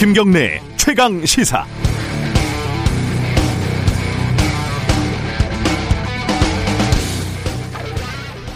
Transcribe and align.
김경래 0.00 0.62
최강 0.78 1.26
시사. 1.26 1.62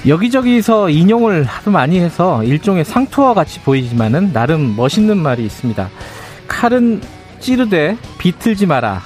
여기저기서 0.07 0.89
인용을 0.89 1.45
하도 1.45 1.71
많이 1.71 2.01
해서 2.01 2.43
일종의 2.45 2.87
상투와 2.87 3.35
같이 3.35 3.61
보이지만은 3.61 4.33
나름 4.33 4.75
멋있는 4.75 5.19
말이 5.19 5.45
있습니다. 5.45 5.91
칼은 6.49 7.03
찌르되 7.41 7.99
비틀지 8.17 8.65
마라. 8.65 9.03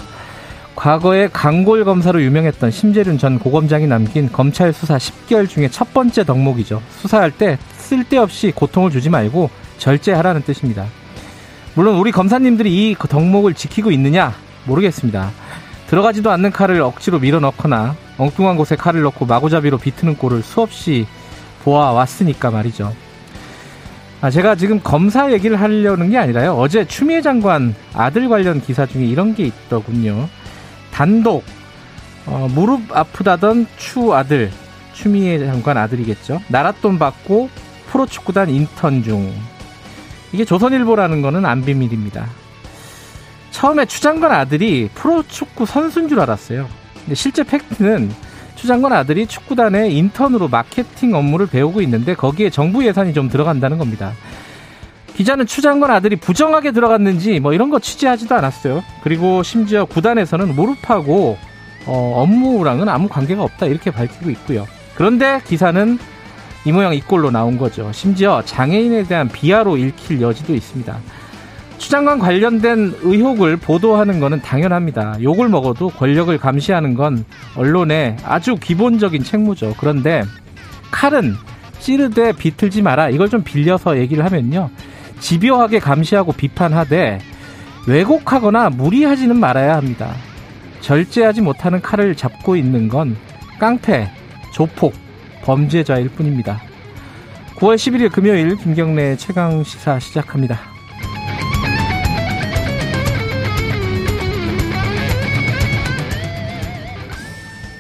과거에 0.77 1.27
강골 1.33 1.85
검사로 1.85 2.23
유명했던 2.23 2.71
심재륜 2.71 3.19
전 3.19 3.41
고검장이 3.41 3.89
남긴 3.89 4.31
검찰 4.31 4.73
수사 4.73 4.97
10개월 4.97 5.49
중에 5.49 5.67
첫 5.71 5.93
번째 5.93 6.23
덕목이죠. 6.23 6.83
수사할 6.99 7.33
때 7.33 7.59
쓸데없이 7.79 8.53
고통을 8.55 8.93
주지 8.93 9.11
말고 9.11 9.51
절제하라는 9.79 10.43
뜻입니다. 10.43 10.87
물론 11.79 11.95
우리 11.95 12.11
검사님들이 12.11 12.91
이 12.91 12.97
덕목을 12.97 13.55
지키고 13.55 13.93
있느냐 13.93 14.35
모르겠습니다. 14.65 15.31
들어가지도 15.87 16.29
않는 16.33 16.51
칼을 16.51 16.81
억지로 16.81 17.21
밀어넣거나 17.21 17.95
엉뚱한 18.17 18.57
곳에 18.57 18.75
칼을 18.75 19.03
넣고 19.03 19.27
마구잡이로 19.27 19.79
비트는 19.79 20.17
꼴을 20.17 20.43
수없이 20.43 21.07
보아왔으니까 21.63 22.51
말이죠. 22.51 22.93
아, 24.21 24.29
제가 24.29 24.57
지금 24.57 24.81
검사 24.83 25.31
얘기를 25.31 25.61
하려는 25.61 26.11
게 26.11 26.19
아니라요. 26.19 26.55
어제 26.55 26.85
추미애 26.85 27.23
장관 27.23 27.77
아들 27.95 28.29
관련 28.29 28.61
기사 28.61 28.85
중에 28.85 29.05
이런 29.05 29.37
게 29.37 29.45
있더군요. 29.45 30.29
단독 30.91 31.45
어, 32.27 32.49
무릎 32.51 32.91
아프다던 32.91 33.69
추 33.77 34.13
아들 34.17 34.51
추미애 34.95 35.39
장관 35.39 35.77
아들이겠죠. 35.77 36.41
나랏돈 36.51 36.99
받고 36.99 37.49
프로축구단 37.87 38.51
인턴 38.51 39.05
중 39.05 39.33
이게 40.33 40.45
조선일보라는 40.45 41.23
거는 41.23 41.47
안 41.47 41.65
비밀입니다. 41.65 42.27
처음에 43.51 43.87
추 43.87 44.01
장관 44.01 44.33
아들이 44.33 44.89
프로축구 44.95 45.67
선수인 45.67 46.09
줄 46.09 46.21
알았어요. 46.21 46.69
근데 47.01 47.15
실제 47.15 47.43
팩트는 47.43 48.11
추 48.55 48.67
장관 48.67 48.93
아들이 48.93 49.27
축구단의 49.27 49.97
인턴으로 49.97 50.49
마케팅 50.49 51.15
업무를 51.15 51.47
배우고 51.47 51.81
있는데 51.83 52.15
거기에 52.15 52.51
정부 52.51 52.85
예산이 52.85 53.15
좀 53.15 53.29
들어간다는 53.29 53.79
겁니다. 53.79 54.13
기자는 55.17 55.47
추 55.47 55.63
장관 55.63 55.91
아들이 55.91 56.15
부정하게 56.17 56.71
들어갔는지 56.71 57.41
뭐 57.41 57.53
이런 57.53 57.71
거 57.71 57.81
취재하지도 57.81 58.37
않았어요. 58.37 58.85
그리고 59.03 59.43
심지어 59.43 59.85
구단에서는 59.85 60.55
무릎하고 60.55 61.37
어, 61.87 62.23
업무랑은 62.23 62.89
아무 62.89 63.09
관계가 63.09 63.43
없다 63.43 63.67
이렇게 63.67 63.91
밝히고 63.91 64.31
있고요. 64.31 64.67
그런데 64.95 65.41
기사는 65.47 65.99
이 66.69 66.73
모양 66.73 66.93
이 66.95 67.01
꼴로 67.01 67.31
나온 67.31 67.57
거죠. 67.57 67.91
심지어 67.93 68.43
장애인에 68.45 69.05
대한 69.05 69.27
비하로 69.27 69.79
읽힐 69.79 70.21
여지도 70.21 70.55
있습니다. 70.55 70.99
추장관 71.79 72.19
관련된 72.19 72.95
의혹을 73.01 73.57
보도하는 73.57 74.21
것은 74.21 74.43
당연합니다. 74.43 75.17
욕을 75.23 75.49
먹어도 75.49 75.89
권력을 75.89 76.37
감시하는 76.37 76.93
건 76.93 77.25
언론의 77.57 78.19
아주 78.23 78.57
기본적인 78.57 79.25
책무죠. 79.25 79.77
그런데 79.79 80.23
칼은 80.91 81.37
찌르되 81.79 82.33
비틀지 82.33 82.83
마라. 82.83 83.09
이걸 83.09 83.31
좀 83.31 83.43
빌려서 83.43 83.97
얘기를 83.97 84.23
하면요. 84.27 84.69
집요하게 85.21 85.79
감시하고 85.79 86.33
비판하되 86.33 87.19
왜곡하거나 87.87 88.69
무리하지는 88.69 89.41
말아야 89.41 89.75
합니다. 89.75 90.13
절제하지 90.83 91.41
못하는 91.41 91.81
칼을 91.81 92.15
잡고 92.15 92.57
있는 92.57 92.89
건 92.89 93.17
깡패, 93.59 94.11
조폭, 94.53 95.08
범죄자일 95.43 96.09
뿐입니다. 96.11 96.61
9월 97.57 97.75
11일 97.75 98.13
금요일 98.13 98.57
김경래 98.57 99.17
최강 99.17 99.65
시사 99.65 99.99
시작합니다. 99.99 100.59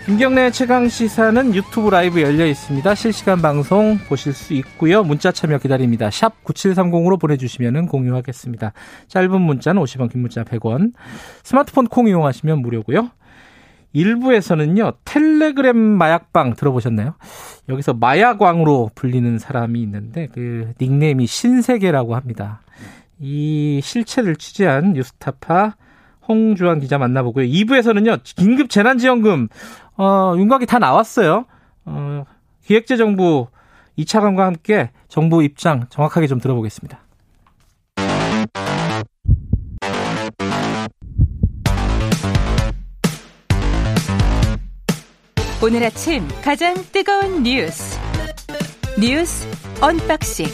김경래 0.08 0.50
최강 0.50 0.88
시사는 0.88 1.54
유튜브 1.54 1.90
라이브 1.90 2.22
열려 2.22 2.46
있습니다. 2.46 2.94
실시간 2.94 3.42
방송 3.42 3.98
보실 4.08 4.32
수 4.32 4.54
있고요. 4.54 5.04
문자 5.04 5.30
참여 5.30 5.58
기다립니다. 5.58 6.10
샵 6.10 6.42
9730으로 6.44 7.20
보내주시면 7.20 7.88
공유하겠습니다. 7.88 8.72
짧은 9.08 9.38
문자는 9.38 9.82
50원, 9.82 10.10
긴 10.10 10.22
문자 10.22 10.44
100원. 10.44 10.94
스마트폰 11.42 11.88
콩 11.88 12.08
이용하시면 12.08 12.62
무료고요. 12.62 13.10
일부에서는요, 13.92 14.92
텔레그램 15.04 15.76
마약방 15.76 16.54
들어보셨나요? 16.54 17.14
여기서 17.68 17.94
마약왕으로 17.94 18.90
불리는 18.94 19.38
사람이 19.38 19.80
있는데, 19.82 20.28
그 20.32 20.72
닉네임이 20.80 21.26
신세계라고 21.26 22.14
합니다. 22.14 22.60
이 23.18 23.80
실체를 23.82 24.36
취재한 24.36 24.92
뉴스타파 24.92 25.76
홍주환 26.28 26.80
기자 26.80 26.98
만나보고요. 26.98 27.46
2부에서는요, 27.46 28.20
긴급 28.22 28.70
재난지원금, 28.70 29.48
어, 29.96 30.34
윤곽이 30.36 30.66
다 30.66 30.78
나왔어요. 30.78 31.46
어, 31.86 32.24
기획재정부 32.64 33.48
2차관과 33.98 34.38
함께 34.38 34.90
정부 35.08 35.42
입장 35.42 35.86
정확하게 35.88 36.26
좀 36.26 36.38
들어보겠습니다. 36.38 37.00
오늘 45.60 45.82
아침 45.82 46.26
가장 46.40 46.74
뜨거운 46.92 47.42
뉴스. 47.42 47.98
뉴스 49.00 49.44
언박싱. 49.80 50.46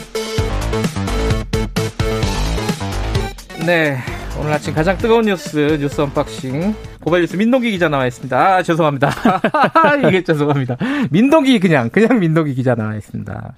네 3.67 3.97
오늘 4.39 4.51
아침 4.53 4.73
가장 4.73 4.97
뜨거운 4.97 5.25
뉴스 5.25 5.77
뉴스 5.79 6.01
언박싱. 6.01 6.73
고발 7.01 7.21
뉴스 7.21 7.35
민동기 7.35 7.69
기자 7.69 7.87
나와 7.87 8.07
있습니다. 8.07 8.55
아 8.55 8.63
죄송합니다. 8.63 9.11
이게 10.09 10.23
죄송합니다. 10.23 10.77
민동기 11.11 11.59
그냥 11.59 11.91
그냥 11.91 12.19
민동기 12.19 12.55
기자 12.55 12.73
나와 12.73 12.95
있습니다. 12.95 13.55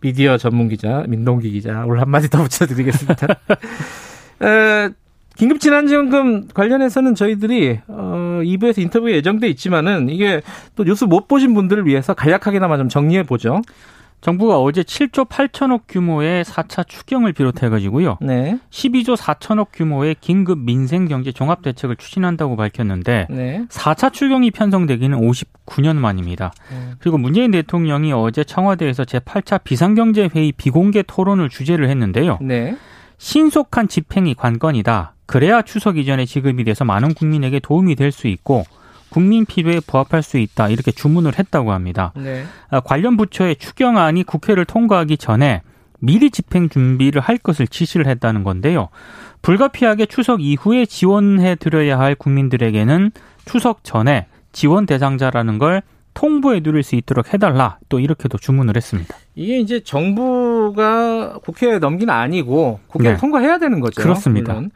미디어 0.00 0.38
전문 0.38 0.68
기자 0.68 1.04
민동기 1.08 1.50
기자. 1.50 1.84
오늘 1.84 2.00
한마디 2.00 2.30
더 2.30 2.42
붙여드리겠습니다. 2.42 3.26
에, 4.44 4.88
긴급 5.38 5.60
재난지원금 5.60 6.48
관련해서는 6.52 7.14
저희들이 7.14 7.78
어 7.86 8.40
2부에서 8.42 8.80
인터뷰 8.80 9.08
예정돼 9.10 9.48
있지만은 9.50 10.08
이게 10.08 10.42
또 10.74 10.82
뉴스 10.82 11.04
못 11.04 11.28
보신 11.28 11.54
분들을 11.54 11.86
위해서 11.86 12.12
간략하게나마 12.12 12.76
좀 12.76 12.88
정리해 12.88 13.22
보죠. 13.22 13.62
정부가 14.20 14.58
어제 14.58 14.82
7조 14.82 15.28
8천억 15.28 15.82
규모의 15.88 16.42
4차 16.42 16.88
추경을 16.88 17.32
비롯해 17.34 17.68
가지고요. 17.68 18.18
네. 18.20 18.58
12조 18.70 19.16
4천억 19.16 19.68
규모의 19.72 20.16
긴급 20.20 20.58
민생 20.58 21.06
경제 21.06 21.30
종합 21.30 21.62
대책을 21.62 21.94
추진한다고 21.94 22.56
밝혔는데 22.56 23.28
네. 23.30 23.64
4차 23.68 24.12
추경이 24.12 24.50
편성되기는 24.50 25.20
59년 25.20 25.94
만입니다. 25.94 26.50
음. 26.72 26.94
그리고 26.98 27.16
문재인 27.16 27.52
대통령이 27.52 28.12
어제 28.12 28.42
청와대에서 28.42 29.04
제8차 29.04 29.62
비상경제 29.62 30.30
회의 30.34 30.50
비공개 30.50 31.04
토론을 31.06 31.48
주재를 31.48 31.88
했는데요. 31.88 32.38
네. 32.40 32.76
신속한 33.18 33.86
집행이 33.86 34.34
관건이다. 34.34 35.14
그래야 35.28 35.60
추석 35.60 35.98
이전에 35.98 36.24
지급이 36.24 36.64
돼서 36.64 36.84
많은 36.86 37.12
국민에게 37.12 37.60
도움이 37.60 37.94
될 37.96 38.12
수 38.12 38.28
있고 38.28 38.64
국민 39.10 39.44
필요에 39.44 39.80
부합할 39.86 40.22
수 40.22 40.38
있다. 40.38 40.70
이렇게 40.70 40.90
주문을 40.90 41.38
했다고 41.38 41.72
합니다. 41.72 42.12
네. 42.16 42.44
아, 42.70 42.80
관련 42.80 43.16
부처의 43.18 43.56
추경안이 43.56 44.24
국회를 44.24 44.64
통과하기 44.64 45.18
전에 45.18 45.60
미리 46.00 46.30
집행 46.30 46.68
준비를 46.70 47.20
할 47.20 47.36
것을 47.36 47.66
지시를 47.68 48.06
했다는 48.06 48.42
건데요. 48.42 48.88
불가피하게 49.42 50.06
추석 50.06 50.40
이후에 50.40 50.86
지원해 50.86 51.56
드려야 51.56 51.98
할 51.98 52.14
국민들에게는 52.14 53.10
추석 53.44 53.84
전에 53.84 54.26
지원 54.52 54.86
대상자라는 54.86 55.58
걸 55.58 55.82
통보해 56.14 56.60
드릴 56.60 56.82
수 56.82 56.96
있도록 56.96 57.34
해달라. 57.34 57.78
또 57.90 58.00
이렇게도 58.00 58.38
주문을 58.38 58.76
했습니다. 58.76 59.14
이게 59.34 59.58
이제 59.60 59.80
정부가 59.84 61.38
국회에 61.44 61.78
넘기는 61.78 62.12
아니고 62.12 62.80
국회에 62.88 63.12
네. 63.12 63.18
통과해야 63.18 63.58
되는 63.58 63.80
거죠. 63.80 64.02
그렇습니다. 64.02 64.54
물론. 64.54 64.70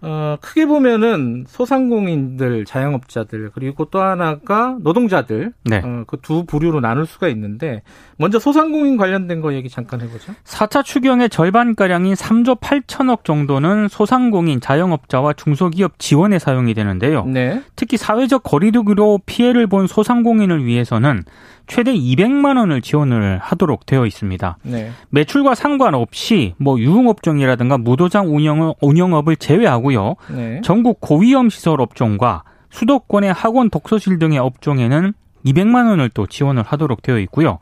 어, 0.00 0.36
크게 0.40 0.66
보면은 0.66 1.44
소상공인들, 1.48 2.66
자영업자들 2.66 3.50
그리고 3.54 3.86
또 3.86 4.00
하나가 4.02 4.76
노동자들 4.80 5.52
네. 5.64 5.80
어, 5.82 6.04
그 6.06 6.18
두 6.18 6.44
부류로 6.44 6.80
나눌 6.80 7.06
수가 7.06 7.28
있는데 7.28 7.82
먼저 8.16 8.38
소상공인 8.38 8.96
관련된 8.96 9.40
거 9.40 9.54
얘기 9.54 9.68
잠깐 9.68 10.00
해보죠. 10.00 10.32
4차 10.44 10.84
추경의 10.84 11.30
절반가량인 11.30 12.14
3조 12.14 12.60
8천억 12.60 13.24
정도는 13.24 13.88
소상공인, 13.88 14.60
자영업자와 14.60 15.32
중소기업 15.34 15.98
지원에 15.98 16.38
사용이 16.38 16.74
되는데요. 16.74 17.24
네. 17.24 17.62
특히 17.76 17.96
사회적 17.96 18.42
거리두기로 18.42 19.20
피해를 19.26 19.66
본 19.66 19.86
소상공인을 19.86 20.64
위해서는 20.64 21.24
최대 21.66 21.94
200만 21.94 22.58
원을 22.58 22.82
지원을 22.82 23.38
하도록 23.38 23.86
되어 23.86 24.06
있습니다. 24.06 24.58
네. 24.62 24.90
매출과 25.10 25.54
상관없이 25.54 26.54
뭐 26.58 26.78
유흥업종이라든가 26.78 27.78
무도장 27.78 28.34
운영, 28.34 28.74
운영업을 28.80 29.36
제외하고요. 29.36 30.16
네. 30.30 30.60
전국 30.62 31.00
고위험 31.00 31.48
시설 31.50 31.80
업종과 31.80 32.44
수도권의 32.70 33.32
학원 33.32 33.70
독서실 33.70 34.18
등의 34.18 34.38
업종에는 34.38 35.14
200만 35.46 35.88
원을 35.88 36.10
또 36.10 36.26
지원을 36.26 36.62
하도록 36.62 37.00
되어 37.02 37.18
있고요. 37.20 37.58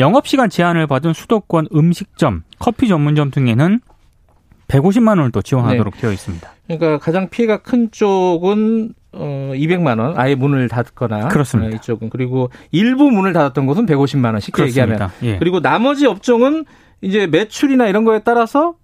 영업시간 0.00 0.50
제한을 0.50 0.86
받은 0.86 1.12
수도권 1.12 1.68
음식점, 1.74 2.42
커피 2.58 2.88
전문점 2.88 3.30
등에는 3.30 3.80
150만 4.68 5.08
원을 5.08 5.30
또 5.32 5.42
지원하도록 5.42 5.94
네. 5.94 6.00
되어 6.00 6.12
있습니다. 6.12 6.50
그러니까 6.66 6.98
가장 6.98 7.28
피해가 7.28 7.62
큰 7.62 7.90
쪽은 7.90 8.94
어 9.12 9.50
200만 9.54 9.98
원 9.98 10.16
아예 10.16 10.36
문을 10.36 10.68
닫거나 10.68 11.28
그렇습니다. 11.28 11.72
어, 11.72 11.76
이쪽은 11.76 12.10
그리고 12.10 12.50
일부 12.70 13.10
문을 13.10 13.32
닫았던 13.32 13.66
곳은 13.66 13.86
150만 13.86 14.26
원 14.26 14.40
쉽게 14.40 14.62
그렇습니다. 14.62 14.92
얘기하면 14.92 15.10
예. 15.22 15.38
그리고 15.38 15.60
나머지 15.60 16.06
업종은 16.06 16.64
이제 17.00 17.26
매출이나 17.26 17.88
이런 17.88 18.04
거에 18.04 18.20
따라서 18.20 18.74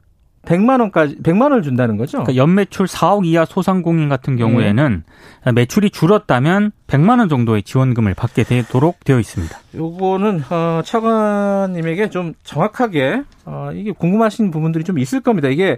100만 0.46 0.80
원까지 0.80 1.16
100만 1.22 1.42
원을 1.42 1.62
준다는 1.62 1.96
거죠. 1.96 2.18
그러니까 2.22 2.36
연매출 2.36 2.86
4억 2.86 3.26
이하 3.26 3.44
소상공인 3.44 4.08
같은 4.08 4.36
경우에는 4.36 5.04
네. 5.44 5.52
매출이 5.52 5.90
줄었다면 5.90 6.72
100만 6.86 7.18
원 7.18 7.28
정도의 7.28 7.62
지원금을 7.62 8.14
받게 8.14 8.44
되도록 8.44 9.04
되어 9.04 9.18
있습니다. 9.20 9.58
요거는 9.74 10.42
어, 10.48 10.80
차관님에게 10.84 12.10
좀 12.10 12.34
정확하게 12.44 13.22
어, 13.44 13.70
이게 13.74 13.92
궁금하신 13.92 14.50
부분들이 14.50 14.84
좀 14.84 14.98
있을 14.98 15.20
겁니다. 15.20 15.48
이게 15.48 15.76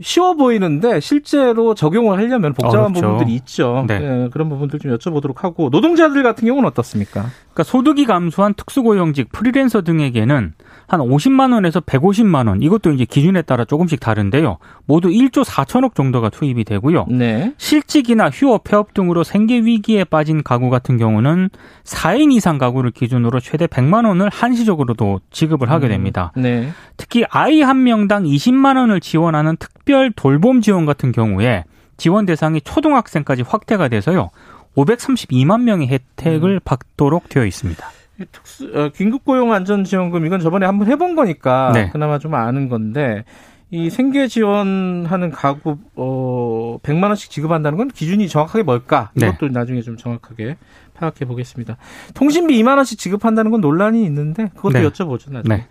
쉬워 0.00 0.34
보이는데 0.34 1.00
실제로 1.00 1.74
적용을 1.74 2.18
하려면 2.18 2.52
복잡한 2.52 2.80
어렵죠. 2.80 3.00
부분들이 3.00 3.34
있죠. 3.36 3.84
네. 3.88 3.98
네. 3.98 4.28
그런 4.30 4.48
부분들 4.50 4.78
좀 4.78 4.94
여쭤보도록 4.94 5.38
하고 5.38 5.70
노동자들 5.70 6.22
같은 6.22 6.46
경우는 6.46 6.68
어떻습니까? 6.68 7.22
그러니까 7.22 7.62
소득이 7.62 8.04
감소한 8.04 8.52
특수고용직 8.54 9.32
프리랜서 9.32 9.82
등에게는 9.82 10.52
한 10.88 11.00
50만 11.00 11.52
원에서 11.52 11.80
150만 11.80 12.48
원 12.48 12.62
이것도 12.62 12.92
이제 12.92 13.04
기준에 13.04 13.42
따라 13.42 13.64
조금씩 13.64 14.00
다른데요. 14.00 14.58
모두 14.86 15.08
1조 15.08 15.44
4천억 15.44 15.94
정도가 15.94 16.30
투입이 16.30 16.64
되고요. 16.64 17.06
네. 17.08 17.52
실직이나 17.58 18.30
휴업, 18.30 18.64
폐업 18.64 18.94
등으로 18.94 19.24
생계 19.24 19.58
위기에 19.58 20.04
빠진 20.04 20.42
가구 20.42 20.70
같은 20.70 20.96
경우는 20.96 21.50
4인 21.84 22.32
이상 22.32 22.58
가구를 22.58 22.92
기준으로 22.92 23.40
최대 23.40 23.66
100만 23.66 24.06
원을 24.06 24.28
한시적으로도 24.28 25.20
지급을 25.30 25.70
하게 25.70 25.88
음. 25.88 25.90
됩니다. 25.90 26.32
음. 26.36 26.42
네. 26.42 26.70
특히 26.96 27.24
아이 27.30 27.60
한 27.62 27.82
명당 27.82 28.24
20만 28.24 28.76
원을 28.76 29.00
지원하는 29.00 29.56
특별 29.58 30.12
돌봄 30.12 30.60
지원 30.60 30.86
같은 30.86 31.12
경우에 31.12 31.64
지원 31.96 32.26
대상이 32.26 32.60
초등학생까지 32.60 33.42
확대가 33.42 33.88
돼서요. 33.88 34.30
532만 34.76 35.62
명의 35.62 35.88
혜택을 35.88 36.56
음. 36.56 36.60
받도록 36.64 37.28
되어 37.28 37.44
있습니다. 37.44 37.84
특수 38.32 38.70
어, 38.74 38.88
긴급 38.94 39.24
고용 39.24 39.52
안전 39.52 39.84
지원금 39.84 40.24
이건 40.26 40.40
저번에 40.40 40.66
한번 40.66 40.88
해본 40.88 41.14
거니까 41.16 41.72
네. 41.74 41.90
그나마 41.90 42.18
좀 42.18 42.34
아는 42.34 42.68
건데 42.68 43.24
이 43.70 43.90
생계 43.90 44.28
지원하는 44.28 45.30
가구 45.30 45.78
어 45.96 46.78
100만 46.82 47.04
원씩 47.04 47.30
지급한다는 47.30 47.76
건 47.76 47.88
기준이 47.88 48.28
정확하게 48.28 48.62
뭘까? 48.62 49.10
네. 49.14 49.26
이것도 49.26 49.48
네. 49.48 49.52
나중에 49.52 49.82
좀 49.82 49.96
정확하게 49.96 50.56
파악해 50.94 51.24
보겠습니다. 51.24 51.76
통신비 52.14 52.62
2만 52.62 52.76
원씩 52.76 52.98
지급한다는 52.98 53.50
건 53.50 53.60
논란이 53.60 54.04
있는데 54.04 54.50
그것도 54.54 54.78
네. 54.78 54.88
여쭤보죠 54.88 55.32
나중에. 55.32 55.56
네. 55.56 55.66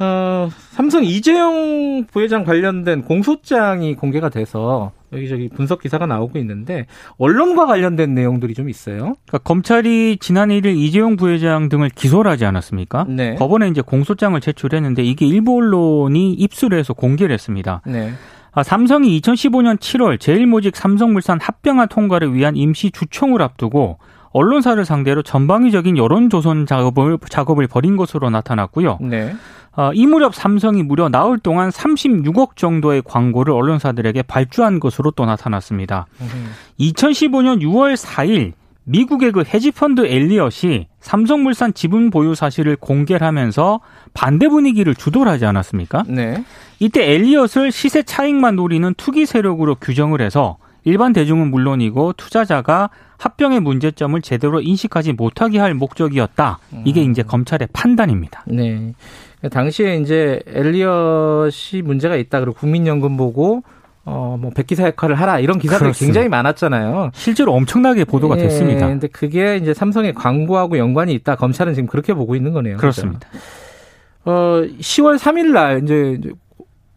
어, 0.00 0.48
삼성 0.70 1.04
이재용 1.04 2.06
부회장 2.10 2.44
관련된 2.44 3.02
공소장이 3.02 3.96
공개가 3.96 4.30
돼서 4.30 4.92
여기저기 5.12 5.48
분석 5.48 5.82
기사가 5.82 6.06
나오고 6.06 6.38
있는데 6.38 6.86
언론과 7.18 7.66
관련된 7.66 8.14
내용들이 8.14 8.54
좀 8.54 8.70
있어요. 8.70 9.14
그러니까 9.26 9.38
검찰이 9.44 10.16
지난 10.18 10.48
1일 10.48 10.76
이재용 10.78 11.16
부회장 11.16 11.68
등을 11.68 11.90
기소를 11.90 12.30
하지 12.30 12.46
않았습니까? 12.46 13.04
네. 13.08 13.34
법원에 13.34 13.68
이제 13.68 13.82
공소장을 13.82 14.40
제출했는데 14.40 15.02
이게 15.02 15.26
일부 15.26 15.56
언론이 15.56 16.32
입수를 16.32 16.78
해서 16.78 16.94
공개를 16.94 17.34
했습니다. 17.34 17.82
네. 17.84 18.12
아, 18.52 18.62
삼성이 18.62 19.20
2015년 19.20 19.78
7월 19.78 20.18
제일모직 20.18 20.76
삼성물산 20.76 21.40
합병안 21.40 21.88
통과를 21.88 22.34
위한 22.34 22.56
임시 22.56 22.90
주총을 22.90 23.42
앞두고 23.42 23.98
언론사를 24.32 24.84
상대로 24.84 25.22
전방위적인 25.22 25.96
여론 25.96 26.30
조선 26.30 26.66
작업을 26.66 27.18
작업을 27.28 27.66
벌인 27.66 27.96
것으로 27.96 28.30
나타났고요. 28.30 28.98
네. 29.02 29.34
어, 29.76 29.92
이 29.94 30.06
무렵 30.06 30.34
삼성이 30.34 30.82
무려 30.82 31.08
나흘 31.08 31.38
동안 31.38 31.70
36억 31.70 32.56
정도의 32.56 33.02
광고를 33.04 33.54
언론사들에게 33.54 34.22
발주한 34.22 34.80
것으로 34.80 35.10
또 35.12 35.24
나타났습니다. 35.26 36.06
음. 36.20 36.50
2015년 36.78 37.60
6월 37.62 37.96
4일 37.96 38.52
미국의 38.84 39.32
그 39.32 39.44
헤지펀드 39.46 40.06
엘리엇이 40.06 40.88
삼성물산 41.00 41.74
지분 41.74 42.10
보유 42.10 42.34
사실을 42.34 42.76
공개를 42.76 43.26
하면서 43.26 43.80
반대 44.14 44.48
분위기를 44.48 44.94
주도를 44.94 45.30
하지 45.30 45.46
않았습니까? 45.46 46.04
네. 46.08 46.44
이때 46.80 47.12
엘리엇을 47.12 47.70
시세 47.70 48.02
차익만 48.02 48.56
노리는 48.56 48.92
투기 48.94 49.26
세력으로 49.26 49.76
규정을 49.76 50.20
해서 50.20 50.56
일반 50.84 51.12
대중은 51.12 51.50
물론이고 51.50 52.14
투자자가 52.14 52.90
합병의 53.18 53.60
문제점을 53.60 54.20
제대로 54.22 54.60
인식하지 54.60 55.12
못하게 55.12 55.58
할 55.58 55.74
목적이었다. 55.74 56.58
이게 56.84 57.04
음. 57.04 57.10
이제 57.10 57.22
검찰의 57.22 57.68
판단입니다. 57.72 58.44
네. 58.46 58.94
당시에 59.50 59.96
이제 59.96 60.40
엘리엇이 60.46 61.82
문제가 61.82 62.16
있다. 62.16 62.40
그리고 62.40 62.54
국민연금 62.54 63.16
보고 63.16 63.62
어, 64.04 64.36
뭐, 64.40 64.50
백기사 64.50 64.86
역할을 64.86 65.14
하라, 65.14 65.40
이런 65.40 65.58
기사들이 65.58 65.84
그렇습니다. 65.84 66.06
굉장히 66.06 66.28
많았잖아요. 66.30 67.10
실제로 67.12 67.52
엄청나게 67.52 68.04
보도가 68.04 68.38
예, 68.38 68.42
됐습니다. 68.42 68.88
근데 68.88 69.06
그게 69.08 69.56
이제 69.56 69.74
삼성의 69.74 70.14
광고하고 70.14 70.78
연관이 70.78 71.12
있다. 71.12 71.36
검찰은 71.36 71.74
지금 71.74 71.86
그렇게 71.86 72.14
보고 72.14 72.34
있는 72.34 72.52
거네요. 72.52 72.78
그렇습니다. 72.78 73.28
그렇죠? 73.28 73.46
어, 74.24 74.62
10월 74.80 75.18
3일 75.18 75.52
날 75.52 75.82
이제 75.84 76.18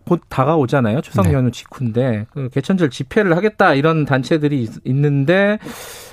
곧 0.06 0.22
다가오잖아요. 0.30 1.02
추석 1.02 1.28
네. 1.28 1.34
연휴 1.34 1.52
직후인데 1.52 2.26
그 2.32 2.50
개천절 2.54 2.90
집회를 2.90 3.36
하겠다 3.38 3.74
이런 3.74 4.06
단체들이 4.06 4.64
있, 4.86 4.96
는데 4.96 5.60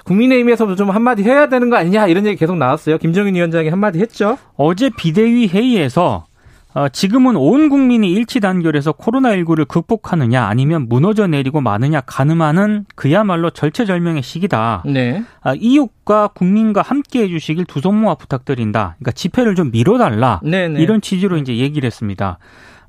국민의힘에서도 0.05 0.77
좀 0.77 0.91
한마디 0.91 1.23
해야 1.23 1.49
되는 1.49 1.71
거 1.71 1.77
아니냐 1.77 2.07
이런 2.07 2.27
얘기 2.27 2.37
계속 2.37 2.57
나왔어요. 2.57 2.99
김정인 2.99 3.35
위원장이 3.35 3.69
한마디 3.69 4.01
했죠. 4.01 4.39
어제 4.57 4.91
비대위 4.97 5.49
회의에서 5.49 6.27
어, 6.73 6.89
지금은 6.89 7.35
온 7.35 7.69
국민이 7.69 8.13
일치 8.13 8.39
단결해서 8.39 8.93
코로나19를 8.93 9.67
극복하느냐 9.67 10.45
아니면 10.45 10.87
무너져 10.89 11.27
내리고 11.27 11.61
마느냐 11.61 12.01
가늠하는 12.01 12.85
그야말로 12.95 13.51
절체절명의 13.51 14.23
시기다. 14.23 14.85
네. 14.87 15.25
아, 15.43 15.55
이웃과 15.57 16.29
국민과 16.29 16.83
함께 16.83 17.23
해주시길 17.25 17.65
두 17.65 17.81
손 17.81 17.97
모아 18.01 18.15
부탁드린다. 18.15 18.97
그러니까 18.99 19.11
집회를 19.13 19.57
좀 19.57 19.71
미뤄달라. 19.73 20.41
네네. 20.45 20.69
네. 20.75 20.81
이런 20.83 21.01
취지로 21.01 21.39
이제 21.39 21.57
얘기를 21.57 21.87
했습니다. 21.87 22.39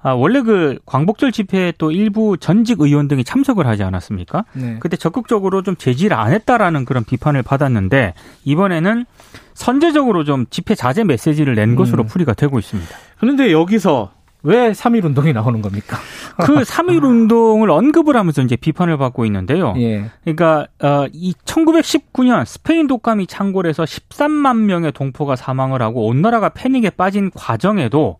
아, 0.03 0.13
원래 0.13 0.42
그 0.42 0.80
광복절 0.86 1.31
집회에 1.31 1.74
또 1.77 1.92
일부 1.92 2.38
전직 2.38 2.81
의원 2.81 3.07
등이 3.07 3.24
참석을 3.24 3.68
하지 3.68 3.83
않았습니까? 3.83 4.45
네. 4.53 4.77
그때 4.80 4.98
적극적으로 4.98 5.62
좀 5.62 5.75
제지를 5.75 6.18
안 6.18 6.31
했다라는 6.33 6.86
그런 6.86 7.03
비판을 7.03 7.44
받았는데 7.44 8.13
이번에는 8.44 9.06
선제적으로 9.53 10.24
좀 10.24 10.45
집회 10.50 10.74
자제 10.74 11.03
메시지를 11.03 11.55
낸 11.55 11.75
것으로 11.75 12.03
음. 12.03 12.08
풀이가 12.08 12.34
되고 12.34 12.58
있습니다. 12.58 12.89
그런데 13.20 13.51
여기서 13.51 14.12
왜 14.43 14.72
3.1 14.72 15.05
운동이 15.05 15.34
나오는 15.34 15.62
겁니까? 15.62 15.98
그 16.41 16.62
3.1 16.62 17.03
운동을 17.03 17.70
언급을 17.70 18.15
하면서 18.15 18.41
이제 18.41 18.55
비판을 18.55 18.98
받고 18.98 19.25
있는데요. 19.25 19.75
예. 19.77 20.10
그러니까 20.24 20.65
어, 20.81 21.05
이 21.13 21.34
1919년 21.46 22.43
스페인 22.46 22.88
독감이 22.88 23.27
창궐해서 23.27 23.84
13만 23.84 24.58
명의 24.62 24.91
동포가 24.91 25.36
사망을 25.36 25.84
하고 25.84 26.08
온 26.08 26.22
나라가 26.22 26.50
패닉에 26.50 26.91
빠진 26.91 27.29
과정에도 27.29 28.17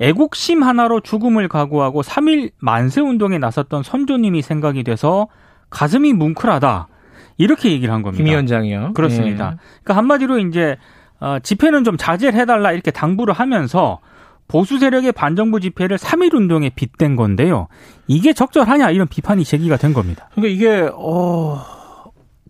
애국심 0.00 0.62
하나로 0.62 1.00
죽음을 1.00 1.48
각오하고 1.48 2.02
3일 2.02 2.52
만세 2.58 3.00
운동에 3.00 3.38
나섰던 3.38 3.82
선조님이 3.82 4.42
생각이 4.42 4.84
돼서 4.84 5.28
가슴이 5.70 6.12
뭉클하다. 6.12 6.88
이렇게 7.36 7.70
얘기를 7.70 7.92
한 7.92 8.02
겁니다. 8.02 8.22
김 8.22 8.30
위원장이요. 8.30 8.92
그렇습니다. 8.94 9.52
예. 9.54 9.58
그러니까 9.82 9.96
한마디로 9.96 10.38
이제 10.40 10.76
어, 11.20 11.38
집회는 11.42 11.84
좀 11.84 11.96
자제를 11.96 12.38
해달라 12.38 12.72
이렇게 12.72 12.90
당부를 12.90 13.34
하면서 13.34 14.00
보수 14.46 14.78
세력의 14.78 15.12
반정부 15.12 15.60
집회를 15.60 15.98
3일 15.98 16.34
운동에 16.34 16.70
빗댄 16.70 17.16
건데요. 17.16 17.68
이게 18.06 18.32
적절하냐 18.32 18.90
이런 18.90 19.06
비판이 19.06 19.44
제기가 19.44 19.76
된 19.76 19.92
겁니다. 19.92 20.28
그러니까 20.34 20.54
이게 20.54 20.90
어 20.94 21.60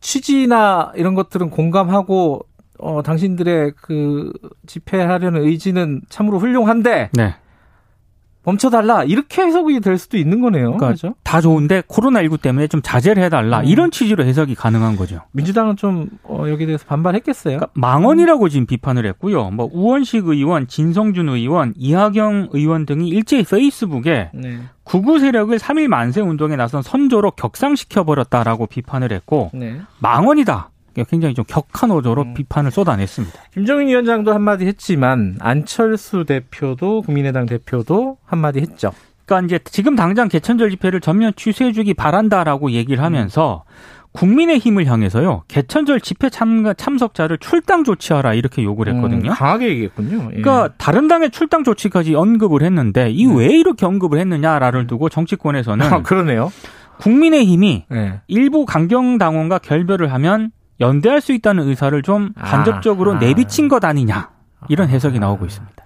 취지나 0.00 0.92
이런 0.94 1.14
것들은 1.14 1.50
공감하고 1.50 2.46
어, 2.78 3.02
당신들의 3.02 3.72
그 3.80 4.32
집회하려는 4.66 5.42
의지는 5.42 6.02
참으로 6.08 6.38
훌륭한데 6.38 7.10
네. 7.12 7.34
멈춰달라 8.48 9.04
이렇게 9.04 9.42
해석이 9.42 9.80
될 9.80 9.98
수도 9.98 10.16
있는 10.16 10.40
거네요. 10.40 10.68
그러니까 10.68 10.86
그렇죠? 10.86 11.14
다 11.22 11.42
좋은데 11.42 11.82
코로나19 11.82 12.40
때문에 12.40 12.66
좀 12.66 12.80
자제를 12.82 13.22
해달라 13.22 13.60
음. 13.60 13.64
이런 13.66 13.90
취지로 13.90 14.24
해석이 14.24 14.54
가능한 14.54 14.96
거죠. 14.96 15.20
민주당은 15.32 15.76
좀 15.76 16.08
어, 16.22 16.44
여기에 16.48 16.66
대해서 16.66 16.86
반발했겠어요. 16.86 17.58
그러니까 17.58 17.70
망언이라고 17.74 18.48
지금 18.48 18.64
비판을 18.64 19.04
했고요. 19.06 19.50
뭐 19.50 19.68
우원식 19.70 20.26
의원, 20.28 20.66
진성준 20.66 21.28
의원, 21.28 21.74
이하경 21.76 22.48
의원 22.52 22.86
등이 22.86 23.08
일제히 23.08 23.42
페이스북에 23.42 24.30
네. 24.32 24.58
구구 24.82 25.18
세력을 25.18 25.54
3일 25.58 25.88
만세 25.88 26.22
운동에 26.22 26.56
나선 26.56 26.80
선조로 26.80 27.32
격상시켜 27.32 28.04
버렸다라고 28.04 28.66
비판을 28.66 29.12
했고 29.12 29.50
네. 29.52 29.78
망언이다. 29.98 30.70
굉장히 31.04 31.34
좀 31.34 31.44
격한 31.46 31.90
어조로 31.90 32.22
음. 32.22 32.34
비판을 32.34 32.70
쏟아냈습니다. 32.70 33.38
김정인 33.52 33.88
위원장도 33.88 34.32
한마디 34.32 34.66
했지만 34.66 35.36
안철수 35.40 36.24
대표도 36.24 37.02
국민의당 37.02 37.46
대표도 37.46 38.18
한마디 38.24 38.60
했죠. 38.60 38.92
그러니까 39.24 39.46
이제 39.46 39.64
지금 39.64 39.94
당장 39.94 40.28
개천절 40.28 40.70
집회를 40.70 41.00
전면 41.00 41.32
취소해주기 41.36 41.94
바란다라고 41.94 42.70
얘기를 42.70 43.04
하면서 43.04 43.64
음. 43.66 43.98
국민의힘을 44.12 44.86
향해서요 44.86 45.42
개천절 45.48 46.00
집회 46.00 46.30
참가 46.30 46.72
참석자를 46.72 47.38
출당 47.38 47.84
조치하라 47.84 48.34
이렇게 48.34 48.64
요구를 48.64 48.94
했거든요. 48.94 49.30
음, 49.30 49.34
강하게 49.34 49.68
얘기했군요. 49.68 50.30
예. 50.32 50.40
그러니까 50.40 50.70
다른 50.78 51.08
당의 51.08 51.30
출당 51.30 51.62
조치까지 51.62 52.14
언급을 52.14 52.62
했는데 52.62 53.10
이왜 53.10 53.48
네. 53.48 53.58
이렇게 53.58 53.86
언급을 53.86 54.18
했느냐를 54.18 54.86
두고 54.86 55.08
정치권에서는 55.08 55.86
아, 55.86 56.02
그러네요. 56.02 56.50
국민의힘이 56.98 57.84
예. 57.92 58.20
일부 58.26 58.64
강경 58.64 59.18
당원과 59.18 59.58
결별을 59.58 60.12
하면 60.12 60.50
연대할 60.80 61.20
수 61.20 61.32
있다는 61.32 61.68
의사를 61.68 62.00
좀 62.02 62.30
아, 62.36 62.44
간접적으로 62.44 63.14
아. 63.14 63.18
내비친 63.18 63.68
것 63.68 63.84
아니냐 63.84 64.30
이런 64.68 64.88
해석이 64.88 65.18
나오고 65.18 65.46
있습니다. 65.46 65.84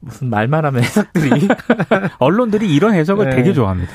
무슨 0.00 0.30
말만 0.30 0.64
하면 0.64 0.82
해석들이 0.82 1.48
언론들이 2.18 2.72
이런 2.72 2.94
해석을 2.94 3.30
네. 3.30 3.36
되게 3.36 3.52
좋아합니다. 3.52 3.90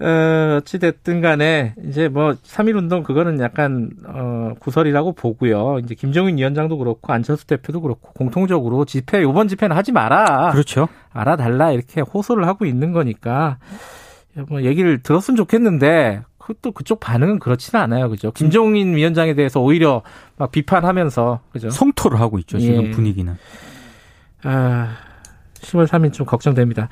어, 0.00 0.56
어찌됐든 0.58 1.20
간에, 1.20 1.74
이제 1.86 2.08
뭐, 2.08 2.32
3.1운동 2.32 3.04
그거는 3.04 3.38
약간, 3.38 3.90
어, 4.06 4.52
구설이라고 4.58 5.12
보고요. 5.12 5.78
이제 5.78 5.94
김정인 5.94 6.36
위원장도 6.36 6.78
그렇고, 6.78 7.12
안철수 7.12 7.46
대표도 7.46 7.80
그렇고, 7.80 8.12
공통적으로 8.12 8.84
집회, 8.86 9.22
요번 9.22 9.46
집회는 9.46 9.76
하지 9.76 9.92
마라. 9.92 10.50
그렇죠. 10.50 10.88
알아달라. 11.12 11.70
이렇게 11.70 12.00
호소를 12.00 12.48
하고 12.48 12.64
있는 12.64 12.92
거니까, 12.92 13.58
뭐, 14.48 14.62
얘기를 14.62 15.00
들었으면 15.00 15.36
좋겠는데, 15.36 16.22
그것도 16.44 16.72
그쪽 16.72 17.00
반응은 17.00 17.38
그렇지는 17.38 17.82
않아요. 17.82 18.10
그죠? 18.10 18.30
김종인 18.30 18.94
위원장에 18.94 19.34
대해서 19.34 19.60
오히려 19.60 20.02
막 20.36 20.52
비판하면서, 20.52 21.40
그죠? 21.50 21.70
성토를 21.70 22.20
하고 22.20 22.38
있죠. 22.40 22.58
지금 22.58 22.84
예. 22.84 22.90
분위기는. 22.90 23.34
아, 24.42 24.94
10월 25.54 25.86
3일 25.86 26.12
좀 26.12 26.26
걱정됩니다. 26.26 26.90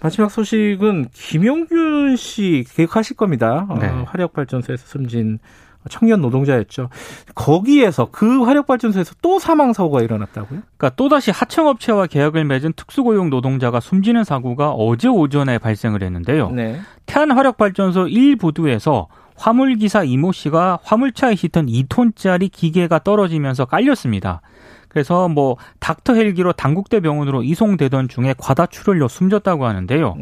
마지막 0.00 0.30
소식은 0.30 1.08
김용균 1.12 2.16
씨 2.16 2.64
기억하실 2.74 3.16
겁니다. 3.16 3.66
어, 3.68 3.78
네. 3.78 3.88
화력발전소에서 3.88 4.86
숨진 4.86 5.40
청년 5.90 6.20
노동자였죠. 6.20 6.88
거기에서 7.34 8.08
그 8.10 8.44
화력발전소에서 8.44 9.14
또 9.22 9.38
사망 9.38 9.72
사고가 9.72 10.02
일어났다고요? 10.02 10.62
그러니까 10.76 10.90
또다시 10.96 11.30
하청업체와 11.30 12.06
계약을 12.06 12.44
맺은 12.44 12.74
특수고용 12.76 13.30
노동자가 13.30 13.80
숨지는 13.80 14.24
사고가 14.24 14.70
어제 14.70 15.08
오전에 15.08 15.58
발생을 15.58 16.02
했는데요. 16.02 16.50
네. 16.50 16.80
태안화력발전소 17.06 18.06
1부두에서 18.06 19.06
화물기사 19.36 20.04
이모 20.04 20.32
씨가 20.32 20.78
화물차에 20.82 21.34
싣던 21.34 21.66
2톤짜리 21.66 22.50
기계가 22.50 23.00
떨어지면서 23.00 23.66
깔렸습니다. 23.66 24.40
그래서 24.88 25.28
뭐 25.28 25.56
닥터 25.78 26.14
헬기로 26.14 26.52
단국대 26.54 27.00
병원으로 27.00 27.42
이송되던 27.42 28.08
중에 28.08 28.34
과다출혈로 28.38 29.08
숨졌다고 29.08 29.66
하는데요. 29.66 30.16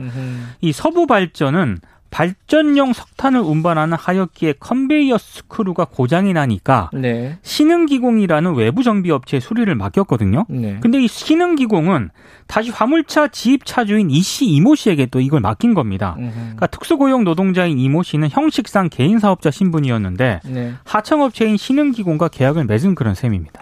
이 0.60 0.72
서부 0.72 1.06
발전은 1.06 1.78
발전용 2.14 2.92
석탄을 2.92 3.40
운반하는 3.40 3.96
하역기의 3.98 4.54
컨베이어 4.60 5.18
스크루가 5.18 5.84
고장이 5.86 6.32
나니까 6.32 6.90
네. 6.92 7.38
신흥기공이라는 7.42 8.54
외부 8.54 8.84
정비 8.84 9.10
업체에 9.10 9.40
수리를 9.40 9.74
맡겼거든요. 9.74 10.46
네. 10.48 10.78
근데 10.80 11.02
이 11.02 11.08
신흥기공은 11.08 12.10
다시 12.46 12.70
화물차 12.70 13.28
지입 13.28 13.66
차주인 13.66 14.10
이 14.10 14.22
씨 14.22 14.46
이모 14.46 14.76
씨에게 14.76 15.06
또 15.06 15.20
이걸 15.20 15.40
맡긴 15.40 15.74
겁니다. 15.74 16.14
음흠. 16.18 16.32
그러니까 16.34 16.68
특수고용 16.68 17.24
노동자인 17.24 17.80
이모 17.80 18.04
씨는 18.04 18.28
형식상 18.30 18.88
개인 18.88 19.18
사업자 19.18 19.50
신분이었는데 19.50 20.40
네. 20.44 20.72
하청업체인 20.84 21.56
신흥기공과 21.56 22.28
계약을 22.28 22.64
맺은 22.66 22.94
그런 22.94 23.14
셈입니다. 23.16 23.60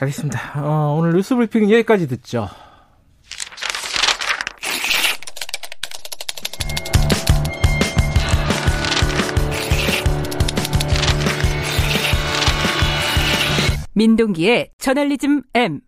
알겠습니다. 0.00 0.40
어, 0.56 0.96
오늘 0.98 1.12
뉴스 1.12 1.36
브리핑 1.36 1.70
여기까지 1.70 2.08
듣죠. 2.08 2.48
민동기의 13.96 14.68
저널리즘 14.78 15.42
M. 15.54 15.80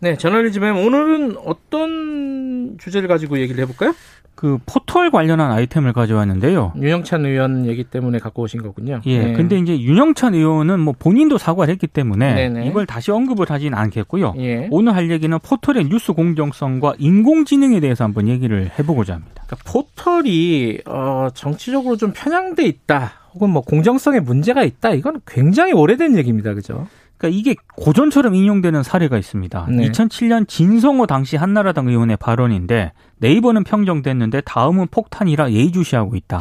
네, 0.00 0.16
저널리즘 0.16 0.64
M 0.64 0.76
오늘은 0.78 1.36
어떤 1.44 2.76
주제를 2.78 3.08
가지고 3.08 3.38
얘기를 3.38 3.62
해볼까요? 3.62 3.94
그 4.34 4.58
포털 4.66 5.10
관련한 5.10 5.52
아이템을 5.52 5.92
가져왔는데요. 5.92 6.72
윤영찬 6.76 7.26
의원 7.26 7.66
얘기 7.66 7.84
때문에 7.84 8.18
갖고 8.18 8.42
오신 8.42 8.62
거군요. 8.62 9.00
예. 9.04 9.18
네. 9.18 9.32
근데 9.34 9.58
이제 9.58 9.78
윤영찬 9.78 10.34
의원은 10.34 10.80
뭐 10.80 10.94
본인도 10.98 11.36
사과를 11.38 11.70
했기 11.72 11.86
때문에 11.86 12.34
네네. 12.34 12.66
이걸 12.66 12.86
다시 12.86 13.10
언급을 13.12 13.50
하진 13.50 13.74
않겠고요. 13.74 14.34
예. 14.38 14.66
오늘 14.70 14.96
할 14.96 15.10
얘기는 15.10 15.38
포털의 15.38 15.88
뉴스 15.88 16.14
공정성과 16.14 16.94
인공지능에 16.98 17.80
대해서 17.80 18.04
한번 18.04 18.28
얘기를 18.28 18.70
해보고자 18.78 19.14
합니다. 19.14 19.44
그러니까 19.46 19.70
포털이 19.70 20.78
어, 20.86 21.28
정치적으로 21.34 21.96
좀 21.96 22.12
편향돼 22.12 22.64
있다. 22.64 23.12
혹은 23.34 23.50
뭐 23.50 23.62
공정성에 23.62 24.20
문제가 24.20 24.64
있다. 24.64 24.94
이건 24.94 25.20
굉장히 25.26 25.72
오래된 25.74 26.16
얘기입니다. 26.16 26.54
그죠? 26.54 26.88
그러니까 27.20 27.38
이게 27.38 27.54
고전처럼 27.76 28.34
인용되는 28.34 28.82
사례가 28.82 29.18
있습니다. 29.18 29.66
네. 29.68 29.90
2007년 29.90 30.48
진성호 30.48 31.06
당시 31.06 31.36
한나라당 31.36 31.86
의원의 31.88 32.16
발언인데 32.16 32.92
네이버는 33.18 33.64
평정됐는데 33.64 34.40
다음은 34.40 34.86
폭탄이라 34.90 35.52
예의주시하고 35.52 36.16
있다. 36.16 36.40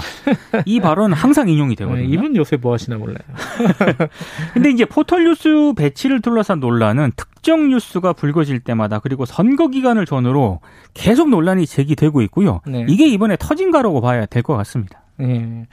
이 0.66 0.80
발언은 0.80 1.18
항상 1.18 1.50
인용이 1.50 1.76
되거든요. 1.76 2.02
네, 2.02 2.08
이분 2.08 2.34
요새 2.38 2.56
뭐 2.56 2.72
하시나 2.74 2.98
몰라요. 2.98 3.18
근데 4.54 4.70
이제 4.72 4.86
포털 4.86 5.26
뉴스 5.26 5.74
배치를 5.76 6.22
둘러싼 6.22 6.62
논란은 6.62 7.12
특정 7.18 7.68
뉴스가 7.68 8.14
불거질 8.14 8.62
때마다 8.62 9.00
그리고 9.00 9.26
선거 9.26 9.68
기간을 9.68 10.06
전후로 10.06 10.62
계속 10.94 11.30
논란이 11.30 11.66
제기되고 11.68 12.22
있고요. 12.24 12.62
네. 12.66 12.86
이게 12.88 13.06
이번에 13.08 13.36
터진 13.38 13.72
가라고 13.72 14.00
봐야 14.00 14.26
될 14.26 14.40
것 14.44 14.56
같습니다. 14.56 15.02
예. 15.20 15.68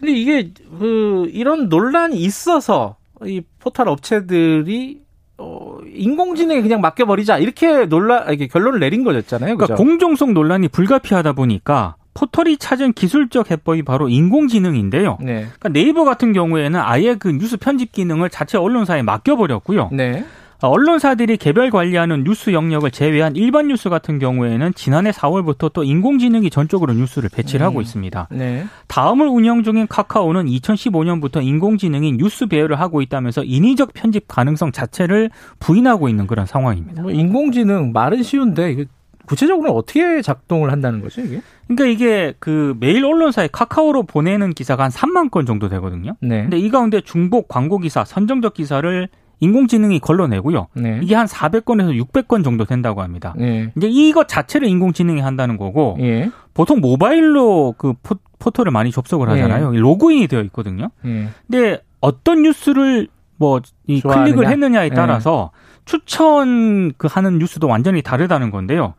근데 0.00 0.12
이게 0.12 0.52
그 0.80 1.30
이런 1.32 1.68
논란이 1.68 2.16
있어서 2.16 2.96
이 3.24 3.42
포털 3.58 3.88
업체들이 3.88 5.00
어, 5.38 5.78
인공지능에 5.86 6.60
그냥 6.60 6.80
맡겨버리자 6.80 7.38
이렇게 7.38 7.86
논란 7.86 8.32
이게 8.32 8.46
결론을 8.46 8.78
내린 8.80 9.04
거였잖아요. 9.04 9.56
그러니까 9.56 9.74
그죠? 9.74 9.74
공정성 9.74 10.34
논란이 10.34 10.68
불가피하다 10.68 11.32
보니까 11.32 11.96
포털이 12.12 12.58
찾은 12.58 12.92
기술적 12.92 13.50
해법이 13.50 13.82
바로 13.82 14.08
인공지능인데요. 14.08 15.18
네. 15.20 15.46
그러니까 15.58 15.68
네이버 15.70 16.04
같은 16.04 16.32
경우에는 16.32 16.78
아예 16.78 17.14
그 17.14 17.28
뉴스 17.28 17.56
편집 17.56 17.92
기능을 17.92 18.28
자체 18.28 18.58
언론사에 18.58 19.02
맡겨버렸고요. 19.02 19.90
네. 19.92 20.24
아, 20.62 20.68
언론사들이 20.68 21.38
개별 21.38 21.70
관리하는 21.70 22.24
뉴스 22.24 22.52
영역을 22.52 22.90
제외한 22.90 23.34
일반 23.34 23.68
뉴스 23.68 23.88
같은 23.88 24.18
경우에는 24.18 24.74
지난해 24.74 25.10
4월부터 25.10 25.72
또 25.72 25.84
인공지능이 25.84 26.50
전적으로 26.50 26.92
뉴스를 26.92 27.30
배치를 27.32 27.64
하고 27.64 27.78
음. 27.78 27.82
있습니다. 27.82 28.28
네. 28.30 28.66
다음을 28.86 29.26
운영 29.26 29.62
중인 29.62 29.86
카카오는 29.86 30.46
2015년부터 30.46 31.42
인공지능이 31.42 32.12
뉴스 32.18 32.46
배열을 32.46 32.78
하고 32.78 33.00
있다면서 33.00 33.44
인위적 33.44 33.94
편집 33.94 34.28
가능성 34.28 34.72
자체를 34.72 35.30
부인하고 35.60 36.08
있는 36.08 36.26
그런 36.26 36.44
상황입니다. 36.44 37.02
뭐 37.02 37.10
인공지능 37.10 37.92
말은 37.92 38.22
쉬운데 38.22 38.84
구체적으로 39.26 39.72
어떻게 39.72 40.20
작동을 40.22 40.72
한다는 40.72 41.00
거죠, 41.00 41.20
이게? 41.22 41.40
그러니까 41.68 41.86
이게 41.86 42.34
그 42.40 42.74
매일 42.80 43.04
언론사에 43.04 43.48
카카오로 43.52 44.02
보내는 44.02 44.54
기사가 44.54 44.84
한 44.84 44.90
3만 44.90 45.30
건 45.30 45.46
정도 45.46 45.68
되거든요. 45.68 46.16
네. 46.20 46.42
근데 46.42 46.58
이 46.58 46.68
가운데 46.68 47.00
중복 47.00 47.46
광고 47.48 47.78
기사, 47.78 48.04
선정적 48.04 48.54
기사를 48.54 49.08
인공지능이 49.40 49.98
걸러내고요. 50.00 50.68
네. 50.74 51.00
이게 51.02 51.14
한 51.14 51.26
400건에서 51.26 51.98
600건 52.06 52.44
정도 52.44 52.64
된다고 52.64 53.02
합니다. 53.02 53.34
네. 53.36 53.72
이제 53.76 53.88
이것 53.88 54.28
자체를 54.28 54.68
인공지능이 54.68 55.20
한다는 55.20 55.56
거고 55.56 55.96
예. 56.00 56.30
보통 56.54 56.80
모바일로 56.80 57.74
그 57.78 57.94
포, 58.02 58.16
포털을 58.38 58.70
많이 58.70 58.90
접속을 58.90 59.28
하잖아요. 59.30 59.72
로그인이 59.72 60.26
되어 60.28 60.42
있거든요. 60.42 60.90
예. 61.06 61.28
근데 61.46 61.82
어떤 62.00 62.42
뉴스를 62.42 63.08
뭐 63.36 63.60
이? 63.86 64.00
클릭을 64.00 64.48
했느냐에 64.48 64.90
네. 64.90 64.94
따라서 64.94 65.50
추천 65.86 66.92
그 66.98 67.08
하는 67.10 67.38
뉴스도 67.38 67.66
완전히 67.66 68.02
다르다는 68.02 68.50
건데요. 68.50 68.94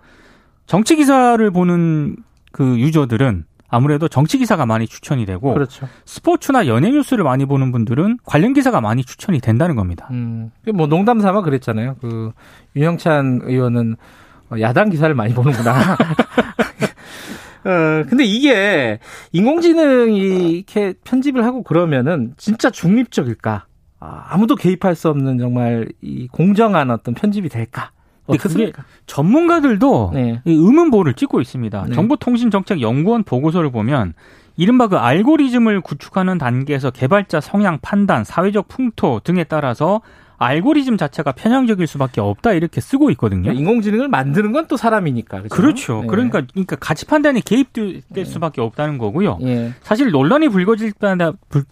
정치 0.66 0.96
기사를 0.96 1.52
보는 1.52 2.18
그 2.52 2.80
유저들은 2.80 3.46
아무래도 3.72 4.10
정치 4.10 4.38
기사가 4.38 4.66
많이 4.66 4.86
추천이 4.86 5.26
되고 5.26 5.54
그렇죠. 5.54 5.88
스포츠나 6.06 6.68
연예 6.68 6.92
뉴스를 6.92 7.24
많이 7.24 7.46
보는 7.46 7.72
분들은 7.72 8.18
관련 8.26 8.54
기사가 8.54 8.82
많이 8.82 9.04
추천이 9.04 9.40
된다는 9.40 9.78
겁니다. 9.78 10.10
음. 10.12 10.52
그뭐 10.66 10.88
농담 10.88 11.22
삼아 11.22 11.42
그랬잖아요. 11.42 11.96
그 12.02 12.34
윤영찬 12.76 13.40
의원은 13.44 13.96
어, 14.52 14.60
야당 14.60 14.90
기사를 14.90 15.16
많이 15.16 15.34
보는구나. 15.34 15.96
어, 17.64 18.04
근데 18.10 18.26
이게 18.26 19.00
인공지능이 19.32 20.52
이렇게 20.52 20.94
편집을 21.06 21.46
하고 21.46 21.64
그러면은 21.64 22.34
진짜 22.36 22.70
중립적일까? 22.70 23.68
아, 24.02 24.26
아무도 24.30 24.56
개입할 24.56 24.96
수 24.96 25.08
없는 25.08 25.38
정말 25.38 25.88
이 26.02 26.28
공정한 26.28 26.92
어떤 26.92 27.14
편집이 27.14 27.48
될까? 27.48 27.92
근데 28.38 28.66
그게? 28.72 28.84
전문가들도 29.08 30.12
네. 30.14 30.42
이 30.46 30.52
의문보를 30.52 31.14
찍고 31.14 31.42
있습니다. 31.42 31.86
네. 31.90 31.94
정보통신정책연구원 31.96 33.24
보고서를 33.24 33.72
보면 33.72 34.14
이른바 34.58 34.88
그 34.88 34.98
알고리즘을 34.98 35.82
구축하는 35.82 36.38
단계에서 36.38 36.92
개발자 36.92 37.42
성향 37.42 37.80
판단, 37.82 38.24
사회적 38.24 38.68
풍토 38.68 39.22
등에 39.24 39.44
따라서 39.46 40.02
알고리즘 40.38 40.98
자체가 40.98 41.34
편향적일 41.34 41.86
수밖에 41.86 42.20
없다 42.20 42.54
이렇게 42.54 42.82
쓰고 42.82 43.12
있거든요. 43.12 43.52
인공지능을 43.52 44.08
만드는 44.08 44.52
건 44.52 44.68
또 44.68 44.76
사람이니까. 44.78 45.44
그렇죠? 45.44 45.56
그렇죠. 45.56 46.02
네. 46.02 46.08
그러니까 46.08 46.42
그러니까 46.52 46.76
가치 46.78 47.06
판단이 47.06 47.42
개입될 47.42 48.26
수밖에 48.26 48.60
없다는 48.62 48.98
거고요. 48.98 49.38
예. 49.44 49.72
사실 49.84 50.10
논란이 50.12 50.50
불거질 50.50 50.94
때마다 50.94 51.34
불- 51.50 51.64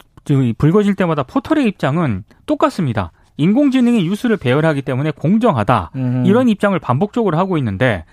불거질 0.58 0.94
때마다 0.94 1.22
포털의 1.24 1.66
입장은 1.66 2.24
똑같습니다. 2.46 3.10
인공지능이 3.40 4.04
뉴스를 4.04 4.36
배열하기 4.36 4.82
때문에 4.82 5.12
공정하다. 5.12 5.90
음. 5.96 6.24
이런 6.26 6.48
입장을 6.48 6.78
반복적으로 6.78 7.38
하고 7.38 7.56
있는데 7.58 8.04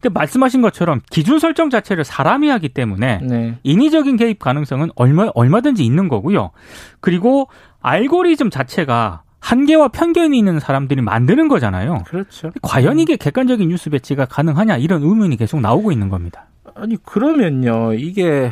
근데 0.00 0.12
말씀하신 0.12 0.60
것처럼 0.60 1.00
기준 1.10 1.38
설정 1.38 1.70
자체를 1.70 2.04
사람이 2.04 2.48
하기 2.50 2.68
때문에 2.68 3.20
네. 3.22 3.58
인위적인 3.62 4.18
개입 4.18 4.38
가능성은 4.38 4.90
얼마 4.96 5.30
얼마든지 5.34 5.82
있는 5.82 6.08
거고요. 6.08 6.50
그리고 7.00 7.48
알고리즘 7.80 8.50
자체가 8.50 9.22
한계와 9.40 9.88
편견이 9.88 10.38
있는 10.38 10.60
사람들이 10.60 11.00
만드는 11.02 11.48
거잖아요. 11.48 12.02
그렇죠. 12.06 12.50
과연 12.62 12.98
이게 12.98 13.16
객관적인 13.16 13.68
뉴스 13.68 13.88
배치가 13.90 14.26
가능하냐 14.26 14.76
이런 14.76 15.02
의문이 15.02 15.36
계속 15.36 15.60
나오고 15.60 15.90
있는 15.92 16.10
겁니다. 16.10 16.46
아니 16.74 16.96
그러면요 17.02 17.94
이게 17.94 18.50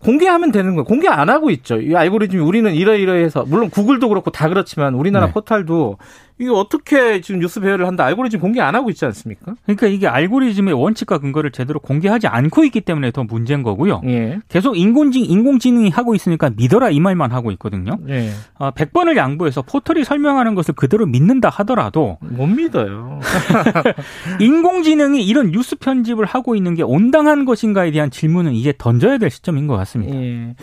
공개하면 0.00 0.50
되는 0.50 0.74
거예요. 0.74 0.84
공개 0.84 1.08
안 1.08 1.28
하고 1.28 1.50
있죠. 1.50 1.80
이 1.80 1.94
알고리즘이 1.94 2.42
우리는 2.42 2.72
이러이러해서 2.74 3.44
물론 3.46 3.70
구글도 3.70 4.08
그렇고 4.08 4.30
다 4.30 4.48
그렇지만 4.48 4.94
우리나라 4.94 5.26
네. 5.26 5.32
포탈도 5.32 5.98
이게 6.40 6.48
어떻게 6.48 7.20
지금 7.20 7.40
뉴스 7.40 7.60
배열을 7.60 7.86
한다 7.86 8.06
알고리즘 8.06 8.40
공개 8.40 8.62
안 8.62 8.74
하고 8.74 8.88
있지 8.88 9.04
않습니까? 9.04 9.54
그러니까 9.64 9.86
이게 9.88 10.08
알고리즘의 10.08 10.72
원칙과 10.72 11.18
근거를 11.18 11.50
제대로 11.50 11.78
공개하지 11.80 12.28
않고 12.28 12.64
있기 12.64 12.80
때문에 12.80 13.10
더 13.10 13.24
문제인 13.24 13.62
거고요. 13.62 14.00
예. 14.06 14.38
계속 14.48 14.78
인공지능 14.78 15.30
인공지능이 15.30 15.90
하고 15.90 16.14
있으니까 16.14 16.50
믿어라 16.56 16.88
이 16.90 16.98
말만 16.98 17.30
하고 17.32 17.50
있거든요. 17.52 17.98
예. 18.08 18.30
어, 18.58 18.70
100번을 18.70 19.16
양보해서 19.16 19.60
포털이 19.60 20.04
설명하는 20.04 20.54
것을 20.54 20.72
그대로 20.72 21.04
믿는다 21.04 21.50
하더라도 21.50 22.16
못 22.22 22.46
믿어요. 22.46 23.20
인공지능이 24.40 25.22
이런 25.22 25.50
뉴스 25.50 25.76
편집을 25.76 26.24
하고 26.24 26.56
있는 26.56 26.74
게 26.74 26.82
온당한 26.82 27.44
것인가에 27.44 27.90
대한 27.90 28.10
질문은 28.10 28.54
이제 28.54 28.72
던져야 28.78 29.18
될 29.18 29.28
시점인 29.28 29.66
것 29.66 29.76
같습니다. 29.76 30.16
예. 30.16 30.54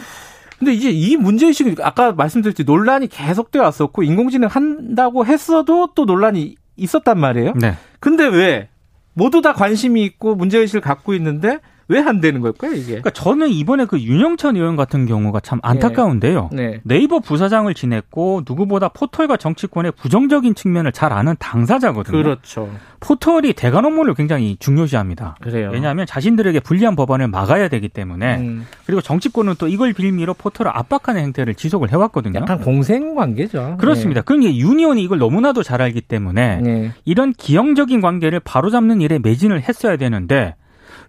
근데 0.59 0.73
이제 0.73 0.89
이 0.89 1.15
문제의식이 1.15 1.75
아까 1.81 2.11
말씀드렸듯이 2.13 2.65
논란이 2.65 3.07
계속되어 3.07 3.61
왔었고 3.61 4.03
인공지능 4.03 4.47
한다고 4.47 5.25
했어도 5.25 5.93
또 5.93 6.05
논란이 6.05 6.55
있었단 6.75 7.19
말이에요. 7.19 7.53
네. 7.55 7.75
근데 7.99 8.25
왜 8.25 8.69
모두 9.13 9.41
다 9.41 9.53
관심이 9.53 10.03
있고 10.03 10.35
문제의식을 10.35 10.81
갖고 10.81 11.13
있는데 11.15 11.59
왜 11.89 12.01
안 12.07 12.21
되는 12.21 12.41
걸까요, 12.41 12.73
이게? 12.73 12.85
그러니까 12.87 13.09
저는 13.09 13.49
이번에 13.49 13.85
그 13.85 13.99
윤영찬 13.99 14.55
의원 14.55 14.75
같은 14.75 15.05
경우가 15.05 15.39
참 15.41 15.59
안타까운데요. 15.61 16.49
네. 16.53 16.79
네. 16.83 16.97
이버 16.99 17.19
부사장을 17.19 17.71
지냈고 17.73 18.43
누구보다 18.47 18.89
포털과 18.89 19.37
정치권의 19.37 19.93
부정적인 19.93 20.55
측면을 20.55 20.91
잘 20.91 21.11
아는 21.13 21.35
당사자거든요. 21.39 22.15
그렇죠. 22.17 22.69
포털이 22.99 23.53
대관 23.53 23.85
업무를 23.85 24.13
굉장히 24.15 24.57
중요시합니다. 24.59 25.35
그래요. 25.41 25.69
왜냐하면 25.71 26.05
자신들에게 26.05 26.59
불리한 26.61 26.95
법안을 26.95 27.27
막아야 27.27 27.67
되기 27.67 27.89
때문에 27.89 28.37
음. 28.37 28.65
그리고 28.85 29.01
정치권은 29.01 29.55
또 29.59 29.67
이걸 29.67 29.93
빌미로 29.93 30.33
포털을 30.33 30.71
압박하는 30.75 31.21
행태를 31.21 31.55
지속을 31.55 31.91
해왔거든요. 31.91 32.39
약간 32.39 32.59
공생 32.59 33.15
관계죠. 33.15 33.77
그렇습니다. 33.79 34.21
네. 34.21 34.25
그러니까 34.25 34.55
유니온이 34.55 35.03
이걸 35.03 35.19
너무나도 35.19 35.63
잘 35.63 35.81
알기 35.81 36.01
때문에 36.01 36.61
네. 36.61 36.91
이런 37.05 37.33
기형적인 37.33 38.01
관계를 38.01 38.39
바로잡는 38.39 39.01
일에 39.01 39.19
매진을 39.19 39.61
했어야 39.61 39.97
되는데 39.97 40.55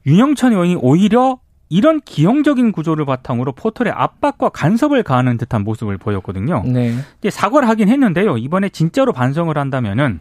윤영찬 0.06 0.52
의원이 0.52 0.76
오히려 0.80 1.38
이런 1.70 2.00
기형적인 2.00 2.72
구조를 2.72 3.04
바탕으로 3.04 3.52
포털에 3.52 3.90
압박과 3.90 4.48
간섭을 4.48 5.02
가하는 5.02 5.36
듯한 5.36 5.64
모습을 5.64 5.98
보였거든요. 5.98 6.62
네. 6.64 6.94
사과를 7.30 7.68
하긴 7.68 7.88
했는데요. 7.88 8.38
이번에 8.38 8.70
진짜로 8.70 9.12
반성을 9.12 9.56
한다면은 9.56 10.20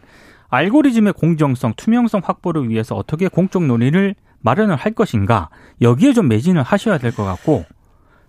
알고리즘의 0.50 1.14
공정성, 1.14 1.74
투명성 1.76 2.20
확보를 2.24 2.68
위해서 2.68 2.94
어떻게 2.96 3.28
공적 3.28 3.64
논의를 3.64 4.14
마련을 4.40 4.76
할 4.76 4.92
것인가 4.92 5.48
여기에 5.80 6.12
좀 6.12 6.28
매진을 6.28 6.62
하셔야 6.62 6.98
될 6.98 7.12
것 7.12 7.24
같고 7.24 7.64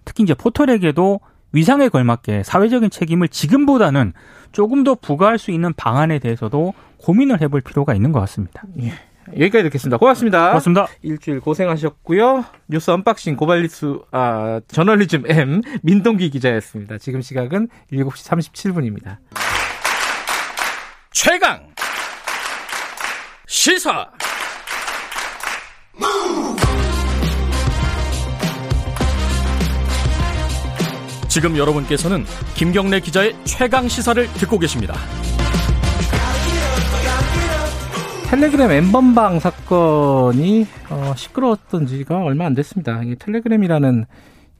특히 0.06 0.24
이제 0.24 0.34
포털에게도 0.34 1.20
위상에 1.51 1.89
걸맞게 1.89 2.44
사회적인 2.44 2.89
책임을 2.89 3.27
지금보다는 3.27 4.13
조금 4.51 4.84
더 4.84 4.96
부과할 4.96 5.38
수 5.38 5.51
있는 5.51 5.74
방안에 5.74 6.20
대해서도 6.20 6.74
고민을 6.98 7.41
해볼 7.41 7.62
필요가 7.62 7.94
있는 7.94 8.12
것 8.12 8.20
같습니다. 8.22 8.63
예. 8.82 8.94
여기까지 9.33 9.63
듣겠습니다. 9.63 9.98
고맙습니다. 9.98 10.48
고맙습니다. 10.50 10.87
일주일 11.01 11.39
고생하셨고요. 11.39 12.46
뉴스 12.68 12.92
언박싱 12.92 13.35
고발뉴스 13.35 14.00
아, 14.11 14.59
저널리즘 14.68 15.24
M 15.27 15.61
민동기 15.83 16.29
기자였습니다. 16.29 16.98
지금 16.98 17.22
시각은 17.22 17.70
7시 17.92 18.51
37분입니다. 18.53 19.18
최강 21.11 21.68
시사 23.48 24.09
지금 31.27 31.57
여러분께서는 31.57 32.25
김경래 32.55 33.00
기자의 33.00 33.35
최강 33.46 33.87
시사를 33.87 34.27
듣고 34.33 34.57
계십니다. 34.59 34.96
텔레그램 38.29 38.70
엠번방 38.70 39.39
사건이 39.39 40.68
어, 40.92 41.13
시끄러웠던 41.15 41.87
지가 41.87 42.22
얼마 42.22 42.46
안 42.46 42.53
됐습니다. 42.53 43.01
이 43.03 43.15
텔레그램이라는 43.15 44.05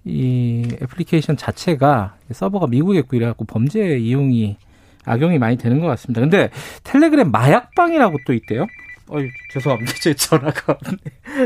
이 0.06 0.68
애플리케이션 0.82 1.38
자체가 1.38 2.16
서버가 2.32 2.66
미국에 2.66 2.98
있고 3.00 3.16
이래갖고 3.16 3.46
범죄 3.46 3.96
이용이 4.00 4.58
악용이 5.06 5.38
많이 5.38 5.56
되는 5.58 5.80
것 5.80 5.86
같습니다. 5.88 6.20
근데 6.22 6.50
텔레그램 6.84 7.30
마약방이라고 7.30 8.18
또 8.26 8.34
있대요. 8.34 8.66
어이 9.08 9.30
죄송합니다. 9.54 9.94
제 10.02 10.16
전화가 10.16 10.74
없네. 10.74 10.98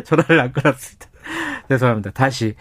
전화를 0.08 0.40
안 0.40 0.54
걸었습니다. 0.54 1.08
죄송합니다. 1.68 2.12
다시. 2.12 2.56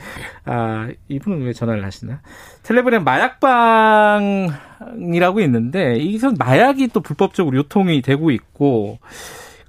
아, 0.44 0.88
이분은 1.08 1.42
왜 1.42 1.52
전화를 1.52 1.84
하시나? 1.84 2.20
텔레그램 2.62 3.04
마약방이라고 3.04 4.50
있는데, 5.40 5.96
이기서 5.96 6.32
마약이 6.38 6.88
또 6.88 7.00
불법적으로 7.00 7.58
유통이 7.58 8.02
되고 8.02 8.30
있고, 8.30 8.98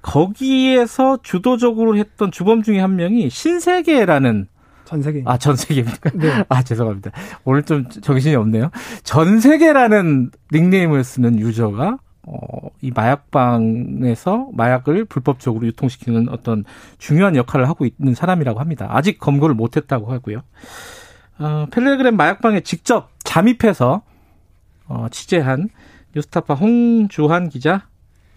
거기에서 0.03 1.17
주도적으로 1.23 1.97
했던 1.97 2.31
주범 2.31 2.61
중에 2.61 2.79
한 2.79 2.95
명이 2.95 3.29
신세계라는 3.29 4.47
전 4.85 5.01
세계. 5.01 5.23
아, 5.25 5.37
전 5.37 5.55
세계입니까? 5.55 6.11
네. 6.13 6.45
아, 6.49 6.61
죄송합니다. 6.61 7.11
오늘 7.45 7.63
좀 7.63 7.89
정신이 7.89 8.35
없네요. 8.35 8.69
전 9.03 9.39
세계라는 9.39 10.29
닉네임을 10.51 11.03
쓰는 11.03 11.39
유저가 11.39 11.97
어, 12.25 12.69
이 12.81 12.91
마약방에서 12.91 14.49
마약을 14.53 15.05
불법적으로 15.05 15.65
유통시키는 15.67 16.29
어떤 16.29 16.63
중요한 16.97 17.35
역할을 17.35 17.67
하고 17.67 17.85
있는 17.85 18.13
사람이라고 18.13 18.59
합니다. 18.59 18.87
아직 18.91 19.19
검거를 19.19 19.55
못했다고 19.55 20.11
하고요. 20.11 20.41
어, 21.39 21.65
펠레그램 21.71 22.15
마약방에 22.15 22.61
직접 22.61 23.09
잠입해서 23.23 24.03
어, 24.87 25.07
취재한 25.11 25.69
뉴스타파 26.15 26.53
홍주한 26.53 27.49
기자 27.49 27.87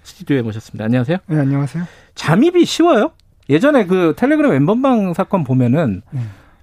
스튜디오에 0.06 0.42
모셨습니다. 0.42 0.84
안녕하세요. 0.84 1.18
네, 1.26 1.38
안녕하세요. 1.38 1.84
잠입이 2.14 2.64
쉬워요? 2.64 3.10
예전에 3.50 3.86
그 3.86 4.14
텔레그램 4.16 4.52
왼번방 4.52 5.14
사건 5.14 5.42
보면은 5.44 6.02
네. 6.10 6.20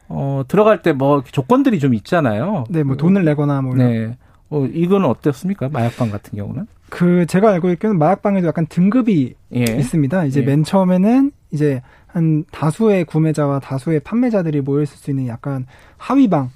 어, 0.08 0.44
들어갈 0.48 0.82
때 0.82 0.94
뭐 0.94 1.24
조건들이 1.30 1.80
좀 1.80 1.94
있잖아요. 1.94 2.64
네, 2.70 2.84
뭐 2.84 2.96
돈을 2.96 3.26
내거나 3.26 3.62
뭐. 3.62 3.76
네. 3.76 4.18
어, 4.50 4.66
이거는 4.66 5.08
어땠습니까? 5.10 5.70
마약방 5.70 6.10
같은 6.12 6.38
경우는? 6.38 6.68
그 6.90 7.26
제가 7.26 7.52
알고 7.52 7.72
있기로는 7.72 7.98
마약방에도 8.00 8.48
약간 8.48 8.66
등급이 8.68 9.34
예. 9.56 9.64
있습니다. 9.64 10.26
이제 10.26 10.42
예. 10.42 10.46
맨 10.46 10.64
처음에는 10.64 11.32
이제 11.52 11.82
한 12.08 12.46
다수의 12.52 13.06
구매자와 13.06 13.60
다수의 13.60 14.00
판매자들이 14.02 14.62
모여 14.62 14.84
있을 14.84 14.96
수 14.98 15.10
있는 15.10 15.28
약간 15.28 15.66
하위방 15.98 16.46
이 16.46 16.50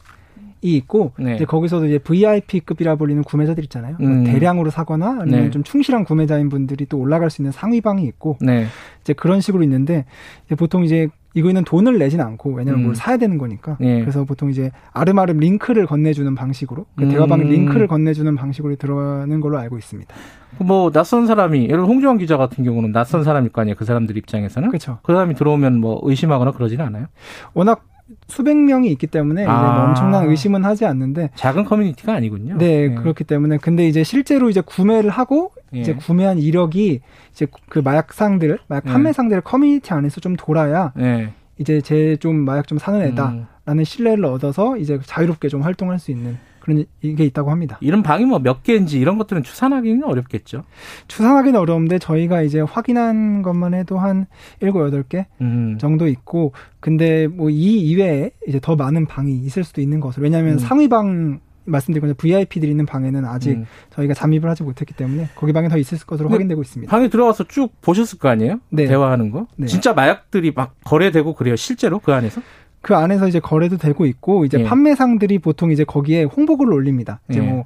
있고 0.62 1.12
네. 1.20 1.36
이제 1.36 1.46
거기서도 1.46 1.86
이제 1.86 1.98
VIP급이라 2.00 2.96
불리는 2.96 3.24
구매자들 3.24 3.64
있잖아요. 3.66 3.96
뭐 4.00 4.08
음. 4.08 4.24
뭐 4.24 4.32
대량으로 4.32 4.70
사거나 4.70 5.20
아니면 5.22 5.46
네. 5.46 5.50
좀 5.50 5.64
충실한 5.64 6.04
구매자인 6.04 6.50
분들이 6.50 6.86
또 6.86 6.98
올라갈 6.98 7.30
수 7.30 7.42
있는 7.42 7.52
상위방이 7.52 8.04
있고 8.06 8.38
네. 8.42 8.66
이제 9.02 9.14
그런 9.14 9.42
식으로 9.42 9.64
있는데 9.64 10.06
이제 10.46 10.56
보통 10.56 10.84
이제 10.84 11.10
이거는 11.34 11.66
돈을 11.66 12.00
내진 12.00 12.20
않고 12.20 12.54
왜냐하면 12.54 12.82
음. 12.82 12.86
뭘 12.86 12.96
사야 12.96 13.18
되는 13.18 13.38
거니까 13.38 13.78
네. 13.80 14.00
그래서 14.00 14.24
보통 14.24 14.50
이제 14.50 14.72
아름아름 14.94 15.38
링크를 15.38 15.86
건네주는 15.86 16.34
방식으로 16.34 16.88
그 16.96 17.04
음. 17.04 17.10
대화방 17.10 17.42
링크를 17.42 17.88
건네주는 17.88 18.36
방식으로 18.36 18.76
들어가는 18.76 19.40
걸로 19.40 19.60
알고 19.60 19.78
있습니다. 19.78 20.16
뭐 20.60 20.92
낯선 20.92 21.28
사람이 21.28 21.66
예를 21.66 21.86
홍주환 21.86 22.18
기자 22.18 22.38
같은 22.38 22.64
경우는 22.64 22.92
낯선 22.92 23.24
사람일 23.24 23.52
거 23.52 23.62
아니에요 23.62 23.76
그 23.76 23.86
사람들 23.86 24.18
입장에서는 24.18 24.70
그렇죠. 24.70 24.98
그 25.04 25.14
사람이 25.14 25.36
들어오면 25.36 25.80
뭐 25.80 26.00
의심하거나 26.02 26.52
그러지는 26.52 26.86
않아요. 26.86 27.06
워낙 27.54 27.84
수백 28.28 28.56
명이 28.58 28.90
있기 28.92 29.08
때문에 29.08 29.46
아. 29.46 29.62
뭐 29.76 29.84
엄청난 29.86 30.28
의심은 30.30 30.64
하지 30.64 30.86
않는데 30.86 31.30
작은 31.36 31.66
커뮤니티가 31.66 32.14
아니군요. 32.14 32.58
네, 32.58 32.88
네, 32.90 32.96
그렇기 32.96 33.24
때문에 33.24 33.58
근데 33.58 33.88
이제 33.88 34.04
실제로 34.04 34.50
이제 34.50 34.62
구매를 34.62 35.10
하고 35.10 35.52
예. 35.76 35.80
이제 35.82 35.94
구매한 35.94 36.38
이력이 36.38 37.02
이제 37.32 37.48
그 37.70 37.80
마약상들, 37.80 38.60
마약 38.68 38.86
예. 38.88 38.92
판매상들 38.92 39.42
커뮤니티 39.42 39.94
안에서 39.94 40.22
좀 40.22 40.36
돌아야 40.38 40.94
예. 41.00 41.30
이제 41.58 41.82
제 41.82 42.16
좀 42.20 42.36
마약 42.38 42.68
좀 42.68 42.78
사는 42.78 43.02
애다라는 43.02 43.46
음. 43.68 43.84
신뢰를 43.84 44.26
얻어서 44.26 44.78
이제 44.78 45.00
자유롭게 45.04 45.50
좀 45.50 45.62
활동할 45.62 46.00
수 46.00 46.12
있는 46.12 46.38
그런 46.68 46.86
이게 47.02 47.24
있다고 47.26 47.50
합니다. 47.50 47.78
이런 47.80 48.04
방이 48.04 48.26
뭐 48.26 48.40
몇 48.40 48.62
개인지 48.64 49.00
이런 49.00 49.18
것들은 49.18 49.42
추산하기는 49.44 50.04
어렵겠죠. 50.04 50.64
추산하기는 51.08 51.58
어려운데 51.60 51.98
저희가 51.98 52.42
이제 52.42 52.60
확인한 52.60 53.42
것만 53.42 53.74
해도 53.74 53.98
한 53.98 54.26
일곱 54.62 54.84
여덟 54.86 55.04
개 55.04 55.26
음. 55.42 55.78
정도 55.80 56.08
있고 56.08 56.52
근데 56.82 57.28
뭐 57.28 57.48
이 57.50 57.78
이외에 57.80 58.32
이제 58.48 58.60
더 58.62 58.76
많은 58.76 59.06
방이 59.06 59.34
있을 59.40 59.64
수도 59.64 59.80
있는 59.82 60.00
것으로 60.02 60.26
왜냐하면 60.26 60.54
음. 60.54 60.60
상위방 60.60 61.40
말씀드린 61.64 62.14
VIP들이 62.16 62.70
있는 62.72 62.86
방에는 62.86 63.26
아직 63.26 63.52
음. 63.52 63.66
저희가 63.92 64.14
잠입을 64.14 64.50
하지 64.50 64.64
못했기 64.64 64.94
때문에 64.94 65.30
거기 65.36 65.54
방에 65.54 65.70
더 65.70 65.78
있을 65.78 65.98
것으로 66.00 66.30
확인되고 66.30 66.62
있습니다. 66.62 66.90
방에 66.92 67.08
들어가서 67.10 67.46
쭉 67.46 67.72
보셨을 67.82 68.20
거 68.20 68.30
아니에요? 68.30 68.60
네. 68.70 68.86
대화하는 68.86 69.32
거? 69.32 69.48
네. 69.56 69.68
진짜 69.68 69.94
마약들이 69.94 70.52
막 70.56 70.76
거래되고 70.84 71.34
그래요? 71.34 71.56
실제로 71.56 72.00
그 72.00 72.14
안에서? 72.14 72.42
그 72.88 72.96
안에서 72.96 73.28
이제 73.28 73.42
거래도 73.42 73.76
되고 73.76 74.06
있고 74.06 74.46
이제 74.46 74.62
예. 74.62 74.64
판매상들이 74.64 75.40
보통 75.40 75.72
이제 75.72 75.84
거기에 75.84 76.24
홍보글을 76.24 76.72
올립니다. 76.72 77.20
이제 77.30 77.42
예. 77.44 77.66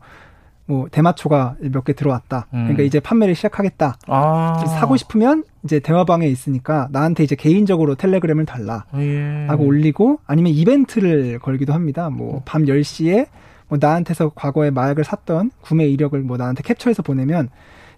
뭐뭐 0.68 0.88
대마초가 0.90 1.58
몇 1.72 1.84
개 1.84 1.94
들어왔다. 1.94 2.48
음. 2.56 2.60
그러니까 2.64 2.82
이제 2.82 3.00
판매를 3.00 3.36
시작하겠다. 3.36 3.98
아. 4.08 4.66
사고 4.80 4.98
싶으면 4.98 5.44
이제 5.64 5.80
대화방에 5.80 6.26
있으니까 6.28 6.88
나한테 6.92 7.24
이제 7.24 7.36
개인적으로 7.36 7.94
텔레그램을 7.94 8.48
달라. 8.48 8.86
예. 8.96 9.46
하고 9.48 9.66
올리고 9.66 10.20
아니면 10.26 10.54
이벤트를 10.54 11.38
걸기도 11.38 11.72
합니다. 11.74 12.10
뭐 12.10 12.42
밤 12.46 12.66
10시에 12.66 13.28
뭐 13.68 13.78
나한테서 13.80 14.32
과거에 14.34 14.72
마약을 14.72 15.04
샀던 15.04 15.52
구매 15.62 15.86
이력을 15.88 16.20
뭐 16.22 16.38
나한테 16.38 16.64
캡처해서 16.64 17.04
보내면 17.04 17.50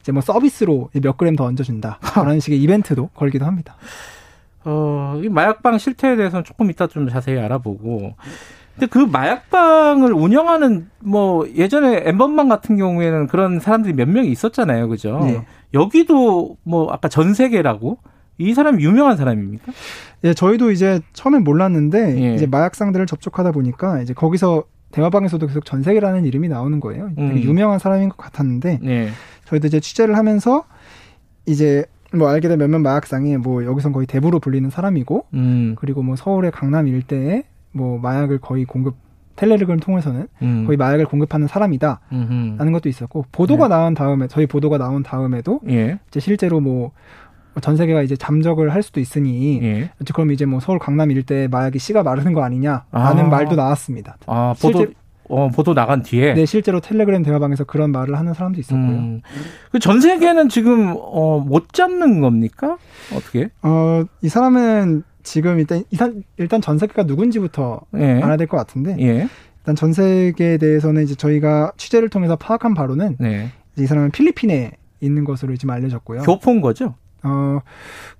이제 0.01 0.11
뭐 0.11 0.21
서비스로 0.21 0.89
몇 1.01 1.15
그램 1.15 1.37
더 1.37 1.45
얹어준다. 1.45 1.99
그런 2.19 2.41
식의 2.41 2.61
이벤트도 2.61 3.11
걸기도 3.15 3.45
합니다. 3.45 3.77
어, 4.65 5.19
이 5.23 5.29
마약방 5.29 5.77
실태에 5.77 6.15
대해서는 6.15 6.43
조금 6.43 6.69
이따 6.69 6.87
좀 6.87 7.09
자세히 7.09 7.37
알아보고 7.39 8.13
근데 8.75 8.87
그 8.87 8.97
마약방을 8.97 10.13
운영하는 10.13 10.89
뭐 10.99 11.47
예전에 11.55 12.03
엠번방 12.05 12.49
같은 12.49 12.75
경우에는 12.77 13.27
그런 13.27 13.59
사람들이 13.59 13.93
몇 13.93 14.09
명이 14.09 14.29
있었잖아요, 14.31 14.87
그죠? 14.87 15.19
네. 15.23 15.45
여기도 15.73 16.57
뭐 16.63 16.91
아까 16.91 17.07
전 17.07 17.33
세계라고 17.33 17.99
이 18.39 18.53
사람 18.55 18.81
유명한 18.81 19.15
사람입니까? 19.15 19.71
예, 20.23 20.33
저희도 20.33 20.71
이제 20.71 21.01
처음엔 21.13 21.43
몰랐는데 21.43 22.21
예. 22.21 22.35
이제 22.35 22.47
마약상들을 22.47 23.05
접촉하다 23.05 23.51
보니까 23.51 24.01
이제 24.01 24.13
거기서 24.13 24.63
대화방에서도 24.91 25.45
계속 25.45 25.65
전세계라는 25.65 26.25
이름이 26.25 26.49
나오는 26.49 26.79
거예요. 26.79 27.09
되게 27.15 27.21
음. 27.21 27.41
유명한 27.43 27.77
사람인 27.79 28.09
것 28.09 28.17
같았는데 28.17 28.79
예. 28.85 29.09
저희도 29.45 29.67
이제 29.67 29.79
취재를 29.79 30.17
하면서 30.17 30.65
이제 31.45 31.85
뭐 32.15 32.29
알게 32.29 32.47
된 32.47 32.59
몇몇 32.59 32.79
마약상이 32.79 33.37
뭐 33.37 33.65
여기선 33.65 33.91
거의 33.91 34.07
대부로 34.07 34.39
불리는 34.39 34.69
사람이고 34.69 35.25
음. 35.33 35.75
그리고 35.77 36.03
뭐 36.03 36.15
서울의 36.15 36.51
강남 36.51 36.87
일대에 36.87 37.43
뭐 37.71 37.99
마약을 37.99 38.39
거의 38.39 38.65
공급 38.65 38.95
텔레그램 39.35 39.79
통해서는 39.79 40.27
음. 40.43 40.65
거의 40.67 40.77
마약을 40.77 41.05
공급하는 41.05 41.47
사람이다. 41.47 42.01
라는 42.59 42.71
것도 42.71 42.87
있었고 42.87 43.25
보도가 43.31 43.67
네. 43.67 43.75
나온 43.75 43.95
다음에 43.95 44.27
저희 44.27 44.45
보도가 44.45 44.77
나온 44.77 45.01
다음에도 45.01 45.59
예. 45.67 45.99
이제 46.07 46.19
실제로 46.19 46.59
뭐 46.59 46.91
전 47.61 47.77
세계가 47.77 48.01
이제 48.01 48.15
잠적을 48.15 48.73
할 48.73 48.81
수도 48.81 48.99
있으니 48.99 49.61
예. 49.61 49.89
그럼 50.13 50.31
이제 50.31 50.45
뭐 50.45 50.59
서울 50.59 50.79
강남 50.79 51.11
일대 51.11 51.47
마약이 51.47 51.79
씨가 51.79 52.03
마르는 52.03 52.33
거 52.33 52.43
아니냐라는 52.43 53.25
아. 53.25 53.27
말도 53.29 53.55
나왔습니다. 53.55 54.17
아 54.25 54.55
보도 54.59 54.79
실제, 54.79 54.93
어, 55.29 55.49
보도 55.49 55.73
나간 55.73 56.03
뒤에 56.03 56.33
네 56.33 56.45
실제로 56.45 56.79
텔레그램 56.79 57.23
대화방에서 57.23 57.63
그런 57.63 57.91
말을 57.91 58.17
하는 58.17 58.33
사람도 58.33 58.59
있었고요. 58.59 58.81
음. 58.97 59.21
그전 59.71 60.01
세계는 60.01 60.49
지금 60.49 60.93
어, 60.97 61.39
못 61.39 61.71
잡는 61.73 62.19
겁니까? 62.21 62.77
어떻게? 63.15 63.49
어 63.61 64.03
이 64.21 64.29
사람은 64.29 65.03
지금 65.23 65.59
일단 65.59 65.83
일단 66.37 66.59
전 66.61 66.77
세계가 66.77 67.03
누군지부터 67.03 67.81
예. 67.97 68.21
알아야 68.21 68.35
될 68.37 68.47
것 68.47 68.57
같은데 68.57 68.95
예. 68.99 69.27
일단 69.59 69.75
전 69.75 69.93
세계에 69.93 70.57
대해서는 70.57 71.03
이제 71.03 71.15
저희가 71.15 71.71
취재를 71.77 72.09
통해서 72.09 72.35
파악한 72.35 72.73
바로는 72.73 73.15
네. 73.19 73.49
이 73.77 73.85
사람은 73.85 74.11
필리핀에 74.11 74.71
있는 74.99 75.23
것으로 75.23 75.55
지금 75.55 75.69
알려졌고요. 75.73 76.23
교포인 76.23 76.59
거죠? 76.61 76.95
어 77.23 77.59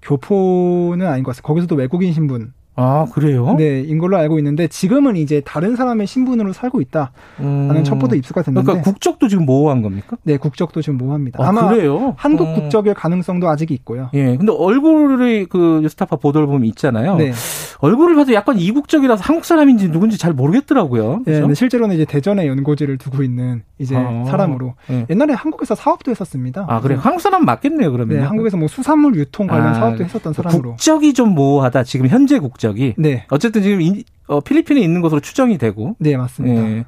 교포는 0.01 1.05
아닌 1.07 1.23
것 1.23 1.35
같아요. 1.35 1.43
거기서도 1.47 1.75
외국인 1.75 2.13
신분 2.13 2.53
아, 2.75 3.05
그래요? 3.13 3.55
네, 3.57 3.81
인 3.81 3.99
걸로 3.99 4.17
알고 4.17 4.39
있는데 4.39 4.67
지금은 4.67 5.15
이제 5.15 5.41
다른 5.45 5.75
사람의 5.75 6.07
신분으로 6.07 6.53
살고 6.53 6.81
있다라는 6.81 7.11
음. 7.39 7.83
첩보도 7.83 8.15
입수가 8.15 8.41
됐는데 8.41 8.65
그러니까 8.65 8.89
국적도 8.89 9.27
지금 9.27 9.45
모호한 9.45 9.81
겁니까? 9.81 10.17
네, 10.23 10.37
국적도 10.37 10.81
지금 10.81 10.97
모호합니다. 10.97 11.45
아, 11.45 11.51
마 11.51 11.69
그래요? 11.69 12.15
한국 12.17 12.47
어. 12.47 12.53
국적일 12.53 12.93
가능성도 12.93 13.47
아직 13.47 13.71
있고요. 13.71 14.09
예. 14.13 14.35
근데 14.37 14.51
얼굴이 14.51 15.45
그 15.45 15.79
뉴스타파 15.83 16.15
보도를 16.15 16.47
보면 16.47 16.65
있잖아요. 16.65 17.17
네. 17.17 17.31
얼굴을 17.79 18.15
봐도 18.15 18.33
약간 18.33 18.57
이국적이라서 18.57 19.21
한국 19.23 19.45
사람인지 19.45 19.91
누군지 19.91 20.17
잘 20.17 20.33
모르겠더라고요. 20.33 21.23
예, 21.27 21.41
네, 21.41 21.53
실제로는 21.53 21.95
이제 21.95 22.05
대전에 22.05 22.47
연고지를 22.47 22.97
두고 22.97 23.23
있는 23.23 23.63
이제 23.77 23.95
아. 23.97 24.23
사람으로 24.25 24.75
네. 24.87 25.05
옛날에 25.09 25.33
한국에서 25.33 25.75
사업도 25.75 26.09
했었습니다. 26.09 26.65
아, 26.69 26.79
그래. 26.79 26.95
한국 26.97 27.19
사람 27.19 27.43
맞겠네요, 27.43 27.91
그러면. 27.91 28.17
네, 28.17 28.23
한국에서 28.23 28.55
뭐 28.55 28.67
수산물 28.69 29.15
유통 29.15 29.47
관련 29.47 29.67
아, 29.67 29.73
사업도 29.73 30.03
했었던 30.03 30.31
사람으로. 30.31 30.71
국적이 30.71 31.13
좀 31.13 31.35
모호하다. 31.35 31.83
지금 31.83 32.07
현재 32.07 32.39
국적 32.39 32.62
이. 32.71 32.93
네. 32.97 33.25
어쨌든 33.29 33.61
지금 33.61 33.81
인, 33.81 34.03
어, 34.27 34.39
필리핀에 34.39 34.79
있는 34.81 35.01
것으로 35.01 35.19
추정이 35.21 35.57
되고. 35.57 35.95
네, 35.99 36.15
맞습니다. 36.17 36.61
예. 36.61 36.85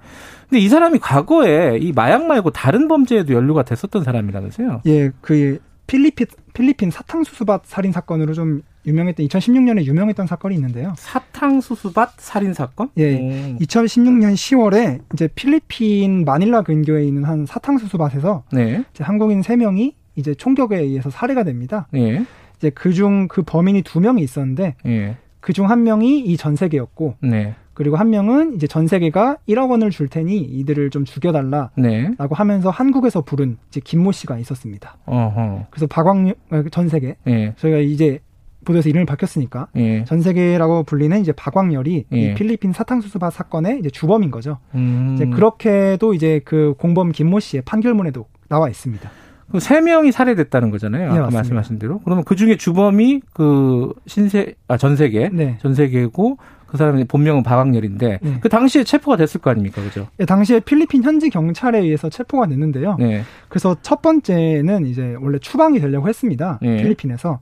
근데 0.50 0.60
이 0.60 0.70
사람이 0.70 1.00
과거에 1.00 1.78
이 1.80 1.92
마약 1.92 2.26
말고 2.26 2.52
다른 2.52 2.88
범죄에도 2.88 3.34
연루가 3.34 3.64
됐었던 3.64 4.04
사람이라면서요? 4.04 4.82
예, 4.86 5.12
그 5.22 5.60
필리핀 5.88 6.28
필리핀 6.54 6.90
사탕수수밭 6.90 7.64
살인 7.66 7.92
사건으로 7.92 8.34
좀 8.34 8.62
유명했던 8.86 9.26
2016년에 9.28 9.86
유명했던 9.86 10.28
사건이 10.28 10.56
있는데요. 10.56 10.94
사탕수수밭 10.98 12.14
살인 12.18 12.54
사건? 12.54 12.90
예. 12.98 13.16
오. 13.16 13.58
2016년 13.60 14.34
10월에 14.34 15.02
이제 15.14 15.28
필리핀 15.36 16.24
마닐라 16.24 16.62
근교에 16.62 17.04
있는 17.06 17.24
한 17.24 17.46
사탕수수밭에서 17.46 18.44
네. 18.54 18.84
이제 18.94 19.04
한국인 19.04 19.42
3명이 19.42 19.94
이제 20.16 20.34
총격에 20.34 20.78
의해서 20.78 21.10
살해가 21.10 21.44
됩니다. 21.44 21.88
예. 21.96 22.26
이제 22.58 22.70
그중 22.70 23.28
그 23.28 23.44
범인이 23.44 23.82
두 23.82 24.00
명이 24.00 24.22
있었는데 24.22 24.76
예. 24.86 25.18
그중 25.46 25.70
한 25.70 25.84
명이 25.84 26.22
이 26.22 26.38
전 26.38 26.56
세계였고 26.56 27.18
네. 27.22 27.54
그리고 27.76 27.98
한 27.98 28.10
명은 28.10 28.56
이제 28.56 28.66
전 28.66 28.88
세계가 28.88 29.38
1억 29.48 29.70
원을 29.70 29.92
줄 29.92 30.08
테니 30.08 30.38
이들을 30.40 30.90
좀 30.90 31.06
죽여달라라고 31.06 31.72
네. 31.78 32.10
하면서 32.32 32.72
한국에서 32.72 33.22
부른 33.22 33.58
이제 33.68 33.80
김모 33.84 34.12
씨가 34.12 34.40
있었습니다. 34.40 34.98
어허. 35.06 35.68
그래서 35.70 35.86
박광 35.86 36.34
아, 36.50 36.64
전세계 36.72 37.18
네. 37.26 37.54
저희가 37.58 37.78
이제 37.78 38.20
보도에서 38.64 38.90
이름을 38.90 39.06
바뀌었으니까 39.06 39.68
예. 39.76 40.04
전 40.06 40.22
세계라고 40.24 40.82
불리는 40.84 41.22
이제 41.22 41.32
박광열이 41.32 42.06
예. 42.12 42.18
이 42.18 42.34
필리핀 42.34 42.74
사탕수수밭 42.74 43.32
사건의 43.32 43.78
이제 43.78 43.92
주범인 43.92 44.32
거죠. 44.32 44.58
음. 44.74 45.12
이제 45.14 45.28
그렇게도 45.28 46.16
이제 46.16 46.42
그 46.44 46.74
공범 46.80 47.12
김모 47.12 47.40
씨의 47.40 47.62
판결문에도 47.64 48.26
나와 48.50 48.68
있습니다. 48.70 49.12
세 49.60 49.80
명이 49.82 50.12
살해됐다는 50.12 50.72
거잖아요. 50.72 51.14
네, 51.14 51.20
아까. 51.20 51.30
말씀하신 51.32 51.80
대로. 51.80 52.00
그러면 52.00 52.24
그 52.24 52.36
중에 52.36 52.58
주범이 52.58 53.22
그 53.34 53.94
신세 54.08 54.56
아 54.68 54.78
전세계 54.78 55.30
네. 55.34 55.58
전세계고 55.62 56.38
그 56.66 56.78
사람의 56.78 57.06
본명은 57.06 57.44
박학렬인데 57.44 58.20
네. 58.22 58.40
그 58.42 58.50
당시에 58.50 58.84
체포가 58.84 59.18
됐을 59.18 59.40
거 59.40 59.52
아닙니까, 59.52 59.82
그죠? 59.82 60.08
네, 60.18 60.26
당시에 60.26 60.60
필리핀 60.60 61.04
현지 61.04 61.30
경찰에 61.30 61.80
의해서 61.80 62.10
체포가 62.10 62.48
됐는데요. 62.48 62.98
네. 63.00 63.24
그래서 63.48 63.78
첫 63.82 64.02
번째는 64.02 64.86
이제 64.88 65.16
원래 65.22 65.38
추방이 65.40 65.80
되려고 65.80 66.10
했습니다. 66.10 66.60
네. 66.62 66.78
필리핀에서. 66.78 67.40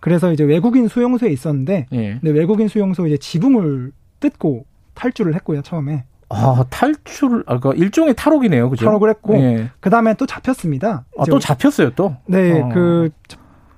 그래서 0.00 0.32
이제 0.32 0.44
외국인 0.44 0.86
수용소에 0.86 1.30
있었는데, 1.30 1.86
네. 1.90 2.18
근데 2.20 2.30
외국인 2.38 2.68
수용소 2.68 3.06
이제 3.06 3.16
지붕을 3.16 3.90
뜯고 4.20 4.66
탈주를 4.94 5.34
했고요, 5.34 5.62
처음에. 5.62 6.04
아, 6.34 6.64
탈출, 6.70 7.44
아, 7.46 7.58
그 7.60 7.72
일종의 7.74 8.14
탈옥이네요. 8.16 8.68
그죠? 8.70 8.84
탈옥을 8.86 9.08
했고, 9.10 9.36
예. 9.36 9.70
그 9.80 9.90
다음에 9.90 10.14
또 10.14 10.26
잡혔습니다. 10.26 11.04
아, 11.18 11.24
또 11.30 11.38
잡혔어요, 11.38 11.90
또? 11.90 12.16
네, 12.26 12.60
어. 12.60 12.68
그, 12.68 13.10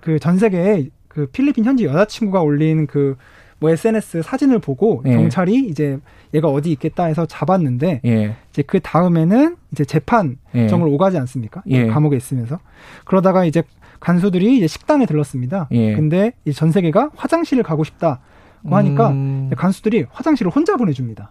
그 0.01 0.19
전 0.21 0.38
세계에 0.38 0.88
그 1.09 1.27
필리핀 1.27 1.64
현지 1.64 1.85
여자친구가 1.85 2.40
올린 2.42 2.87
그, 2.87 3.16
뭐 3.59 3.71
SNS 3.71 4.23
사진을 4.23 4.59
보고 4.59 5.03
예. 5.07 5.16
경찰이 5.16 5.66
이제 5.69 5.99
얘가 6.35 6.49
어디 6.49 6.71
있겠다 6.73 7.05
해서 7.07 7.25
잡았는데 7.25 8.03
예. 8.05 8.37
이제 8.51 8.62
그 8.62 8.81
다음에는 8.81 9.57
이제 9.73 9.85
재판 9.85 10.37
예. 10.55 10.69
정을 10.69 10.87
오가지 10.88 11.16
않습니까? 11.19 11.62
예. 11.69 11.87
감옥에 11.87 12.16
있으면서 12.19 12.61
그러다가 13.07 13.47
이제 13.47 13.62
간수들이 13.99 14.59
이제 14.59 14.66
식당에 14.66 15.07
들렀습니다. 15.07 15.69
예. 15.73 15.95
근데 15.95 16.33
전 16.55 16.71
세계가 16.71 17.12
화장실을 17.16 17.62
가고 17.62 17.83
싶다고 17.83 18.19
하니까 18.62 19.09
음... 19.09 19.51
간수들이 19.57 20.05
화장실을 20.11 20.53
혼자 20.53 20.77
보내줍니다. 20.77 21.31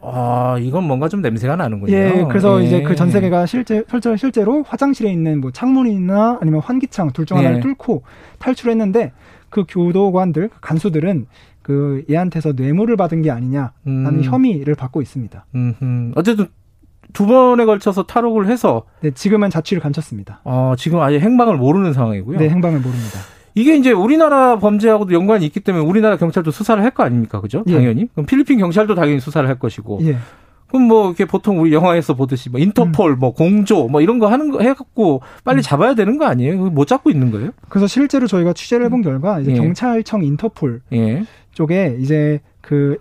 아, 0.00 0.56
이건 0.60 0.84
뭔가 0.84 1.08
좀 1.08 1.20
냄새가 1.22 1.56
나는군요. 1.56 1.92
예, 1.92 2.24
그래서 2.28 2.60
예. 2.62 2.66
이제 2.66 2.82
그 2.82 2.94
전세계가 2.94 3.46
실제, 3.46 3.82
실제로, 3.90 4.16
실제로 4.16 4.62
화장실에 4.62 5.10
있는 5.10 5.40
뭐 5.40 5.50
창문이나 5.50 6.38
아니면 6.40 6.60
환기창 6.60 7.10
둘 7.12 7.26
중 7.26 7.36
하나를 7.38 7.56
예. 7.58 7.60
뚫고 7.60 8.02
탈출했는데 8.38 9.12
그 9.50 9.64
교도관들, 9.68 10.50
간수들은 10.60 11.26
그 11.62 12.04
얘한테서 12.08 12.52
뇌물을 12.52 12.96
받은 12.96 13.22
게 13.22 13.30
아니냐라는 13.30 13.70
음. 13.86 14.22
혐의를 14.22 14.74
받고 14.74 15.02
있습니다. 15.02 15.46
음흠. 15.54 16.12
어쨌든 16.16 16.46
두 17.12 17.26
번에 17.26 17.64
걸쳐서 17.64 18.04
탈옥을 18.04 18.46
해서 18.48 18.84
네, 19.00 19.10
지금은 19.10 19.50
자취를 19.50 19.82
감췄습니다. 19.82 20.40
아, 20.44 20.74
지금 20.78 21.00
아예 21.00 21.18
행방을 21.18 21.56
모르는 21.56 21.92
상황이고요. 21.92 22.38
네, 22.38 22.48
행방을 22.48 22.80
모릅니다. 22.80 23.18
이게 23.60 23.76
이제 23.76 23.92
우리나라 23.92 24.58
범죄하고도 24.58 25.12
연관이 25.14 25.44
있기 25.46 25.60
때문에 25.60 25.84
우리나라 25.84 26.16
경찰도 26.16 26.50
수사를 26.50 26.82
할 26.82 26.90
거 26.90 27.02
아닙니까? 27.02 27.40
그죠? 27.40 27.64
예. 27.66 27.74
당연히. 27.74 28.08
그럼 28.12 28.26
필리핀 28.26 28.58
경찰도 28.58 28.94
당연히 28.94 29.20
수사를 29.20 29.48
할 29.48 29.58
것이고. 29.58 30.00
예. 30.02 30.16
그럼 30.68 30.82
뭐 30.82 31.06
이렇게 31.06 31.24
보통 31.24 31.60
우리 31.60 31.72
영화에서 31.72 32.14
보듯이 32.14 32.50
뭐 32.50 32.60
인터폴, 32.60 33.12
음. 33.12 33.18
뭐 33.18 33.32
공조, 33.32 33.88
뭐 33.88 34.00
이런 34.02 34.18
거 34.18 34.26
하는 34.28 34.50
거 34.50 34.60
해갖고 34.60 35.22
빨리 35.44 35.60
음. 35.60 35.62
잡아야 35.62 35.94
되는 35.94 36.18
거 36.18 36.26
아니에요? 36.26 36.56
못 36.70 36.86
잡고 36.86 37.10
있는 37.10 37.30
거예요? 37.30 37.50
그래서 37.68 37.86
실제로 37.86 38.26
저희가 38.26 38.52
취재를 38.52 38.86
해본 38.86 39.02
결과 39.02 39.40
이제 39.40 39.52
예. 39.52 39.56
경찰청 39.56 40.22
인터폴 40.24 40.80
예. 40.92 41.24
쪽에 41.52 41.96
이제 42.00 42.40
그 42.60 42.98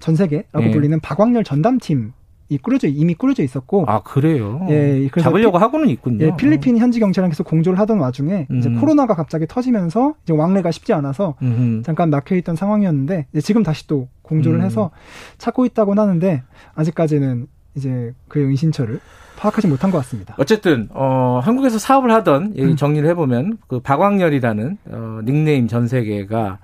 전 0.00 0.16
세계라고 0.16 0.64
예. 0.64 0.70
불리는 0.72 0.98
박광렬 0.98 1.44
전담팀 1.44 2.12
이 2.52 2.58
꾸려져 2.58 2.86
이미 2.88 3.14
꾸려져 3.14 3.42
있었고 3.42 3.84
아 3.88 4.02
그래요. 4.02 4.66
예, 4.68 5.08
잡으려고 5.20 5.58
피, 5.58 5.62
하고는 5.62 5.88
있군요. 5.88 6.26
예, 6.26 6.36
필리핀 6.36 6.76
현지 6.76 7.00
경찰랑 7.00 7.30
계속 7.30 7.44
공조를 7.44 7.78
하던 7.78 7.98
와중에 7.98 8.46
음. 8.50 8.58
이제 8.58 8.68
코로나가 8.70 9.14
갑자기 9.14 9.46
터지면서 9.46 10.14
이제 10.24 10.34
왕래가 10.34 10.70
쉽지 10.70 10.92
않아서 10.92 11.34
음. 11.42 11.82
잠깐 11.84 12.10
막혀 12.10 12.36
있던 12.36 12.56
상황이었는데 12.56 13.26
지금 13.42 13.62
다시 13.62 13.86
또 13.86 14.08
공조를 14.22 14.60
음. 14.60 14.64
해서 14.64 14.90
찾고 15.38 15.64
있다고는 15.64 16.02
하는데 16.02 16.42
아직까지는 16.74 17.46
이제 17.74 18.12
그의 18.28 18.46
은신처를 18.46 19.00
파악하지 19.38 19.66
못한 19.66 19.90
것 19.90 19.98
같습니다. 19.98 20.34
어쨌든 20.38 20.88
어, 20.92 21.40
한국에서 21.42 21.78
사업을 21.78 22.12
하던 22.12 22.54
음. 22.58 22.76
정리를 22.76 23.08
해보면 23.10 23.58
그 23.66 23.80
박광렬이라는 23.80 24.78
어, 24.90 25.20
닉네임 25.24 25.68
전 25.68 25.88
세계가 25.88 26.58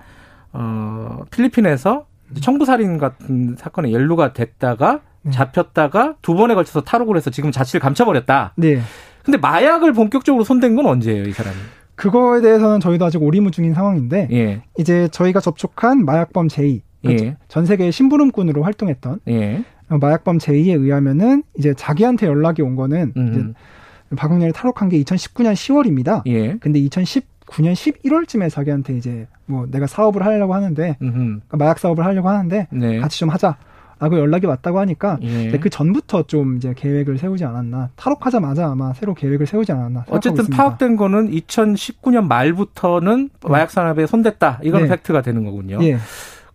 어, 0.53 1.19
필리핀에서 1.31 2.05
청부살인 2.41 2.97
같은 2.99 3.55
사건에 3.57 3.91
연루가 3.91 4.33
됐다가 4.33 4.93
네. 4.93 4.99
잡혔다가 5.31 6.15
두 6.21 6.35
번에 6.35 6.55
걸쳐서 6.55 6.81
탈옥을 6.81 7.17
해서 7.17 7.29
지금 7.29 7.51
자취를 7.51 7.79
감춰버렸다. 7.81 8.53
네. 8.55 8.81
근데 9.23 9.37
마약을 9.37 9.93
본격적으로 9.93 10.43
손댄 10.43 10.75
건 10.75 10.85
언제예요, 10.85 11.23
이 11.23 11.31
사람이? 11.31 11.55
그거에 11.95 12.41
대해서는 12.41 12.79
저희도 12.79 13.05
아직 13.05 13.21
오리무중인 13.21 13.73
상황인데 13.73 14.29
예. 14.31 14.61
이제 14.77 15.09
저희가 15.09 15.41
접촉한 15.41 16.05
마약범 16.05 16.47
제2 16.47 16.81
그러니까 17.01 17.25
예. 17.25 17.37
전 17.49 17.65
세계 17.65 17.91
심부름꾼으로 17.91 18.63
활동했던 18.63 19.19
예. 19.27 19.63
마약범 19.89 20.37
제2에 20.37 20.81
의하면은 20.81 21.43
이제 21.57 21.73
자기한테 21.73 22.27
연락이 22.27 22.61
온 22.61 22.75
거는 22.75 23.13
음. 23.17 23.31
이제 23.33 24.15
박용렬이 24.15 24.53
탈옥한 24.53 24.87
게 24.89 25.01
2019년 25.03 25.53
10월입니다. 25.53 26.21
예. 26.27 26.55
근데 26.59 26.79
2019년 26.79 27.73
11월쯤에 27.73 28.49
자기한테 28.49 28.95
이제 28.95 29.27
뭐 29.45 29.67
내가 29.69 29.85
사업을 29.85 30.23
하려고 30.23 30.53
하는데 30.53 30.95
그러니까 30.99 31.57
마약 31.57 31.79
사업을 31.79 32.05
하려고 32.05 32.29
하는데 32.29 32.67
네. 32.71 32.99
같이 32.99 33.19
좀 33.19 33.29
하자. 33.29 33.57
라고 33.99 34.17
연락이 34.17 34.45
왔다고 34.45 34.79
하니까 34.79 35.17
예. 35.21 35.51
그 35.59 35.69
전부터 35.69 36.23
좀 36.23 36.55
이제 36.55 36.73
계획을 36.75 37.17
세우지 37.17 37.43
않았나 37.43 37.89
탈옥하자마자 37.97 38.71
아마 38.71 38.93
새로 38.93 39.13
계획을 39.13 39.45
세우지 39.45 39.73
않았나 39.73 40.05
어쨌든 40.07 40.43
있습니다. 40.43 40.55
파악된 40.55 40.95
거는 40.95 41.31
2019년 41.31 42.27
말부터는 42.27 43.29
네. 43.41 43.49
마약 43.49 43.71
산업에 43.71 44.05
손댔다 44.05 44.61
이건 44.63 44.83
네. 44.83 44.89
팩트가 44.89 45.21
되는 45.21 45.43
거군요. 45.43 45.79
예. 45.83 45.97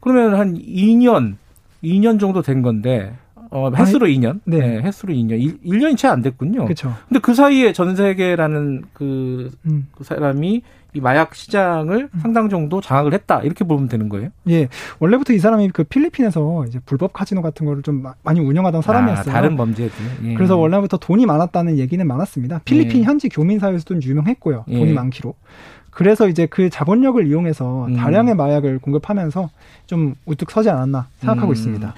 그러면 0.00 0.38
한 0.38 0.54
2년 0.54 1.36
2년 1.82 2.18
정도 2.18 2.40
된 2.40 2.62
건데 2.62 3.14
어, 3.54 3.70
횟수로 3.70 4.06
아니, 4.06 4.18
2년. 4.18 4.40
네. 4.44 4.58
네. 4.58 4.82
횟수로 4.82 5.14
2년. 5.14 5.40
1, 5.62 5.78
년이 5.78 5.96
채 5.96 6.08
안 6.08 6.20
됐군요. 6.22 6.64
그렇죠. 6.64 6.92
근데 7.08 7.20
그 7.20 7.34
사이에 7.34 7.72
전 7.72 7.94
세계라는 7.96 8.84
그, 8.92 9.50
음. 9.66 9.86
그 9.92 10.02
사람이 10.04 10.62
이 10.96 11.00
마약 11.00 11.34
시장을 11.34 12.08
음. 12.12 12.20
상당 12.20 12.48
정도 12.48 12.80
장악을 12.80 13.14
했다. 13.14 13.40
이렇게 13.42 13.64
보면 13.64 13.88
되는 13.88 14.08
거예요? 14.08 14.28
예. 14.48 14.68
원래부터 15.00 15.32
이 15.32 15.38
사람이 15.40 15.70
그 15.70 15.82
필리핀에서 15.84 16.66
이제 16.68 16.78
불법 16.86 17.12
카지노 17.12 17.42
같은 17.42 17.66
거를 17.66 17.82
좀 17.82 18.04
많이 18.22 18.38
운영하던 18.40 18.78
아, 18.78 18.82
사람이었어요. 18.82 19.30
아, 19.32 19.34
다른 19.34 19.56
범죄들. 19.56 19.90
예. 20.24 20.34
그래서 20.34 20.56
원래부터 20.56 20.98
돈이 20.98 21.26
많았다는 21.26 21.78
얘기는 21.78 22.04
많았습니다. 22.06 22.60
필리핀 22.64 23.00
예. 23.00 23.04
현지 23.04 23.28
교민 23.28 23.58
사회에서도 23.58 24.02
유명했고요. 24.02 24.64
돈이 24.68 24.90
예. 24.90 24.92
많기로. 24.92 25.34
그래서 25.94 26.28
이제 26.28 26.46
그 26.46 26.70
자본력을 26.70 27.24
이용해서 27.26 27.86
음. 27.86 27.96
다량의 27.96 28.34
마약을 28.34 28.78
공급하면서 28.80 29.48
좀 29.86 30.14
우뚝 30.26 30.50
서지 30.50 30.68
않았나 30.70 31.06
생각하고 31.20 31.48
음. 31.48 31.52
있습니다. 31.52 31.94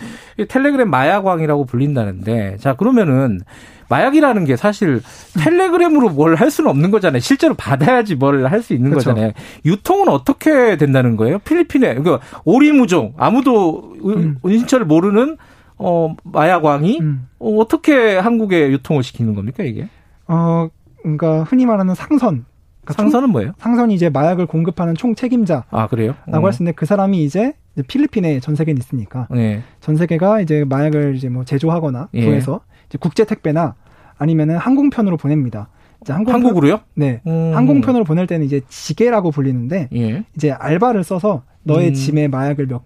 텔레그램 0.48 0.90
마약왕이라고 0.90 1.64
불린다는데 1.64 2.59
자 2.61 2.74
그러면은 2.74 3.40
마약이라는 3.88 4.44
게 4.44 4.56
사실 4.56 5.00
텔레그램으로 5.38 6.11
뭘 6.11 6.35
할 6.37 6.50
수는 6.50 6.68
없는 6.70 6.90
거잖아요. 6.90 7.20
실제로 7.20 7.54
받아야지 7.54 8.16
뭘 8.16 8.44
할 8.46 8.61
수 8.62 8.74
있는 8.74 8.90
그렇죠. 8.90 9.11
거잖아요. 9.11 9.32
유통은 9.64 10.09
어떻게 10.09 10.76
된다는 10.76 11.16
거예요? 11.16 11.38
필리핀에 11.40 11.94
그러니까 11.94 12.20
오리무종 12.44 13.14
아무도 13.16 13.94
음. 14.04 14.37
은신처를 14.44 14.85
모르는 14.87 15.37
어 15.78 16.14
마약왕이 16.24 16.98
음. 17.00 17.28
어, 17.38 17.56
어떻게 17.59 18.16
한국에 18.18 18.70
유통을 18.70 19.02
시키는 19.02 19.35
겁니까 19.35 19.62
이게? 19.62 19.88
어 20.26 20.68
그러니까 21.02 21.44
흔히 21.44 21.64
말하는 21.66 21.94
상선 21.94 22.44
그러니까 22.87 23.03
상선은 23.03 23.31
뭐예요? 23.31 23.53
상선이 23.59 23.94
이제 23.94 24.09
마약을 24.09 24.46
공급하는 24.46 24.94
총 24.94 25.14
책임자. 25.14 25.64
아 25.70 25.88
그래요? 25.88 26.14
라고 26.27 26.44
음. 26.44 26.46
할수 26.46 26.62
있는데 26.62 26.75
그 26.75 26.87
사람이 26.87 27.22
이제 27.25 27.53
필리핀에 27.88 28.40
전 28.40 28.55
세계에 28.55 28.75
있으니까 28.79 29.27
네. 29.31 29.62
전 29.81 29.96
세계가 29.96 30.40
이제 30.40 30.64
마약을 30.64 31.16
이제 31.16 31.29
뭐 31.29 31.44
제조하거나 31.44 32.09
예. 32.14 32.25
구해서 32.25 32.61
이제 32.88 32.96
국제 32.99 33.25
택배나 33.25 33.75
아니면은 34.16 34.57
항공편으로 34.57 35.16
보냅니다. 35.16 35.68
항공편, 36.07 36.35
한국으로요? 36.35 36.81
네. 36.94 37.20
음. 37.27 37.53
항공편으로 37.55 38.05
보낼 38.05 38.27
때는 38.27 38.46
이제 38.46 38.61
지게라고 38.68 39.31
불리는데 39.31 39.88
예. 39.94 40.25
이제 40.37 40.53
알바를 40.53 41.03
써서 41.03 41.42
너의 41.64 41.88
음. 41.88 41.94
짐에 41.94 42.29
마약을 42.29 42.66
몇 42.68 42.83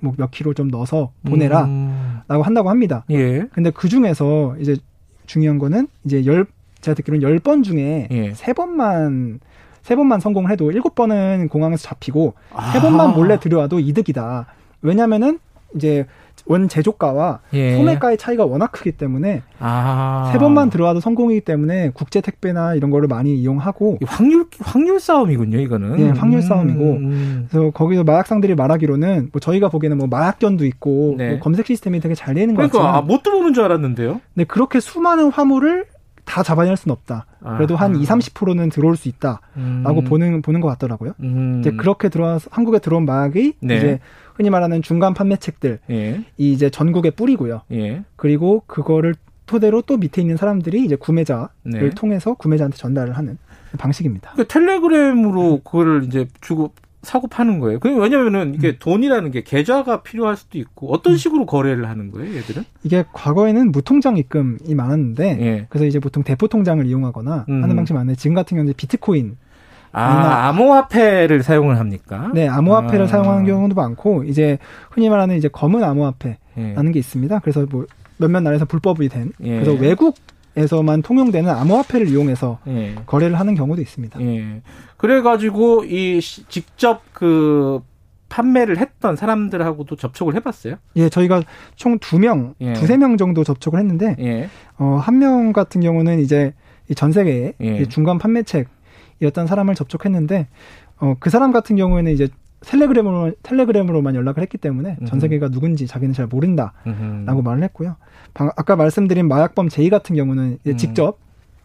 뭐몇 0.00 0.18
뭐 0.18 0.28
킬로 0.30 0.52
좀 0.52 0.68
넣어서 0.68 1.12
보내라라고 1.26 1.70
음. 1.70 2.22
한다고 2.28 2.68
합니다. 2.68 3.04
예. 3.10 3.46
근데 3.52 3.70
그 3.70 3.88
중에서 3.88 4.56
이제 4.58 4.76
중요한 5.26 5.58
거는 5.58 5.88
이제 6.04 6.26
열 6.26 6.46
제가 6.84 6.94
듣기로는 6.94 7.38
10번 7.38 7.64
중에 7.64 8.08
예. 8.10 8.32
3번만 8.32 9.38
세 9.82 9.96
번만 9.96 10.20
성공을 10.20 10.50
해도 10.50 10.70
일곱 10.70 10.94
번은 10.94 11.48
공항에서 11.48 11.82
잡히고 11.82 12.34
아. 12.54 12.72
세 12.72 12.80
번만 12.80 13.12
몰래 13.12 13.38
들여와도 13.38 13.80
이득이다. 13.80 14.46
왜냐면은 14.82 15.38
이제 15.74 16.06
원 16.46 16.68
제조가와 16.68 17.40
예. 17.54 17.76
소매가의 17.76 18.18
차이가 18.18 18.44
워낙 18.44 18.70
크기 18.72 18.92
때문에 18.92 19.42
아. 19.58 20.30
세 20.32 20.38
번만 20.38 20.68
들어와도 20.68 21.00
성공이기 21.00 21.40
때문에 21.40 21.90
국제 21.94 22.20
택배나 22.20 22.74
이런 22.74 22.90
거를 22.90 23.08
많이 23.08 23.34
이용하고 23.34 23.98
확률 24.04 24.46
확률 24.60 25.00
싸움이군요 25.00 25.58
이거는 25.58 25.96
네 25.96 26.10
확률 26.10 26.40
음. 26.40 26.42
싸움이고 26.42 26.98
그래서 27.50 27.70
거기서 27.70 28.04
마약상들이 28.04 28.54
말하기로는 28.56 29.30
뭐 29.32 29.40
저희가 29.40 29.68
보기에는 29.68 29.96
뭐 29.96 30.06
마약견도 30.06 30.66
있고 30.66 31.14
네. 31.16 31.30
뭐 31.30 31.38
검색 31.40 31.66
시스템이 31.66 32.00
되게 32.00 32.14
잘 32.14 32.34
되는 32.34 32.54
그러니까, 32.54 32.78
것 32.78 32.84
같지만 32.84 33.02
아, 33.02 33.06
못 33.06 33.22
들어오는 33.22 33.54
줄 33.54 33.64
알았는데요. 33.64 34.20
네 34.34 34.44
그렇게 34.44 34.80
수많은 34.80 35.30
화물을 35.30 35.86
다 36.24 36.42
잡아낼 36.42 36.76
수는 36.76 36.92
없다. 36.92 37.26
그래도 37.56 37.76
한 37.76 37.96
2, 37.96 38.04
30%는 38.04 38.70
들어올 38.70 38.96
수 38.96 39.08
있다라고 39.08 39.50
음. 39.56 40.04
보는 40.04 40.42
보는 40.42 40.60
것 40.60 40.68
같더라고요. 40.68 41.12
음. 41.20 41.60
이제 41.60 41.70
그렇게 41.70 42.08
들어와서 42.08 42.48
한국에 42.50 42.78
들어온 42.78 43.04
마약이 43.04 43.54
네. 43.60 43.76
이제 43.76 44.00
흔히 44.34 44.50
말하는 44.50 44.82
중간 44.82 45.14
판매책들 45.14 45.80
예. 45.90 46.24
이 46.38 46.52
이제 46.52 46.70
전국에 46.70 47.10
뿌리고요. 47.10 47.62
예. 47.72 48.02
그리고 48.16 48.62
그거를 48.66 49.14
토대로 49.46 49.82
또 49.82 49.96
밑에 49.96 50.22
있는 50.22 50.36
사람들이 50.36 50.84
이제 50.84 50.96
구매자를 50.96 51.48
네. 51.64 51.90
통해서 51.90 52.34
구매자한테 52.34 52.76
전달을 52.76 53.16
하는 53.16 53.38
방식입니다. 53.78 54.32
그러니까 54.32 54.52
텔레그램으로 54.52 55.60
그거를 55.62 56.04
이제 56.04 56.26
주고 56.40 56.72
사고 57.04 57.28
파는 57.28 57.60
거예요. 57.60 57.78
그 57.78 57.94
왜냐면은 57.96 58.54
이게 58.54 58.68
음. 58.68 58.76
돈이라는 58.78 59.30
게 59.30 59.42
계좌가 59.42 60.02
필요할 60.02 60.36
수도 60.36 60.58
있고 60.58 60.92
어떤 60.92 61.14
음. 61.14 61.16
식으로 61.16 61.46
거래를 61.46 61.88
하는 61.88 62.10
거예요, 62.10 62.34
얘들은? 62.36 62.64
이게 62.82 63.04
과거에는 63.12 63.72
무통장 63.72 64.16
입금이 64.16 64.74
많았는데 64.74 65.38
예. 65.40 65.66
그래서 65.68 65.86
이제 65.86 65.98
보통 65.98 66.22
대포 66.22 66.48
통장을 66.48 66.84
이용하거나 66.84 67.46
음. 67.48 67.62
하는 67.62 67.76
방식이 67.76 67.94
많은데 67.94 68.16
지금 68.16 68.34
같은 68.34 68.56
경우는 68.56 68.74
비트코인 68.76 69.36
아, 69.92 70.48
암호화폐를 70.48 71.44
사용을 71.44 71.78
합니까? 71.78 72.30
네, 72.34 72.48
암호화폐를 72.48 73.04
아. 73.04 73.08
사용하는 73.08 73.44
경우도 73.46 73.76
많고 73.76 74.24
이제 74.24 74.58
흔히 74.90 75.08
말하는 75.08 75.36
이제 75.36 75.48
검은 75.48 75.84
암호화폐라는 75.84 76.38
예. 76.58 76.92
게 76.92 76.98
있습니다. 76.98 77.38
그래서 77.38 77.64
뭐 77.70 77.86
몇몇 78.16 78.40
나라에서 78.40 78.64
불법이 78.64 79.08
된 79.08 79.32
예. 79.42 79.60
그래서 79.60 79.72
외국 79.72 80.16
에서만 80.56 81.02
통용되는 81.02 81.50
암호화폐를 81.50 82.08
이용해서 82.08 82.58
예. 82.68 82.94
거래를 83.06 83.38
하는 83.40 83.54
경우도 83.54 83.82
있습니다. 83.82 84.20
예. 84.22 84.62
그래가지고 84.96 85.84
이 85.84 86.20
직접 86.20 87.02
그 87.12 87.80
판매를 88.28 88.78
했던 88.78 89.16
사람들하고도 89.16 89.96
접촉을 89.96 90.34
해봤어요? 90.36 90.76
예, 90.96 91.08
저희가 91.08 91.42
총 91.76 91.98
두 91.98 92.18
명, 92.18 92.54
예. 92.60 92.72
두세 92.72 92.96
명 92.96 93.16
정도 93.16 93.44
접촉을 93.44 93.78
했는데, 93.80 94.16
예. 94.20 94.48
어, 94.78 94.98
한 95.02 95.18
명 95.18 95.52
같은 95.52 95.80
경우는 95.80 96.20
이제 96.20 96.52
전 96.96 97.12
세계의 97.12 97.54
예. 97.60 97.84
중간 97.86 98.18
판매책이었던 98.18 99.46
사람을 99.46 99.74
접촉했는데, 99.74 100.48
어, 100.98 101.14
그 101.20 101.30
사람 101.30 101.52
같은 101.52 101.76
경우에는 101.76 102.10
이제 102.12 102.28
텔레그램으로 102.64 103.32
텔레그램으로만 103.42 104.14
연락을 104.14 104.42
했기 104.42 104.58
때문에 104.58 104.98
전 105.06 105.20
세계가 105.20 105.48
누군지 105.50 105.86
자기는 105.86 106.14
잘 106.14 106.26
모른다라고 106.26 107.42
말을 107.42 107.62
했고요. 107.64 107.96
방, 108.32 108.50
아까 108.56 108.76
말씀드린 108.76 109.28
마약범 109.28 109.68
제이 109.68 109.90
같은 109.90 110.16
경우는 110.16 110.58
음. 110.66 110.76
직접 110.76 111.18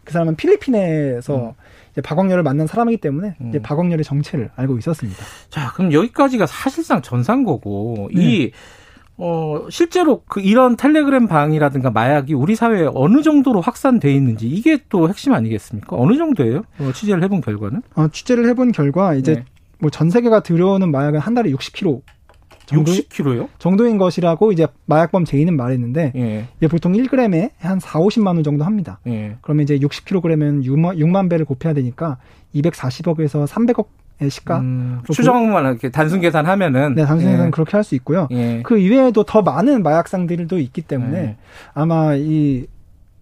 그 0.04 0.12
사람은 0.12 0.36
필리핀에서 0.36 1.48
음. 1.48 1.52
이제 1.92 2.00
박광렬을 2.00 2.42
만난 2.42 2.66
사람이기 2.66 3.00
때문에 3.00 3.36
음. 3.40 3.48
이제 3.48 3.60
박광렬의 3.60 4.04
정체를 4.04 4.50
알고 4.56 4.78
있었습니다. 4.78 5.18
자, 5.48 5.72
그럼 5.74 5.92
여기까지가 5.92 6.46
사실상 6.46 7.02
전산거고 7.02 8.10
네. 8.14 8.22
이 8.22 8.50
어, 9.22 9.66
실제로 9.68 10.22
그 10.26 10.40
이런 10.40 10.76
텔레그램 10.76 11.26
방이라든가 11.26 11.90
마약이 11.90 12.32
우리 12.32 12.54
사회에 12.54 12.88
어느 12.94 13.20
정도로 13.20 13.60
확산돼 13.60 14.12
있는지 14.14 14.48
이게 14.48 14.78
또 14.88 15.10
핵심 15.10 15.34
아니겠습니까? 15.34 15.94
어느 15.94 16.16
정도예요? 16.16 16.62
어, 16.78 16.90
취재를 16.94 17.22
해본 17.24 17.42
결과는? 17.42 17.82
어, 17.96 18.08
취재를 18.08 18.48
해본 18.48 18.72
결과 18.72 19.14
이제 19.14 19.34
네. 19.34 19.44
뭐 19.80 19.90
전 19.90 20.10
세계가 20.10 20.40
들여오는 20.40 20.90
마약은 20.90 21.20
한 21.20 21.34
달에 21.34 21.50
60kg 21.50 22.02
정도, 22.66 22.92
60kg요? 22.92 23.48
정도인 23.58 23.98
것이라고 23.98 24.52
이제 24.52 24.66
마약범 24.86 25.24
제의는 25.24 25.56
말했는데 25.56 26.12
예. 26.14 26.46
이게 26.58 26.68
보통 26.68 26.92
1g에 26.92 27.50
한 27.58 27.80
4, 27.80 27.98
50만 27.98 28.26
원 28.28 28.42
정도 28.44 28.64
합니다. 28.64 29.00
예. 29.08 29.36
그러면 29.40 29.64
이제 29.64 29.76
60kg면 29.78 30.64
6만, 30.64 30.96
6만 30.98 31.28
배를 31.28 31.44
곱해야 31.46 31.74
되니까 31.74 32.18
240억에서 32.54 33.46
300억 33.46 33.86
시가 34.28 34.58
음, 34.60 35.00
추정만 35.10 35.64
이렇게 35.64 35.90
단순 35.90 36.20
계산하면은 36.20 36.94
네 36.94 37.06
단순 37.06 37.30
계산 37.30 37.46
예. 37.46 37.50
그렇게 37.50 37.72
할 37.72 37.82
수 37.82 37.94
있고요. 37.96 38.28
예. 38.32 38.60
그 38.64 38.78
이외에도 38.78 39.24
더 39.24 39.40
많은 39.42 39.82
마약상들도 39.82 40.58
있기 40.58 40.82
때문에 40.82 41.18
예. 41.18 41.36
아마 41.72 42.14
이 42.14 42.66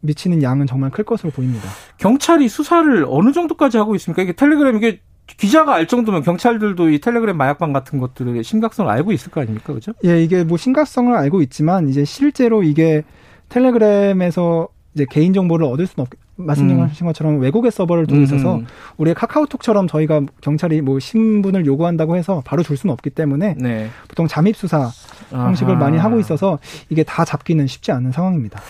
미치는 0.00 0.42
양은 0.42 0.66
정말 0.66 0.90
클 0.90 1.04
것으로 1.04 1.30
보입니다. 1.30 1.68
경찰이 1.98 2.48
수사를 2.48 3.04
어느 3.08 3.32
정도까지 3.32 3.78
하고 3.78 3.94
있습니까? 3.94 4.22
이게 4.22 4.32
텔레그램 4.32 4.76
이게 4.76 5.00
기자가 5.36 5.74
알 5.74 5.86
정도면 5.86 6.22
경찰들도 6.22 6.90
이 6.90 6.98
텔레그램 7.00 7.36
마약방 7.36 7.72
같은 7.72 7.98
것들의 7.98 8.42
심각성을 8.42 8.90
알고 8.90 9.12
있을 9.12 9.30
거 9.30 9.40
아닙니까? 9.40 9.72
그죠? 9.72 9.92
예, 10.04 10.22
이게 10.22 10.42
뭐 10.42 10.56
심각성을 10.56 11.14
알고 11.14 11.42
있지만 11.42 11.88
이제 11.88 12.04
실제로 12.04 12.62
이게 12.62 13.02
텔레그램에서 13.48 14.68
이제 14.94 15.06
개인 15.08 15.32
정보를 15.32 15.66
얻을 15.66 15.86
수는 15.86 16.06
없, 16.06 16.10
말씀하신 16.36 17.04
음. 17.04 17.06
것처럼 17.06 17.40
외국의 17.40 17.70
서버를 17.70 18.06
통해서 18.06 18.56
음. 18.56 18.66
우리의 18.96 19.14
카카오톡처럼 19.14 19.88
저희가 19.88 20.22
경찰이 20.40 20.80
뭐 20.80 20.98
신분을 20.98 21.66
요구한다고 21.66 22.16
해서 22.16 22.42
바로 22.44 22.62
줄 22.62 22.76
수는 22.76 22.92
없기 22.92 23.10
때문에 23.10 23.54
네. 23.58 23.88
보통 24.08 24.26
잠입 24.28 24.56
수사 24.56 24.90
형식을 25.30 25.74
아하. 25.74 25.84
많이 25.84 25.98
하고 25.98 26.18
있어서 26.20 26.58
이게 26.90 27.02
다 27.02 27.24
잡기는 27.24 27.66
쉽지 27.66 27.92
않은 27.92 28.12
상황입니다. 28.12 28.60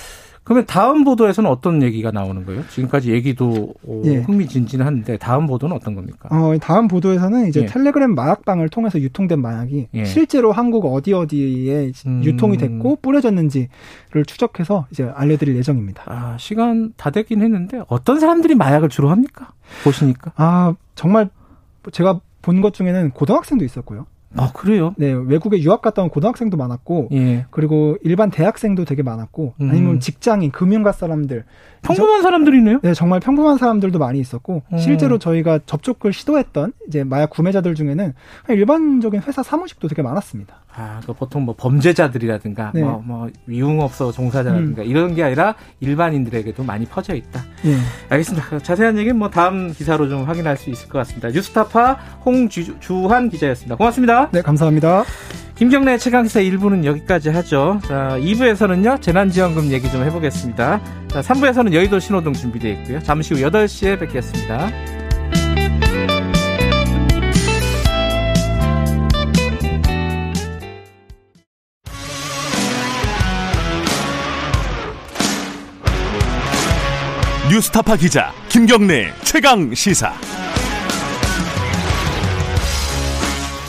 그러면 0.49 0.65
다음 0.65 1.05
보도에서는 1.05 1.51
어떤 1.51 1.83
얘기가 1.83 2.11
나오는 2.11 2.47
거예요? 2.47 2.67
지금까지 2.69 3.13
얘기도 3.13 3.75
어, 3.87 4.03
예. 4.07 4.17
흥미진진한데 4.17 5.19
다음 5.19 5.47
보도는 5.47 5.77
어떤 5.77 5.95
겁니까? 5.95 6.31
어, 6.33 6.57
다음 6.59 6.89
보도에서는 6.89 7.49
이제 7.49 7.61
예. 7.61 7.67
텔레그램 7.67 8.15
마약방을 8.15 8.71
통해서 8.71 8.99
유통된 8.99 9.43
마약이 9.43 9.89
예. 9.93 10.05
실제로 10.07 10.51
한국 10.51 10.87
어디 10.87 11.13
어디에 11.13 11.93
음. 12.07 12.23
유통이 12.25 12.57
됐고 12.57 12.97
뿌려졌는지를 13.03 14.25
추적해서 14.27 14.87
이제 14.91 15.11
알려드릴 15.15 15.55
예정입니다. 15.57 16.05
아, 16.07 16.37
시간 16.39 16.95
다 16.97 17.11
됐긴 17.11 17.43
했는데 17.43 17.83
어떤 17.89 18.19
사람들이 18.19 18.55
마약을 18.55 18.89
주로 18.89 19.11
합니까? 19.11 19.53
보시니까? 19.85 20.33
아, 20.37 20.75
정말 20.95 21.29
제가 21.93 22.21
본 22.41 22.63
것 22.63 22.73
중에는 22.73 23.11
고등학생도 23.11 23.67
있었고요. 23.67 24.07
아 24.37 24.53
그래요? 24.53 24.95
네 24.99 25.13
외국에 25.13 25.59
유학 25.61 25.81
갔다 25.81 26.03
온 26.03 26.11
고등학생도 26.11 26.57
많았고 26.57 27.09
예. 27.13 27.47
그리고 27.51 27.97
일반 28.03 28.31
대학생도 28.31 28.85
되게 28.85 29.03
많았고 29.03 29.55
음. 29.61 29.71
아니면 29.71 30.01
직장인 30.01 30.51
금융가 30.51 30.93
사람들 30.93 31.45
평범한 31.83 32.23
사람들이네요. 32.23 32.81
네 32.83 32.95
정말 32.95 33.21
평범한 33.21 33.57
사람들도 33.57 33.99
많이 33.99 34.19
있었고 34.21 34.63
음. 34.73 34.79
실제로 34.79 35.19
저희가 35.19 35.61
접촉을 35.65 36.13
시도했던 36.13 36.73
이제 36.89 37.05
마약 37.05 37.31
구매자들 37.31 37.75
중에는 37.75 38.13
일반적인 38.51 39.23
회사 39.23 39.43
사무직도 39.43 39.89
되게 39.89 40.03
많았습니다. 40.03 40.63
아, 40.79 41.01
그 41.05 41.13
보통 41.13 41.45
뭐 41.45 41.57
범죄자들이라든가 41.59 42.71
네. 42.73 42.83
뭐, 42.83 43.03
뭐 43.05 43.29
위흥업소 43.47 44.13
종사자라든가 44.13 44.83
음. 44.83 44.87
이런 44.87 45.15
게 45.17 45.25
아니라 45.25 45.57
일반인들에게도 45.81 46.63
많이 46.63 46.87
퍼져 46.87 47.17
있다. 47.17 47.43
네. 47.63 47.77
알겠습니다. 48.09 48.61
자세한 48.61 48.97
얘기는 48.97 49.19
뭐 49.19 49.29
다음 49.29 49.73
기사로 49.73 50.09
좀 50.09 50.23
확인할 50.23 50.57
수 50.57 50.71
있을 50.71 50.89
것 50.89 50.99
같습니다. 50.99 51.29
뉴스타파 51.31 51.99
홍주한 52.25 53.29
기자였습니다. 53.29 53.75
고맙습니다. 53.75 54.31
네, 54.31 54.41
감사합니다. 54.41 55.03
김경래 55.57 55.99
최강기사 55.99 56.39
1부는 56.41 56.85
여기까지 56.85 57.31
하죠. 57.31 57.81
자, 57.85 58.17
2부에서는요, 58.21 59.03
재난지원금 59.03 59.73
얘기 59.73 59.91
좀 59.91 60.05
해보겠습니다. 60.05 60.81
자, 61.09 61.21
3부에서는 61.21 61.73
여의도 61.73 61.99
신호등 61.99 62.35
준비되어 62.35 62.73
있고요. 62.75 63.03
잠시 63.03 63.35
후 63.35 63.41
8시에 63.41 63.99
뵙겠습니다. 63.99 64.98
뉴스타파 77.51 77.97
기자 77.97 78.31
김경래 78.51 79.11
최강 79.25 79.73
시사. 79.73 80.13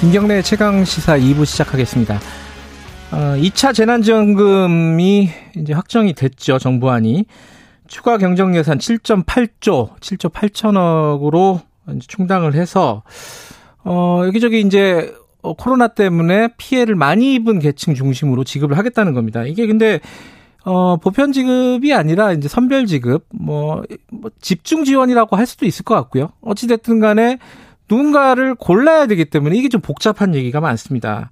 김경래 0.01 0.41
최강 0.41 0.83
시사 0.83 1.17
2부 1.17 1.45
시작하겠습니다. 1.45 2.19
어, 3.11 3.17
2차 3.37 3.73
재난지원금이 3.73 5.29
이제 5.55 5.71
확정이 5.71 6.11
됐죠. 6.13 6.59
정부안이 6.59 7.23
추가 7.87 8.17
경정 8.17 8.53
예산 8.57 8.79
7.8조, 8.79 9.97
7조 10.01 10.33
8천억으로 10.33 11.61
이제 11.95 12.05
충당을 12.05 12.55
해서 12.55 13.03
어, 13.85 14.23
여기저기 14.25 14.59
이제 14.59 15.15
어, 15.41 15.53
코로나 15.53 15.87
때문에 15.87 16.49
피해를 16.57 16.95
많이 16.95 17.33
입은 17.35 17.59
계층 17.59 17.93
중심으로 17.93 18.43
지급을 18.43 18.77
하겠다는 18.77 19.13
겁니다. 19.13 19.45
이게 19.45 19.65
근데 19.67 20.01
어, 20.69 20.97
보편 20.97 21.31
지급이 21.31 21.95
아니라 21.95 22.31
이제 22.31 22.47
선별 22.47 22.85
지급, 22.85 23.25
뭐, 23.31 23.81
뭐 24.11 24.29
집중 24.39 24.83
지원이라고 24.83 25.35
할 25.35 25.47
수도 25.47 25.65
있을 25.65 25.83
것 25.83 25.95
같고요. 25.95 26.29
어찌됐든 26.41 26.99
간에 26.99 27.39
누군가를 27.89 28.53
골라야 28.53 29.07
되기 29.07 29.25
때문에 29.25 29.57
이게 29.57 29.67
좀 29.67 29.81
복잡한 29.81 30.35
얘기가 30.35 30.61
많습니다. 30.61 31.31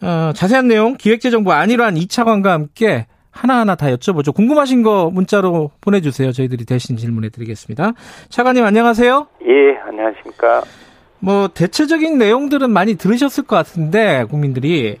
어, 0.00 0.32
자세한 0.34 0.66
내용 0.66 0.96
기획재정부 0.96 1.52
안일환 1.52 1.94
2차관과 1.94 2.46
함께 2.46 3.06
하나하나 3.30 3.74
다 3.74 3.88
여쭤보죠. 3.88 4.34
궁금하신 4.34 4.82
거 4.82 5.10
문자로 5.12 5.70
보내주세요. 5.82 6.32
저희들이 6.32 6.64
대신 6.64 6.96
질문해 6.96 7.28
드리겠습니다. 7.28 7.92
차관님 8.30 8.64
안녕하세요. 8.64 9.26
예, 9.46 9.78
안녕하십니까. 9.86 10.62
뭐 11.18 11.48
대체적인 11.48 12.16
내용들은 12.16 12.70
많이 12.70 12.94
들으셨을 12.94 13.44
것 13.44 13.56
같은데 13.56 14.24
국민들이 14.30 14.96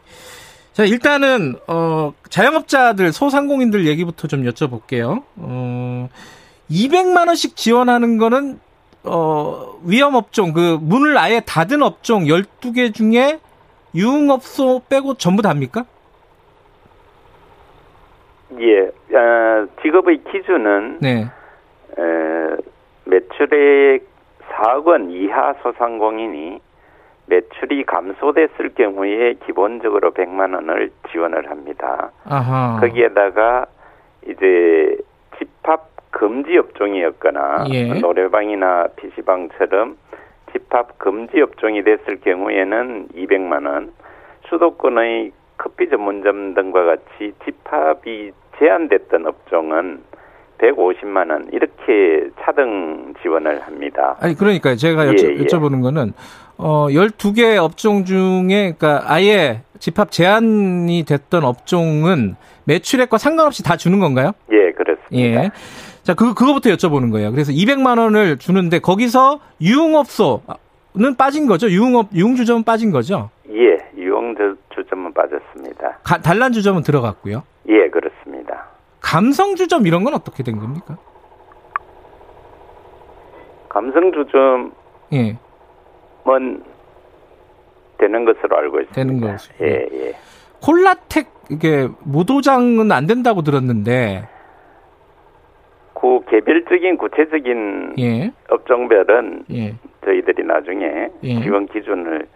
자, 0.74 0.82
일단은, 0.84 1.54
어, 1.68 2.12
자영업자들, 2.30 3.12
소상공인들 3.12 3.86
얘기부터 3.86 4.26
좀 4.26 4.42
여쭤볼게요. 4.42 5.22
어, 5.36 6.08
200만원씩 6.68 7.54
지원하는 7.54 8.18
거는, 8.18 8.58
어, 9.04 9.78
위험업종, 9.84 10.52
그, 10.52 10.76
문을 10.80 11.16
아예 11.16 11.40
닫은 11.46 11.80
업종 11.80 12.24
12개 12.24 12.92
중에 12.92 13.38
유흥업소 13.94 14.82
빼고 14.88 15.14
전부 15.14 15.42
다입니까? 15.42 15.84
예, 18.58 18.80
어, 19.16 19.68
직업의 19.80 20.24
기준은, 20.24 20.98
네. 21.00 21.20
에, 21.20 22.56
매출액 23.04 24.08
4억 24.50 24.86
원 24.86 25.08
이하 25.12 25.54
소상공인이 25.62 26.58
매출이 27.26 27.84
감소됐을 27.84 28.74
경우에 28.74 29.34
기본적으로 29.46 30.12
100만 30.12 30.54
원을 30.54 30.90
지원을 31.10 31.50
합니다. 31.50 32.10
아하. 32.24 32.78
거기에다가 32.80 33.66
이제 34.28 34.96
집합 35.38 35.88
금지 36.10 36.56
업종이었거나 36.56 37.66
예. 37.72 37.94
노래방이나 37.94 38.88
PC방처럼 38.96 39.96
집합 40.52 40.98
금지 40.98 41.40
업종이 41.40 41.82
됐을 41.82 42.20
경우에는 42.20 43.08
200만 43.14 43.66
원, 43.66 43.92
수도권의 44.48 45.32
커피 45.58 45.88
전문점 45.88 46.54
등과 46.54 46.84
같이 46.84 47.32
집합이 47.44 48.32
제한됐던 48.58 49.26
업종은 49.26 50.02
150만 50.58 51.30
원 51.30 51.48
이렇게 51.52 52.30
차등 52.40 53.14
지원을 53.22 53.60
합니다. 53.62 54.16
아니 54.20 54.34
그러니까 54.34 54.76
제가 54.76 55.06
여쭤, 55.06 55.24
예, 55.24 55.34
예. 55.34 55.44
여쭤보는 55.44 55.82
거는 55.82 56.12
어 56.56 56.86
12개 56.88 57.56
업종 57.56 58.04
중에 58.04 58.74
그러니까 58.76 59.02
아예 59.06 59.62
집합 59.78 60.10
제한이 60.10 61.04
됐던 61.04 61.44
업종은 61.44 62.36
매출액과 62.64 63.18
상관없이 63.18 63.62
다 63.62 63.76
주는 63.76 63.98
건가요? 63.98 64.32
예, 64.52 64.72
그렇습니다. 64.72 65.44
예. 65.44 65.50
자, 66.02 66.14
그 66.14 66.34
그거부터 66.34 66.70
여쭤보는 66.70 67.10
거예요. 67.12 67.30
그래서 67.32 67.52
200만 67.52 67.98
원을 67.98 68.38
주는데 68.38 68.78
거기서 68.78 69.40
유흥업소는 69.60 71.16
빠진 71.18 71.46
거죠? 71.46 71.68
유흥업 71.68 72.08
유흥주점은 72.14 72.62
빠진 72.64 72.90
거죠? 72.90 73.30
예, 73.50 73.78
유흥주점은 73.96 75.12
빠졌습니다. 75.14 75.98
가, 76.02 76.18
단란주점은 76.18 76.82
들어갔고요. 76.82 77.42
예, 77.68 77.88
그렇습니다. 77.88 78.68
감성주점 79.00 79.86
이런 79.86 80.04
건 80.04 80.14
어떻게 80.14 80.42
된 80.42 80.58
겁니까? 80.58 80.96
감성주점 83.68 84.72
예. 85.12 85.38
은 86.28 86.62
되는 87.98 88.24
것으로 88.24 88.56
알고 88.56 88.80
있습니다. 88.80 88.94
되는 88.94 89.20
것으로. 89.20 89.54
예, 89.62 89.88
예. 89.92 90.14
콜라텍 90.62 91.28
이게 91.50 91.88
무도장은 92.04 92.90
안 92.90 93.06
된다고 93.06 93.42
들었는데 93.42 94.26
그 95.94 96.20
개별적인 96.30 96.96
구체적인 96.96 97.94
예. 97.98 98.32
업종별은 98.50 99.44
예. 99.52 99.74
저희들이 100.04 100.44
나중에 100.44 101.08
예. 101.22 101.40
지원 101.42 101.66
기준을 101.66 102.26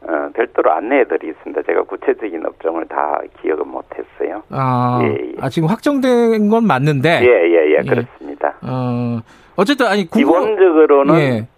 어, 0.00 0.30
별도로 0.34 0.72
안내해드리겠습니다. 0.72 1.62
제가 1.62 1.82
구체적인 1.82 2.46
업종을 2.46 2.86
다 2.86 3.20
기억은 3.42 3.66
못했어요. 3.66 4.42
아, 4.50 5.00
예, 5.02 5.08
예. 5.08 5.32
아 5.40 5.48
지금 5.48 5.68
확정된 5.68 6.48
건 6.48 6.64
맞는데. 6.64 7.20
예, 7.22 7.26
예, 7.26 7.72
예, 7.72 7.82
그렇습니다. 7.82 8.54
어, 8.62 9.20
어쨌든 9.56 9.86
아니. 9.86 10.08
기본적으로는 10.08 11.14
예. 11.18 11.40
어, 11.40 11.57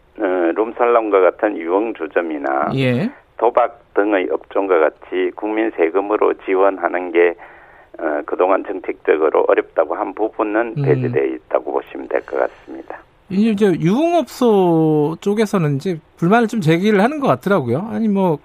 룸살롱과 0.54 1.20
같은 1.20 1.56
유흥주점이나 1.56 2.70
예. 2.76 3.10
도박 3.38 3.94
등의 3.94 4.28
업종과 4.30 4.78
같이 4.78 5.30
국민 5.34 5.70
세금으로 5.76 6.34
지원하는 6.44 7.12
게 7.12 7.34
어, 7.98 8.20
그동안 8.26 8.64
정책적으로 8.64 9.44
어렵다고 9.48 9.94
한 9.94 10.14
부분은 10.14 10.74
음. 10.78 10.82
배제되어 10.82 11.24
있다고 11.24 11.72
보시면 11.72 12.08
될 12.08 12.20
것 12.22 12.38
같습니다. 12.38 12.98
이제 13.30 13.66
유흥업소 13.66 15.16
쪽에서는 15.20 15.76
이제 15.76 15.98
불만을 16.16 16.48
좀 16.48 16.60
제기를 16.60 17.00
하는 17.02 17.20
것 17.20 17.28
같더라고요. 17.28 17.88
아니 17.90 18.08
뭐 18.08 18.38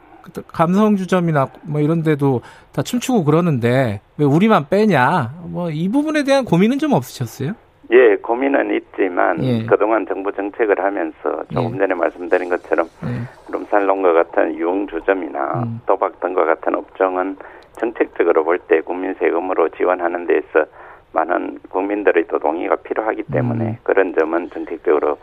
감성주점이나 0.47 1.47
뭐 1.63 1.81
이런 1.81 2.03
데도 2.03 2.41
다 2.71 2.81
춤추고 2.81 3.23
그러는데 3.25 4.01
왜 4.17 4.25
우리만 4.25 4.67
빼냐? 4.69 5.33
뭐 5.45 5.69
이 5.71 5.89
부분에 5.89 6.23
대한 6.23 6.45
고민은 6.45 6.79
좀 6.79 6.93
없으셨어요? 6.93 7.53
예, 7.91 8.15
고민은 8.15 8.73
있지만 8.75 9.43
예. 9.43 9.65
그동안 9.65 10.05
정부 10.07 10.31
정책을 10.31 10.83
하면서 10.83 11.43
조금 11.53 11.75
예. 11.75 11.79
전에 11.79 11.93
말씀드린 11.93 12.49
것처럼 12.49 12.87
예. 13.03 13.51
룸살롱과 13.51 14.13
같은 14.13 14.55
유흥주점이나 14.55 15.63
음. 15.63 15.81
도박 15.85 16.19
등과 16.19 16.45
같은 16.45 16.75
업종은 16.75 17.37
정책적으로 17.77 18.43
볼 18.43 18.57
때 18.67 18.81
국민 18.81 19.13
세금으로 19.15 19.69
지원하는 19.69 20.25
데서 20.25 20.65
많은 21.13 21.59
국민들의 21.69 22.25
또 22.27 22.39
동의가 22.39 22.75
필요하기 22.77 23.23
때문에 23.31 23.65
음. 23.65 23.77
그런 23.83 24.13
점은 24.13 24.49
정책적으로 24.49 25.17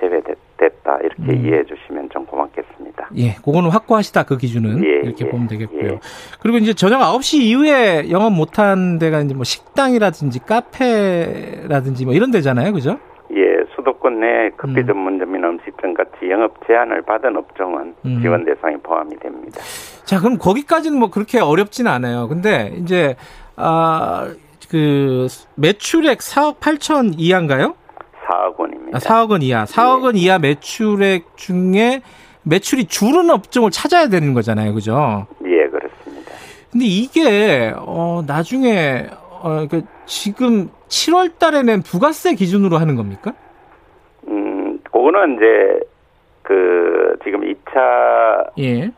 제외됐다 0.00 0.98
이렇게 1.02 1.22
음. 1.32 1.36
이해해 1.36 1.64
주시면 1.64 1.87
예, 3.16 3.34
그거는 3.44 3.70
확고하시다 3.70 4.24
그 4.24 4.36
기준은 4.36 4.84
예, 4.84 4.88
이렇게 5.06 5.26
예, 5.26 5.30
보면 5.30 5.48
되겠고요. 5.48 5.92
예. 5.92 5.98
그리고 6.40 6.58
이제 6.58 6.74
저녁 6.74 7.00
9시 7.00 7.40
이후에 7.40 8.10
영업 8.10 8.32
못한 8.32 8.98
데가 8.98 9.20
이제 9.20 9.34
뭐 9.34 9.44
식당이라든지 9.44 10.40
카페라든지 10.40 12.04
뭐 12.04 12.14
이런 12.14 12.30
데잖아요, 12.30 12.72
그죠? 12.72 12.98
예, 13.30 13.64
수도권 13.74 14.20
내 14.20 14.50
커피 14.56 14.80
음. 14.80 14.86
전문점 14.86 15.36
이나 15.36 15.48
음 15.48 15.58
식점 15.64 15.94
같이 15.94 16.30
영업 16.30 16.54
제한을 16.66 17.02
받은 17.02 17.36
업종은 17.36 17.94
음. 18.04 18.20
지원 18.22 18.44
대상에 18.44 18.76
포함이 18.78 19.18
됩니다. 19.18 19.60
자, 20.04 20.18
그럼 20.18 20.38
거기까지는 20.38 20.98
뭐 20.98 21.10
그렇게 21.10 21.38
어렵지는 21.38 21.90
않아요. 21.90 22.28
근데 22.28 22.72
이제 22.76 23.16
아. 23.56 24.28
그 24.70 25.28
매출액 25.54 26.18
4억 26.18 26.58
8천 26.58 27.14
이하인가요? 27.16 27.74
4억 28.26 28.56
원입니다. 28.58 28.98
아, 28.98 29.00
4억 29.00 29.30
원 29.30 29.42
이하. 29.42 29.64
4억 29.64 30.02
원 30.02 30.14
네. 30.14 30.20
이하 30.20 30.38
매출액 30.38 31.36
중에 31.36 32.02
매출이 32.48 32.86
줄은 32.86 33.30
업종을 33.30 33.70
찾아야 33.70 34.08
되는 34.08 34.32
거잖아요. 34.32 34.72
그죠? 34.74 35.26
예, 35.44 35.66
그렇습니다. 35.68 36.32
근데 36.72 36.86
이게 36.86 37.72
어 37.76 38.22
나중에 38.26 39.06
어그 39.42 39.82
지금 40.06 40.70
7월 40.88 41.38
달에 41.38 41.62
낸 41.62 41.82
부가세 41.82 42.34
기준으로 42.34 42.78
하는 42.78 42.96
겁니까? 42.96 43.32
음, 44.28 44.80
그거는 44.84 45.36
이제 45.36 45.80
그 46.42 47.16
지금 47.22 47.40
2차 47.42 48.50
예. 48.58 48.90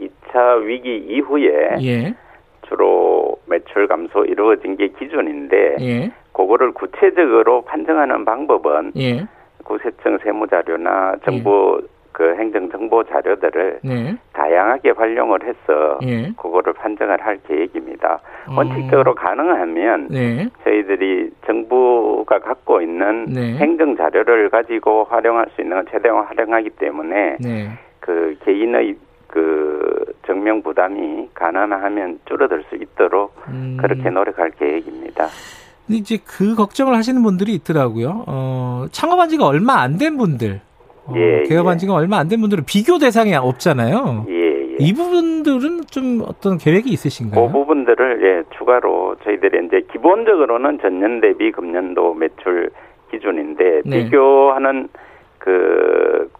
2차 0.00 0.62
위기 0.64 0.96
이후에 0.96 1.76
예. 1.82 2.14
주로 2.68 3.38
매출 3.46 3.88
감소 3.88 4.24
이루어진 4.24 4.76
게 4.76 4.88
기준인데 4.88 5.76
예. 5.80 6.12
그거를 6.32 6.72
구체적으로 6.72 7.62
판정하는 7.62 8.24
방법은 8.24 8.92
예. 8.96 9.26
구세청 9.64 10.18
세무자료나 10.22 11.16
정부 11.24 11.80
예. 11.82 11.99
그 12.20 12.34
행정 12.36 12.70
정보 12.70 13.02
자료들을 13.02 13.80
네. 13.82 14.14
다양하게 14.34 14.90
활용을 14.90 15.38
해서 15.42 15.98
예. 16.02 16.30
그거를 16.36 16.74
판정을 16.74 17.18
할 17.24 17.38
계획입니다. 17.48 18.20
어. 18.46 18.56
원칙적으로 18.58 19.14
가능하면 19.14 20.08
네. 20.10 20.46
저희들이 20.62 21.30
정부가 21.46 22.40
갖고 22.40 22.82
있는 22.82 23.24
네. 23.24 23.56
행정 23.56 23.96
자료를 23.96 24.50
가지고 24.50 25.04
활용할 25.04 25.46
수 25.54 25.62
있는 25.62 25.76
걸 25.78 25.86
최대한 25.90 26.22
활용하기 26.26 26.68
때문에 26.78 27.38
네. 27.40 27.70
그 28.00 28.36
개인의 28.44 28.96
그 29.26 30.04
정명 30.26 30.62
부담이 30.62 31.30
가능하면 31.32 32.20
줄어들 32.26 32.62
수 32.68 32.74
있도록 32.76 33.34
음. 33.48 33.78
그렇게 33.80 34.10
노력할 34.10 34.50
계획입니다. 34.58 35.28
근데 35.86 35.98
이제 35.98 36.18
그 36.26 36.54
걱정을 36.54 36.94
하시는 36.94 37.22
분들이 37.22 37.54
있더라고요. 37.54 38.24
어, 38.26 38.84
창업한 38.92 39.30
지가 39.30 39.46
얼마 39.46 39.80
안 39.80 39.96
된 39.96 40.18
분들, 40.18 40.60
어, 41.06 41.14
예, 41.16 41.42
개업한 41.48 41.74
예. 41.74 41.78
지가 41.78 41.94
얼마 41.94 42.18
안 42.18 42.28
된 42.28 42.40
분들은 42.40 42.64
비교 42.66 42.98
대상이 42.98 43.34
없잖아요. 43.34 44.26
예, 44.28 44.32
예. 44.72 44.76
이 44.78 44.92
부분들은 44.94 45.82
좀 45.90 46.22
어떤 46.26 46.58
계획이 46.58 46.90
있으신가요? 46.90 47.46
그 47.46 47.52
부분들을 47.52 48.20
예, 48.22 48.56
추가로 48.56 49.16
저희들이 49.24 49.66
이제 49.66 49.80
기본적으로는 49.92 50.78
전년 50.80 51.20
대비 51.20 51.50
금년도 51.50 52.14
매출 52.14 52.70
기준인데 53.10 53.82
네. 53.84 54.04
비교하는 54.04 54.88
그 55.38 56.30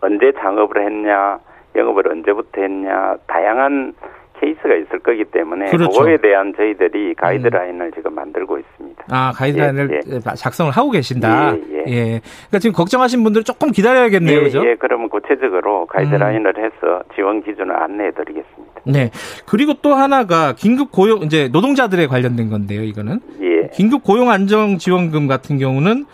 언제 0.00 0.32
창업을 0.38 0.84
했냐 0.86 1.38
영업을 1.74 2.08
언제부터 2.10 2.60
했냐 2.62 3.16
다양한 3.26 3.94
케이스가 4.40 4.74
있을 4.74 4.98
거기 5.00 5.24
때문에 5.24 5.70
그렇죠. 5.70 5.90
그거에 5.90 6.16
대한 6.18 6.52
저희들이 6.56 7.14
가이드라인을 7.14 7.86
음. 7.86 7.92
지금 7.94 8.14
만들고 8.14 8.58
있습니다. 8.58 9.04
아 9.10 9.32
가이드라인을 9.32 9.90
예, 9.92 10.14
예. 10.14 10.20
작성을 10.36 10.70
하고 10.72 10.90
계신다. 10.90 11.54
예, 11.56 11.60
예. 11.70 11.78
예. 11.86 12.20
그러니까 12.48 12.58
지금 12.60 12.72
걱정하신 12.74 13.22
분들 13.22 13.44
조금 13.44 13.70
기다려야겠네요, 13.70 14.38
예, 14.38 14.42
그죠? 14.42 14.66
예, 14.66 14.74
그러면 14.78 15.08
구체적으로 15.08 15.86
가이드라인을 15.86 16.54
음. 16.56 16.64
해서 16.64 17.02
지원 17.14 17.42
기준을 17.42 17.74
안내해드리겠습니다. 17.74 18.80
네. 18.86 19.10
그리고 19.46 19.74
또 19.82 19.94
하나가 19.94 20.54
긴급 20.54 20.92
고용 20.92 21.22
이제 21.22 21.48
노동자들에 21.48 22.06
관련된 22.06 22.50
건데요, 22.50 22.82
이거는. 22.82 23.20
예. 23.40 23.68
긴급 23.72 24.04
고용 24.04 24.30
안정 24.30 24.78
지원금 24.78 25.26
같은 25.26 25.58
경우는 25.58 26.04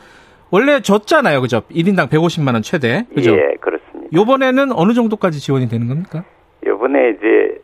원래 0.51 0.81
줬잖아요, 0.81 1.41
그죠? 1.41 1.63
1인당 1.71 2.09
150만 2.09 2.55
원 2.55 2.63
최대. 2.63 3.07
그죠? 3.15 3.33
예, 3.33 3.55
그렇습니다. 3.61 4.11
요번에는 4.13 4.73
어느 4.73 4.93
정도까지 4.93 5.41
지원이 5.41 5.69
되는 5.69 5.89
겁니까? 5.89 6.25
요번에 6.67 7.11
이제 7.11 7.60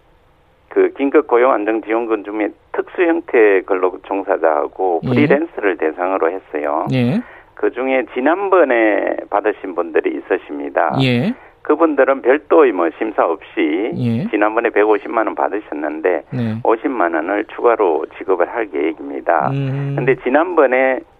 그 0.76 0.92
긴급 0.92 1.26
고용 1.26 1.52
안정 1.52 1.80
지원금 1.80 2.22
중에 2.22 2.50
특수 2.72 3.00
형태 3.00 3.62
근로 3.62 3.96
종사자하고 4.02 5.00
예. 5.04 5.08
프리랜서를 5.08 5.78
예. 5.80 5.86
대상으로 5.86 6.30
했어요. 6.30 6.86
예. 6.92 7.22
그 7.54 7.70
중에 7.70 8.04
지난번에 8.12 9.16
받으신 9.30 9.74
분들이 9.74 10.18
있으십니다. 10.18 10.94
예. 11.02 11.34
그분들은 11.62 12.20
별도의 12.20 12.72
뭐 12.72 12.90
심사 12.98 13.24
없이 13.24 13.90
예. 13.96 14.28
지난번에 14.28 14.68
150만 14.68 15.24
원 15.24 15.34
받으셨는데 15.34 16.24
네. 16.30 16.60
50만 16.62 17.14
원을 17.14 17.46
추가로 17.54 18.04
지급을 18.18 18.46
할 18.54 18.66
계획입니다. 18.70 19.48
그런데 19.48 20.12
음. 20.12 20.16
지난번에 20.24 20.98
어, 20.98 21.15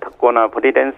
특고나 0.00 0.48
프리랜스 0.48 0.96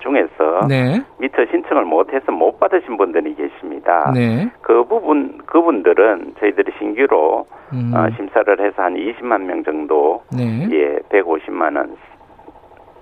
중에서 0.00 0.66
네. 0.68 1.02
미처 1.18 1.44
신청을 1.50 1.84
못해서 1.84 2.32
못 2.32 2.58
받으신 2.58 2.96
분들이 2.96 3.34
계십니다. 3.34 4.10
네. 4.14 4.50
그 4.62 4.84
부분 4.84 5.38
그분들은 5.46 6.34
저희들이 6.40 6.72
신규로 6.78 7.46
음. 7.72 7.92
어, 7.94 8.08
심사를 8.16 8.60
해서 8.60 8.82
한 8.82 8.94
20만 8.94 9.42
명 9.42 9.62
정도 9.64 10.22
네. 10.34 10.66
예 10.70 10.98
150만 11.10 11.76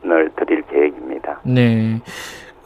원을 0.04 0.30
드릴 0.36 0.62
계획입니다. 0.62 1.40
네. 1.44 2.00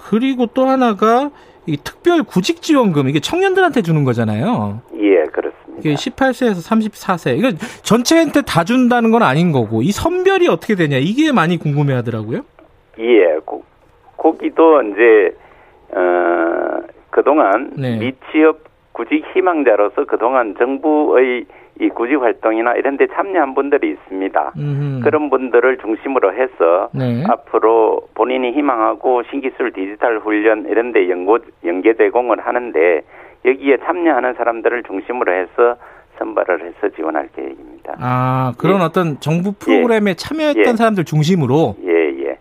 그리고 0.08 0.46
또 0.46 0.66
하나가 0.66 1.30
이 1.66 1.76
특별 1.76 2.22
구직 2.22 2.62
지원금 2.62 3.08
이게 3.08 3.18
청년들한테 3.18 3.82
주는 3.82 4.04
거잖아요. 4.04 4.80
예, 4.94 5.24
그렇습니다. 5.24 5.55
이게 5.78 5.94
18세에서 5.94 6.68
34세. 6.68 7.38
이거 7.38 7.50
전체한테 7.82 8.42
다 8.42 8.64
준다는 8.64 9.10
건 9.10 9.22
아닌 9.22 9.52
거고 9.52 9.82
이 9.82 9.92
선별이 9.92 10.48
어떻게 10.48 10.74
되냐 10.74 10.96
이게 10.98 11.32
많이 11.32 11.58
궁금해 11.58 11.94
하더라고요. 11.94 12.40
예. 12.98 13.38
고, 13.44 13.64
거기도 14.16 14.82
이제 14.82 15.36
어 15.92 16.82
그동안 17.10 17.72
네. 17.76 17.98
미취업 17.98 18.64
구직 18.92 19.24
희망자로서 19.34 20.04
그동안 20.06 20.54
정부의 20.58 21.44
이 21.78 21.88
구직 21.90 22.22
활동이나 22.22 22.74
이런 22.74 22.96
데 22.96 23.06
참여한 23.06 23.54
분들이 23.54 23.90
있습니다. 23.90 24.52
음흠. 24.56 25.00
그런 25.04 25.28
분들을 25.28 25.76
중심으로 25.78 26.32
해서 26.32 26.88
네. 26.94 27.22
앞으로 27.28 28.08
본인이 28.14 28.52
희망하고 28.52 29.22
신기술 29.24 29.72
디지털 29.72 30.18
훈련 30.20 30.66
이런 30.68 30.92
데 30.92 31.10
연구 31.10 31.38
연계 31.64 31.94
제공을 31.94 32.40
하는데 32.40 33.02
여기에 33.46 33.78
참여하는 33.84 34.34
사람들을 34.34 34.82
중심으로 34.82 35.32
해서 35.32 35.76
선발을 36.18 36.66
해서 36.66 36.94
지원할 36.94 37.28
계획입니다. 37.34 37.94
아, 38.00 38.52
그런 38.58 38.80
예. 38.80 38.84
어떤 38.84 39.20
정부 39.20 39.52
프로그램에 39.52 40.10
예. 40.10 40.14
참여했던 40.14 40.66
예. 40.66 40.76
사람들 40.76 41.04
중심으로 41.04 41.76
예. 41.84 41.96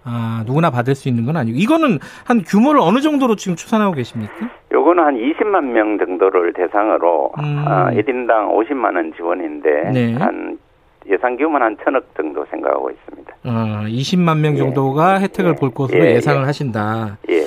아, 0.06 0.44
누구나 0.46 0.70
받을 0.70 0.94
수 0.96 1.10
있는 1.10 1.26
건 1.26 1.36
아니고 1.36 1.58
이거는 1.58 1.98
한 2.26 2.44
규모를 2.44 2.80
어느 2.80 3.00
정도로 3.00 3.36
지금 3.36 3.56
추산하고 3.56 3.94
계십니까? 3.94 4.34
요거는 4.72 5.04
한 5.04 5.16
20만 5.16 5.64
명 5.72 5.98
정도를 5.98 6.54
대상으로 6.54 7.34
음. 7.40 7.64
아, 7.68 7.90
1인당 7.92 8.54
50만 8.56 8.96
원 8.96 9.14
지원인데 9.16 9.92
네. 9.94 10.14
한 10.14 10.60
예상 11.08 11.36
규모는 11.36 11.66
한 11.66 11.78
천억 11.84 12.04
정도 12.16 12.46
생각하고 12.52 12.92
있습니다. 12.92 13.36
아, 13.46 13.86
20만 13.88 14.40
명 14.40 14.54
예. 14.54 14.58
정도가 14.58 15.18
예. 15.18 15.24
혜택을 15.24 15.52
예. 15.52 15.56
볼 15.60 15.72
것으로 15.72 16.06
예. 16.06 16.22
상을 16.22 16.42
예. 16.42 16.46
하신다. 16.46 17.18
예. 17.30 17.42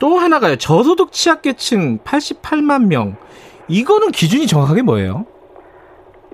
또 0.00 0.16
하나가요. 0.16 0.56
저소득 0.56 1.12
취약계층 1.12 1.98
88만 1.98 2.88
명. 2.88 3.14
이거는 3.68 4.08
기준이 4.08 4.46
정확하게 4.48 4.82
뭐예요? 4.82 5.26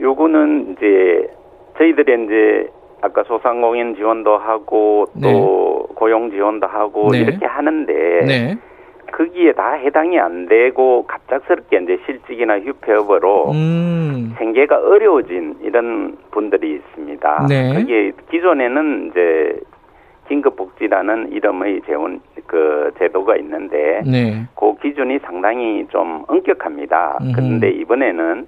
요거는 0.01 0.73
이제 0.73 1.29
저희들이 1.77 2.25
이제 2.25 2.71
아까 3.03 3.25
소상공인 3.25 3.97
지원도 3.97 4.39
하고 4.39 5.07
또 5.21 5.21
네. 5.21 5.95
고용 5.95 6.31
지원도 6.31 6.67
하고 6.67 7.11
네. 7.11 7.19
이렇게 7.19 7.45
하는데 7.45 7.93
네. 8.27 8.57
거기에 9.13 9.53
다 9.53 9.73
해당이 9.73 10.19
안 10.19 10.47
되고 10.47 11.07
갑작스럽게 11.07 11.81
이제 11.83 11.99
실직이나 12.07 12.59
휴폐업으로 12.61 13.51
음. 13.51 14.35
생계가 14.39 14.79
어려워진 14.79 15.57
이런 15.63 16.17
분들이 16.31 16.77
있습니다. 16.77 17.47
네. 17.49 17.75
그게 17.75 18.13
기존에는 18.31 19.11
이제 19.11 19.61
긴급복지라는 20.29 21.33
이름의 21.33 21.83
재원 21.87 22.21
그 22.47 22.93
제도가 22.99 23.37
있는데 23.37 24.03
네. 24.05 24.47
그 24.55 24.75
기준이 24.77 25.19
상당히 25.21 25.87
좀 25.91 26.25
엄격합니다. 26.29 27.19
그런데 27.35 27.71
이번에는 27.71 28.47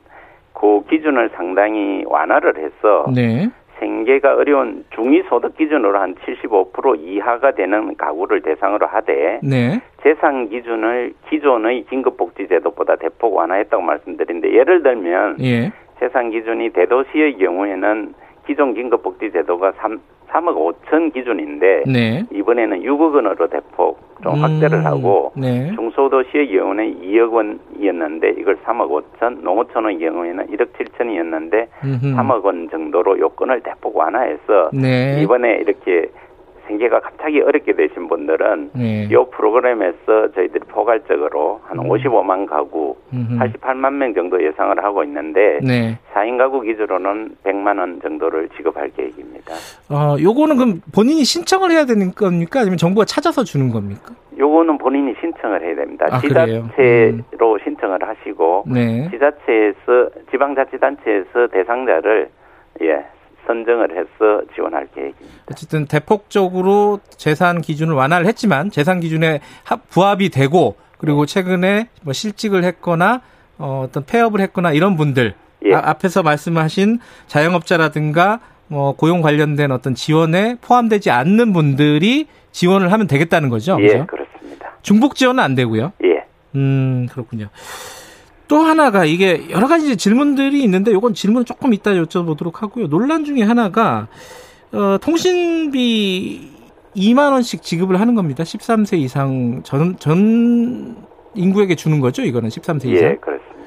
그 0.52 0.84
기준을 0.88 1.30
상당히 1.34 2.04
완화를 2.06 2.58
해서 2.58 3.06
네. 3.14 3.48
생계가 3.78 4.34
어려운 4.34 4.84
중위소득 4.94 5.56
기준으로 5.56 5.98
한 5.98 6.14
75% 6.16 6.98
이하가 6.98 7.52
되는 7.52 7.94
가구를 7.96 8.42
대상으로 8.42 8.86
하되 8.86 9.40
네. 9.42 9.80
재산 10.02 10.48
기준을 10.48 11.14
기존의 11.28 11.84
긴급복지제도보다 11.84 12.96
대폭 12.96 13.34
완화했다고 13.34 13.82
말씀드린데 13.82 14.52
예를 14.52 14.82
들면 14.82 15.36
예. 15.40 15.72
재산 16.00 16.30
기준이 16.30 16.70
대도시의 16.70 17.38
경우에는 17.38 18.14
기존 18.48 18.72
긴급복지제도가 18.72 19.72
3, 19.76 20.00
3억 20.30 20.56
5천 20.56 21.12
기준인데 21.12 21.84
네. 21.86 22.24
이번에는 22.32 22.80
6억 22.80 23.14
원으로 23.14 23.46
대폭 23.48 24.00
좀 24.22 24.34
음, 24.34 24.42
확대를 24.42 24.86
하고 24.86 25.32
네. 25.36 25.70
중소도시의 25.74 26.48
경우는 26.48 27.02
2억 27.02 27.30
원이었는데 27.30 28.36
이걸 28.38 28.56
3억 28.64 28.88
5천, 29.20 29.42
농어촌의 29.42 29.98
경우에는 29.98 30.46
1억 30.46 30.72
7천이었는데 30.72 31.66
음흠. 31.84 32.16
3억 32.16 32.42
원 32.42 32.70
정도로 32.70 33.18
요건을 33.18 33.60
대폭 33.60 33.94
완화해서 33.94 34.70
네. 34.72 35.20
이번에 35.22 35.58
이렇게 35.58 36.10
생계가 36.68 37.00
갑자기 37.00 37.40
어렵게 37.40 37.72
되신 37.72 38.08
분들은 38.08 38.70
네. 38.74 39.08
이 39.10 39.16
프로그램에서 39.32 40.30
저희들이 40.34 40.60
포괄적으로 40.68 41.60
한 41.64 41.78
음. 41.78 41.88
55만 41.88 42.46
가구, 42.46 42.96
음흠. 43.12 43.38
88만 43.38 43.94
명 43.94 44.14
정도 44.14 44.42
예상을 44.42 44.82
하고 44.84 45.02
있는데 45.04 45.58
네. 45.62 45.98
4인 46.14 46.38
가구 46.38 46.60
기준으로는 46.60 47.36
100만 47.42 47.78
원 47.78 48.00
정도를 48.00 48.48
지급할 48.56 48.90
계획입니다. 48.90 49.54
어, 49.90 50.16
요거는 50.20 50.56
그럼 50.56 50.80
본인이 50.94 51.24
신청을 51.24 51.70
해야 51.70 51.84
되는 51.84 52.12
겁니까? 52.12 52.60
아니면 52.60 52.76
정부가 52.76 53.06
찾아서 53.06 53.42
주는 53.42 53.70
겁니까? 53.70 54.14
요거는 54.38 54.78
본인이 54.78 55.14
신청을 55.20 55.62
해야 55.62 55.74
됩니다. 55.74 56.06
아, 56.10 56.20
지자체로 56.20 57.52
음. 57.54 57.58
신청을 57.64 57.98
하시고 58.06 58.64
네. 58.72 59.08
지자체에서 59.10 60.10
지방자치단체에서 60.30 61.48
대상자를 61.50 62.28
예 62.82 63.04
선정을 63.48 63.90
해서 63.90 64.42
지원할 64.54 64.86
계획입니다. 64.94 65.42
어쨌든 65.50 65.86
대폭적으로 65.86 67.00
재산 67.08 67.60
기준을 67.60 67.94
완화를 67.94 68.26
했지만 68.26 68.70
재산 68.70 69.00
기준에 69.00 69.40
부합이 69.88 70.28
되고 70.28 70.76
그리고 70.98 71.26
최근에 71.26 71.88
뭐 72.02 72.12
실직을 72.12 72.62
했거나 72.64 73.22
어, 73.58 73.84
어떤 73.88 74.04
폐업을 74.04 74.40
했거나 74.40 74.72
이런 74.72 74.96
분들 74.96 75.34
예. 75.64 75.74
아, 75.74 75.90
앞에서 75.90 76.22
말씀하신 76.22 77.00
자영업자라든가 77.26 78.40
뭐 78.68 78.92
고용 78.92 79.22
관련된 79.22 79.72
어떤 79.72 79.94
지원에 79.94 80.56
포함되지 80.60 81.10
않는 81.10 81.52
분들이 81.52 82.26
지원을 82.52 82.92
하면 82.92 83.06
되겠다는 83.06 83.48
거죠. 83.48 83.78
예, 83.80 83.86
그렇죠? 83.86 84.06
그렇습니다. 84.06 84.72
중복 84.82 85.16
지원은 85.16 85.42
안 85.42 85.54
되고요. 85.54 85.92
예. 86.04 86.24
음, 86.54 87.08
그렇군요. 87.10 87.48
또 88.48 88.58
하나가 88.60 89.04
이게 89.04 89.48
여러 89.50 89.68
가지 89.68 89.96
질문들이 89.96 90.62
있는데 90.64 90.90
이건 90.90 91.14
질문 91.14 91.44
조금 91.44 91.74
이따 91.74 91.92
여쭤보도록 91.92 92.56
하고요. 92.56 92.88
논란 92.88 93.24
중에 93.24 93.42
하나가 93.42 94.08
어, 94.72 94.96
통신비 95.00 96.50
2만 96.96 97.32
원씩 97.32 97.62
지급을 97.62 98.00
하는 98.00 98.14
겁니다. 98.14 98.42
13세 98.44 98.98
이상 98.98 99.62
전, 99.62 99.96
전 99.98 100.96
인구에게 101.34 101.74
주는 101.74 102.00
거죠. 102.00 102.22
이거는 102.22 102.48
13세 102.48 102.86
이상. 102.86 103.10
예, 103.10 103.16
그렇습니다. 103.16 103.58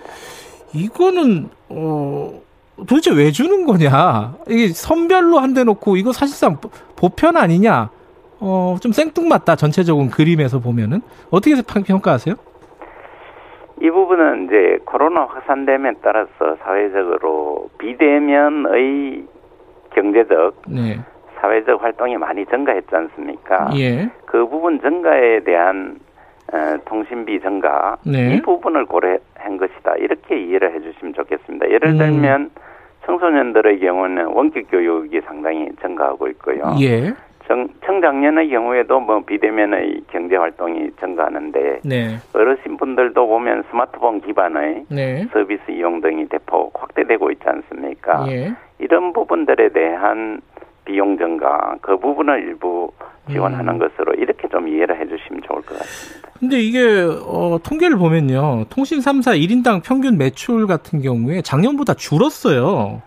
이거는 0.74 1.50
어 1.70 2.42
도대체 2.88 3.12
왜 3.12 3.32
주는 3.32 3.66
거냐? 3.66 4.36
이게 4.50 4.70
선별로 4.70 5.40
한대 5.40 5.64
놓고 5.64 5.98
이거 5.98 6.12
사실상 6.12 6.58
보편 6.96 7.38
아니냐? 7.38 7.90
어, 8.40 8.78
좀 8.82 8.92
생뚱맞다. 8.92 9.56
전체적인 9.56 10.10
그림에서 10.10 10.60
보면은 10.60 11.02
어떻게 11.30 11.62
평가하세요? 11.62 12.36
이 13.82 13.90
부분은 13.90 14.46
이제 14.46 14.78
코로나 14.86 15.22
확산됨에 15.26 15.94
따라서 16.04 16.56
사회적으로 16.64 17.70
비대면의 17.80 19.26
경제적, 19.90 20.62
네. 20.68 21.00
사회적 21.40 21.82
활동이 21.82 22.16
많이 22.18 22.46
증가했지 22.46 22.96
않습니까? 22.96 23.72
예. 23.76 24.12
그 24.26 24.48
부분 24.48 24.80
증가에 24.80 25.40
대한 25.40 25.98
어, 26.54 26.78
통신비 26.86 27.42
증가 27.42 27.98
네. 28.06 28.36
이 28.36 28.42
부분을 28.42 28.86
고려한 28.86 29.58
것이다 29.58 29.96
이렇게 29.98 30.40
이해를 30.40 30.76
해주시면 30.76 31.14
좋겠습니다. 31.16 31.70
예를 31.72 31.90
음. 31.90 31.98
들면 31.98 32.42
음. 32.42 32.50
청소년들의 33.08 33.80
경우는 33.80 34.26
원격 34.28 34.70
교육이 34.70 35.22
상당히 35.22 35.70
증가하고 35.82 36.28
있고요. 36.28 36.76
예. 36.82 37.14
청, 37.52 37.68
청장년의 37.86 38.50
경우에도 38.50 39.02
뭐 39.02 39.20
비대면의 39.26 40.04
경제 40.10 40.38
활동이 40.38 40.90
증가하는데 41.02 41.82
네. 41.84 42.16
어르신 42.34 42.78
분들도 42.78 43.28
보면 43.28 43.66
스마트폰 43.70 44.22
기반의 44.22 44.86
네. 44.90 45.28
서비스 45.34 45.62
이용 45.70 46.00
등이 46.00 46.30
대폭 46.30 46.72
확대되고 46.82 47.30
있지 47.32 47.44
않습니까? 47.46 48.26
예. 48.30 48.54
이런 48.80 49.12
부분들에 49.12 49.70
대한 49.74 50.40
비용 50.86 51.18
증가 51.18 51.76
그 51.82 51.98
부분을 51.98 52.40
일부 52.40 52.90
지원하는 53.30 53.74
음. 53.74 53.80
것으로 53.80 54.14
이렇게 54.14 54.48
좀 54.48 54.70
이해를 54.70 54.98
해주시면 55.00 55.42
좋을 55.46 55.62
것 55.62 55.78
같습니다. 55.78 56.30
근데 56.40 56.60
이게 56.60 57.06
어, 57.28 57.60
통계를 57.62 57.98
보면요, 57.98 58.66
통신 58.70 59.00
3사 59.00 59.38
1인당 59.38 59.84
평균 59.84 60.18
매출 60.18 60.68
같은 60.68 61.02
경우에 61.02 61.42
작년보다 61.42 61.96
줄었어요. 61.96 63.02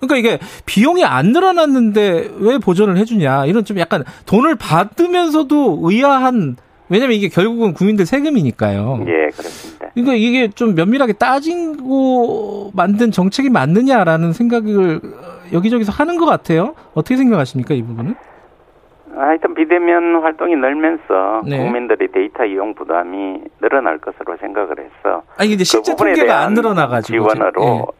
그러니까 0.00 0.16
이게 0.16 0.38
비용이 0.66 1.04
안 1.04 1.26
늘어났는데 1.26 2.30
왜 2.38 2.58
보전을 2.58 2.96
해주냐 2.96 3.46
이런 3.46 3.64
좀 3.64 3.78
약간 3.78 4.04
돈을 4.26 4.56
받으면서도 4.56 5.80
의아한 5.82 6.56
왜냐면 6.88 7.16
이게 7.16 7.28
결국은 7.28 7.72
국민들 7.72 8.04
세금이니까요. 8.04 9.04
예, 9.06 9.28
그렇습니다. 9.28 9.90
그러니까 9.94 10.14
이게 10.14 10.48
좀 10.48 10.74
면밀하게 10.74 11.12
따지고 11.14 12.72
만든 12.74 13.12
정책이 13.12 13.48
맞느냐라는 13.48 14.32
생각을 14.32 15.00
여기저기서 15.52 15.92
하는 15.92 16.16
것 16.16 16.26
같아요. 16.26 16.74
어떻게 16.94 17.16
생각하십니까 17.16 17.74
이 17.74 17.82
부분은? 17.82 18.14
하여튼 19.16 19.54
비대면 19.54 20.22
활동이 20.22 20.56
늘면서 20.56 21.42
네. 21.44 21.58
국민들의 21.58 22.08
데이터 22.12 22.44
이용 22.44 22.74
부담이 22.74 23.40
늘어날 23.60 23.98
것으로 23.98 24.36
생각을 24.40 24.76
했어. 24.78 25.22
아니 25.36 25.50
근데 25.50 25.64
실제 25.64 25.92
그 25.92 26.04
통계가 26.04 26.40
안 26.40 26.54
늘어나가지고 26.54 27.28
지원으로 27.28 27.86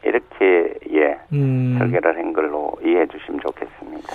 음. 1.33 1.75
설계를 1.77 2.17
한 2.17 2.33
걸로 2.33 2.73
이해해 2.83 3.05
주시면 3.07 3.41
좋겠습니다. 3.41 4.09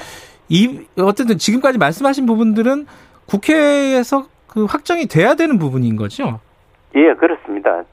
이 0.49 0.87
어쨌든 0.99 1.39
지금까지 1.39 1.79
말씀하신 1.79 2.27
부분들은 2.27 2.87
국회에서 3.27 4.27
그 4.47 4.65
확정이 4.65 5.07
돼야 5.07 5.35
되는 5.35 5.59
부분인 5.59 5.97
거죠? 5.97 6.41
예 6.95 7.15
그렇습니다. 7.15 7.85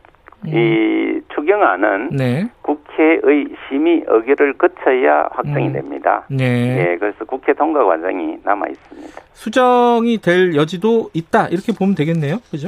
음. 0.46 0.50
이 0.50 1.22
추경안은 1.34 2.10
네. 2.12 2.50
국회의 2.62 3.48
심의 3.68 4.04
의결을 4.08 4.54
거쳐야 4.54 5.30
확정이 5.32 5.68
음. 5.68 5.74
됩니다. 5.74 6.26
네. 6.30 6.92
예, 6.92 6.98
그래서 6.98 7.26
국회 7.26 7.54
통과 7.54 7.84
과정이 7.86 8.38
남아 8.44 8.68
있습니다. 8.68 9.22
수정이 9.34 10.20
될 10.20 10.56
여지도 10.56 11.10
있다 11.14 11.48
이렇게 11.48 11.74
보면 11.74 11.96
되겠네요, 11.96 12.38
그죠? 12.52 12.68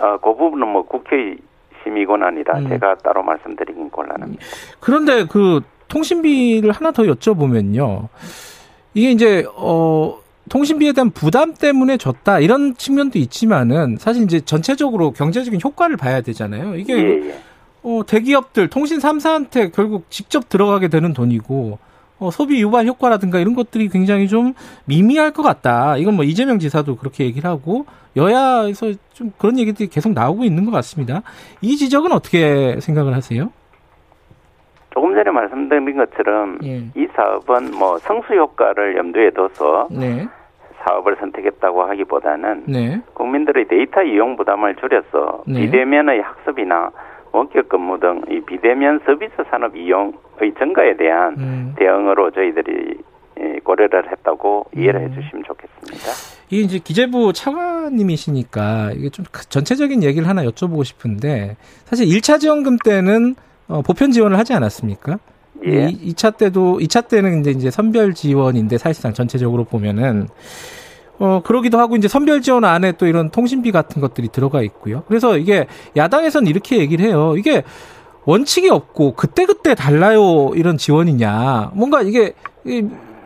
어, 0.00 0.16
그 0.18 0.34
부분은 0.34 0.68
뭐 0.68 0.82
국회 0.82 1.36
심의 1.82 2.06
권한이라 2.06 2.58
음. 2.58 2.68
제가 2.68 2.96
따로 2.96 3.22
말씀드리긴 3.22 3.90
곤란합니다. 3.90 4.42
그런데 4.80 5.26
그 5.26 5.60
통신비를 5.88 6.72
하나 6.72 6.92
더 6.92 7.02
여쭤보면요, 7.04 8.08
이게 8.94 9.10
이제 9.10 9.46
어. 9.56 10.18
통신비에 10.48 10.92
대한 10.94 11.10
부담 11.10 11.52
때문에 11.52 11.98
줬다 11.98 12.40
이런 12.40 12.74
측면도 12.74 13.18
있지만은 13.18 13.98
사실 14.00 14.22
이제 14.22 14.40
전체적으로 14.40 15.10
경제적인 15.10 15.60
효과를 15.62 15.98
봐야 15.98 16.22
되잖아요. 16.22 16.74
이게 16.76 16.94
예, 16.94 17.28
예. 17.28 17.38
어, 17.82 18.00
대기업들 18.06 18.68
통신 18.68 18.98
3사한테 18.98 19.72
결국 19.72 20.10
직접 20.10 20.48
들어가게 20.48 20.88
되는 20.88 21.12
돈이고 21.12 21.78
어, 22.18 22.30
소비 22.30 22.60
유발 22.60 22.86
효과라든가 22.86 23.38
이런 23.38 23.54
것들이 23.54 23.88
굉장히 23.88 24.28
좀 24.28 24.54
미미할 24.86 25.32
것 25.32 25.42
같다. 25.42 25.96
이건 25.96 26.14
뭐 26.14 26.24
이재명 26.24 26.58
지사도 26.58 26.96
그렇게 26.96 27.24
얘기를 27.24 27.48
하고 27.48 27.86
여야에서 28.16 28.92
좀 29.12 29.32
그런 29.38 29.58
얘기들이 29.58 29.88
계속 29.88 30.12
나오고 30.12 30.44
있는 30.44 30.64
것 30.64 30.70
같습니다. 30.72 31.22
이 31.60 31.76
지적은 31.76 32.10
어떻게 32.12 32.78
생각을 32.80 33.14
하세요? 33.14 33.52
조금 34.98 35.14
전에 35.14 35.30
말씀드린 35.30 35.96
것처럼 35.96 36.58
예. 36.64 36.78
이 36.96 37.06
사업은 37.14 37.70
뭐 37.78 37.98
성수 37.98 38.34
효과를 38.34 38.96
염두에 38.96 39.30
둬서 39.30 39.86
네. 39.92 40.26
사업을 40.82 41.14
선택했다고 41.20 41.84
하기보다는 41.84 42.64
네. 42.66 43.00
국민들의 43.14 43.68
데이터 43.68 44.02
이용 44.02 44.34
부담을 44.36 44.74
줄여서 44.74 45.44
네. 45.46 45.60
비대면의 45.60 46.20
학습이나 46.20 46.90
원격 47.30 47.68
근무 47.68 48.00
등 48.00 48.22
이 48.28 48.40
비대면 48.40 49.00
서비스 49.06 49.34
산업 49.48 49.76
이용의 49.76 50.54
증가에 50.58 50.96
대한 50.96 51.36
음. 51.38 51.74
대응으로 51.78 52.32
저희들이 52.32 52.98
고려를 53.62 54.10
했다고 54.10 54.66
이해를 54.76 55.00
음. 55.00 55.12
해주시면 55.12 55.44
좋겠습니다. 55.44 56.10
이게 56.50 56.62
이제 56.62 56.78
기재부 56.80 57.32
차관님이시니까 57.32 58.90
이게 58.96 59.10
좀 59.10 59.24
전체적인 59.48 60.02
얘기를 60.02 60.26
하나 60.28 60.42
여쭤보고 60.42 60.82
싶은데 60.84 61.56
사실 61.84 62.06
1차 62.08 62.40
지원금 62.40 62.78
때는 62.84 63.36
어, 63.68 63.82
보편 63.82 64.10
지원을 64.10 64.38
하지 64.38 64.54
않았습니까? 64.54 65.18
예. 65.66 65.90
2차 65.90 66.36
때도 66.36 66.78
2차 66.78 67.08
때는 67.08 67.40
이제 67.40 67.50
이제 67.50 67.70
선별 67.70 68.14
지원인데 68.14 68.78
사실상 68.78 69.12
전체적으로 69.12 69.64
보면은 69.64 70.28
어, 71.18 71.42
그러기도 71.44 71.78
하고 71.78 71.96
이제 71.96 72.06
선별 72.06 72.40
지원 72.42 72.64
안에 72.64 72.92
또 72.92 73.06
이런 73.06 73.30
통신비 73.30 73.72
같은 73.72 74.00
것들이 74.00 74.28
들어가 74.28 74.62
있고요. 74.62 75.02
그래서 75.08 75.36
이게 75.36 75.66
야당에서는 75.96 76.48
이렇게 76.48 76.78
얘기를 76.78 77.04
해요. 77.04 77.34
이게 77.36 77.64
원칙이 78.24 78.68
없고 78.68 79.14
그때그때 79.14 79.74
달라요 79.74 80.50
이런 80.54 80.78
지원이냐. 80.78 81.72
뭔가 81.74 82.02
이게 82.02 82.34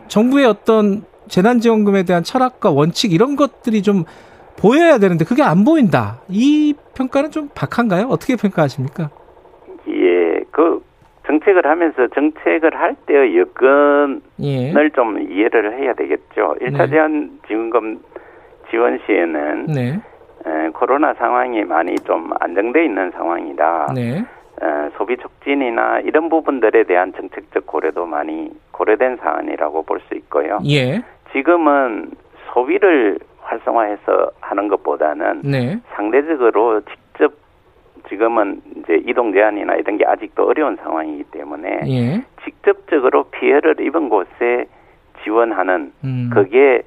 정부의 0.07 0.45
어떤 0.45 1.03
재난지원금에 1.27 2.03
대한 2.03 2.23
철학과 2.23 2.71
원칙 2.71 3.13
이런 3.13 3.35
것들이 3.35 3.81
좀 3.83 4.05
보여야 4.55 4.97
되는데 4.97 5.23
그게 5.23 5.43
안 5.43 5.63
보인다. 5.63 6.21
이 6.29 6.73
평가는 6.95 7.31
좀 7.31 7.49
박한가요? 7.53 8.07
어떻게 8.07 8.35
평가하십니까? 8.35 9.09
정책을 11.27 11.65
하면서 11.65 12.07
정책을 12.07 12.75
할 12.75 12.95
때의 13.05 13.37
여건을 13.37 14.21
예. 14.41 14.73
좀 14.93 15.21
이해를 15.31 15.77
해야 15.77 15.93
되겠죠. 15.93 16.55
1차 16.61 16.77
네. 16.77 16.87
제한 16.89 17.39
지원금 17.47 17.99
지원 18.69 18.99
시에는 19.05 19.65
네. 19.67 19.99
에, 20.45 20.69
코로나 20.73 21.13
상황이 21.13 21.63
많이 21.63 21.95
좀 21.95 22.31
안정돼 22.39 22.85
있는 22.85 23.11
상황이다. 23.11 23.93
네. 23.95 24.17
에, 24.19 24.89
소비 24.97 25.15
촉진이나 25.17 26.01
이런 26.01 26.29
부분들에 26.29 26.83
대한 26.83 27.13
정책적 27.13 27.65
고려도 27.67 28.05
많이 28.05 28.49
고려된 28.71 29.17
사안이라고 29.17 29.83
볼 29.83 29.99
수 30.09 30.15
있고요. 30.15 30.59
예. 30.69 31.01
지금은 31.31 32.11
소비를 32.53 33.17
활성화해서 33.41 34.31
하는 34.41 34.67
것보다는 34.67 35.41
네. 35.43 35.77
상대적으로 35.95 36.81
지금은 38.13 38.61
이제 38.77 39.01
이동 39.07 39.33
제한이나 39.33 39.75
이런 39.75 39.97
게 39.97 40.05
아직도 40.05 40.47
어려운 40.47 40.75
상황이기 40.77 41.23
때문에 41.31 41.79
예. 41.87 42.23
직접적으로 42.45 43.23
피해를 43.25 43.75
입은 43.81 44.09
곳에 44.09 44.65
지원하는 45.23 45.91
음. 46.03 46.29
그게 46.31 46.83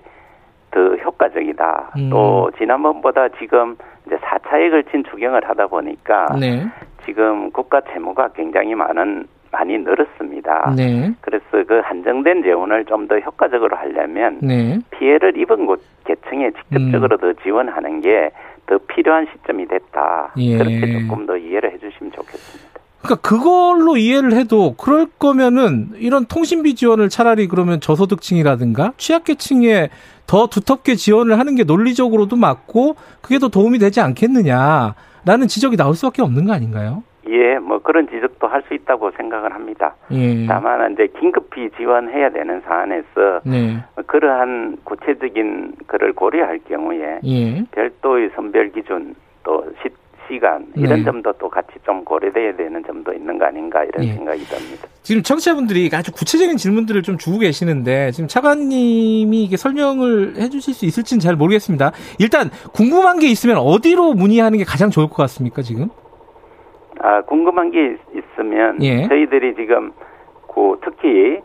더 0.71 0.81
효과적이다. 0.97 1.93
음. 1.97 2.11
또 2.11 2.51
지난번보다 2.59 3.29
지금 3.41 3.77
이제 4.07 4.17
4차에 4.17 4.71
걸친 4.71 5.05
추경을 5.05 5.49
하다 5.49 5.67
보니까 5.67 6.27
네. 6.39 6.65
지금 7.05 7.51
국가 7.51 7.81
채무가 7.81 8.29
굉장히 8.29 8.75
많은 8.75 9.27
많이 9.51 9.79
늘었습니다. 9.79 10.75
네. 10.77 11.11
그래서 11.21 11.45
그 11.67 11.81
한정된 11.83 12.43
재원을 12.43 12.85
좀 12.85 13.09
더 13.09 13.19
효과적으로 13.19 13.77
하려면 13.77 14.39
네. 14.43 14.79
피해를 14.91 15.37
입은 15.39 15.67
곳 15.67 15.81
계층에 16.05 16.51
직접적으로 16.51 17.17
음. 17.17 17.21
더 17.21 17.43
지원하는 17.43 18.01
게 18.01 18.31
더 18.67 18.79
필요한 18.79 19.27
시점이 19.33 19.67
됐다. 19.69 20.33
예. 20.39 20.59
그렇게 20.59 21.01
조금 21.01 21.27
더 21.27 21.37
이해를 21.37 21.73
해주시면 21.75 22.13
좋겠습니다. 22.13 22.67
그러니까 23.03 23.29
그걸로 23.29 23.97
이해를 23.97 24.33
해도 24.33 24.75
그럴 24.77 25.07
거면은 25.07 25.91
이런 25.97 26.27
통신비 26.27 26.75
지원을 26.75 27.09
차라리 27.09 27.47
그러면 27.47 27.81
저소득층이라든가 27.81 28.95
취약계층에 28.97 29.91
더 30.27 30.49
두텁게 30.49 30.97
지원을 30.97 31.39
하는 31.39 31.55
게 31.55 31.63
논리적으로도 31.63 32.35
맞고 32.35 32.97
그게 33.21 33.39
더 33.39 33.49
도움이 33.49 33.79
되지 33.79 34.01
않겠느냐라는 34.01 35.47
지적이 35.49 35.77
나올 35.77 35.95
수밖에 35.95 36.23
없는 36.23 36.47
거 36.47 36.53
아닌가요? 36.53 37.05
예, 37.29 37.59
뭐 37.59 37.79
그런 37.79 38.09
지적도 38.09 38.47
할 38.47 38.63
수 38.67 38.75
있다고 38.75 39.11
생각을 39.13 39.53
합니다. 39.55 39.95
예. 40.11 40.45
다만 40.47 40.93
이제 40.93 41.07
긴급히 41.21 41.71
지원해야 41.77 42.31
되는 42.31 42.61
사안에서 42.63 43.41
네. 43.45 43.77
그러한 44.07 44.79
구체적인 44.85 45.75
것을 45.87 46.13
고려할 46.15 46.59
경우에 46.69 47.21
예. 47.25 47.65
별도의 47.71 48.31
선별 48.35 48.73
기준 48.73 49.15
또 49.45 49.65
시, 49.83 49.89
시간 50.29 50.67
이런 50.75 50.99
네. 50.99 51.05
점도 51.05 51.33
또 51.35 51.49
같이 51.49 51.75
좀 51.85 52.05
고려돼야 52.05 52.57
되는 52.57 52.83
점도 52.85 53.13
있는 53.13 53.39
거 53.39 53.45
아닌가 53.45 53.85
이런 53.85 54.05
예. 54.05 54.15
생각이 54.15 54.43
듭니다. 54.45 54.89
지금 55.03 55.23
청취자분들이 55.23 55.89
아주 55.93 56.11
구체적인 56.11 56.57
질문들을 56.57 57.03
좀 57.03 57.17
주고 57.17 57.39
계시는데 57.39 58.11
지금 58.11 58.27
차관님이 58.27 59.45
이게 59.45 59.57
설명을 59.57 60.35
해주실 60.39 60.75
수 60.75 60.85
있을지는 60.87 61.21
잘 61.21 61.37
모르겠습니다. 61.37 61.93
일단 62.19 62.51
궁금한 62.73 63.21
게 63.21 63.29
있으면 63.29 63.59
어디로 63.59 64.15
문의하는 64.15 64.59
게 64.59 64.65
가장 64.65 64.91
좋을 64.91 65.07
것 65.09 65.17
같습니까 65.17 65.63
지금? 65.63 65.89
아, 67.01 67.23
궁금한 67.23 67.71
게 67.71 67.97
있으면 68.15 68.83
예. 68.83 69.07
저희들이 69.09 69.55
지금 69.55 69.93
그 70.53 70.79
특히 70.85 71.39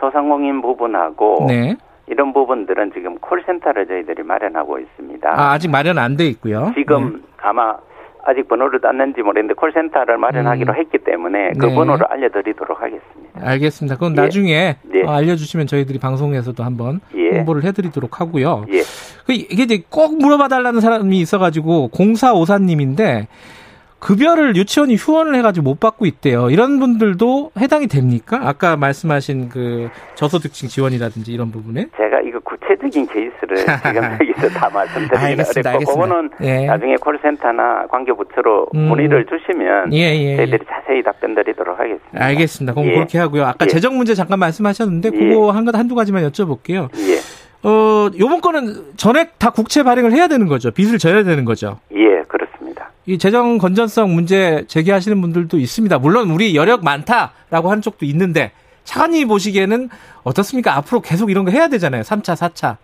소상공인 0.00 0.60
부분하고 0.62 1.46
네. 1.48 1.76
이런 2.06 2.32
부분들은 2.32 2.92
지금 2.94 3.18
콜센터를 3.18 3.86
저희들이 3.86 4.22
마련하고 4.22 4.78
있습니다. 4.78 5.28
아, 5.30 5.52
아직 5.52 5.70
마련 5.70 5.98
안 5.98 6.16
돼 6.16 6.26
있고요. 6.28 6.72
지금 6.74 7.12
네. 7.14 7.18
아마 7.42 7.76
아직 8.24 8.46
번호를 8.48 8.80
땄는지 8.80 9.22
모르겠는데 9.22 9.54
콜센터를 9.54 10.18
마련하기로 10.18 10.72
음. 10.72 10.78
했기 10.78 10.98
때문에 10.98 11.52
그 11.58 11.66
네. 11.66 11.74
번호를 11.74 12.06
알려드리도록 12.10 12.80
하겠습니다. 12.82 13.40
알겠습니다. 13.40 13.94
그건 13.96 14.12
예. 14.16 14.20
나중에 14.20 14.76
네. 14.82 15.02
어, 15.06 15.10
알려주시면 15.12 15.66
저희들이 15.66 15.98
방송에서도 15.98 16.62
한번 16.62 17.00
예. 17.14 17.30
홍보를 17.38 17.64
해드리도록 17.64 18.20
하고요. 18.20 18.64
예. 18.70 18.80
그 19.26 19.32
이게 19.32 19.62
이제 19.62 19.82
꼭 19.90 20.18
물어봐달라는 20.18 20.80
사람이 20.80 21.18
있어가지고 21.20 21.88
공사오사님인데 21.88 23.28
급여를 23.98 24.56
유치원이 24.56 24.94
후원을 24.94 25.34
해가지고 25.36 25.64
못 25.64 25.80
받고 25.80 26.06
있대요. 26.06 26.50
이런 26.50 26.78
분들도 26.78 27.52
해당이 27.58 27.88
됩니까? 27.88 28.40
아까 28.44 28.76
말씀하신 28.76 29.48
그 29.48 29.88
저소득층 30.14 30.68
지원이라든지 30.68 31.32
이런 31.32 31.50
부분에? 31.50 31.86
제가 31.96 32.20
이거 32.20 32.38
구체적인 32.40 33.06
케이스를 33.06 33.56
지금 33.82 34.02
여기서 34.28 34.48
다 34.50 34.70
말씀드리기는 34.72 35.44
어렵고 35.66 35.92
그거는 35.92 36.30
예. 36.42 36.66
나중에 36.66 36.94
콜센터나 36.96 37.86
관계부처로 37.88 38.68
음. 38.74 38.80
문의를 38.88 39.26
주시면 39.26 39.92
예, 39.92 40.14
예, 40.14 40.32
예, 40.32 40.36
저희들이 40.36 40.64
자세히 40.68 41.02
답변드리도록 41.02 41.78
하겠습니다. 41.78 42.24
알겠습니다. 42.24 42.74
그럼 42.74 42.88
예. 42.88 42.94
그렇게 42.94 43.18
하고요. 43.18 43.44
아까 43.44 43.64
예. 43.64 43.66
재정 43.66 43.96
문제 43.96 44.14
잠깐 44.14 44.38
말씀하셨는데 44.38 45.10
그거 45.10 45.50
한, 45.50 45.66
한두 45.74 45.94
가지만 45.94 46.22
여쭤볼게요. 46.30 46.88
어, 47.64 48.08
요번 48.18 48.40
거는 48.40 48.96
전액 48.96 49.38
다 49.38 49.50
국채 49.50 49.82
발행을 49.82 50.12
해야 50.12 50.28
되는 50.28 50.46
거죠. 50.46 50.70
빚을 50.70 50.98
져야 50.98 51.24
되는 51.24 51.44
거죠. 51.44 51.78
예. 51.92 52.17
이 53.08 53.16
재정 53.16 53.56
건전성 53.56 54.14
문제 54.14 54.66
제기하시는 54.66 55.18
분들도 55.22 55.56
있습니다. 55.56 55.98
물론 55.98 56.30
우리 56.30 56.54
여력 56.54 56.84
많다라고 56.84 57.70
한 57.70 57.80
쪽도 57.80 58.04
있는데 58.04 58.52
차관님이 58.84 59.24
보시기에는 59.24 59.88
어떻습니까? 60.24 60.76
앞으로 60.76 61.00
계속 61.00 61.30
이런 61.30 61.46
거 61.46 61.50
해야 61.50 61.68
되잖아요. 61.68 62.02
3차, 62.02 62.36
4차. 62.36 62.76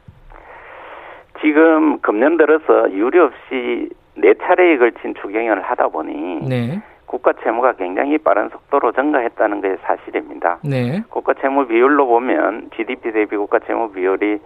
지금 1.43 2.01
금년 2.01 2.39
들어서 2.39 2.91
유례 2.93 3.18
없이 3.18 3.91
네 4.14 4.33
차례에 4.43 4.79
걸친 4.79 5.12
추경을 5.20 5.61
하다 5.61 5.89
보니 5.89 6.49
네. 6.49 6.81
국가 7.05 7.35
채무가 7.45 7.75
굉장히 7.75 8.16
빠른 8.16 8.49
속도로 8.49 8.93
증가했다는 8.93 9.61
게 9.61 9.77
사실입니다. 9.83 10.59
네. 10.64 11.03
국가 11.11 11.35
채무 11.35 11.66
비율로 11.66 12.07
보면 12.07 12.70
GDP 12.75 13.12
대비 13.12 13.37
국가 13.37 13.59
채무 13.59 13.93
비율이 13.93 14.39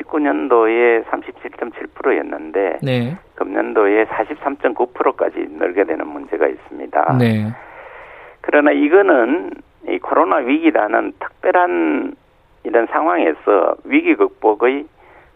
19년도에 0.00 1.04
37.7%였는데 1.04 2.78
네. 2.82 3.16
금년도에 3.36 4.06
43.9%까지 4.06 5.46
늘게 5.58 5.84
되는 5.84 6.06
문제가 6.06 6.46
있습니다. 6.46 7.16
네. 7.18 7.52
그러나 8.40 8.72
이거는 8.72 9.50
이 9.88 9.98
코로나 9.98 10.36
위기라는 10.36 11.12
특별한 11.18 12.14
이런 12.64 12.86
상황에서 12.88 13.76
위기 13.84 14.14
극복의 14.14 14.86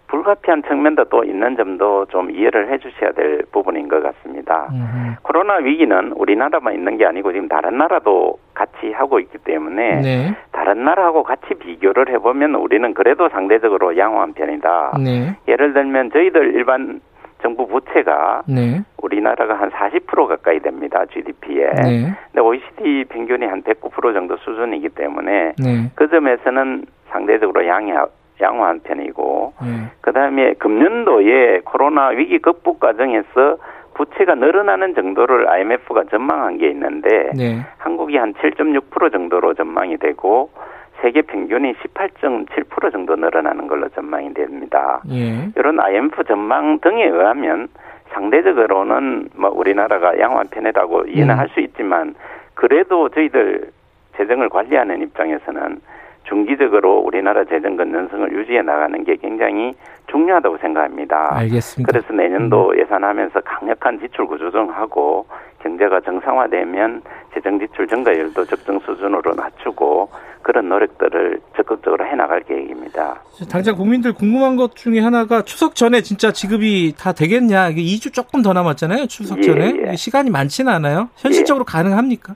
불가피한 0.06 0.62
측면도 0.64 1.04
또 1.04 1.24
있는 1.24 1.56
점도 1.56 2.06
좀 2.06 2.30
이해를 2.30 2.70
해 2.70 2.78
주셔야 2.78 3.12
될 3.12 3.42
부분인 3.50 3.88
것 3.88 4.02
같습니다. 4.02 4.68
음흠. 4.70 5.14
코로나 5.22 5.54
위기는 5.56 6.12
우리나라만 6.12 6.74
있는 6.74 6.98
게 6.98 7.06
아니고 7.06 7.32
지금 7.32 7.48
다른 7.48 7.78
나라도 7.78 8.38
같이 8.52 8.92
하고 8.92 9.18
있기 9.18 9.38
때문에 9.38 10.00
네. 10.02 10.36
다른 10.64 10.82
나라하고 10.84 11.24
같이 11.24 11.52
비교를 11.52 12.08
해보면 12.08 12.54
우리는 12.54 12.94
그래도 12.94 13.28
상대적으로 13.28 13.98
양호한 13.98 14.32
편이다. 14.32 14.96
네. 15.04 15.36
예를 15.46 15.74
들면 15.74 16.10
저희들 16.10 16.54
일반 16.54 17.02
정부 17.42 17.66
부채가 17.66 18.44
네. 18.48 18.80
우리나라가 19.02 19.60
한 19.60 19.70
40% 19.70 20.26
가까이 20.26 20.60
됩니다. 20.60 21.04
GDP에. 21.12 21.70
네. 21.82 22.14
근데 22.32 22.40
OECD 22.40 23.04
평균이 23.10 23.44
한 23.44 23.62
109% 23.62 24.14
정도 24.14 24.38
수준이기 24.38 24.88
때문에 24.88 25.52
네. 25.62 25.90
그 25.94 26.08
점에서는 26.08 26.86
상대적으로 27.10 27.66
양호 27.66 28.08
양호한 28.40 28.80
편이고 28.80 29.52
네. 29.62 29.90
그다음에 30.00 30.54
금년도에 30.54 31.60
코로나 31.66 32.08
위기 32.08 32.38
극복 32.38 32.80
과정에서 32.80 33.58
부채가 33.94 34.34
늘어나는 34.34 34.94
정도를 34.94 35.48
IMF가 35.48 36.04
전망한 36.10 36.58
게 36.58 36.68
있는데 36.68 37.30
네. 37.34 37.60
한국이 37.78 38.16
한 38.16 38.34
7.6% 38.34 39.12
정도로 39.12 39.54
전망이 39.54 39.96
되고 39.96 40.50
세계 41.00 41.22
평균이 41.22 41.74
18.7% 41.74 42.92
정도 42.92 43.16
늘어나는 43.16 43.66
걸로 43.68 43.88
전망이 43.90 44.32
됩니다. 44.34 45.02
예. 45.10 45.50
이런 45.56 45.80
IMF 45.80 46.24
전망 46.24 46.78
등에 46.80 47.04
의하면 47.04 47.68
상대적으로는 48.12 49.28
뭐 49.34 49.50
우리나라가 49.50 50.18
양호한 50.18 50.48
편이라고 50.48 51.06
이해는 51.06 51.34
음. 51.34 51.38
할수 51.38 51.60
있지만 51.60 52.14
그래도 52.54 53.08
저희들 53.08 53.70
재정을 54.16 54.48
관리하는 54.48 55.02
입장에서는 55.02 55.80
중기적으로 56.24 56.98
우리나라 57.00 57.44
재정 57.44 57.76
건전성을 57.76 58.32
유지해 58.32 58.62
나가는 58.62 59.04
게 59.04 59.16
굉장히 59.16 59.74
중요하다고 60.10 60.58
생각합니다. 60.58 61.36
알겠습니다. 61.36 61.90
그래서 61.90 62.12
내년도 62.12 62.70
음. 62.70 62.78
예산하면서 62.78 63.40
강력한 63.40 63.98
지출 64.00 64.26
구조정하고 64.26 65.26
경제가 65.60 66.00
정상화되면 66.00 67.02
재정 67.32 67.58
지출 67.58 67.86
증가율도 67.88 68.44
적정 68.44 68.78
수준으로 68.80 69.34
낮추고 69.34 70.10
그런 70.42 70.68
노력들을 70.68 71.40
적극적으로 71.56 72.06
해 72.06 72.14
나갈 72.14 72.42
계획입니다. 72.42 73.22
당장 73.50 73.74
국민들 73.76 74.12
궁금한 74.12 74.56
것 74.56 74.76
중에 74.76 75.00
하나가 75.00 75.42
추석 75.42 75.74
전에 75.74 76.02
진짜 76.02 76.32
지급이 76.32 76.94
다 76.98 77.12
되겠냐? 77.12 77.70
이게 77.70 77.80
2주 77.80 78.12
조금 78.12 78.42
더 78.42 78.52
남았잖아요. 78.52 79.06
추석 79.06 79.40
전에 79.40 79.72
예, 79.76 79.90
예. 79.92 79.96
시간이 79.96 80.30
많지는 80.30 80.70
않아요. 80.70 81.08
현실적으로 81.16 81.64
예. 81.66 81.72
가능합니까? 81.72 82.34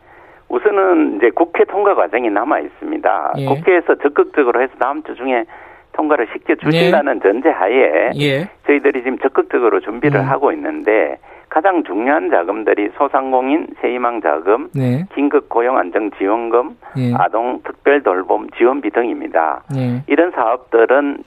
우선은 0.48 1.16
이제 1.16 1.30
국회 1.30 1.64
통과 1.64 1.94
과정이 1.94 2.30
남아 2.30 2.60
있습니다. 2.60 3.32
예. 3.38 3.46
국회에서 3.46 3.96
적극적으로 3.96 4.62
해서 4.62 4.72
다음 4.78 5.02
주 5.02 5.14
중에 5.14 5.44
통과를 5.92 6.28
시켜 6.32 6.54
주신다는 6.54 7.16
예. 7.16 7.20
전제하에 7.20 8.10
예. 8.16 8.48
저희들이 8.66 9.02
지금 9.02 9.18
적극적으로 9.18 9.80
준비를 9.80 10.20
음. 10.20 10.28
하고 10.28 10.52
있는데 10.52 11.18
가장 11.48 11.82
중요한 11.82 12.30
자금들이 12.30 12.90
소상공인 12.96 13.68
세희망 13.80 14.20
자금, 14.20 14.68
네. 14.74 15.06
긴급 15.14 15.48
고용 15.48 15.78
안정 15.78 16.10
지원금, 16.12 16.76
예. 16.98 17.14
아동 17.14 17.60
특별 17.64 18.02
돌봄 18.02 18.48
지원비 18.50 18.90
등입니다. 18.90 19.62
예. 19.76 20.02
이런 20.06 20.30
사업들은 20.32 21.24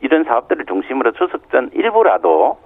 이런 0.00 0.24
사업들을 0.24 0.66
중심으로 0.66 1.12
추석 1.12 1.50
전 1.50 1.70
일부라도 1.72 2.58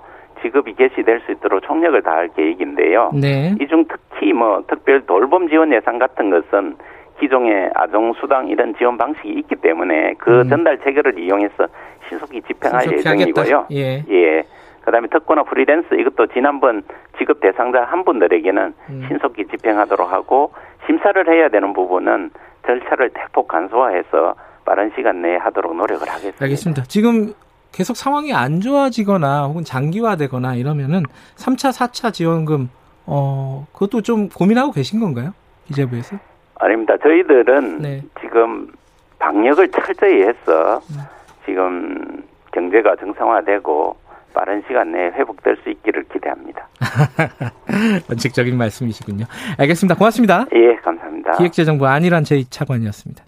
지급이 0.42 0.74
개시될 0.74 1.20
수 1.20 1.32
있도록 1.32 1.62
총력을 1.62 2.00
다할 2.02 2.28
계획인데요. 2.36 3.10
네. 3.14 3.54
이중 3.60 3.84
특히 3.88 4.32
뭐 4.32 4.62
특별 4.66 5.04
돌봄 5.06 5.48
지원 5.48 5.72
예산 5.72 5.98
같은 5.98 6.30
것은 6.30 6.76
기존의 7.20 7.70
아동 7.74 8.12
수당 8.14 8.48
이런 8.48 8.74
지원 8.76 8.96
방식이 8.96 9.28
있기 9.40 9.56
때문에 9.56 10.14
그 10.18 10.42
음. 10.42 10.48
전달 10.48 10.78
체계를 10.78 11.18
이용해서 11.18 11.66
신속히 12.08 12.40
집행할 12.42 12.90
예정이고요. 12.92 13.66
예. 13.72 14.04
예. 14.08 14.44
그다음에 14.82 15.08
특고와 15.08 15.42
프리랜스 15.42 15.94
이것도 15.94 16.28
지난번 16.28 16.82
지급 17.18 17.40
대상자 17.40 17.82
한 17.84 18.04
분들에게는 18.04 18.74
음. 18.88 19.04
신속히 19.08 19.46
집행하도록 19.46 20.10
하고 20.10 20.52
심사를 20.86 21.28
해야 21.28 21.48
되는 21.48 21.72
부분은 21.72 22.30
절차를 22.66 23.10
대폭 23.10 23.48
간소화해서 23.48 24.34
빠른 24.64 24.90
시간 24.94 25.22
내에 25.22 25.36
하도록 25.36 25.74
노력을 25.74 26.06
하겠습니다. 26.08 26.44
알겠습니다. 26.44 26.82
지금 26.84 27.32
계속 27.72 27.96
상황이 27.96 28.32
안 28.32 28.60
좋아지거나 28.60 29.46
혹은 29.46 29.64
장기화되거나 29.64 30.54
이러면은 30.54 31.02
3차, 31.36 31.70
4차 31.72 32.12
지원금 32.12 32.70
어 33.06 33.66
그것도 33.72 34.02
좀 34.02 34.28
고민하고 34.28 34.72
계신 34.72 35.00
건가요? 35.00 35.32
기재부에서? 35.66 36.18
아닙니다. 36.56 36.96
저희들은 37.02 37.78
네. 37.78 38.02
지금 38.20 38.72
방역을 39.18 39.70
철저히 39.70 40.22
해서 40.22 40.80
네. 40.90 41.02
지금 41.46 42.22
경제가 42.52 42.96
정상화되고 42.96 43.96
빠른 44.34 44.62
시간 44.66 44.92
내에 44.92 45.06
회복될 45.10 45.56
수 45.62 45.70
있기를 45.70 46.04
기대합니다. 46.12 46.68
원칙적인 48.08 48.56
말씀이시군요. 48.56 49.24
알겠습니다. 49.58 49.94
고맙습니다. 49.96 50.46
예, 50.54 50.76
감사합니다. 50.76 51.36
기획재정부 51.36 51.86
안일환 51.86 52.22
제2차관이었습니다. 52.24 53.27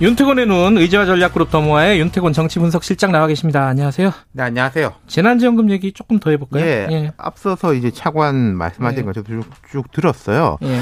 윤태곤의 0.00 0.46
눈 0.46 0.76
의지와 0.76 1.06
전략그룹 1.06 1.50
더모아의 1.50 2.00
윤태곤 2.00 2.32
정치분석실장 2.32 3.12
나와 3.12 3.28
계십니다. 3.28 3.68
안녕하세요. 3.68 4.10
네, 4.32 4.42
안녕하세요. 4.42 4.92
재난지원금 5.06 5.70
얘기 5.70 5.92
조금 5.92 6.18
더 6.18 6.30
해볼까요? 6.30 6.64
예. 6.64 6.86
예. 6.90 7.12
앞서서 7.16 7.74
이제 7.74 7.92
차관 7.92 8.56
말씀하신 8.56 8.98
예. 8.98 9.02
거 9.04 9.12
저도 9.12 9.28
쭉, 9.28 9.44
쭉 9.70 9.92
들었어요. 9.92 10.58
예. 10.62 10.80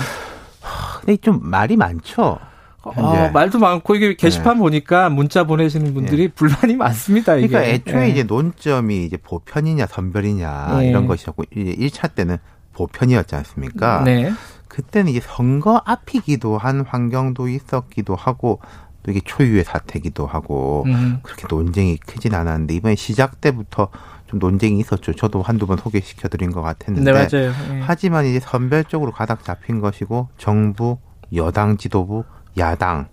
근데 1.01 1.17
좀 1.19 1.41
말이 1.43 1.77
많죠. 1.77 2.39
어, 2.85 3.31
말도 3.33 3.59
많고 3.59 3.95
이게 3.95 4.15
게시판 4.15 4.55
네. 4.55 4.61
보니까 4.61 5.11
문자 5.11 5.45
보내시는 5.45 5.93
분들이 5.93 6.29
네. 6.29 6.35
불만이 6.35 6.77
많습니다. 6.77 7.37
이게. 7.37 7.49
그러니까 7.49 7.71
애초에 7.71 8.07
네. 8.07 8.09
이제 8.09 8.23
논점이 8.23 9.05
이제 9.05 9.19
보편이냐 9.19 9.87
선별이냐 9.87 10.79
네. 10.79 10.89
이런 10.89 11.07
것이었고 11.07 11.45
이제 11.55 11.77
1차 11.77 12.15
때는 12.15 12.39
보편이었지 12.73 13.35
않습니까? 13.37 14.03
네. 14.05 14.33
그때는 14.69 15.13
이제 15.13 15.21
선거 15.23 15.83
앞이기도 15.85 16.57
한 16.57 16.81
환경도 16.81 17.49
있었기도 17.49 18.17
하고 18.17 18.61
또 19.03 19.11
이게 19.11 19.21
초유의 19.25 19.65
사태기도 19.65 20.27
하고 20.27 20.85
음. 20.87 21.19
그렇게 21.23 21.47
논쟁이 21.49 21.97
크진 21.99 22.35
않았는데 22.35 22.75
이번에 22.75 22.95
시작 22.95 23.41
때부터 23.41 23.89
좀 24.27 24.39
논쟁이 24.39 24.79
있었죠. 24.81 25.13
저도 25.15 25.43
한두 25.43 25.67
번 25.67 25.77
소개시켜 25.79 26.29
드린 26.29 26.53
것 26.53 26.63
같았는데. 26.63 27.13
네, 27.13 27.13
맞아요. 27.13 27.53
예. 27.73 27.81
하지만 27.83 28.27
이제 28.27 28.41
선별적으로 28.41 29.13
가닥 29.13 29.45
잡힌 29.45 29.81
것이고 29.81 30.29
정부, 30.39 30.99
여당 31.35 31.77
지도부, 31.77 32.25
야당, 32.59 33.09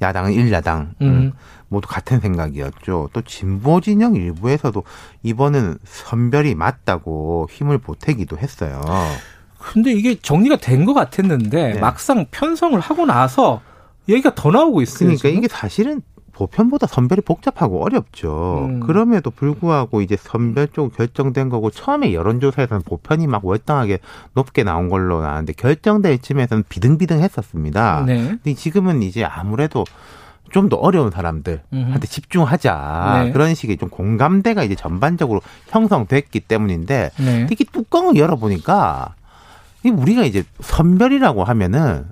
야당은 0.00 0.32
일야당 0.32 0.94
음. 1.02 1.06
음. 1.06 1.32
모두 1.68 1.88
같은 1.88 2.20
생각이었죠. 2.20 3.10
또 3.12 3.20
진보 3.22 3.80
진영 3.80 4.14
일부에서도 4.14 4.82
이번은 5.22 5.78
선별이 5.84 6.54
맞다고 6.54 7.48
힘을 7.50 7.78
보태기도 7.78 8.38
했어요. 8.38 8.80
근데 9.58 9.92
이게 9.92 10.14
정리가 10.20 10.56
된 10.58 10.84
것 10.84 10.92
같았는데 10.94 11.72
네. 11.74 11.80
막상 11.80 12.26
편성을 12.30 12.78
하고 12.78 13.06
나서 13.06 13.60
얘기가 14.08 14.34
더 14.34 14.50
나오고 14.50 14.82
있어요. 14.82 15.08
그러니까 15.08 15.22
지금? 15.28 15.38
이게 15.38 15.48
사실은 15.48 16.02
보편보다 16.32 16.86
선별이 16.86 17.20
복잡하고 17.22 17.84
어렵죠. 17.84 18.66
음. 18.68 18.80
그럼에도 18.80 19.30
불구하고 19.30 20.00
이제 20.00 20.16
선별 20.18 20.68
쪽 20.68 20.96
결정된 20.96 21.48
거고 21.48 21.70
처음에 21.70 22.12
여론조사에서는 22.12 22.82
보편이 22.82 23.26
막 23.28 23.44
월등하게 23.44 24.00
높게 24.34 24.64
나온 24.64 24.88
걸로 24.88 25.22
나왔는데 25.22 25.52
결정될 25.52 26.18
쯤에서는 26.18 26.64
비등비등했었습니다. 26.68 28.04
네. 28.06 28.26
근데 28.42 28.54
지금은 28.54 29.02
이제 29.02 29.24
아무래도 29.24 29.84
좀 30.50 30.68
더 30.68 30.76
어려운 30.76 31.10
사람들한테 31.10 32.06
집중하자 32.08 33.22
네. 33.24 33.32
그런 33.32 33.54
식의 33.54 33.76
좀 33.76 33.88
공감대가 33.88 34.62
이제 34.62 34.76
전반적으로 34.76 35.40
형성됐기 35.68 36.40
때문인데 36.40 37.10
네. 37.18 37.46
특히 37.48 37.64
뚜껑을 37.64 38.16
열어보니까 38.16 39.14
우리가 39.84 40.22
이제 40.24 40.44
선별이라고 40.60 41.42
하면은 41.42 42.06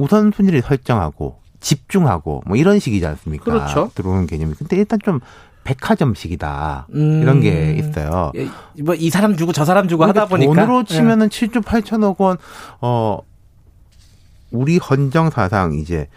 우선순위를 0.00 0.62
설정하고 0.62 1.38
집중하고 1.60 2.42
뭐 2.46 2.56
이런 2.56 2.78
식이지 2.78 3.04
않습니까? 3.06 3.44
그렇죠. 3.44 3.90
들어오는 3.94 4.26
개념이. 4.26 4.54
근데 4.54 4.76
일단 4.76 4.98
좀 5.04 5.20
백화점식이다. 5.64 6.86
음. 6.94 7.22
이런 7.22 7.40
게 7.40 7.74
있어요. 7.74 8.32
예, 8.34 8.48
뭐이 8.82 9.10
사람 9.10 9.36
주고 9.36 9.52
저 9.52 9.64
사람 9.64 9.88
주고 9.88 10.04
하다 10.04 10.26
보니까 10.26 10.54
돈으로 10.54 10.84
치면은 10.84 11.26
예. 11.26 11.28
7조 11.28 11.62
8천억 11.62 12.18
원 12.18 12.38
어, 12.80 13.18
우리 14.50 14.78
헌정 14.78 15.30
사상 15.30 15.74
이제 15.74 16.08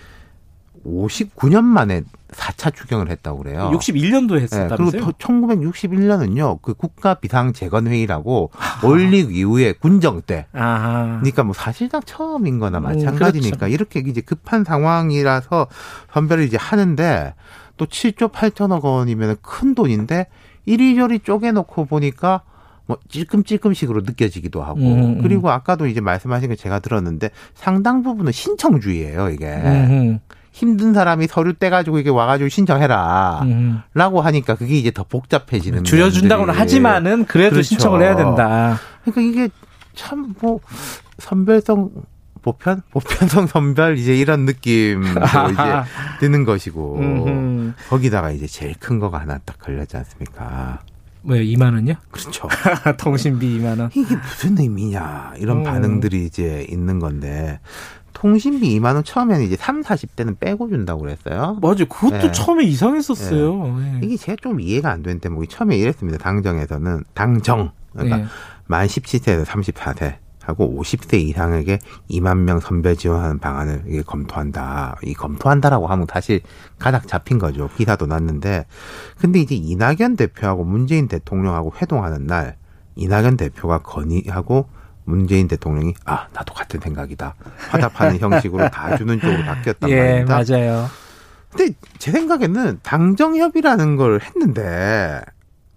59년 0.86 1.64
만에 1.64 2.04
4차 2.32 2.74
추경을 2.74 3.10
했다고 3.10 3.40
그래요. 3.40 3.72
61년도 3.74 4.40
했었다면서요? 4.40 4.92
네, 4.92 4.98
그리고 4.98 5.12
1961년은요. 5.14 6.62
그 6.62 6.74
국가 6.74 7.14
비상 7.16 7.54
재건 7.54 7.88
회의라고 7.88 8.52
올릭 8.84 9.36
이후에 9.36 9.74
군정 9.74 10.22
때. 10.22 10.48
아하. 10.54 11.20
그러니까 11.22 11.44
뭐 11.44 11.54
사실상 11.54 12.02
처음인 12.06 12.60
거나 12.60 12.80
음, 12.80 12.84
마찬가지니까 12.84 13.56
음, 13.56 13.60
그렇죠. 13.60 13.74
이렇게 13.74 14.00
이제 14.06 14.22
급한 14.22 14.64
상황이라서 14.64 15.68
선별을 16.12 16.44
이제 16.44 16.58
하는데 16.58 17.36
또 17.78 17.86
7조 17.86 18.32
8천억 18.32 18.84
원이면 18.84 19.38
큰 19.42 19.76
돈인데 19.76 20.28
이리저리 20.66 21.20
쪼개놓고 21.20 21.86
보니까 21.86 22.42
뭐 22.86 22.98
찔끔찔끔식으로 23.08 24.02
느껴지기도 24.02 24.62
하고 24.62 24.80
음, 24.80 25.04
음. 25.04 25.22
그리고 25.22 25.50
아까도 25.50 25.88
이제 25.88 26.02
말씀하신 26.02 26.50
거 26.50 26.56
제가 26.56 26.80
들었는데 26.80 27.30
상당 27.54 28.04
부분은 28.04 28.32
신청주의예요 28.32 29.30
이게 29.30 29.46
음. 29.48 30.20
힘든 30.54 30.94
사람이 30.94 31.28
서류 31.28 31.54
떼가지고 31.54 31.98
이게 32.00 32.10
와가지고 32.12 32.48
신청해라. 32.48 33.40
음. 33.44 33.82
라고 33.96 34.22
하니까 34.22 34.56
그게 34.56 34.76
이제 34.78 34.92
더 34.92 35.04
복잡해지는. 35.04 35.84
줄여준다고는 35.84 36.54
하지만은 36.54 37.26
그래도 37.26 37.56
그렇죠. 37.56 37.68
신청을 37.68 38.02
해야 38.04 38.16
된다. 38.16 38.78
그러니까 39.04 39.22
이게 39.22 39.50
참 39.96 40.34
뭐 40.40 40.60
선별성 41.18 41.90
보편? 42.44 42.82
보편성 42.92 43.48
선별 43.48 43.98
이제 43.98 44.16
이런 44.16 44.46
느낌도 44.46 45.10
이제 45.52 45.64
드는 46.20 46.44
것이고 46.46 47.00
음흠. 47.00 47.74
거기다가 47.90 48.32
이제 48.32 48.46
제일 48.48 48.76
큰 48.80 49.00
거가 49.00 49.20
하나 49.22 49.40
딱 49.46 49.58
걸렸지 49.60 49.98
않습니까? 49.98 50.82
뭐요? 51.24 51.42
2만 51.42 51.74
원요? 51.74 51.94
그렇죠. 52.12 52.48
통신비 53.00 53.60
2만 53.60 53.80
원. 53.80 53.90
이게 53.96 54.16
무슨 54.16 54.58
의미냐 54.60 55.34
이런 55.38 55.60
음. 55.60 55.64
반응들이 55.64 56.26
이제 56.26 56.66
있는 56.70 57.00
건데 57.00 57.60
통신비 58.14 58.80
2만 58.80 58.96
원 58.96 59.04
처음에는 59.04 59.44
이제 59.46 59.56
3, 59.56 59.82
40대는 59.82 60.40
빼고 60.40 60.70
준다고 60.70 61.02
그랬어요. 61.02 61.58
맞아요. 61.62 61.86
그것도 61.90 62.18
네. 62.18 62.32
처음에 62.32 62.64
이상했었어요. 62.64 63.68
네. 63.78 63.92
네. 63.94 64.00
이게 64.04 64.18
제가 64.18 64.38
좀 64.42 64.60
이해가 64.62 64.92
안 64.92 65.04
되는 65.04 65.20
대목이 65.20 65.48
처음에 65.48 65.78
이랬습니다. 65.78 66.20
당정에서는 66.20 67.04
당정. 67.14 67.72
그러니까 67.92 68.18
네. 68.18 68.26
만 68.66 68.88
17세에서 68.88 69.46
34세 69.46 70.16
하고 70.44 70.78
50세 70.80 71.16
이상에게 71.20 71.80
2만 72.10 72.40
명 72.40 72.60
선별 72.60 72.96
지원하는 72.96 73.40
방안을 73.40 73.84
이게 73.88 74.02
검토한다. 74.02 74.98
이 75.04 75.14
검토한다라고 75.14 75.88
하면 75.88 76.06
사실 76.10 76.42
가닥 76.80 77.08
잡힌 77.08 77.40
거죠. 77.40 77.70
기사도 77.78 78.06
났는데. 78.06 78.66
근데 79.18 79.40
이제 79.40 79.56
이낙연 79.56 80.18
대표하고 80.18 80.64
문재인 80.66 81.08
대통령하고 81.08 81.74
회동하는 81.82 82.28
날 82.28 82.58
이낙연 82.96 83.38
대표가 83.38 83.80
건의하고 83.80 84.68
문재인 85.06 85.48
대통령이 85.48 85.94
아 86.06 86.28
나도 86.34 86.54
같은 86.54 86.80
생각이다 86.80 87.36
화답하는 87.70 88.18
형식으로 88.22 88.70
다 88.70 88.96
주는 88.98 89.20
쪽으로 89.20 89.44
바뀌었단 89.44 89.90
예, 89.90 90.24
말입니다. 90.26 90.44
맞아요. 90.44 90.88
근데 91.52 91.74
제 92.00 92.12
생각에는 92.12 92.80
당정협의라는 92.82 93.96
걸 93.96 94.22
했는데 94.22 95.22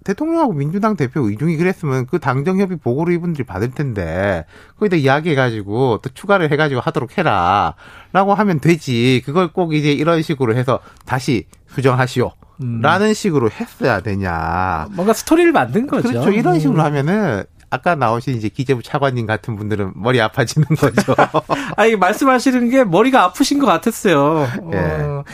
대통령하고 0.05 0.53
민주당 0.53 0.97
대표 0.97 1.29
이중이 1.29 1.57
그랬으면 1.57 2.07
그 2.07 2.21
당정협의 2.21 2.79
보고를 2.79 3.13
이분들이 3.15 3.45
받을 3.45 3.73
텐데 3.73 4.45
거기다 4.79 4.97
이야기해가지고 4.97 6.01
또 6.03 6.11
추가를 6.15 6.53
해가지고 6.53 6.81
하도록 6.81 7.19
해라라고 7.19 8.35
하면 8.35 8.61
되지 8.61 9.23
그걸 9.25 9.53
꼭 9.53 9.75
이제 9.75 9.91
이런 9.93 10.23
식으로 10.23 10.55
해서 10.55 10.79
다시 11.05 11.47
수정하시오. 11.69 12.33
음. 12.63 12.81
라는 12.81 13.13
식으로 13.13 13.51
했어야 13.51 14.01
되냐. 14.01 14.87
뭔가 14.93 15.13
스토리를 15.13 15.53
만든 15.53 15.87
거죠. 15.87 16.09
그렇죠. 16.09 16.31
이런 16.31 16.59
식으로 16.59 16.81
음. 16.81 16.85
하면은 16.85 17.45
아까 17.71 17.95
나오신 17.95 18.37
이제 18.37 18.49
기재부 18.49 18.83
차관님 18.83 19.27
같은 19.27 19.57
분들은 19.57 19.93
머리 19.97 20.21
아파지는 20.21 20.67
거죠. 20.77 21.15
아니 21.77 21.97
말씀하시는 21.97 22.71
게 22.71 22.85
머리가 22.85 23.25
아프신 23.25 23.59
것 23.59 23.67
같았어요. 23.67 24.47
예. 24.73 24.77
어. 24.77 25.25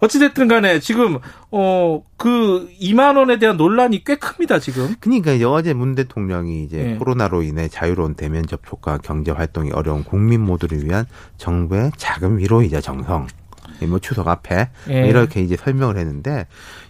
어찌됐든 0.00 0.48
간에 0.48 0.80
지금, 0.80 1.18
어, 1.50 2.02
그 2.16 2.68
2만 2.80 3.16
원에 3.16 3.38
대한 3.38 3.56
논란이 3.56 4.04
꽤 4.04 4.16
큽니다, 4.16 4.58
지금. 4.58 4.94
그러니까 5.00 5.32
이제 5.32 5.44
어제 5.44 5.72
문 5.72 5.94
대통령이 5.94 6.64
이제 6.64 6.76
네. 6.76 6.96
코로나로 6.96 7.42
인해 7.42 7.68
자유로운 7.68 8.14
대면 8.14 8.44
접촉과 8.46 8.98
경제 8.98 9.30
활동이 9.30 9.70
어려운 9.72 10.04
국민 10.04 10.42
모두를 10.42 10.84
위한 10.84 11.06
정부의 11.38 11.92
작은 11.96 12.38
위로이자 12.38 12.80
정성. 12.80 13.26
뭐 13.86 13.98
추석 13.98 14.28
앞에 14.28 14.70
예. 14.90 15.08
이렇게 15.08 15.40
이제 15.40 15.56
설명을 15.56 15.96
했는데 15.96 16.46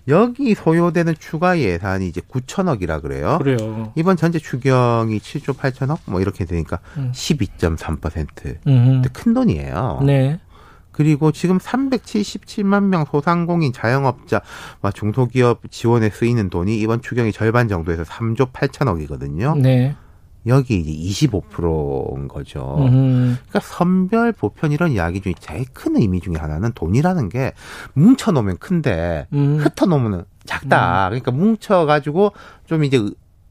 여기 0.08 0.54
소요되는 0.54 1.14
추가 1.18 1.58
예산이 1.58 2.06
이제 2.08 2.20
9천억이라 2.20 3.02
그래요. 3.02 3.38
그래요. 3.38 3.92
이번 3.94 4.16
전체 4.16 4.38
추경이 4.38 5.18
7조 5.18 5.56
8천억 5.56 6.00
뭐 6.06 6.20
이렇게 6.20 6.44
되니까 6.44 6.80
음. 6.96 7.12
12.3%. 7.14 8.56
음. 8.66 9.02
큰 9.12 9.34
돈이에요. 9.34 10.00
네. 10.04 10.40
그리고 10.94 11.32
지금 11.32 11.58
377만 11.58 12.84
명 12.84 13.04
소상공인 13.10 13.72
자영업자 13.72 14.42
중소기업 14.94 15.62
지원에 15.70 16.08
쓰이는 16.08 16.50
돈이 16.50 16.78
이번 16.78 17.02
추경이 17.02 17.32
절반 17.32 17.68
정도에서 17.68 18.04
3조 18.04 18.52
8천억이거든요. 18.52 19.58
네. 19.58 19.96
여기 20.46 20.76
이제 20.78 21.26
25%인 21.28 22.28
거죠. 22.28 22.76
음. 22.80 23.38
그러니까 23.48 23.60
선별 23.60 24.32
보편 24.32 24.72
이런 24.72 24.92
이야기 24.92 25.20
중에 25.20 25.34
제일 25.40 25.64
큰 25.72 25.96
의미 25.96 26.20
중에 26.20 26.34
하나는 26.36 26.72
돈이라는 26.74 27.28
게 27.30 27.52
뭉쳐 27.94 28.32
놓으면 28.32 28.58
큰데 28.58 29.26
음. 29.32 29.58
흩어 29.58 29.86
놓으면 29.86 30.24
작다. 30.44 31.06
음. 31.06 31.10
그러니까 31.10 31.30
뭉쳐 31.30 31.86
가지고 31.86 32.32
좀 32.66 32.84
이제 32.84 33.02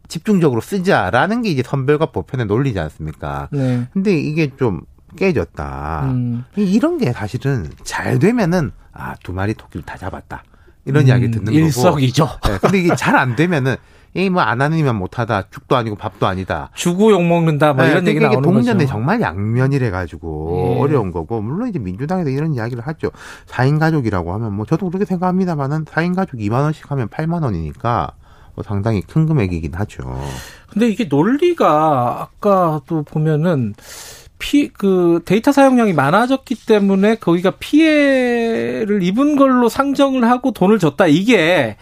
집중적으로 0.07 0.61
쓰자라는 0.61 1.41
게 1.41 1.49
이제 1.49 1.63
선별과 1.65 2.07
보편의 2.07 2.45
논리지 2.45 2.79
않습니까? 2.79 3.47
네. 3.51 3.87
근데 3.93 4.15
이게 4.15 4.51
좀 4.57 4.81
깨졌다. 5.17 6.01
음. 6.11 6.43
이런 6.55 6.97
게 6.97 7.11
사실은 7.11 7.69
잘 7.83 8.19
되면은 8.19 8.71
아 8.91 9.15
두 9.23 9.33
마리 9.33 9.53
토끼를 9.55 9.83
다 9.85 9.97
잡았다. 9.97 10.43
이런 10.85 11.03
음, 11.03 11.07
이야기 11.07 11.31
듣는 11.31 11.51
일석이조. 11.53 12.25
거고. 12.27 12.47
네, 12.49 12.57
근데 12.59 12.79
이게 12.79 12.95
잘 12.95 13.15
안 13.15 13.35
되면은 13.35 13.75
이 14.15 14.27
뭐 14.29 14.41
안 14.41 14.61
하는 14.61 14.77
이면 14.77 14.95
못하다. 14.97 15.49
죽도 15.49 15.75
아니고 15.75 15.95
밥도 15.95 16.27
아니다. 16.27 16.69
주고 16.75 17.11
욕 17.11 17.23
먹는다. 17.23 17.73
뭐 17.73 17.83
네, 17.83 17.91
이런 17.91 18.07
얘기 18.07 18.19
나오는. 18.19 18.41
동전에 18.41 18.85
정말 18.85 19.19
양면이래 19.21 19.89
가지고 19.89 20.75
예. 20.77 20.79
어려운 20.81 21.11
거고 21.11 21.41
물론 21.41 21.69
이제 21.69 21.79
민주당에서 21.79 22.29
이런 22.29 22.53
이야기를 22.53 22.85
하죠. 22.87 23.09
4인 23.47 23.79
가족이라고 23.79 24.33
하면 24.33 24.53
뭐 24.53 24.65
저도 24.65 24.89
그렇게 24.89 25.05
생각합니다만은 25.05 25.85
4인 25.85 26.15
가족 26.15 26.37
2만 26.37 26.61
원씩 26.61 26.91
하면 26.91 27.07
8만 27.07 27.43
원이니까 27.43 28.11
뭐 28.55 28.63
상당히 28.63 29.01
큰 29.01 29.25
금액이긴 29.25 29.73
하죠. 29.73 30.03
근데 30.69 30.87
이게 30.89 31.05
논리가 31.05 32.21
아까도 32.21 33.01
보면은 33.03 33.73
피, 34.37 34.67
그 34.67 35.21
데이터 35.25 35.51
사용량이 35.51 35.93
많아졌기 35.93 36.65
때문에 36.67 37.15
거기가 37.15 37.51
피해를 37.59 39.01
입은 39.01 39.37
걸로 39.37 39.69
상정을 39.69 40.29
하고 40.29 40.51
돈을 40.51 40.79
줬다. 40.79 41.07
이게 41.07 41.77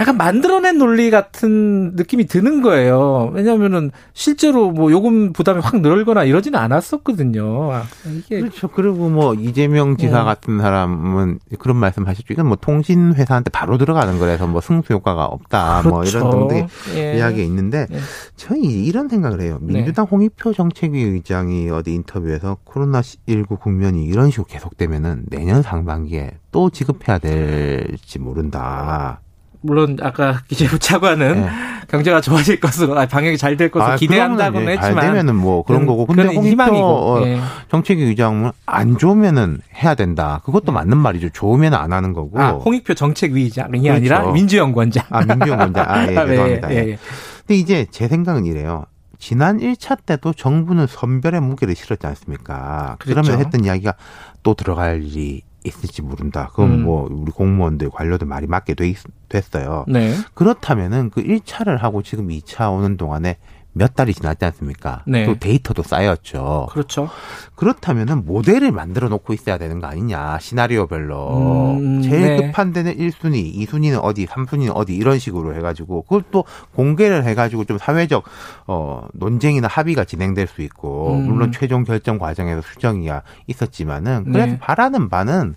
약간 0.00 0.16
만들어낸 0.16 0.78
논리 0.78 1.10
같은 1.10 1.94
느낌이 1.94 2.26
드는 2.26 2.62
거예요. 2.62 3.30
왜냐하면은 3.34 3.90
실제로 4.14 4.70
뭐 4.70 4.90
요금 4.90 5.32
부담이 5.32 5.60
확 5.60 5.80
늘거나 5.80 6.24
이러지는 6.24 6.58
않았었거든요. 6.58 7.72
아, 7.72 7.82
그렇죠. 8.28 8.68
그리고 8.68 9.08
뭐 9.08 9.34
이재명 9.34 9.96
지사 9.96 10.20
네. 10.20 10.24
같은 10.24 10.58
사람은 10.58 11.40
그런 11.58 11.76
말씀 11.76 12.06
하셨죠. 12.06 12.32
이건 12.32 12.46
뭐 12.46 12.56
통신 12.60 13.14
회사한테 13.14 13.50
바로 13.50 13.78
들어가는 13.78 14.18
거라서 14.18 14.46
뭐 14.46 14.60
승수 14.60 14.92
효과가 14.94 15.24
없다. 15.26 15.82
뭐 15.82 16.00
그렇죠. 16.00 16.20
뭐 16.20 16.30
이런 16.30 16.48
등등 16.48 16.66
예. 16.96 17.16
이야기가 17.18 17.42
있는데 17.42 17.86
예. 17.90 17.98
저는 18.36 18.62
이런 18.62 19.08
생각을 19.08 19.40
해요. 19.40 19.58
네. 19.60 19.74
민주당 19.74 20.06
네. 20.06 20.10
홍익표 20.10 20.52
정책위 20.54 21.02
의장이 21.02 21.70
어디 21.70 21.92
인터뷰에서 21.94 22.56
코로나 22.64 23.02
19 23.02 23.56
국면이 23.56 24.04
이런 24.04 24.30
식으로 24.30 24.46
계속되면은 24.46 25.24
내년 25.28 25.62
상반기에 25.62 26.38
또 26.50 26.70
지급해야 26.70 27.18
될지 27.18 28.18
모른다. 28.18 29.20
물론 29.62 29.96
아까 30.02 30.42
기재부 30.48 30.78
차관은 30.78 31.42
네. 31.42 31.48
경제가 31.88 32.20
좋아질 32.20 32.60
것으로 32.60 32.94
방역이 33.06 33.38
잘 33.38 33.56
될 33.56 33.70
것으로 33.70 33.92
아, 33.92 33.96
기대한다고는 33.96 34.68
했지만 34.68 34.94
잘 34.94 35.04
되면은 35.06 35.36
뭐 35.36 35.62
그런 35.62 35.86
거고 35.86 36.06
근데 36.06 36.28
희망이고 36.28 37.20
네. 37.24 37.40
정책위 37.70 38.02
의장은 38.04 38.50
안 38.66 38.96
좋으면은 38.98 39.60
해야 39.76 39.94
된다. 39.94 40.40
그것도 40.44 40.66
네. 40.66 40.72
맞는 40.72 40.96
말이죠. 40.98 41.30
좋으면 41.30 41.74
안 41.74 41.92
하는 41.92 42.12
거고. 42.12 42.40
아, 42.40 42.50
홍익표 42.52 42.94
정책위 42.94 43.42
의장이 43.42 43.80
그렇죠. 43.82 43.92
아니라 43.92 44.32
민주연구원장. 44.32 45.04
아 45.10 45.24
민주연구원장. 45.24 45.84
아 45.88 46.02
예, 46.04 46.06
죄송합니다. 46.26 46.70
예, 46.72 46.76
예. 46.76 46.98
근데 47.46 47.54
이제 47.54 47.86
제 47.90 48.08
생각은 48.08 48.46
이래요. 48.46 48.86
지난 49.18 49.58
1차 49.58 49.98
때도 50.04 50.32
정부는 50.32 50.86
선별의 50.88 51.40
무게를 51.42 51.76
실었지 51.76 52.06
않습니까? 52.08 52.96
그렇죠. 52.98 53.20
그러면 53.22 53.44
했던 53.44 53.64
이야기가 53.64 53.94
또 54.42 54.54
들어갈 54.54 55.04
일이 55.04 55.42
있을지 55.64 56.02
모른다. 56.02 56.48
그건 56.50 56.72
음. 56.72 56.82
뭐 56.84 57.08
우리 57.10 57.30
공무원들 57.30 57.90
관료들 57.90 58.26
말이 58.26 58.46
맞게 58.46 58.74
돼 58.74 58.88
있, 58.88 58.96
됐어요. 59.28 59.84
네. 59.88 60.14
그렇다면은 60.34 61.10
그 61.10 61.22
1차를 61.22 61.78
하고 61.78 62.02
지금 62.02 62.28
2차 62.28 62.72
오는 62.72 62.96
동안에 62.96 63.38
몇 63.74 63.94
달이 63.94 64.12
지났지 64.12 64.44
않습니까? 64.44 65.02
네. 65.06 65.24
또 65.24 65.38
데이터도 65.38 65.82
쌓였죠. 65.82 66.68
그렇죠. 66.70 67.08
그렇다면은 67.54 68.26
모델을 68.26 68.70
만들어 68.70 69.08
놓고 69.08 69.32
있어야 69.32 69.56
되는 69.56 69.80
거 69.80 69.86
아니냐. 69.86 70.38
시나리오별로. 70.40 71.76
음, 71.78 72.02
제일 72.02 72.36
네. 72.36 72.36
급한 72.36 72.72
데는 72.72 72.96
1순위, 72.96 73.54
2순위는 73.66 74.00
어디, 74.02 74.26
3순위는 74.26 74.72
어디 74.74 74.94
이런 74.94 75.18
식으로 75.18 75.54
해 75.54 75.60
가지고 75.60 76.02
그걸 76.02 76.22
또 76.30 76.44
공개를 76.74 77.24
해 77.24 77.34
가지고 77.34 77.64
좀 77.64 77.78
사회적 77.78 78.24
어 78.66 79.06
논쟁이나 79.14 79.68
합의가 79.68 80.04
진행될 80.04 80.46
수 80.48 80.60
있고 80.62 81.14
음. 81.14 81.26
물론 81.26 81.52
최종 81.52 81.84
결정 81.84 82.18
과정에서 82.18 82.60
수정이야 82.60 83.22
있었지만은 83.46 84.24
그래서 84.24 84.52
네. 84.52 84.58
바라는 84.58 85.08
바는 85.08 85.54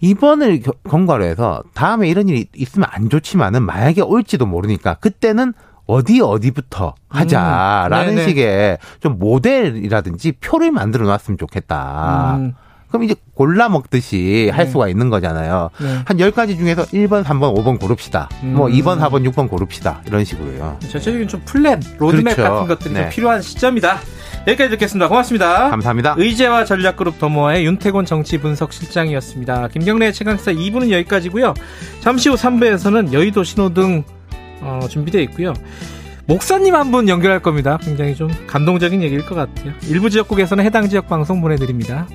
이번을 0.00 0.62
경과로 0.88 1.24
해서 1.24 1.62
다음에 1.74 2.08
이런 2.08 2.28
일이 2.28 2.46
있으면 2.54 2.88
안 2.90 3.10
좋지만은 3.10 3.62
만약에 3.62 4.00
올지도 4.00 4.46
모르니까 4.46 4.94
그때는 4.94 5.52
어디 5.90 6.20
어디부터 6.20 6.94
하자라는 7.08 8.18
음, 8.18 8.28
식의 8.28 8.78
좀 9.00 9.18
모델이라든지 9.18 10.32
표를 10.32 10.70
만들어 10.70 11.04
놨으면 11.06 11.36
좋겠다. 11.36 12.36
음. 12.36 12.54
그럼 12.88 13.04
이제 13.04 13.14
골라 13.34 13.68
먹듯이 13.68 14.46
네. 14.46 14.50
할 14.50 14.66
수가 14.66 14.88
있는 14.88 15.10
거잖아요. 15.10 15.70
네. 15.80 15.98
한 16.04 16.16
10가지 16.16 16.56
중에서 16.56 16.82
1번, 16.86 17.24
3번, 17.24 17.56
5번 17.56 17.80
고릅시다. 17.80 18.28
음. 18.42 18.54
뭐 18.54 18.66
2번, 18.68 18.98
4번, 18.98 19.28
6번 19.30 19.48
고릅시다. 19.48 20.02
이런 20.06 20.24
식으로요. 20.24 20.76
전체적인 20.80 21.28
좀 21.28 21.40
플랜, 21.44 21.80
로드맵 21.98 22.36
그렇죠. 22.36 22.42
같은 22.42 22.68
것들이 22.68 22.94
네. 22.94 23.02
좀 23.02 23.10
필요한 23.10 23.42
시점이다. 23.42 23.98
여기까지 24.46 24.70
듣겠습니다. 24.70 25.08
고맙습니다. 25.08 25.70
감사합니다. 25.70 26.14
의제와 26.18 26.64
전략그룹 26.64 27.18
더모아의 27.18 27.64
윤태곤 27.66 28.06
정치분석실장이었습니다. 28.06 29.68
김경래 29.68 30.12
최강시사 30.12 30.52
2부는 30.52 30.90
여기까지고요. 30.90 31.54
잠시 32.00 32.28
후 32.28 32.34
3부에서는 32.36 33.12
여의도 33.12 33.44
신호등 33.44 34.04
어, 34.62 34.80
준비되어 34.88 35.20
있고요. 35.22 35.54
목사님 36.26 36.74
한 36.76 36.90
분 36.90 37.08
연결할 37.08 37.40
겁니다. 37.40 37.78
굉장히 37.82 38.14
좀 38.14 38.30
감동적인 38.46 39.02
얘기일 39.02 39.26
것 39.26 39.34
같아요. 39.34 39.72
일부 39.88 40.10
지역국에서는 40.10 40.64
해당 40.64 40.88
지역 40.88 41.08
방송 41.08 41.40
보내드립니다. 41.40 42.06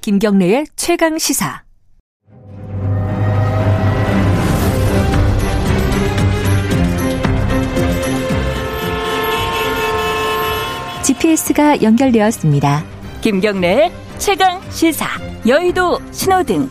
김경래의 0.00 0.66
최강 0.76 1.18
시사. 1.18 1.62
GPS가 11.02 11.82
연결되었습니다. 11.82 12.82
김경래 13.20 13.90
최강 14.18 14.60
시사 14.70 15.06
여의도 15.46 15.98
신호등 16.12 16.68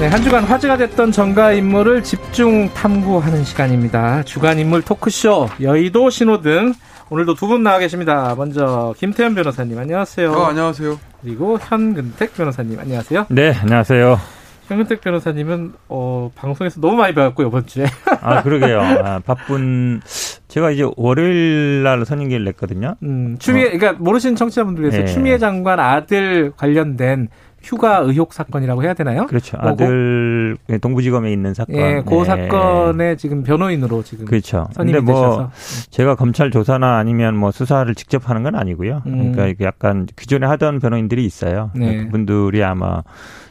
네, 0.00 0.06
한 0.06 0.22
주간 0.22 0.44
화제가 0.44 0.76
됐던 0.76 1.10
정가 1.10 1.52
인물을 1.54 2.04
집중 2.04 2.68
탐구하는 2.72 3.42
시간입니다. 3.42 4.22
주간 4.22 4.56
인물 4.58 4.80
토크쇼 4.82 5.48
여의도 5.60 6.10
신호등 6.10 6.72
오늘도 7.10 7.34
두 7.34 7.48
분 7.48 7.62
나와 7.64 7.78
계십니다. 7.78 8.34
먼저 8.36 8.94
김태현 8.98 9.34
변호사님 9.34 9.76
안녕하세요. 9.76 10.30
어, 10.32 10.44
안녕하세요. 10.46 11.00
그리고 11.22 11.58
현근택 11.60 12.34
변호사님 12.36 12.78
안녕하세요. 12.78 13.26
네, 13.30 13.52
안녕하세요. 13.60 14.20
현근택 14.68 15.00
변호사님은 15.00 15.72
어, 15.88 16.30
방송에서 16.34 16.80
너무 16.80 16.96
많이 16.96 17.14
배웠고 17.14 17.42
이번 17.42 17.66
주에. 17.66 17.86
아 18.20 18.42
그러게요. 18.42 18.80
아, 18.80 19.18
바쁜 19.20 20.00
제가 20.48 20.70
이제 20.70 20.84
월요일 20.96 21.82
날 21.82 22.04
선임기를 22.04 22.44
냈거든요. 22.44 22.94
음, 23.02 23.36
추미애 23.38 23.68
어. 23.68 23.70
그러니까 23.72 23.92
모르시는 23.94 24.36
청취자분들 24.36 24.84
위해서 24.84 24.98
네. 24.98 25.06
추미애 25.06 25.38
장관 25.38 25.80
아들 25.80 26.52
관련된 26.56 27.28
휴가 27.68 27.98
의혹 27.98 28.32
사건이라고 28.32 28.82
해야 28.82 28.94
되나요? 28.94 29.26
그렇죠. 29.26 29.58
아들 29.60 30.56
동부지검에 30.80 31.30
있는 31.30 31.52
사건. 31.52 31.76
예, 31.76 32.02
그 32.06 32.14
네. 32.14 32.24
사건에 32.24 33.16
지금 33.16 33.42
변호인으로 33.42 34.02
지금 34.02 34.24
그렇죠. 34.24 34.68
선임이 34.72 34.92
근데 34.92 35.12
뭐 35.12 35.20
되셔서. 35.20 35.50
제가 35.90 36.14
검찰 36.14 36.50
조사나 36.50 36.96
아니면 36.96 37.36
뭐 37.36 37.50
수사를 37.50 37.94
직접 37.94 38.30
하는 38.30 38.42
건 38.42 38.54
아니고요. 38.54 39.02
음. 39.04 39.32
그러니까 39.32 39.66
약간 39.66 40.06
기존에 40.16 40.46
하던 40.46 40.80
변호인들이 40.80 41.26
있어요. 41.26 41.70
네. 41.74 42.04
그분들이 42.04 42.64
아마 42.64 43.02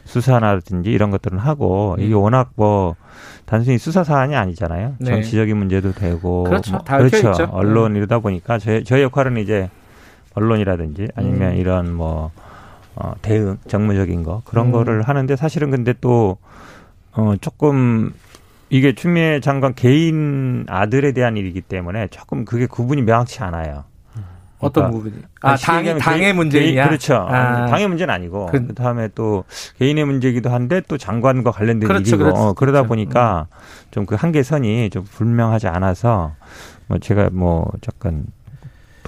수사나든지 0.04 0.90
이런 0.90 1.12
것들은 1.12 1.38
하고 1.38 1.94
네. 1.96 2.06
이게 2.06 2.14
워낙 2.14 2.50
뭐 2.56 2.96
단순히 3.44 3.78
수사 3.78 4.02
사안이 4.02 4.34
아니잖아요. 4.34 4.96
네. 4.98 5.10
정치적인 5.12 5.56
문제도 5.56 5.92
되고 5.92 6.42
그렇죠. 6.42 6.72
뭐, 6.72 6.80
그렇죠. 6.82 7.16
있죠. 7.16 7.48
언론 7.52 7.94
이러다 7.94 8.18
보니까 8.18 8.58
저희, 8.58 8.82
저희 8.82 9.02
역할은 9.02 9.36
이제 9.36 9.70
언론이라든지 10.34 11.08
아니면 11.14 11.52
음. 11.52 11.56
이런 11.56 11.94
뭐 11.94 12.32
어, 13.00 13.14
대응 13.22 13.58
정무적인 13.68 14.24
거 14.24 14.42
그런 14.44 14.66
음. 14.66 14.72
거를 14.72 15.02
하는데 15.02 15.36
사실은 15.36 15.70
근데 15.70 15.94
또 16.00 16.38
어, 17.12 17.34
조금 17.40 18.12
이게 18.70 18.94
추미애 18.94 19.40
장관 19.40 19.74
개인 19.74 20.66
아들에 20.68 21.12
대한 21.12 21.36
일이기 21.36 21.60
때문에 21.60 22.08
조금 22.08 22.44
그게 22.44 22.66
구분이 22.66 23.02
명확치 23.02 23.42
않아요. 23.42 23.84
어떤 24.60 24.90
그러니까 24.90 24.98
부분이? 24.98 25.22
아, 25.42 25.56
당, 25.56 25.98
당의 25.98 26.32
문제냐? 26.32 26.88
그렇죠. 26.88 27.14
아. 27.14 27.66
당의 27.66 27.86
문제는 27.86 28.12
아니고 28.12 28.46
그, 28.46 28.66
그, 28.66 28.74
다음에 28.74 29.08
또 29.14 29.44
개인의 29.78 30.04
문제이기도 30.04 30.50
한데 30.50 30.82
또 30.88 30.98
장관과 30.98 31.52
관련된 31.52 31.86
그렇죠, 31.86 32.16
일이고 32.16 32.24
그렇죠, 32.24 32.40
어, 32.40 32.52
그러다 32.54 32.80
그렇죠. 32.80 32.88
보니까 32.88 33.46
음. 33.50 33.88
좀그 33.92 34.16
한계선이 34.16 34.90
좀 34.90 35.04
불명하지 35.04 35.68
않아서 35.68 36.34
뭐 36.88 36.98
제가 36.98 37.30
뭐 37.32 37.70
잠깐 37.80 38.24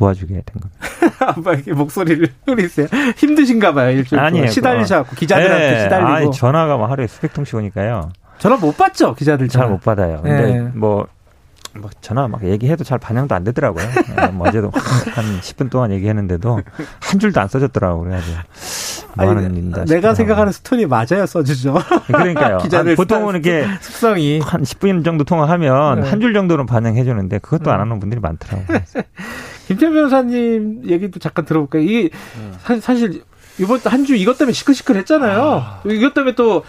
도와주게 0.01 0.32
된 0.32 0.44
겁니다. 0.44 1.53
이렇게 1.53 1.72
목소리를 1.74 2.26
흐리세요. 2.46 2.86
힘드신가 3.16 3.74
봐요, 3.74 3.90
일주일 3.90 4.18
아니에요. 4.18 4.46
시달리셔갖고, 4.48 5.14
기자들한테 5.14 5.70
네. 5.70 5.82
시달리고. 5.82 6.11
아니, 6.11 6.30
전화가 6.32 6.78
뭐 6.78 6.86
하루에 6.86 7.07
수백 7.07 7.34
통씩 7.34 7.55
오니까요. 7.57 8.11
전화 8.38 8.57
못 8.57 8.76
받죠, 8.78 9.14
기자들 9.14 9.48
잘 9.48 9.68
못 9.68 9.82
받아요. 9.82 10.22
근데 10.22 10.55
네. 10.55 10.61
뭐, 10.74 11.07
뭐 11.74 11.90
전화 12.01 12.26
막 12.26 12.42
얘기해도 12.42 12.82
잘 12.82 12.98
반영도 12.98 13.34
안 13.34 13.44
되더라고요. 13.44 13.84
네, 14.16 14.28
뭐 14.28 14.48
어제도 14.48 14.70
한 14.74 15.24
10분 15.40 15.70
동안 15.70 15.92
얘기했는데도 15.92 16.61
한 17.01 17.20
줄도 17.20 17.38
안 17.38 17.48
써졌더라고요. 17.48 18.05
그래가지고. 18.05 18.38
뭐 19.16 19.28
하는 19.28 19.51
일인가 19.57 19.84
내가 19.86 20.14
생각하는 20.14 20.53
스톤이 20.53 20.86
맞아야 20.86 21.26
써주죠. 21.26 21.74
그러니까요. 22.07 22.59
기자들 22.62 22.94
보통은 22.96 23.34
이렇게 23.34 23.66
숙성이 23.80 24.38
한 24.40 24.62
10분 24.62 25.05
정도 25.05 25.24
통화하면 25.24 26.01
네. 26.01 26.09
한줄 26.09 26.32
정도는 26.32 26.64
반영해 26.66 27.03
주는데 27.05 27.38
그것도 27.40 27.70
안 27.72 27.78
음. 27.78 27.80
하는 27.82 28.01
분들이 28.01 28.20
많더라고요. 28.20 28.78
김태 29.70 29.88
변호사님 29.88 30.82
얘기도 30.86 31.20
잠깐 31.20 31.44
들어볼까요? 31.44 31.82
이게 31.82 32.10
네. 32.68 32.80
사실 32.80 33.22
이번 33.60 33.78
한 33.84 34.04
주 34.04 34.16
이것 34.16 34.36
때문에 34.36 34.52
시끌시끌했잖아요. 34.52 35.42
아. 35.42 35.80
이것 35.86 36.12
때문에 36.12 36.34
또 36.34 36.64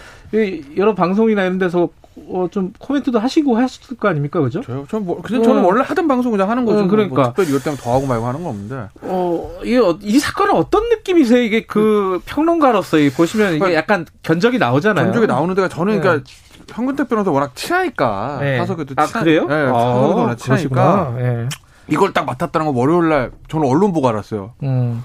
여러 0.77 0.93
방송이나 0.93 1.41
이런 1.43 1.57
데서 1.57 1.89
어, 2.27 2.47
좀 2.51 2.73
코멘트도 2.77 3.17
하시고 3.17 3.57
하셨을 3.57 3.97
거 3.97 4.07
아닙니까, 4.09 4.39
그죠? 4.41 4.61
저요? 4.61 4.85
전 4.87 5.05
뭐, 5.05 5.19
저는 5.27 5.63
어. 5.63 5.65
원래 5.67 5.81
하던 5.83 6.07
방송 6.07 6.31
그냥 6.31 6.49
하는 6.49 6.63
거죠. 6.65 6.83
어, 6.83 6.87
그러니까. 6.87 7.15
뭐 7.15 7.23
특별히 7.25 7.49
이것 7.49 7.63
때문에 7.63 7.81
더 7.81 7.93
하고 7.95 8.05
말고 8.05 8.27
하는 8.27 8.43
거 8.43 8.49
없는데. 8.49 8.89
어, 9.01 9.59
이게, 9.63 9.77
어, 9.79 9.97
이 10.01 10.19
사건은 10.19 10.53
어떤 10.53 10.89
느낌이세요? 10.89 11.41
이게 11.41 11.65
그 11.65 12.21
평론가로서 12.25 12.97
보시면 13.15 13.51
이게 13.51 13.59
그러니까 13.59 13.79
약간 13.79 14.05
견적이 14.21 14.59
나오잖아요. 14.59 15.05
견적이 15.05 15.25
나오는 15.27 15.55
데가 15.55 15.69
저는 15.69 15.95
네. 15.95 15.99
그러니까 16.01 16.29
현근택 16.67 17.07
변호사 17.09 17.31
워낙 17.31 17.55
친하니까. 17.55 18.37
네. 18.41 18.57
사석에도 18.57 18.93
아, 18.97 19.07
그래요? 19.07 19.47
네, 19.47 19.65
사석에도 19.65 20.27
아, 20.27 20.35
친하니까. 20.35 21.13
네. 21.17 21.47
이걸 21.91 22.13
딱 22.13 22.25
맡았다는 22.25 22.67
거 22.67 22.73
월요일 22.79 23.09
날 23.09 23.31
저는 23.49 23.67
언론 23.67 23.91
보고 23.93 24.07
알았어요. 24.07 24.53
음. 24.63 25.03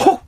헉! 0.00 0.20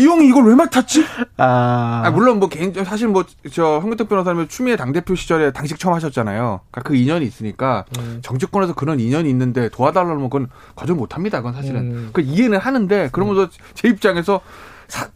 이 0.00 0.06
형이 0.06 0.26
이걸 0.28 0.44
왜 0.46 0.54
맡았지? 0.54 1.04
아. 1.36 2.02
아 2.06 2.10
물론 2.10 2.38
뭐 2.38 2.48
개인 2.48 2.72
사실 2.84 3.08
뭐 3.08 3.24
저 3.52 3.78
황교택 3.78 4.08
변호사님 4.08 4.48
추미애 4.48 4.76
당 4.76 4.92
대표 4.92 5.14
시절에 5.14 5.52
당직 5.52 5.78
처음 5.78 5.94
하셨잖아요. 5.94 6.60
그러니까 6.70 6.88
그 6.88 6.94
인연이 6.96 7.26
있으니까 7.26 7.84
음. 7.98 8.20
정치권에서 8.22 8.74
그런 8.74 9.00
인연이 9.00 9.28
있는데 9.30 9.68
도와달라면 9.68 10.22
그건 10.30 10.48
거절 10.76 10.96
못 10.96 11.14
합니다. 11.14 11.38
그건 11.38 11.54
사실은. 11.54 11.80
음. 11.80 12.10
그 12.12 12.20
이해는 12.22 12.58
하는데 12.58 13.08
그러면서 13.12 13.42
음. 13.42 13.48
제 13.74 13.88
입장에서 13.88 14.40
사, 14.88 15.08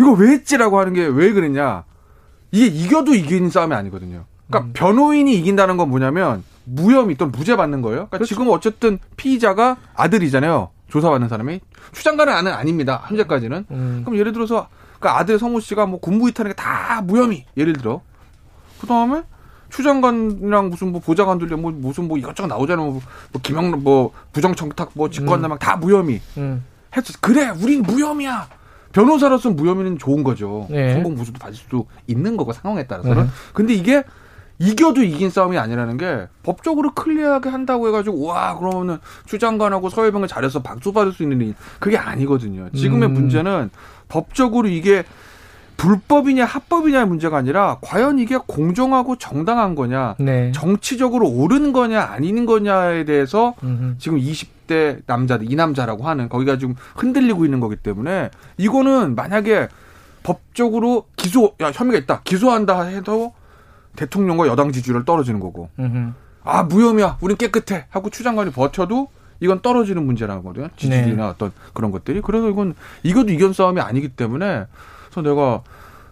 이거 0.00 0.12
왜 0.12 0.30
했지라고 0.32 0.78
하는 0.78 0.92
게 0.92 1.06
왜 1.06 1.32
그랬냐? 1.32 1.84
이게 2.50 2.66
이겨도 2.66 3.14
이긴 3.14 3.50
싸움이 3.50 3.74
아니거든요. 3.74 4.24
그러니까 4.48 4.68
음. 4.68 4.72
변호인이 4.74 5.34
이긴다는 5.38 5.76
건 5.76 5.88
뭐냐면 5.90 6.42
무혐의 6.70 7.16
또는 7.16 7.32
무죄 7.32 7.56
받는 7.56 7.82
거예요. 7.82 7.96
그러니까 7.96 8.18
그렇죠. 8.18 8.28
지금 8.28 8.48
어쨌든 8.50 8.98
피의자가 9.16 9.76
아들이잖아요. 9.94 10.70
조사받는 10.88 11.28
사람이 11.28 11.60
추장관은 11.92 12.32
아는 12.32 12.52
아닙니다. 12.52 13.04
현재까지는. 13.08 13.66
음. 13.70 14.02
그럼 14.04 14.18
예를 14.18 14.32
들어서 14.32 14.68
그 15.00 15.08
아들 15.08 15.38
성우 15.38 15.60
씨가 15.60 15.86
뭐 15.86 16.00
군무 16.00 16.28
이탈하는 16.30 16.54
게 16.56 16.62
다 16.62 17.02
무혐의. 17.02 17.44
예를 17.56 17.74
들어. 17.74 18.00
그 18.80 18.86
다음에 18.86 19.22
추장관이랑 19.70 20.70
무슨 20.70 20.92
뭐 20.92 21.00
보좌관들 21.00 21.48
뭐 21.56 21.70
무슨 21.70 22.08
뭐 22.08 22.16
이것저것 22.18 22.46
나오잖아요. 22.48 22.86
뭐, 22.86 23.00
뭐 23.32 23.40
김영 23.42 23.70
뭐 23.82 24.12
부정청탁 24.32 24.90
뭐 24.94 25.08
직권남용 25.10 25.56
음. 25.56 25.58
다 25.58 25.76
무혐의. 25.76 26.20
음. 26.38 26.64
해서 26.96 27.12
그래 27.20 27.50
우린 27.50 27.82
무혐의야. 27.82 28.48
변호사로서 28.92 29.50
무혐의는 29.50 29.98
좋은 29.98 30.24
거죠. 30.24 30.66
네. 30.70 30.94
성공 30.94 31.14
무수도 31.14 31.38
받을 31.38 31.54
수도 31.54 31.86
있는 32.06 32.36
거고 32.38 32.52
상황에 32.54 32.86
따라서는. 32.86 33.24
네. 33.24 33.28
근데 33.52 33.74
이게 33.74 34.02
이겨도 34.58 35.02
이긴 35.02 35.30
싸움이 35.30 35.56
아니라는 35.58 35.96
게 35.96 36.26
법적으로 36.42 36.92
클리어하게 36.92 37.48
한다고 37.48 37.88
해가지고 37.88 38.24
와 38.24 38.58
그러면은 38.58 38.98
추장관하고 39.26 39.88
서해병을 39.88 40.28
잘해서 40.28 40.62
박수 40.62 40.92
받을 40.92 41.12
수 41.12 41.22
있는 41.22 41.40
일 41.40 41.54
그게 41.78 41.96
아니거든요. 41.96 42.68
지금의 42.74 43.08
음. 43.08 43.14
문제는 43.14 43.70
법적으로 44.08 44.68
이게 44.68 45.04
불법이냐 45.78 46.44
합법이냐의 46.44 47.06
문제가 47.06 47.36
아니라 47.36 47.78
과연 47.80 48.18
이게 48.18 48.36
공정하고 48.36 49.16
정당한 49.16 49.76
거냐, 49.76 50.16
네. 50.18 50.50
정치적으로 50.52 51.28
옳은 51.28 51.72
거냐 51.72 52.02
아닌 52.02 52.46
거냐에 52.46 53.04
대해서 53.04 53.54
음흠. 53.62 53.94
지금 53.98 54.18
20대 54.18 55.02
남자들 55.06 55.50
이 55.50 55.54
남자라고 55.54 56.02
하는 56.08 56.28
거기가 56.28 56.58
지금 56.58 56.74
흔들리고 56.96 57.44
있는 57.44 57.60
거기 57.60 57.76
때문에 57.76 58.30
이거는 58.56 59.14
만약에 59.14 59.68
법적으로 60.24 61.06
기소 61.14 61.54
야 61.60 61.70
혐의가 61.70 61.96
있다 61.98 62.22
기소한다 62.24 62.82
해도 62.82 63.32
대통령과 63.98 64.46
여당 64.46 64.70
지지율 64.72 65.04
떨어지는 65.04 65.40
거고. 65.40 65.68
음흠. 65.78 66.12
아 66.44 66.62
무혐의야, 66.62 67.18
우린 67.20 67.36
깨끗해 67.36 67.86
하고 67.90 68.08
추장관이 68.10 68.52
버텨도 68.52 69.08
이건 69.40 69.60
떨어지는 69.60 70.06
문제라거든요. 70.06 70.68
지지율이나 70.76 71.22
네. 71.24 71.28
어떤 71.28 71.52
그런 71.74 71.90
것들이. 71.90 72.20
그래서 72.22 72.48
이건 72.48 72.74
이것도 73.02 73.32
이견 73.32 73.52
싸움이 73.52 73.80
아니기 73.80 74.08
때문에 74.08 74.66
그래서 75.10 75.28
내가 75.28 75.62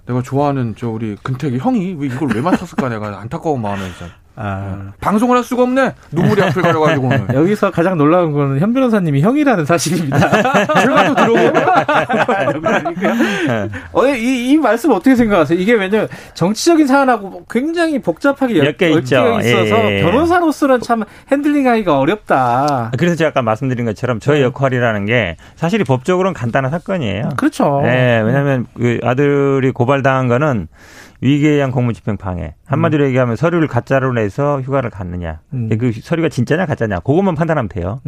내가 0.07 0.23
좋아하는 0.23 0.75
저 0.77 0.89
우리 0.89 1.17
근태기 1.23 1.59
형이 1.59 1.97
왜 1.99 2.07
이걸 2.07 2.29
왜 2.35 2.41
맡았을까 2.41 2.89
내가 2.89 3.19
안타까운 3.21 3.61
마음에 3.63 3.83
진짜 3.93 4.13
아. 4.37 4.77
네. 4.85 4.91
방송을 5.01 5.37
할 5.37 5.43
수가 5.43 5.63
없네. 5.63 5.95
눈물이 6.13 6.43
앞을 6.43 6.63
가려가지고 6.63 7.07
오늘. 7.07 7.27
여기서 7.35 7.71
가장 7.71 7.97
놀라운 7.97 8.33
거는 8.33 8.61
현 8.61 8.75
변호사님이 8.75 9.23
형이라는 9.23 9.65
사실입니다. 9.65 10.19
제가 10.81 11.07
또 11.07 11.15
들어오고. 11.15 11.59
어, 13.93 14.07
이, 14.09 14.51
이 14.51 14.57
말씀 14.59 14.93
어떻게 14.93 15.17
생각하세요? 15.17 15.59
이게 15.59 15.73
왜냐면 15.73 16.09
정치적인 16.35 16.87
사안하고 16.87 17.47
굉장히 17.49 17.99
복잡하게 17.99 18.59
엮여 18.59 18.99
있죠. 18.99 19.41
있어서 19.41 19.91
예, 19.91 19.99
예. 19.99 20.03
변호사로서는 20.03 20.81
참 20.83 21.05
핸들링하기가 21.33 21.99
어렵다. 21.99 22.93
그래서 22.99 23.17
제가 23.17 23.31
아까 23.31 23.41
말씀드린 23.41 23.87
것처럼 23.87 24.21
저의 24.21 24.41
네. 24.41 24.45
역할이라는 24.45 25.07
게 25.07 25.37
사실이 25.57 25.85
법적으로는 25.85 26.35
간단한 26.35 26.71
사건이에요. 26.71 27.31
그렇죠. 27.37 27.81
네, 27.83 28.21
왜냐하면 28.21 28.67
그 28.75 28.99
아들이 29.03 29.71
고발당한 29.71 30.29
거는 30.29 30.69
위기에 31.21 31.51
의한 31.53 31.71
공무집행 31.71 32.17
방해. 32.17 32.55
한마디로 32.67 33.05
음. 33.05 33.09
얘기하면 33.09 33.37
서류를 33.37 33.69
가짜로 33.69 34.13
내서 34.13 34.61
휴가를 34.61 34.91
갔느냐. 34.91 35.41
음. 35.55 35.69
그 35.79 35.93
서류가 35.93 36.29
진짜냐 36.29 36.67
가짜냐. 36.67 37.01
그것만 37.01 37.35
판단하면 37.35 37.69
돼요. 37.69 38.01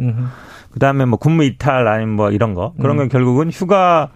그 0.71 0.79
다음에 0.79 1.05
뭐 1.05 1.17
군무 1.17 1.43
이탈 1.43 1.87
아니면 1.87 2.15
뭐 2.15 2.29
이런 2.31 2.53
거. 2.53 2.73
그런 2.79 2.97
건 2.97 3.07
음. 3.07 3.09
결국은 3.09 3.49
휴가 3.49 4.09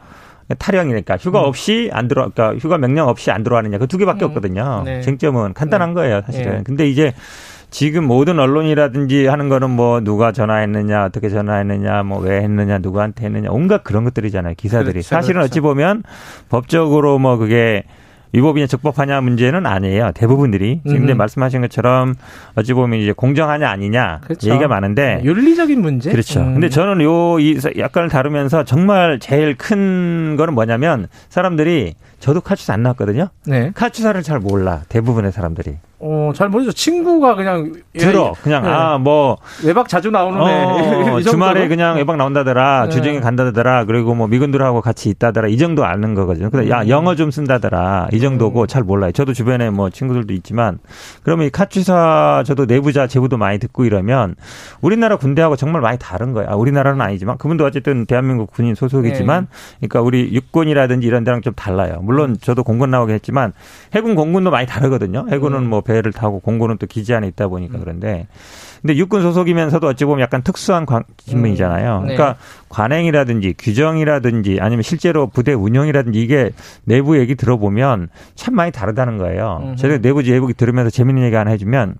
탈영이니까 0.60 1.18
휴가 1.18 1.40
음. 1.42 1.46
없이 1.46 1.90
안 1.94 2.08
들어, 2.08 2.30
그러니까 2.30 2.58
휴가 2.60 2.78
명령 2.78 3.08
없이 3.08 3.32
안 3.32 3.44
들어가느냐. 3.44 3.78
그 3.80 3.88
두 3.88 3.98
개밖에 3.98 4.26
음. 4.26 4.28
없거든요. 4.30 4.84
네. 4.86 5.02
쟁점은 5.02 5.54
간단한 5.54 5.90
네. 5.90 5.94
거예요, 5.96 6.22
사실은. 6.26 6.58
네. 6.58 6.64
근데 6.64 6.88
이제 6.88 7.14
지금 7.72 8.04
모든 8.06 8.40
언론이라든지 8.40 9.26
하는 9.26 9.50
거는 9.50 9.72
뭐 9.72 10.02
누가 10.02 10.32
전화했느냐, 10.32 11.06
어떻게 11.06 11.30
전화했느냐, 11.30 12.04
뭐 12.04 12.20
왜 12.20 12.42
했느냐, 12.42 12.78
누구한테 12.78 13.26
했느냐, 13.26 13.50
온갖 13.50 13.84
그런 13.84 14.04
것들이잖아요. 14.04 14.54
기사들이. 14.56 14.92
그렇죠, 14.94 15.08
사실은 15.08 15.40
그렇죠. 15.40 15.46
어찌 15.52 15.60
보면 15.62 16.04
법적으로 16.50 17.18
뭐 17.18 17.38
그게 17.38 17.84
위법이냐 18.34 18.68
적법하냐 18.68 19.22
문제는 19.22 19.66
아니에요. 19.66 20.12
대부분들이 20.16 20.82
지금 20.88 21.08
음. 21.08 21.18
말씀하신 21.18 21.62
것처럼 21.62 22.16
어찌 22.56 22.74
보면 22.74 23.00
이제 23.00 23.12
공정하냐 23.14 23.70
아니냐 23.70 24.22
그렇죠. 24.24 24.50
얘기가 24.50 24.68
많은데 24.68 25.22
윤리적인 25.24 25.82
문제. 25.82 26.12
그렇죠. 26.12 26.42
음. 26.42 26.54
근데 26.54 26.70
저는 26.70 27.02
요이 27.02 27.60
약관을 27.78 28.10
다루면서 28.10 28.64
정말 28.64 29.20
제일 29.20 29.56
큰 29.56 30.36
거는 30.36 30.56
뭐냐면 30.56 31.08
사람들이 31.30 31.94
저도 32.24 32.40
카츠사 32.40 32.72
안 32.72 32.84
나왔거든요. 32.84 33.28
네. 33.46 33.72
카츠사를 33.76 34.24
잘 34.24 34.40
몰라 34.40 34.84
대부분의 34.88 35.34
사람들이. 35.34 35.76
어, 36.06 36.32
잘 36.36 36.50
모르죠. 36.50 36.72
친구가 36.74 37.36
그냥 37.36 37.74
들어. 37.98 38.34
그냥 38.44 38.64
네. 38.64 38.70
아, 38.70 38.98
뭐 38.98 39.38
외박 39.64 39.88
자주 39.88 40.12
나오는 40.12 40.40
어, 40.40 41.20
애. 41.20 41.22
주말에 41.24 41.70
그냥 41.70 41.96
외박 41.96 42.18
나온다더라. 42.18 42.86
네. 42.86 42.90
주중에 42.90 43.22
간다더라. 43.22 43.86
그리고 43.86 44.14
뭐 44.14 44.28
미군들하고 44.28 44.82
같이 44.82 45.10
있다더라. 45.10 45.48
이 45.48 45.58
정도 45.58 45.86
아는 45.86 46.14
거거든요. 46.14 46.50
근데 46.50 46.70
야, 46.70 46.82
음. 46.82 46.90
영어 46.90 47.16
좀 47.16 47.32
쓴다더라. 47.32 48.10
이 48.12 48.20
정도고 48.20 48.62
음. 48.62 48.68
잘 48.68 48.84
몰라요. 48.84 49.14
저도 49.14 49.32
주변에 49.32 49.70
뭐 49.70 49.90
친구들도 49.90 50.34
있지만 50.34 50.80
그러면 51.24 51.48
이 51.48 51.50
카츠사 51.50 52.44
저도 52.46 52.66
내부자 52.66 53.08
제보도 53.08 53.38
많이 53.38 53.58
듣고 53.60 53.86
이러면 53.86 54.36
우리나라 54.82 55.16
군대하고 55.16 55.56
정말 55.56 55.82
많이 55.82 55.98
다른 55.98 56.34
거야. 56.34 56.48
아, 56.50 56.56
우리나라는 56.56 57.00
아니지만 57.00 57.38
그분도 57.38 57.66
어쨌든 57.66 58.06
대한민국 58.06 58.52
군인 58.52 58.76
소속이지만 58.76 59.48
네. 59.80 59.88
그러니까 59.88 60.02
우리 60.02 60.34
육군이라든지 60.34 61.08
이런 61.08 61.24
데랑 61.24 61.42
좀 61.42 61.54
달라요. 61.54 62.00
물론 62.14 62.38
저도 62.40 62.64
공군 62.64 62.92
나오긴 62.92 63.16
했지만 63.16 63.54
해군 63.96 64.14
공군도 64.14 64.52
많이 64.52 64.68
다르거든요. 64.68 65.26
해군은 65.32 65.68
뭐 65.68 65.82
배를 65.82 66.12
타고 66.14 66.40
공군은 66.40 66.78
또 66.78 66.86
기지 66.86 67.14
안에 67.14 67.28
있다 67.28 67.48
보니까 67.48 67.78
음. 67.78 67.80
그런데 67.82 68.28
근데 68.82 68.96
육군 68.98 69.24
소속이면서도 69.24 69.88
어찌 69.88 70.06
보면 70.06 70.22
약간 70.22 70.44
특수한 70.44 70.86
관, 70.86 71.04
직무이잖아요. 71.18 72.00
음. 72.00 72.08
네. 72.08 72.16
그러니까 72.16 72.40
관행이라든지 72.70 73.56
규정이라든지 73.58 74.60
아니면 74.62 74.84
실제로 74.84 75.28
부대 75.28 75.54
운영이라든지 75.54 76.22
이게 76.22 76.52
내부 76.84 77.18
얘기 77.18 77.34
들어보면 77.36 78.10
참 78.36 78.56
많이 78.56 78.72
다르다는 78.72 79.18
거예요. 79.18 79.74
제가 79.78 79.98
내부 80.00 80.24
제보기 80.24 80.54
들으면서 80.54 80.90
재밌는 80.92 81.24
얘기 81.24 81.36
하나 81.36 81.52
해주면 81.52 81.96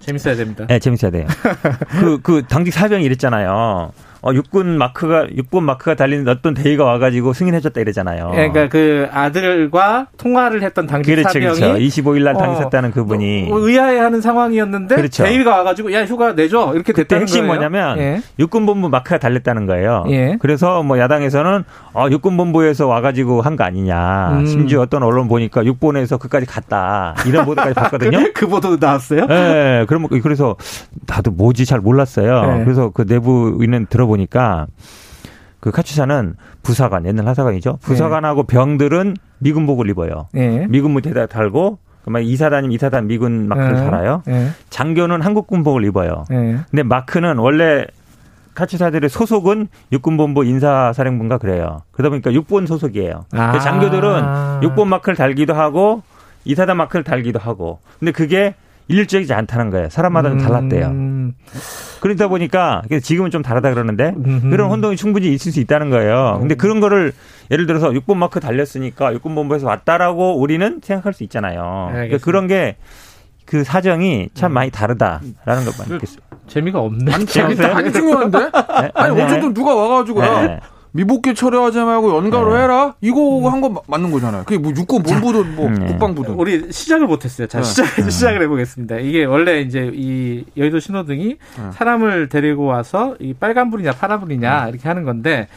재밌어야 0.00 0.34
됩니다. 0.34 0.66
네, 0.66 0.78
재밌어야 0.78 1.10
돼요. 1.10 1.26
그, 2.00 2.20
그 2.22 2.42
당직 2.48 2.72
사병이 2.72 3.04
이랬잖아요. 3.04 3.92
어, 4.26 4.32
육군 4.32 4.78
마크가 4.78 5.26
육군 5.36 5.64
마크가 5.64 5.96
달린 5.96 6.26
어떤 6.26 6.54
대위가 6.54 6.82
와가지고 6.84 7.34
승인해줬다 7.34 7.78
이러잖아요. 7.82 8.30
예, 8.32 8.48
그러니까 8.48 8.68
그 8.70 9.06
아들과 9.12 10.06
통화를 10.16 10.62
했던 10.62 10.86
당직 10.86 11.10
그렇죠, 11.10 11.28
사병이 11.28 11.60
그렇죠. 11.60 11.74
25일 11.78 12.22
날 12.22 12.32
당했었다는 12.34 12.88
어, 12.88 12.92
그분이 12.94 13.48
어, 13.52 13.58
의아해하는 13.58 14.22
상황이었는데 14.22 14.96
그렇죠. 14.96 15.24
대위가 15.24 15.56
와가지고 15.58 15.92
야 15.92 16.06
휴가 16.06 16.32
내줘 16.32 16.72
이렇게 16.74 16.94
됐다는 16.94 17.22
핵심 17.22 17.46
거예요. 17.46 17.54
뭐냐면 17.68 17.98
예. 17.98 18.22
육군본부 18.38 18.88
마크가 18.88 19.18
달렸다는 19.18 19.66
거예요. 19.66 20.04
예. 20.08 20.38
그래서 20.40 20.82
뭐 20.82 20.98
야당에서는 20.98 21.64
어, 21.92 22.06
육군본부에서 22.10 22.86
와가지고 22.86 23.42
한 23.42 23.54
거 23.54 23.62
아니냐. 23.64 24.30
음. 24.40 24.46
심지어 24.46 24.80
어떤 24.80 25.02
언론 25.04 25.28
보니까 25.28 25.64
육본에서 25.64 26.16
그까지 26.16 26.46
갔다 26.46 27.14
이런 27.26 27.44
보도까지 27.46 27.74
봤거든요. 27.74 28.18
그, 28.18 28.32
그 28.32 28.46
보도 28.48 28.78
나왔어요? 28.80 29.26
네, 29.26 29.84
그럼 29.86 30.08
그래서 30.08 30.56
나도 31.06 31.30
뭐지 31.30 31.66
잘 31.66 31.78
몰랐어요. 31.80 32.46
네. 32.56 32.64
그래서 32.64 32.88
그 32.90 33.04
내부인은 33.06 33.86
들어보. 33.90 34.13
보니까 34.14 34.66
그 35.60 35.70
카츠사는 35.70 36.34
부사관 36.62 37.06
옛날 37.06 37.26
하사관이죠. 37.28 37.78
부사관하고 37.82 38.46
네. 38.46 38.54
병들은 38.54 39.16
미군복을 39.38 39.88
입어요. 39.90 40.28
네. 40.32 40.66
미군 40.68 40.92
무대에다 40.92 41.26
달고 41.26 41.78
그러면 42.02 42.22
이사단이면 42.22 42.72
이사단 42.72 43.06
미군 43.06 43.48
마크를 43.48 43.74
네. 43.74 43.84
달아요. 43.84 44.22
네. 44.26 44.50
장교는 44.68 45.22
한국군복을 45.22 45.84
입어요. 45.84 46.24
네. 46.28 46.58
근데 46.70 46.82
마크는 46.82 47.38
원래 47.38 47.86
카츠사들의 48.54 49.08
소속은 49.08 49.68
육군본부 49.90 50.44
인사사령부인가 50.44 51.38
그래요. 51.38 51.82
그러다 51.92 52.10
보니까 52.10 52.32
육본 52.32 52.66
소속이에요. 52.66 53.24
아. 53.32 53.58
장교들은 53.58 54.62
육본 54.62 54.88
마크를 54.88 55.16
달기도 55.16 55.54
하고 55.54 56.02
이사단 56.44 56.76
마크를 56.76 57.04
달기도 57.04 57.38
하고. 57.38 57.80
근데 57.98 58.12
그게 58.12 58.54
일률적이지 58.88 59.32
않다는 59.32 59.70
거예요. 59.70 59.88
사람마다 59.88 60.28
좀 60.28 60.38
달랐대요. 60.38 60.86
음. 60.88 61.34
그러다 62.00 62.28
보니까 62.28 62.82
지금은 63.02 63.30
좀 63.30 63.42
다르다 63.42 63.72
그러는데 63.72 64.14
음흠. 64.16 64.50
그런 64.50 64.70
혼동이 64.70 64.96
충분히 64.96 65.32
있을 65.32 65.52
수 65.52 65.60
있다는 65.60 65.88
거예요. 65.90 66.36
근데 66.38 66.54
그런 66.54 66.80
거를 66.80 67.12
예를 67.50 67.66
들어서 67.66 67.90
6번 67.90 68.16
마크 68.16 68.40
달렸으니까 68.40 69.12
6번 69.14 69.34
본부에서 69.34 69.66
왔다라고 69.66 70.38
우리는 70.38 70.80
생각할 70.82 71.14
수 71.14 71.22
있잖아요. 71.24 71.86
네, 71.92 71.94
그러니까 72.08 72.18
그런 72.18 72.46
게 72.46 72.76
그 73.46 73.62
사정이 73.62 74.30
참 74.34 74.52
음. 74.52 74.54
많이 74.54 74.70
다르다라는 74.70 75.20
것만 75.44 75.94
있겠어요. 75.94 76.18
재미가 76.46 76.80
없네. 76.80 77.12
아니, 77.12 77.26
재밌다. 77.26 77.76
아니 77.76 77.92
중요한데? 77.92 78.38
네? 78.38 78.50
아니 78.94 79.20
어쨌든 79.22 79.54
누가 79.54 79.74
와가지고 79.74 80.20
네. 80.20 80.60
미복귀 80.96 81.34
처리하지 81.34 81.80
말고 81.80 82.16
연가로 82.16 82.54
네. 82.54 82.62
해라. 82.62 82.94
이거 83.00 83.38
음. 83.40 83.46
한거 83.46 83.82
맞는 83.88 84.12
거잖아요. 84.12 84.44
그게 84.44 84.58
뭐 84.58 84.70
육군 84.76 85.02
본부든 85.02 85.56
뭐 85.56 85.68
네. 85.68 85.86
국방부든. 85.86 86.34
우리 86.34 86.70
시작을 86.70 87.08
못했어요. 87.08 87.48
자 87.48 87.58
네. 87.58 87.64
시작 87.64 87.96
네. 87.96 88.08
시작을 88.08 88.42
해보겠습니다. 88.42 88.98
이게 88.98 89.24
원래 89.24 89.60
이제 89.60 89.90
이 89.92 90.44
여의도 90.56 90.78
신호등이 90.78 91.24
네. 91.30 91.36
사람을 91.72 92.28
데리고 92.28 92.64
와서 92.66 93.16
이 93.18 93.34
빨간 93.34 93.70
불이냐 93.70 93.90
파란 93.92 94.20
불이냐 94.20 94.64
네. 94.66 94.70
이렇게 94.70 94.86
하는 94.86 95.02
건데 95.02 95.48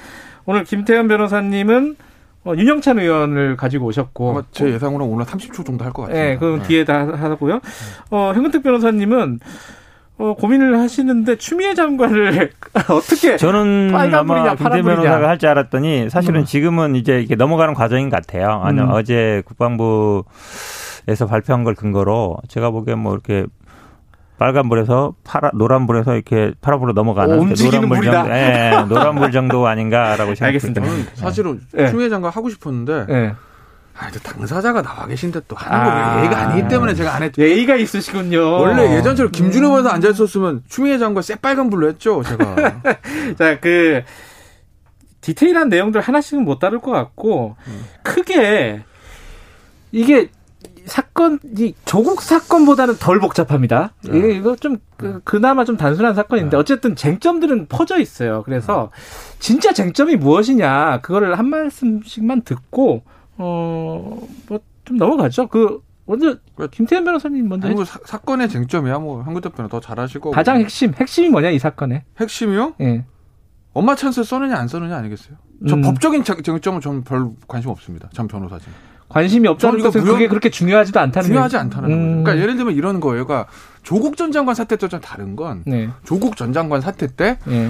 오늘 0.45 0.63
김태현 0.63 1.07
변호사님은 1.07 1.95
어, 2.45 2.53
윤영찬 2.55 2.97
의원을 2.97 3.57
가지고 3.57 3.85
오셨고 3.87 4.41
제 4.51 4.67
예상으로는 4.71 5.13
오늘 5.13 5.25
30초 5.25 5.63
정도 5.65 5.85
할 5.85 5.91
것 5.91 6.03
같아요. 6.03 6.17
네, 6.29 6.37
그럼 6.37 6.63
뒤에 6.63 6.83
다 6.83 7.05
하고요. 7.13 7.59
어, 8.09 8.31
현근택 8.33 8.63
변호사님은 8.63 9.39
어, 10.19 10.33
고민을 10.33 10.79
하시는데 10.79 11.35
추미애 11.37 11.73
장관을 11.75 12.49
어떻게 12.89 13.37
저는 13.37 13.91
아마 13.93 14.55
김대 14.55 14.81
변호사가 14.81 15.27
할 15.29 15.37
줄 15.37 15.49
알았더니 15.49 16.09
사실은 16.09 16.41
음. 16.41 16.45
지금은 16.45 16.95
이제 16.95 17.21
이게 17.21 17.35
넘어가는 17.35 17.73
과정인 17.75 18.09
것 18.09 18.15
같아요. 18.25 18.61
아니 18.63 18.81
음. 18.81 18.89
어제 18.91 19.43
국방부에서 19.45 21.27
발표한 21.27 21.63
걸 21.63 21.75
근거로 21.75 22.37
제가 22.47 22.71
보기엔 22.71 22.97
뭐 22.97 23.13
이렇게 23.13 23.45
빨간불에서 24.39 25.13
파라 25.23 25.51
노란불에서 25.53 26.15
이렇게 26.15 26.53
파란불로 26.61 26.93
넘어가는 26.93 27.37
오, 27.37 27.41
움직이는 27.41 27.81
노란불 27.87 28.11
정도, 28.11 28.29
예, 28.31 28.85
노란불 28.87 29.31
정도 29.31 29.67
아닌가라고 29.67 30.33
생각했습니다. 30.35 30.81
저는 30.81 31.05
사실은 31.15 31.59
네. 31.73 31.89
추미애 31.89 32.09
장관 32.09 32.31
하고 32.31 32.49
싶었는데 32.49 33.05
네. 33.07 33.33
아, 33.99 34.09
이 34.09 34.19
당사자가 34.19 34.81
나와 34.81 35.07
계신데 35.07 35.41
또 35.47 35.55
하는 35.55 35.83
거 35.83 35.91
아, 35.91 36.19
예의가 36.19 36.37
아니기 36.37 36.67
때문에 36.67 36.93
제가 36.93 37.15
안 37.15 37.23
했죠. 37.23 37.41
예의가 37.41 37.75
있으시군요. 37.75 38.51
원래 38.51 38.95
예전처럼 38.95 39.31
김준호 39.31 39.69
변호사 39.69 39.91
앉아 39.93 40.09
있었으면 40.09 40.63
추미애 40.67 40.97
장관 40.97 41.23
새빨간 41.23 41.69
불로 41.69 41.87
했죠, 41.87 42.21
제가. 42.23 42.55
자, 43.37 43.59
그 43.59 44.03
디테일한 45.21 45.69
내용들 45.69 45.99
하나씩은 45.99 46.43
못 46.45 46.59
다룰 46.59 46.79
것 46.79 46.91
같고 46.91 47.55
음. 47.67 47.85
크게 48.03 48.83
이게 49.91 50.29
사건이 50.85 51.75
조국 51.85 52.21
사건보다는 52.21 52.97
덜 52.97 53.19
복잡합니다. 53.19 53.93
네. 54.03 54.17
이게 54.17 54.31
이거 54.33 54.55
좀 54.55 54.77
그, 54.95 55.19
그나마 55.23 55.65
좀 55.65 55.75
단순한 55.75 56.15
사건인데 56.15 56.51
네. 56.51 56.57
어쨌든 56.57 56.95
쟁점들은 56.95 57.67
퍼져 57.67 57.99
있어요. 57.99 58.43
그래서 58.43 58.89
진짜 59.39 59.73
쟁점이 59.73 60.15
무엇이냐 60.15 61.01
그거를 61.01 61.37
한 61.37 61.49
말씀씩만 61.49 62.43
듣고 62.43 63.03
어, 63.37 64.27
뭐, 64.47 64.59
좀 64.85 64.97
넘어가죠. 64.97 65.47
그, 65.47 65.81
먼저, 66.05 66.37
김태현 66.71 67.03
변호사님 67.03 67.47
먼저. 67.47 67.67
아니, 67.67 67.85
사, 67.85 67.99
사건의 68.05 68.49
쟁점이야. 68.49 68.99
뭐, 68.99 69.21
한국 69.21 69.41
대표는 69.41 69.69
더 69.69 69.79
잘하시고. 69.79 70.31
가장 70.31 70.59
핵심, 70.59 70.93
핵심이 70.93 71.29
뭐냐, 71.29 71.49
이 71.49 71.59
사건에. 71.59 72.03
핵심이요? 72.19 72.75
예. 72.79 72.85
네. 72.85 73.05
엄마 73.73 73.95
찬스 73.95 74.23
써느냐, 74.23 74.55
안 74.57 74.67
써느냐 74.67 74.95
아니겠어요? 74.97 75.37
저 75.67 75.75
음. 75.75 75.81
법적인 75.81 76.23
쟁점은 76.23 76.81
저는 76.81 77.03
별 77.03 77.31
관심 77.47 77.69
없습니다. 77.69 78.09
전 78.13 78.27
변호사지만. 78.27 78.73
관심이 79.09 79.47
없다는 79.47 79.81
것은 79.81 80.01
무역... 80.01 80.13
그게 80.13 80.27
그렇게 80.27 80.49
중요하지도 80.49 80.99
않다는 80.99 81.27
중요하지 81.27 81.57
않다는 81.57 81.89
음. 81.89 81.95
거죠. 81.95 82.23
그러니까 82.23 82.43
예를 82.43 82.57
들면 82.57 82.75
이런 82.75 82.99
거예요. 82.99 83.25
그러니까 83.25 83.49
조국 83.83 84.17
전 84.17 84.31
장관 84.31 84.53
사태 84.55 84.75
때좀 84.75 84.99
다른 84.99 85.35
건 85.35 85.63
네. 85.65 85.89
조국 86.03 86.35
전 86.35 86.51
장관 86.53 86.81
사태 86.81 87.07
때 87.07 87.37
네. 87.45 87.69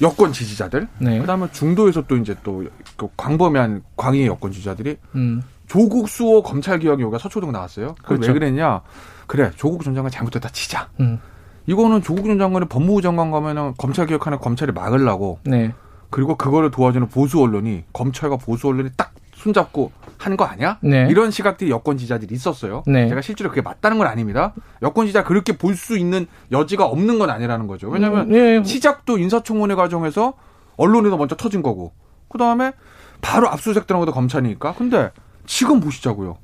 여권 0.00 0.32
지지자들, 0.32 0.88
네. 0.98 1.20
그다음에 1.20 1.48
중도에서 1.52 2.02
또 2.08 2.16
이제 2.16 2.34
또그 2.42 3.08
광범위한 3.16 3.82
광의의 3.96 4.26
여권 4.26 4.50
지지자들이 4.50 4.96
음. 5.14 5.42
조국 5.66 6.08
수호 6.08 6.42
검찰 6.42 6.78
개혁 6.78 7.00
요가 7.00 7.18
서초동 7.18 7.52
나왔어요. 7.52 7.94
그렇죠. 8.02 8.28
왜 8.28 8.32
그랬냐? 8.32 8.82
그래 9.26 9.50
조국 9.56 9.84
전 9.84 9.94
장관 9.94 10.10
잘못했다 10.10 10.48
치자. 10.50 10.88
음. 11.00 11.18
이거는 11.66 12.02
조국 12.02 12.26
전 12.26 12.38
장관이 12.38 12.66
법무부 12.66 13.02
장관 13.02 13.30
가면은 13.30 13.74
검찰 13.78 14.06
개혁하는 14.06 14.38
검찰이 14.38 14.72
막으려고. 14.72 15.38
네. 15.44 15.72
그리고 16.10 16.36
그거를 16.36 16.70
도와주는 16.70 17.08
보수 17.08 17.40
언론이 17.40 17.84
검찰과 17.92 18.36
보수 18.36 18.68
언론이 18.68 18.90
딱 18.96 19.12
손잡고 19.42 19.90
한거 20.18 20.44
아니야? 20.44 20.78
네. 20.82 21.06
이런 21.10 21.30
시각들이 21.30 21.70
여권 21.70 21.96
지자들이 21.98 22.34
있었어요. 22.34 22.84
네. 22.86 23.08
제가 23.08 23.20
실제로 23.20 23.50
그게 23.50 23.60
맞다는 23.60 23.98
건 23.98 24.06
아닙니다. 24.06 24.54
여권 24.82 25.06
지자 25.06 25.24
그렇게 25.24 25.56
볼 25.58 25.76
수 25.76 25.98
있는 25.98 26.26
여지가 26.52 26.84
없는 26.86 27.18
건 27.18 27.28
아니라는 27.30 27.66
거죠. 27.66 27.88
왜냐하면 27.88 28.26
음, 28.28 28.32
네. 28.32 28.62
시작도 28.64 29.18
인사청문회 29.18 29.74
과정에서 29.74 30.34
언론에서 30.76 31.16
먼저 31.16 31.34
터진 31.36 31.62
거고 31.62 31.92
그 32.28 32.38
다음에 32.38 32.72
바로 33.20 33.48
압수수색 33.48 33.86
들어간 33.86 34.06
것도 34.06 34.14
검찰이니까. 34.14 34.74
근데 34.74 35.10
지금 35.46 35.80
보시자고요. 35.80 36.36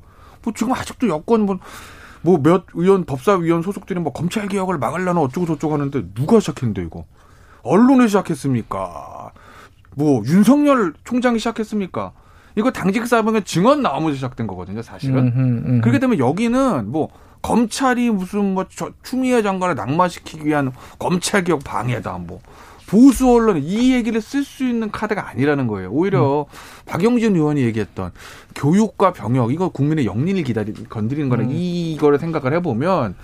뭐 0.42 0.52
지금 0.56 0.72
아직도 0.72 1.08
여권 1.08 1.42
뭐 1.46 1.58
뭐 2.22 2.36
몇 2.42 2.64
의원 2.74 3.04
법사위원 3.04 3.62
소속들이 3.62 4.00
뭐 4.00 4.12
검찰 4.12 4.48
개혁을 4.48 4.76
막으려나 4.78 5.20
어쩌고 5.20 5.46
저쩌고 5.46 5.74
하는데 5.74 6.04
누가 6.14 6.40
시작했는데 6.40 6.82
이거 6.82 7.04
언론이 7.62 8.08
시작했습니까? 8.08 9.30
뭐 9.94 10.22
윤석열 10.26 10.94
총장이 11.04 11.38
시작했습니까? 11.38 12.12
이거 12.59 12.72
당직 12.72 13.06
사병의 13.06 13.44
증언 13.44 13.82
나오면서 13.82 14.16
시작된 14.16 14.48
거거든요, 14.48 14.82
사실은. 14.82 15.18
음흠, 15.18 15.39
음흠. 15.39 15.80
그렇게 15.82 16.01
되면 16.01 16.18
여기는 16.18 16.90
뭐 16.90 17.09
검찰이 17.40 18.10
무슨 18.10 18.55
뭐 18.55 18.66
추미애 19.05 19.43
장관을 19.43 19.76
낙마시키기 19.76 20.44
위한 20.44 20.72
검찰 20.98 21.44
개혁 21.44 21.62
방해다 21.62 22.18
뭐 22.18 22.40
보수 22.89 23.30
언론 23.30 23.59
이 23.62 23.93
얘기를 23.93 24.20
쓸 24.20 24.43
수 24.43 24.66
있는 24.66 24.90
카드가 24.90 25.28
아니라는 25.28 25.68
거예요. 25.68 25.90
오히려 25.90 26.47
음. 26.48 26.85
박영진 26.86 27.36
의원이 27.36 27.60
얘기했던 27.62 28.10
교육과 28.56 29.12
병역 29.12 29.52
이거 29.52 29.68
국민의 29.68 30.06
영린을 30.06 30.43
기다리 30.43 30.72
건드리는 30.72 31.28
거는 31.28 31.44
음. 31.44 31.51
이거를 31.52 32.18
생각을 32.18 32.55
해보면 32.55 33.14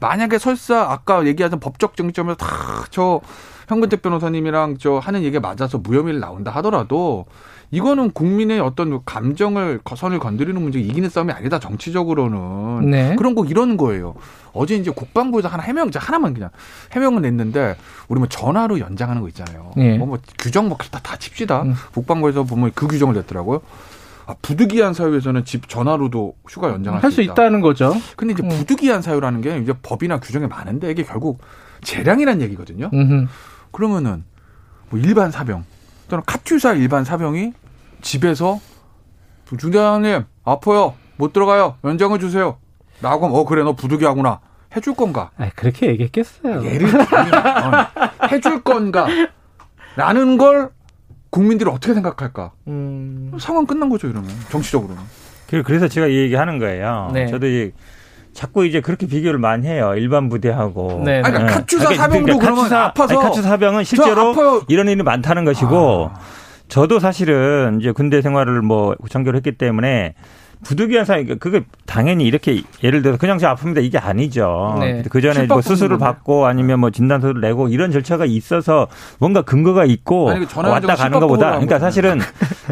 만약에 0.00 0.38
설사 0.38 0.82
아까 0.82 1.26
얘기하던 1.26 1.60
법적 1.60 1.96
쟁점에서 1.96 2.36
다저 2.36 3.20
현근택 3.68 4.02
변호사님이랑 4.02 4.76
저 4.78 4.98
하는 4.98 5.22
얘기가 5.22 5.40
맞아서 5.40 5.78
무혐의를 5.78 6.20
나온다 6.20 6.50
하더라도 6.52 7.26
이거는 7.70 8.12
국민의 8.12 8.60
어떤 8.60 9.04
감정을 9.04 9.80
선을 9.96 10.20
건드리는 10.20 10.60
문제 10.60 10.78
이기는 10.78 11.08
싸움이 11.08 11.32
아니다 11.32 11.58
정치적으로는 11.58 12.90
네. 12.90 13.16
그런 13.16 13.34
거 13.34 13.44
이런 13.44 13.76
거예요. 13.76 14.14
어제 14.52 14.76
이제 14.76 14.90
국방부에서 14.90 15.48
하나 15.48 15.62
해명 15.62 15.90
하나만 15.92 16.32
그냥 16.32 16.50
해명을 16.92 17.22
냈는데 17.22 17.76
우리 18.08 18.20
뭐 18.20 18.28
전화로 18.28 18.78
연장하는 18.78 19.20
거 19.20 19.28
있잖아요. 19.28 19.72
네. 19.76 19.98
뭐, 19.98 20.06
뭐 20.06 20.18
규정 20.38 20.68
뭐다 20.68 21.00
다 21.00 21.16
칩시다. 21.16 21.62
음. 21.62 21.74
국방부에서 21.92 22.44
보면 22.44 22.70
그 22.74 22.86
규정을 22.86 23.14
냈더라고요. 23.16 23.60
아, 24.26 24.34
부득이한 24.42 24.92
사유에서는 24.92 25.44
집 25.44 25.68
전화로도 25.68 26.34
휴가 26.48 26.70
연장할 26.70 27.00
수, 27.02 27.16
수 27.16 27.22
있다 27.22 27.48
는 27.48 27.60
거죠. 27.60 27.94
근데 28.16 28.34
이제 28.34 28.42
음. 28.42 28.48
부득이한 28.48 29.00
사유라는 29.00 29.40
게 29.40 29.56
이제 29.58 29.72
법이나 29.82 30.18
규정에 30.18 30.46
많은데 30.48 30.90
이게 30.90 31.04
결국 31.04 31.40
재량이라는 31.82 32.42
얘기거든요. 32.42 32.90
음흠. 32.92 33.26
그러면은 33.70 34.24
뭐 34.90 34.98
일반 34.98 35.30
사병 35.30 35.64
또는 36.08 36.24
카투사 36.26 36.74
일반 36.74 37.04
사병이 37.04 37.52
집에서 38.00 38.60
중대장님 39.48 40.24
아파요 40.44 40.94
못 41.16 41.32
들어가요 41.32 41.76
연장을 41.84 42.18
주세요 42.18 42.58
라고 43.00 43.26
하면 43.26 43.38
어 43.38 43.44
그래 43.44 43.62
너 43.62 43.74
부득이하구나 43.74 44.40
해줄 44.74 44.94
건가? 44.94 45.30
아 45.38 45.50
그렇게 45.54 45.86
얘기했겠어요. 45.88 46.64
예를 46.64 46.88
들면 46.90 47.34
어, 47.34 48.26
해줄 48.30 48.62
건가? 48.62 49.06
라는 49.96 50.36
걸 50.36 50.70
국민들이 51.36 51.68
어떻게 51.68 51.92
생각할까? 51.92 52.52
음... 52.68 53.32
상황 53.38 53.66
끝난 53.66 53.90
거죠 53.90 54.08
이러면 54.08 54.30
정치적으로는. 54.48 55.02
그래서 55.64 55.86
제가 55.86 56.06
이 56.06 56.16
얘기하는 56.16 56.58
거예요. 56.58 57.10
네. 57.12 57.26
저도 57.26 57.46
이제 57.46 57.72
자꾸 58.32 58.66
이제 58.66 58.80
그렇게 58.80 59.06
비교를 59.06 59.38
많이 59.38 59.66
해요. 59.66 59.92
일반 59.96 60.30
부대하고. 60.30 61.02
네. 61.04 61.20
아니, 61.22 61.34
그러니까 61.34 61.54
카투사 61.58 61.84
그러니까 61.84 62.02
사병도 62.02 62.38
그러니까 62.38 62.54
카투사, 62.54 62.84
아파서 62.84 63.14
아니, 63.14 63.22
카투사 63.22 63.48
사병은 63.50 63.84
실제로 63.84 64.34
이런 64.68 64.88
일이 64.88 65.02
많다는 65.02 65.44
것이고 65.44 66.10
아. 66.12 66.20
저도 66.68 66.98
사실은 67.00 67.78
이제 67.80 67.92
군대 67.92 68.22
생활을 68.22 68.62
뭐 68.62 68.96
전교를 69.08 69.36
했기 69.36 69.52
때문에 69.52 70.14
부득이한 70.64 71.04
상황, 71.04 71.26
그게 71.38 71.62
당연히 71.86 72.24
이렇게 72.24 72.62
예를 72.82 73.02
들어서 73.02 73.18
그냥 73.18 73.38
저 73.38 73.54
아픕니다 73.54 73.82
이게 73.84 73.98
아니죠. 73.98 74.76
네. 74.80 75.02
그 75.08 75.20
전에 75.20 75.46
뭐 75.46 75.60
수술을 75.60 75.98
받고 75.98 76.46
아니면 76.46 76.80
뭐 76.80 76.90
진단서를 76.90 77.40
내고 77.40 77.68
이런 77.68 77.92
절차가 77.92 78.24
있어서 78.24 78.88
뭔가 79.18 79.42
근거가 79.42 79.84
있고 79.84 80.30
아니, 80.30 80.46
그 80.46 80.60
왔다 80.60 80.96
가는 80.96 81.20
것보다 81.20 81.50
그러니까 81.50 81.78
사실은 81.78 82.18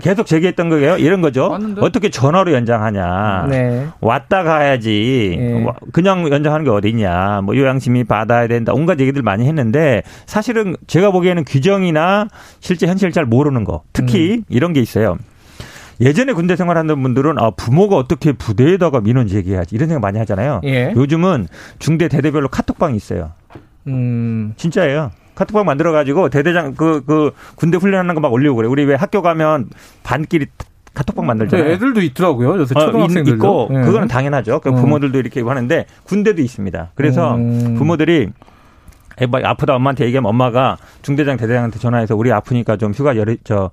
계속 0.03 0.27
제기했던 0.27 0.69
거예요. 0.71 0.97
이런 0.97 1.21
거죠. 1.21 1.49
맞는데? 1.51 1.83
어떻게 1.83 2.11
전화로 2.11 2.53
연장하냐. 2.53 3.47
네. 3.49 3.87
왔다 4.01 4.43
가야지. 4.43 5.37
네. 5.39 5.67
그냥 5.93 6.31
연장하는 6.31 6.65
게 6.65 6.71
어디냐. 6.71 7.43
뭐 7.45 7.57
요양심이 7.57 8.05
받아야 8.05 8.49
된다. 8.49 8.73
온갖 8.75 8.99
얘기들 8.99 9.23
많이 9.23 9.47
했는데 9.47 10.03
사실은 10.27 10.77
제가 10.87 11.11
보기에는 11.11 11.45
규정이나 11.45 12.29
실제 12.61 12.87
현실을 12.87 13.13
잘 13.13 13.25
모르는 13.25 13.65
거. 13.65 13.83
특히 13.93 14.37
음. 14.39 14.45
이런 14.49 14.73
게 14.73 14.81
있어요. 14.81 15.17
예전에 16.01 16.33
군대 16.33 16.57
생활하는 16.57 17.03
분들은 17.03 17.39
아 17.39 17.51
부모가 17.51 17.97
어떻게 17.97 18.33
부대에다가 18.33 19.01
민원 19.01 19.27
제기해야지 19.29 19.75
이런 19.77 19.89
생각 19.89 20.01
많이 20.01 20.19
하잖아요. 20.19 20.61
예. 20.65 20.93
요즘은 20.97 21.47
중대 21.79 22.09
대대별로 22.09 22.49
카톡방이 22.49 22.97
있어요. 22.97 23.33
음 23.87 24.55
진짜예요. 24.57 25.11
카톡방 25.35 25.65
만들어 25.67 25.93
가지고 25.93 26.29
대대장 26.31 26.75
그그 26.75 27.05
그 27.07 27.31
군대 27.57 27.77
훈련하는 27.77 28.15
거 28.15 28.21
막 28.21 28.33
올리고 28.33 28.57
그래. 28.57 28.69
우리 28.69 28.85
왜 28.85 28.95
학교 28.95 29.21
가면 29.23 29.71
반끼리 30.03 30.47
카톡방 30.95 31.27
만들잖아요. 31.27 31.67
네, 31.67 31.75
애들도 31.75 32.01
있더라고요. 32.03 32.57
요새 32.59 32.73
어, 32.77 32.87
초등학생들도 32.87 33.33
어, 33.33 33.65
있고 33.65 33.75
네. 33.75 33.85
그거는 33.85 34.07
당연하죠. 34.09 34.61
그 34.61 34.71
부모들도 34.71 35.19
이렇게 35.19 35.43
하는데 35.43 35.87
군대도 36.05 36.41
있습니다. 36.41 36.93
그래서 36.95 37.35
음. 37.35 37.75
부모들이 37.77 38.29
애 39.21 39.27
아프다 39.45 39.75
엄마한테 39.75 40.05
얘기하면 40.07 40.29
엄마가 40.31 40.77
중대장 41.03 41.37
대대장한테 41.37 41.79
전화해서 41.79 42.15
우리 42.17 42.33
아프니까 42.33 42.77
좀 42.77 42.93
휴가 42.93 43.17
열이 43.17 43.39
저 43.45 43.71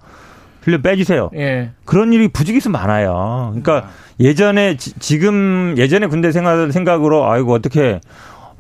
훈련 0.61 0.81
빼주세요. 0.81 1.29
예. 1.35 1.71
그런 1.85 2.13
일이 2.13 2.27
부지기수 2.27 2.69
많아요. 2.69 3.49
그러니까 3.51 3.87
아. 3.87 3.89
예전에 4.19 4.77
지, 4.77 5.19
금 5.19 5.75
예전에 5.77 6.07
군대 6.07 6.31
생활 6.31 6.71
생각으로 6.71 7.29
아이고 7.29 7.53
어떻게 7.53 7.99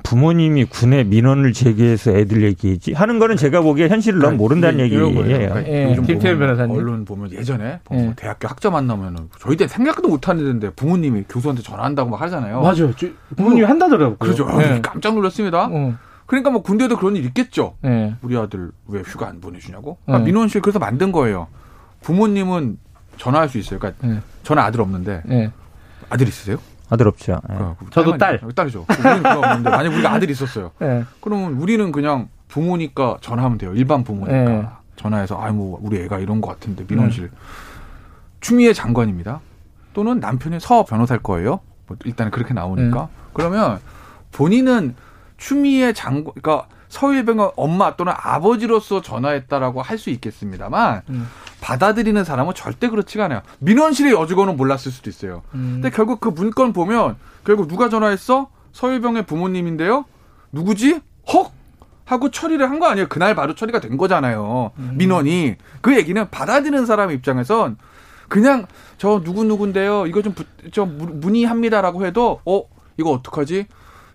부모님이 0.03 0.65
군에 0.65 1.03
민원을 1.03 1.53
제기해서 1.53 2.11
애들 2.11 2.41
얘기지 2.41 2.93
하는 2.93 3.19
거는 3.19 3.37
제가 3.37 3.61
보기에 3.61 3.87
현실을 3.87 4.19
너무 4.19 4.37
모른다는 4.37 4.79
예, 4.79 4.83
얘기예요. 4.85 5.13
그러니까 5.13 5.67
예, 5.67 5.95
김태현 6.05 6.39
변호사님. 6.39 6.75
언론 6.75 7.05
보면 7.05 7.31
예전에 7.31 7.79
예. 7.91 8.13
대학교 8.15 8.47
학점 8.47 8.73
만나면은 8.73 9.29
저희 9.39 9.55
때 9.57 9.67
생각도 9.67 10.07
못 10.07 10.27
하는데 10.27 10.69
부모님이 10.71 11.25
교수한테 11.29 11.61
전화한다고 11.61 12.09
막 12.09 12.21
하잖아요. 12.21 12.61
맞아요. 12.61 12.91
부모님이 13.35 13.65
한다더라고요. 13.65 14.17
그렇죠. 14.17 14.47
예. 14.61 14.79
깜짝 14.81 15.13
놀랐습니다. 15.13 15.69
어. 15.71 15.93
그러니까 16.25 16.49
뭐 16.49 16.63
군대도 16.63 16.97
그런 16.97 17.15
일 17.15 17.25
있겠죠. 17.25 17.75
예. 17.85 18.15
우리 18.21 18.37
아들 18.37 18.71
왜 18.87 19.01
휴가 19.01 19.27
안 19.27 19.39
보내주냐고. 19.39 19.97
그러니까 20.05 20.25
민원 20.25 20.47
실 20.47 20.61
그래서 20.61 20.79
만든 20.79 21.11
거예요. 21.11 21.47
부모님은 22.01 22.77
전화할 23.17 23.49
수 23.49 23.57
있어요. 23.57 23.79
그러니까 23.79 24.07
네. 24.07 24.19
저는 24.43 24.61
아들 24.63 24.81
없는데 24.81 25.21
네. 25.25 25.51
아들 26.09 26.27
있으세요? 26.27 26.57
아들 26.89 27.07
없죠. 27.07 27.39
네. 27.49 27.55
저도 27.91 28.17
딸. 28.17 28.41
딸이죠. 28.53 28.85
우리는 28.89 29.17
그거 29.23 29.39
없는데 29.39 29.69
만약 29.69 29.93
우리가 29.93 30.11
아들이 30.13 30.31
있었어요. 30.33 30.71
네. 30.79 31.05
그러면 31.21 31.53
우리는 31.53 31.91
그냥 31.91 32.27
부모니까 32.49 33.17
전화하면 33.21 33.57
돼요. 33.57 33.73
일반 33.73 34.03
부모니까 34.03 34.51
네. 34.51 34.67
전화해서 34.97 35.39
아뭐 35.39 35.79
우리 35.81 35.99
애가 36.01 36.19
이런 36.19 36.41
것 36.41 36.49
같은데 36.49 36.83
민원실 36.87 37.31
추미애 38.41 38.73
장관입니다. 38.73 39.39
또는 39.93 40.19
남편의 40.19 40.59
서 40.59 40.83
변호사일 40.85 41.21
거예요. 41.21 41.59
뭐 41.87 41.97
일단은 42.05 42.31
그렇게 42.31 42.53
나오니까 42.53 43.07
그러면 43.33 43.79
본인은 44.31 44.95
추미애 45.37 45.93
장관 45.93 46.33
그러니까 46.41 46.67
서일병의 46.89 47.53
엄마 47.55 47.95
또는 47.95 48.13
아버지로서 48.17 49.01
전화했다라고 49.01 49.81
할 49.81 49.97
수 49.97 50.09
있겠습니다만 50.09 51.01
음. 51.09 51.27
받아들이는 51.61 52.23
사람은 52.25 52.53
절대 52.55 52.89
그렇지가 52.89 53.25
않아요. 53.25 53.41
민원실의 53.59 54.11
여직원은 54.13 54.57
몰랐을 54.57 54.91
수도 54.91 55.09
있어요. 55.09 55.43
음. 55.53 55.79
근데 55.81 55.89
결국 55.89 56.19
그 56.19 56.27
문건 56.29 56.73
보면 56.73 57.15
결국 57.45 57.67
누가 57.69 57.87
전화했어? 57.87 58.49
서일병의 58.73 59.25
부모님인데요. 59.25 60.05
누구지? 60.51 60.99
헉 61.33 61.51
하고 62.05 62.29
처리를 62.29 62.69
한 62.69 62.79
거 62.79 62.87
아니에요. 62.87 63.07
그날 63.07 63.35
바로 63.35 63.55
처리가 63.55 63.79
된 63.79 63.95
거잖아요. 63.95 64.71
음. 64.77 64.93
민원이 64.97 65.55
그 65.81 65.95
얘기는 65.95 66.29
받아들이는 66.29 66.85
사람 66.85 67.11
입장에선 67.11 67.77
그냥 68.27 68.65
저 68.97 69.21
누구 69.23 69.43
누군데요. 69.45 70.07
이거 70.07 70.21
좀 70.21 70.33
저 70.73 70.85
문의합니다라고 70.85 72.05
해도 72.05 72.41
어 72.45 72.63
이거 72.97 73.11
어떡하지? 73.11 73.67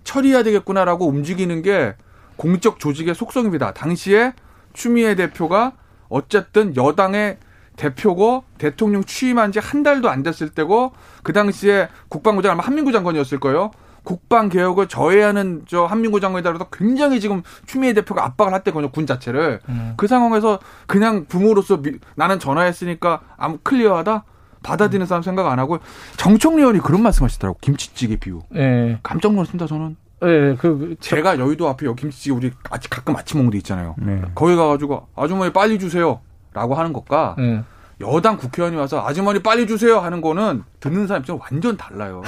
처리해야 0.04 0.42
되겠구나라고 0.42 1.06
움직이는 1.08 1.62
게 1.62 1.94
공적 2.36 2.78
조직의 2.78 3.14
속성입니다. 3.14 3.72
당시에 3.72 4.34
추미애 4.72 5.14
대표가 5.14 5.72
어쨌든 6.08 6.76
여당의 6.76 7.38
대표고 7.76 8.44
대통령 8.58 9.04
취임한 9.04 9.52
지 9.52 9.58
한 9.58 9.82
달도 9.82 10.08
안 10.08 10.22
됐을 10.22 10.48
때고 10.48 10.92
그 11.22 11.32
당시에 11.32 11.88
국방부 12.08 12.42
장관 12.42 12.64
한민구 12.66 12.92
장관이었을 12.92 13.38
거예요. 13.38 13.70
국방 14.02 14.48
개혁을 14.48 14.86
저해하는 14.86 15.64
저 15.66 15.84
한민구 15.84 16.20
장관에 16.20 16.42
따라서 16.42 16.68
굉장히 16.72 17.18
지금 17.20 17.42
추미애 17.66 17.92
대표가 17.92 18.24
압박을 18.24 18.54
했대거든요 18.54 18.92
군 18.92 19.04
자체를 19.04 19.58
음. 19.68 19.94
그 19.96 20.06
상황에서 20.06 20.60
그냥 20.86 21.26
부모로서 21.26 21.78
미, 21.82 21.98
나는 22.14 22.38
전화했으니까 22.38 23.20
아무 23.36 23.58
클리어하다 23.64 24.22
받아들이는 24.62 25.06
사람 25.06 25.22
생각 25.22 25.48
안 25.48 25.58
하고 25.58 25.80
정청래 26.16 26.58
의원이 26.62 26.78
그런 26.78 27.02
말씀하시더라고 27.02 27.58
김치찌개 27.60 28.14
비유 28.16 28.42
네. 28.50 28.98
깜짝 29.02 29.32
놀랐습니다 29.32 29.66
저는 29.66 29.96
네, 30.22 30.56
그 30.56 30.96
제가 31.00 31.38
여의도 31.38 31.68
앞에 31.68 31.86
여기 31.86 32.02
김치찌개 32.02 32.34
우리 32.34 32.50
아직 32.70 32.88
가끔 32.88 33.16
아침 33.16 33.38
먹는 33.38 33.50
데 33.50 33.58
있잖아요. 33.58 33.94
네. 33.98 34.22
거기 34.34 34.56
가가지고 34.56 35.08
아주머니 35.14 35.52
빨리 35.52 35.78
주세요라고 35.78 36.74
하는 36.74 36.92
것과 36.92 37.36
네. 37.38 37.62
여당 38.02 38.36
국회의원이 38.36 38.76
와서 38.76 39.02
아주머니 39.06 39.38
빨리 39.42 39.66
주세요 39.66 39.98
하는 40.00 40.20
거는 40.20 40.62
듣는 40.80 41.06
사람 41.06 41.22
입장 41.22 41.38
완전 41.40 41.78
달라요. 41.78 42.22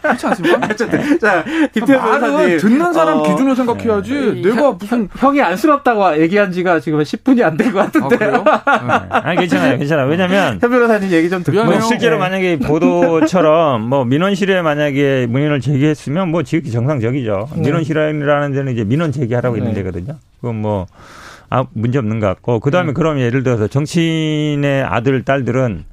그렇지 0.00 0.26
않습니까? 0.28 0.66
자, 1.20 1.44
김태현 1.74 2.00
변호사님. 2.20 2.58
듣는 2.58 2.92
사람 2.94 3.18
어, 3.18 3.22
기준으로 3.22 3.54
생각해야지. 3.54 4.14
네. 4.14 4.42
내가 4.50 4.72
무슨. 4.72 5.08
형이 5.16 5.42
안쓰럽다고 5.42 6.18
얘기한 6.20 6.52
지가 6.52 6.80
지금 6.80 7.00
10분이 7.00 7.42
안 7.42 7.56
된 7.58 7.70
것 7.72 7.92
같은데. 7.92 8.16
아, 8.64 9.00
네. 9.02 9.06
아니, 9.10 9.40
괜찮아요. 9.40 9.78
괜찮아요. 9.78 10.06
왜냐면. 10.08 10.58
현 10.60 10.70
변호사님 10.70 11.10
얘기 11.10 11.28
좀 11.28 11.42
듣고. 11.42 11.64
뭐 11.64 11.80
실제로 11.82 12.16
네. 12.16 12.20
만약에 12.20 12.58
보도처럼 12.60 13.82
뭐 13.86 14.04
민원 14.06 14.34
실에 14.34 14.62
만약에 14.62 15.26
문의를 15.28 15.60
제기했으면 15.60 16.30
뭐 16.30 16.42
지극히 16.42 16.70
정상적이죠. 16.70 17.48
네. 17.56 17.60
민원 17.60 17.84
실이라는 17.84 18.52
데는 18.52 18.72
이제 18.72 18.84
민원 18.84 19.12
제기하라고 19.12 19.56
있는 19.58 19.74
네. 19.74 19.82
데거든요. 19.82 20.16
그건 20.40 20.56
뭐. 20.62 20.86
아, 21.54 21.66
문제 21.72 21.98
없는 21.98 22.18
것 22.18 22.26
같고. 22.26 22.58
그 22.58 22.72
다음에 22.72 22.90
음. 22.90 22.94
그럼 22.94 23.20
예를 23.20 23.44
들어서 23.44 23.68
정치인의 23.68 24.82
아들, 24.82 25.22
딸들은 25.22 25.84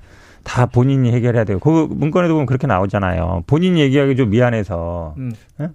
다 0.43 0.65
본인이 0.65 1.11
해결해야 1.11 1.43
돼요. 1.43 1.59
그 1.59 1.87
문건에도 1.87 2.33
보면 2.33 2.47
그렇게 2.47 2.65
나오잖아요. 2.65 3.43
본인이 3.45 3.79
얘기하기 3.81 4.15
좀 4.15 4.31
미안해서 4.31 5.13
음. 5.19 5.33
네? 5.59 5.67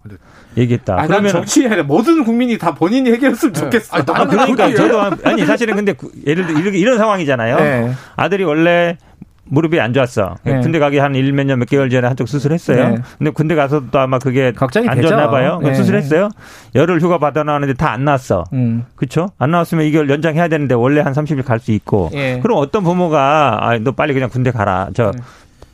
얘기했다. 0.56 1.02
아, 1.02 1.06
그러면 1.06 1.30
정치에 1.30 1.82
모든 1.82 2.24
국민이 2.24 2.58
다 2.58 2.74
본인이 2.74 3.12
해결했으면 3.12 3.52
네. 3.52 3.60
좋겠어. 3.60 3.96
아, 3.96 4.00
아, 4.00 4.26
그러니까 4.26 4.74
저도 4.74 5.00
아니 5.22 5.46
사실은 5.46 5.76
근데 5.76 5.94
예를 6.26 6.48
들어 6.48 6.58
이런 6.70 6.98
상황이잖아요. 6.98 7.56
네. 7.56 7.92
아들이 8.16 8.42
원래 8.42 8.98
무릎이 9.48 9.80
안 9.80 9.92
좋았어. 9.92 10.34
네. 10.44 10.60
군대 10.60 10.78
가기 10.78 10.98
한 10.98 11.14
일 11.14 11.32
몇 11.32 11.46
년 11.46 11.58
몇 11.58 11.68
개월 11.68 11.88
전에 11.88 12.06
한쪽 12.06 12.28
수술했어요. 12.28 12.88
네. 12.90 12.96
근데 13.18 13.30
군대 13.30 13.54
가서도 13.54 13.98
아마 13.98 14.18
그게 14.18 14.52
걱정이 14.52 14.88
안 14.88 15.00
좋나 15.00 15.30
봐요. 15.30 15.60
네. 15.62 15.72
수술했어요. 15.74 16.28
열흘 16.74 17.00
휴가 17.00 17.18
받아 17.18 17.42
나왔는데 17.44 17.74
다 17.74 17.90
안 17.92 18.04
나왔어. 18.04 18.44
음. 18.52 18.84
그렇죠? 18.96 19.28
안 19.38 19.50
나왔으면 19.52 19.84
이걸 19.86 20.10
연장해야 20.10 20.48
되는데 20.48 20.74
원래 20.74 21.00
한 21.00 21.12
30일 21.12 21.44
갈 21.44 21.60
수 21.60 21.72
있고. 21.72 22.10
예. 22.14 22.40
그럼 22.42 22.58
어떤 22.58 22.82
부모가 22.84 23.58
아, 23.68 23.78
너 23.78 23.92
빨리 23.92 24.12
그냥 24.14 24.28
군대 24.28 24.50
가라. 24.50 24.88
저 24.94 25.12
네. 25.12 25.18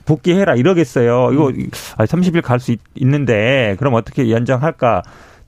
복귀해라 0.04 0.54
이러겠어요. 0.54 1.30
이거 1.32 1.48
음. 1.48 1.68
30일 1.98 2.42
갈 2.42 2.58
수 2.60 2.74
있는데 2.96 3.76
그럼 3.78 3.94
어떻게 3.94 4.30
연장할까? 4.30 5.02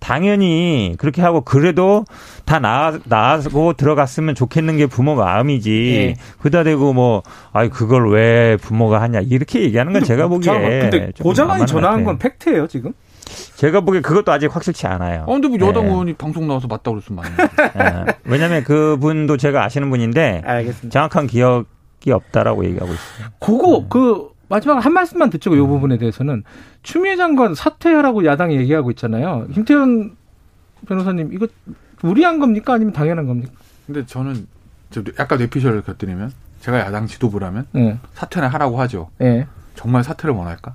당연히 0.05 0.95
그렇게 0.99 1.23
하고 1.23 1.41
그래도 1.41 2.05
다 2.45 2.59
나아, 2.59 2.99
나고 3.07 3.73
들어갔으면 3.73 4.35
좋겠는 4.35 4.77
게 4.77 4.87
부모 4.87 5.15
마음이지. 5.15 6.15
네. 6.19 6.23
그다 6.43 6.63
대고 6.63 6.93
뭐, 6.93 7.23
아이, 7.55 7.71
그걸 7.71 8.11
왜 8.11 8.59
부모가 8.59 9.01
하냐. 9.01 9.21
이렇게 9.21 9.63
얘기하는 9.63 9.95
건 9.95 10.05
제가 10.05 10.29
보기에. 10.29 10.81
근데 10.91 11.11
고장관이 11.19 11.65
전화한 11.65 12.05
건 12.05 12.19
팩트예요, 12.19 12.67
지금? 12.67 12.93
제가 13.57 13.81
보기에 13.81 14.03
그것도 14.03 14.31
아직 14.31 14.55
확실치 14.55 14.87
않아요. 14.87 15.25
어, 15.27 15.33
근데 15.33 15.49
뭐 15.49 15.57
여당 15.67 15.85
네. 15.85 15.91
의원이 15.91 16.13
방송 16.13 16.47
나와서 16.47 16.69
맞다고 16.69 16.97
그랬으면 16.97 17.25
맞는 17.25 18.05
네. 18.07 18.13
왜냐면 18.25 18.63
그 18.63 18.99
분도 19.01 19.39
제가 19.39 19.65
아시는 19.65 19.89
분인데. 19.89 20.43
알겠습니다. 20.45 20.91
정확한 20.91 21.27
기억이 21.29 22.13
없다라고 22.13 22.67
얘기하고 22.67 22.93
있어요. 22.93 23.29
그거, 23.41 23.79
네. 23.79 23.87
그, 23.89 24.34
마지막 24.49 24.85
한 24.85 24.93
말씀만 24.93 25.31
듣죠. 25.31 25.55
이 25.55 25.59
부분에 25.59 25.99
대해서는 25.99 26.45
추미애 26.83 27.17
장관 27.17 27.55
사퇴하라고 27.55 28.25
야당이 28.25 28.57
얘기하고 28.57 28.91
있잖아요. 28.93 29.47
김태현 29.53 30.17
변호사님 30.87 31.33
이거 31.33 31.47
무리한 32.03 32.39
겁니까 32.39 32.75
아니면 32.75 32.93
당연한 32.93 33.27
겁니까? 33.27 33.53
근데 33.87 34.05
저는 34.07 34.47
약간 35.19 35.39
뇌피셜을 35.39 35.83
곁들이면 35.83 36.33
제가 36.61 36.79
야당 36.81 37.07
지도부라면 37.07 37.67
네. 37.73 37.99
사퇴는 38.15 38.49
하라고 38.49 38.81
하죠. 38.83 39.11
네. 39.19 39.47
정말 39.75 40.05
사퇴를 40.05 40.35
원할까? 40.35 40.75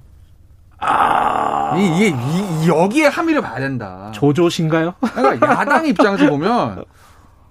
아 0.77 1.75
이게 1.77 2.09
이, 2.09 2.67
여기에 2.67 3.07
함의를 3.07 3.41
봐야 3.41 3.59
된다. 3.59 4.11
조조신가요? 4.13 4.93
그러니까 5.13 5.47
야당 5.59 5.85
입장에서 5.85 6.29
보면 6.29 6.83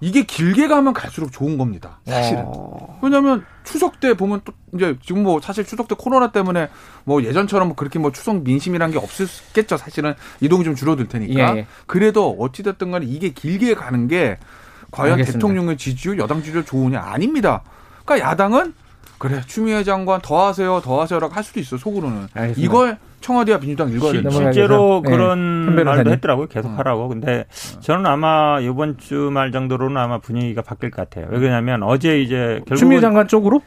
이게 0.01 0.23
길게 0.23 0.69
가면 0.69 0.93
갈수록 0.93 1.33
좋은 1.33 1.59
겁니다. 1.59 1.99
사실은. 2.07 2.45
어... 2.47 2.99
왜냐하면 3.03 3.45
추석 3.65 4.01
때 4.01 4.15
보면 4.15 4.43
또 4.45 4.53
이제 4.75 4.97
지금 5.05 5.25
뭐 5.25 5.41
사실 5.41 5.65
추석 5.65 5.89
때 5.89 5.95
코로나 5.99 6.31
때문에 6.31 6.69
뭐 7.05 7.23
예전처럼 7.23 7.75
그렇게 7.75 7.99
뭐 7.99 8.13
추석 8.13 8.43
민심이란 8.43 8.93
게 8.93 8.99
없었겠죠. 8.99 9.77
사실은 9.77 10.15
이동이 10.41 10.65
좀 10.65 10.75
줄어들 10.75 11.09
테니까. 11.09 11.57
예. 11.57 11.67
그래도 11.87 12.37
어찌 12.39 12.63
됐든 12.63 12.91
간에 12.91 13.07
이게 13.07 13.31
길게 13.31 13.75
가는 13.75 14.07
게 14.09 14.39
과연 14.91 15.15
알겠습니다. 15.15 15.39
대통령의 15.39 15.77
지지율, 15.77 16.19
여당 16.19 16.43
지지율 16.43 16.65
좋으냐 16.65 17.01
아닙니다. 17.01 17.63
그러니까 18.05 18.31
야당은 18.31 18.75
그래 19.19 19.43
추미애 19.47 19.83
장관 19.85 20.21
더 20.23 20.47
하세요, 20.47 20.81
더 20.81 21.01
하세요라고 21.01 21.35
할 21.35 21.43
수도 21.43 21.61
있어 21.61 21.77
속으로는. 21.77 22.29
알겠습니다. 22.33 22.61
이걸 22.61 22.99
청와대와 23.21 23.59
민주당 23.59 23.91
된다. 23.91 24.31
실제로 24.31 25.03
네. 25.05 25.11
그런 25.11 25.77
네. 25.77 25.85
말도 25.85 26.11
했더라고요. 26.11 26.47
계속 26.47 26.69
음. 26.69 26.79
하라고. 26.79 27.09
근데 27.09 27.45
저는 27.81 28.07
아마 28.07 28.61
이번 28.61 28.97
주말 28.99 29.53
정도로는 29.53 29.97
아마 29.97 30.19
분위기가 30.19 30.63
바뀔 30.63 30.91
것 30.91 31.09
같아요. 31.09 31.29
왜냐하면 31.31 31.83
어제 31.83 32.21
이제 32.21 32.61
결국 32.67 32.77
추미애 32.77 33.01
장관 33.01 33.29
쪽으로? 33.29 33.61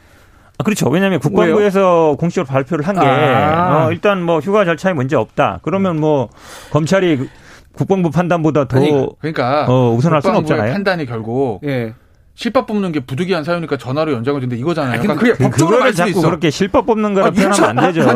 아, 0.57 0.63
그렇죠. 0.63 0.89
왜냐하면 0.89 1.19
국방부에서 1.19 2.07
왜요? 2.07 2.17
공식으로 2.17 2.45
발표를 2.45 2.87
한게 2.87 3.05
아. 3.05 3.87
어, 3.87 3.91
일단 3.91 4.21
뭐 4.21 4.39
휴가 4.39 4.63
절차에 4.63 4.93
문제 4.93 5.15
없다. 5.15 5.59
그러면 5.63 5.99
뭐 5.99 6.29
검찰이 6.71 7.27
국방부 7.73 8.11
판단보다 8.11 8.67
더 8.67 8.77
아니, 8.77 8.91
그러니까 9.19 9.65
어, 9.67 9.93
우선할 9.93 10.21
수는 10.21 10.37
없잖아요. 10.37 10.73
판단이 10.73 11.05
결국 11.05 11.61
예. 11.63 11.93
실밥 12.33 12.65
뽑는 12.65 12.91
게 12.91 13.01
부득이한 13.01 13.43
사유니까 13.43 13.77
전화로 13.77 14.13
연장을 14.13 14.39
준다 14.41 14.55
이거잖아요. 14.55 15.01
그러니까 15.01 15.15
그게 15.15 15.33
그, 15.33 15.43
법적으로 15.49 15.91
자꾸 15.91 16.09
있어. 16.11 16.21
그렇게 16.21 16.49
실밥 16.49 16.85
뽑는 16.85 17.13
거라 17.13 17.29
표현하면 17.31 17.79
안 17.79 17.93
되죠. 17.93 18.09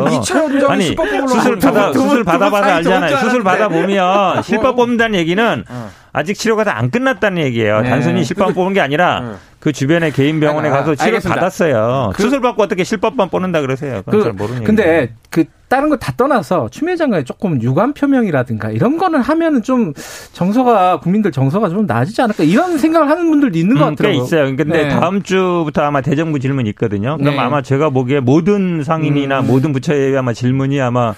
아니 0.68 0.96
수술 1.28 1.58
받아 1.58 1.92
수술 1.92 2.24
받아 2.24 2.50
받아 2.50 2.74
알잖아요. 2.76 3.16
수술 3.18 3.42
받아 3.44 3.68
보면 3.68 4.42
실밥 4.42 4.74
뽑는다는 4.76 5.18
얘기는 5.18 5.64
어. 5.68 5.90
아직 6.12 6.34
치료가 6.34 6.64
다 6.64 6.76
안 6.76 6.90
끝났다는 6.90 7.42
얘기예요. 7.42 7.80
네. 7.82 7.88
단순히 7.90 8.22
실밥 8.24 8.52
뽑은 8.54 8.72
게 8.74 8.80
아니라 8.80 9.20
네. 9.20 9.32
그 9.60 9.72
주변에 9.72 10.10
개인 10.10 10.40
병원에 10.40 10.68
가서 10.70 10.94
치료 10.94 11.18
받았어요. 11.20 12.12
그, 12.14 12.22
수술 12.22 12.40
받고 12.40 12.62
어떻게 12.62 12.84
실밥만 12.84 13.28
뽑는다 13.30 13.60
그러세요? 13.62 14.02
그건 14.04 14.18
그, 14.20 14.24
잘 14.24 14.32
모르는 14.32 14.64
근데 14.64 15.14
그 15.30 15.44
다른 15.68 15.88
거 15.88 15.96
다 15.96 16.12
떠나서 16.16 16.68
추미애 16.70 16.94
장관이 16.96 17.24
조금 17.24 17.60
유감 17.60 17.94
표명이라든가 17.94 18.70
이런 18.70 18.98
거는 18.98 19.20
하면은 19.20 19.62
좀 19.62 19.92
정서가 20.32 21.00
국민들 21.00 21.32
정서가 21.32 21.68
좀 21.68 21.86
나아지지 21.86 22.22
않을까 22.22 22.44
이런 22.44 22.78
생각을 22.78 23.08
하는 23.10 23.28
분들도 23.28 23.58
있는 23.58 23.76
것 23.76 23.88
음, 23.88 23.94
같아요. 23.96 24.12
있어요. 24.12 24.44
근데 24.56 24.64
네. 24.84 24.88
다음 24.88 25.22
주부터 25.22 25.82
아마 25.82 26.00
대정부 26.02 26.38
질문 26.38 26.66
있거든요. 26.68 27.16
그럼 27.16 27.34
네. 27.34 27.40
아마 27.40 27.62
제가 27.62 27.90
보기에 27.90 28.20
모든 28.20 28.84
상인이나 28.84 29.40
음. 29.40 29.46
모든 29.46 29.72
부처에 29.72 30.16
아마 30.16 30.32
질문이 30.32 30.80
아마 30.80 31.14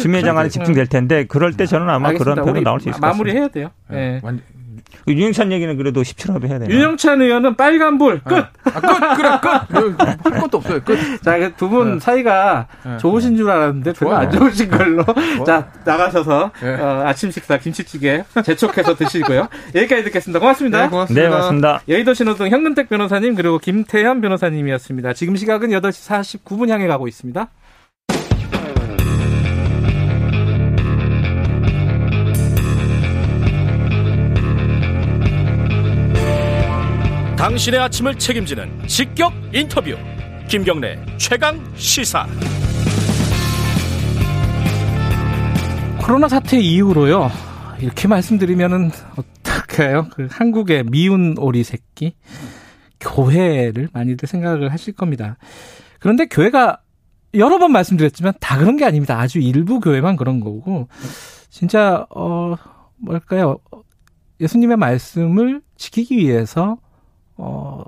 추미애 0.00 0.22
장관에 0.22 0.48
집중될 0.48 0.86
텐데 0.86 1.24
그럴 1.26 1.52
때 1.52 1.66
저는 1.66 1.88
아마 1.90 2.08
알겠습니다. 2.08 2.42
그런 2.42 2.52
표현 2.54 2.64
나올 2.64 2.80
수 2.80 2.88
있을 2.88 3.00
것 3.00 3.06
같습니다. 3.08 3.24
마무리해야 3.24 3.48
돼요. 3.48 3.70
네. 3.90 4.20
네. 4.92 5.02
그 5.04 5.12
윤영찬 5.12 5.52
얘기는 5.52 5.76
그래도 5.76 6.02
17호로 6.02 6.46
해야 6.46 6.58
되나? 6.58 6.72
윤영찬 6.72 7.20
의원은 7.20 7.56
빨간불 7.56 8.20
끝. 8.24 8.34
아, 8.34 8.50
아, 8.64 8.80
끝 8.80 9.16
그래 9.16 9.30
끝. 9.40 10.00
할 10.32 10.40
것도 10.40 10.58
없어요 10.58 10.80
끝. 10.82 10.98
자 11.22 11.50
두분 11.56 11.94
네. 11.94 12.00
사이가 12.00 12.66
네. 12.84 12.96
좋으신 12.98 13.36
줄 13.36 13.50
알았는데 13.50 13.92
별로 13.94 14.16
안 14.16 14.30
좋으신 14.30 14.70
걸로. 14.70 15.04
자 15.46 15.68
나가셔서 15.84 16.50
네. 16.60 16.74
어, 16.74 17.02
아침 17.06 17.30
식사 17.30 17.58
김치찌개 17.58 18.24
재촉해서 18.44 18.94
드시고요. 18.94 19.48
여기까지 19.74 20.04
듣겠습니다. 20.04 20.40
고맙습니다. 20.40 20.82
네, 20.82 20.88
고맙습니다. 20.88 21.22
네, 21.22 21.28
고맙습니다. 21.28 21.80
여의도 21.88 22.14
신호등 22.14 22.48
현근택 22.48 22.88
변호사님 22.88 23.34
그리고 23.34 23.58
김태현 23.58 24.20
변호사님이었습니다. 24.20 25.12
지금 25.14 25.36
시각은 25.36 25.70
8시 25.70 26.40
49분 26.44 26.68
향해 26.68 26.86
가고 26.86 27.08
있습니다. 27.08 27.48
당신의 37.42 37.80
아침을 37.80 38.20
책임지는 38.20 38.86
직격 38.86 39.32
인터뷰. 39.52 39.96
김경래 40.48 40.96
최강 41.18 41.60
시사. 41.74 42.24
코로나 46.00 46.28
사태 46.28 46.60
이후로요. 46.60 47.32
이렇게 47.80 48.06
말씀드리면은 48.06 48.92
어떡해요? 49.16 50.06
그 50.12 50.28
한국의 50.30 50.84
미운 50.84 51.34
오리 51.36 51.64
새끼. 51.64 52.14
교회를 53.00 53.88
많이들 53.92 54.28
생각을 54.28 54.70
하실 54.70 54.92
겁니다. 54.94 55.36
그런데 55.98 56.26
교회가 56.26 56.80
여러 57.34 57.58
번 57.58 57.72
말씀드렸지만 57.72 58.34
다 58.38 58.56
그런 58.56 58.76
게 58.76 58.84
아닙니다. 58.84 59.18
아주 59.18 59.40
일부 59.40 59.80
교회만 59.80 60.14
그런 60.14 60.38
거고. 60.38 60.86
진짜 61.50 62.06
어 62.14 62.54
뭘까요? 62.98 63.58
예수님의 64.38 64.76
말씀을 64.76 65.60
지키기 65.76 66.18
위해서 66.18 66.78
어, 67.44 67.82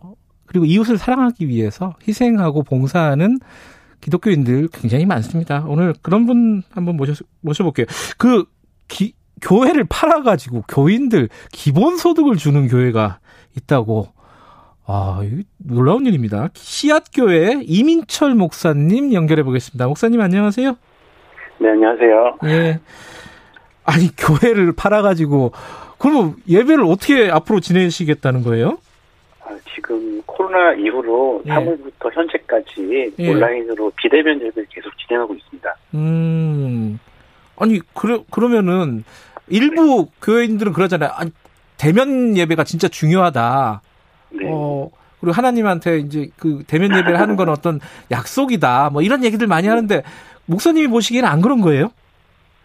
그리고 0.47 0.66
이웃을 0.66 0.98
사랑하기 0.98 1.48
위해서 1.48 1.94
희생하고 2.06 2.64
봉사하는 2.64 3.39
기독교인들 4.01 4.68
굉장히 4.72 5.06
많습니다. 5.06 5.64
오늘 5.68 5.94
그런 6.02 6.26
분 6.26 6.62
한번 6.72 6.97
모셔, 6.97 7.14
모셔볼게요. 7.40 7.86
그, 8.18 8.44
기, 8.89 9.14
교회를 9.40 9.85
팔아가지고 9.89 10.64
교인들 10.68 11.28
기본소득을 11.52 12.36
주는 12.36 12.68
교회가 12.68 13.20
있다고. 13.56 14.09
아, 14.86 15.22
놀라운 15.59 16.05
일입니다. 16.05 16.48
씨앗교회 16.55 17.60
이민철 17.62 18.35
목사님 18.35 19.14
연결해 19.14 19.43
보겠습니다. 19.44 19.86
목사님 19.86 20.20
안녕하세요. 20.20 20.76
네, 21.60 21.68
안녕하세요. 21.70 22.39
예. 22.44 22.81
아니, 23.85 24.14
교회를 24.16 24.72
팔아가지고, 24.72 25.52
그럼 25.98 26.36
예배를 26.48 26.85
어떻게 26.85 27.31
앞으로 27.31 27.60
지내시겠다는 27.60 28.43
거예요? 28.43 28.78
지금 29.75 30.23
코로나 30.27 30.73
이후로 30.75 31.43
예. 31.47 31.51
3월부터 31.51 32.15
현재까지 32.15 33.12
예. 33.19 33.31
온라인으로 33.31 33.91
비대면 33.97 34.41
예배를 34.41 34.66
계속 34.71 34.91
진행하고 34.99 35.35
있습니다. 35.35 35.75
음. 35.95 36.99
아니, 37.57 37.81
그래, 37.95 38.19
그러면은 38.31 39.05
일부 39.49 40.05
네. 40.05 40.11
교회인들은 40.23 40.73
그러잖아요. 40.73 41.11
아니, 41.15 41.31
대면 41.77 42.37
예배가 42.37 42.65
진짜 42.65 42.89
중요하다. 42.89 43.83
네. 44.31 44.47
어, 44.49 44.91
그리고 45.21 45.33
하나님한테 45.33 45.99
이제 45.99 46.29
그 46.39 46.62
대면 46.66 46.97
예배를 46.97 47.19
하는 47.21 47.37
건 47.37 47.49
어떤 47.49 47.81
약속이다. 48.11 48.91
뭐 48.93 49.03
이런 49.03 49.25
얘기들 49.25 49.47
많이 49.47 49.69
하는데 49.69 50.03
목사님이 50.47 50.89
보시기에는 50.89 51.29
안 51.29 51.41
그런 51.41 51.61
거예요? 51.61 51.91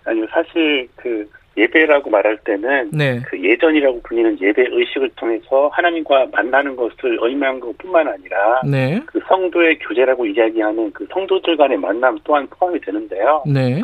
아니요, 0.06 0.26
사실 0.32 0.88
그 0.96 1.30
예배라고 1.60 2.10
말할 2.10 2.38
때는 2.44 2.90
네. 2.92 3.20
그 3.28 3.42
예전이라고 3.42 4.02
불리는 4.04 4.40
예배 4.42 4.66
의식을 4.72 5.10
통해서 5.16 5.70
하나님과 5.74 6.28
만나는 6.32 6.76
것을 6.76 7.18
의미한 7.22 7.60
것뿐만 7.60 8.08
아니라 8.08 8.62
네. 8.66 9.02
그 9.06 9.20
성도의 9.28 9.80
교제라고 9.80 10.26
이야기하는 10.26 10.92
그 10.94 11.06
성도들 11.12 11.58
간의 11.58 11.78
만남 11.78 12.18
또한 12.24 12.48
포함이 12.48 12.80
되는데요. 12.82 13.44
네. 13.46 13.82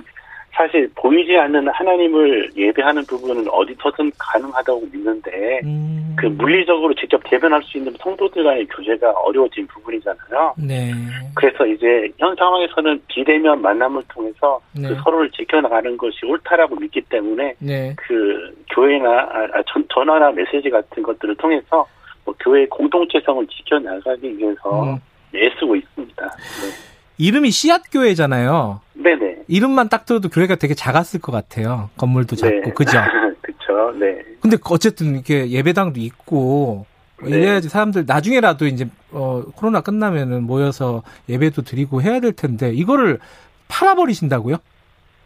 사실 0.56 0.90
보이지 0.96 1.36
않는 1.36 1.68
하나님을 1.68 2.50
예배하는 2.56 3.04
부분은 3.06 3.46
어디서든 3.50 4.10
가능하다고 4.18 4.88
믿는데 4.92 5.60
음. 5.66 6.16
그 6.18 6.28
물리적으로 6.28 6.94
직접 6.94 7.22
대변할 7.26 7.62
수 7.64 7.78
있는 7.78 7.94
성도들 8.00 8.42
간의 8.42 8.66
교제가 8.68 9.12
어려워진 9.12 9.68
부분이잖아요. 9.68 10.56
네. 10.58 10.94
그래서 11.36 11.66
이제 11.66 12.10
현 12.18 12.34
상황에서는 12.38 13.02
비대면 13.10 13.62
만남을 13.62 14.04
통해서 14.08 14.62
그 14.74 14.80
네. 14.80 14.88
그 14.88 14.96
서로를 15.04 15.30
지켜나가는 15.32 15.98
것이 15.98 16.26
옳다라고 16.26 16.78
믿기 16.78 17.02
때문에 17.02 17.56
네. 17.60 17.94
그 17.98 18.56
교회나 18.74 19.10
아, 19.10 19.64
전, 19.68 19.86
전화나 19.94 20.32
메시지 20.32 20.70
같은 20.70 21.04
것들을 21.04 21.36
통해서 21.36 21.86
뭐 22.24 22.34
교회의 22.40 22.68
공동체성을 22.70 23.46
지켜나가기 23.48 24.38
위해서 24.38 24.84
음. 24.84 24.98
애쓰고 25.36 25.76
있습니다. 25.76 26.24
네. 26.24 26.95
이름이 27.18 27.52
씨앗 27.52 27.84
교회잖아요. 27.92 28.82
네네. 28.94 29.44
이름만 29.48 29.90
딱 29.90 30.06
들어도 30.06 30.30
교회가 30.30 30.56
되게 30.56 30.74
작았을 30.74 31.22
것 31.22 31.32
같아요. 31.32 31.90
건물도 31.98 32.36
작고, 32.36 32.62
네. 32.62 32.72
그죠? 32.74 32.98
그쵸, 33.42 33.94
네. 34.00 34.18
근데 34.42 34.58
어쨌든 34.70 35.16
이렇게 35.16 35.50
예배당도 35.50 36.00
있고, 36.00 36.86
네. 37.22 37.30
이래야지 37.30 37.70
사람들 37.70 38.06
나중에라도 38.08 38.66
이제, 38.66 38.88
어, 39.12 39.44
코로나 39.56 39.82
끝나면은 39.82 40.44
모여서 40.44 41.04
예배도 41.30 41.62
드리고 41.62 42.02
해야 42.02 42.20
될 42.20 42.34
텐데, 42.34 42.72
이거를 42.74 43.20
팔아버리신다고요? 43.68 44.58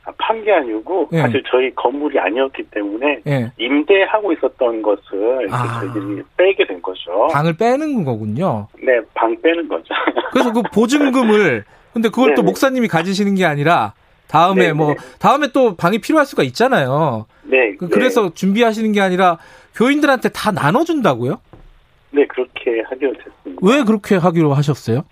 아, 0.06 0.12
판게 0.18 0.52
아니고, 0.52 1.10
네. 1.12 1.22
사실 1.22 1.44
저희 1.50 1.74
건물이 1.76 2.20
아니었기 2.20 2.64
때문에, 2.72 3.22
네. 3.24 3.52
임대하고 3.58 4.34
있었던 4.34 4.82
것을 4.82 5.48
아. 5.52 5.80
저희들이 5.80 6.22
빼게 6.38 6.68
된 6.68 6.82
거죠. 6.82 7.28
방을 7.32 7.58
빼는 7.58 8.04
거군요. 8.04 8.68
네, 8.82 9.00
방 9.14 9.36
빼는 9.42 9.68
거죠. 9.68 9.94
그래서 10.32 10.52
그 10.54 10.62
보증금을 10.74 11.64
근데 12.00 12.10
그걸 12.10 12.30
네네. 12.30 12.36
또 12.36 12.44
목사님이 12.44 12.88
가지시는 12.88 13.36
게 13.36 13.44
아니라 13.44 13.94
다음에 14.30 14.68
네네. 14.68 14.74
뭐 14.74 14.96
다음에 15.20 15.48
또 15.52 15.76
방이 15.76 16.00
필요할 16.00 16.26
수가 16.26 16.44
있잖아요. 16.44 17.26
네. 17.44 17.76
그, 17.76 17.90
그래서 17.90 18.30
네. 18.30 18.34
준비하시는 18.34 18.92
게 18.94 19.02
아니라 19.02 19.38
교인들한테 19.76 20.30
다 20.30 20.52
나눠준다고요? 20.52 21.42
네, 22.12 22.26
그렇게 22.28 22.82
하기로 22.86 23.14
됐습니다. 23.14 23.62
왜 23.62 23.84
그렇게 23.84 24.16
하기로 24.16 24.54
하셨어요? 24.54 25.04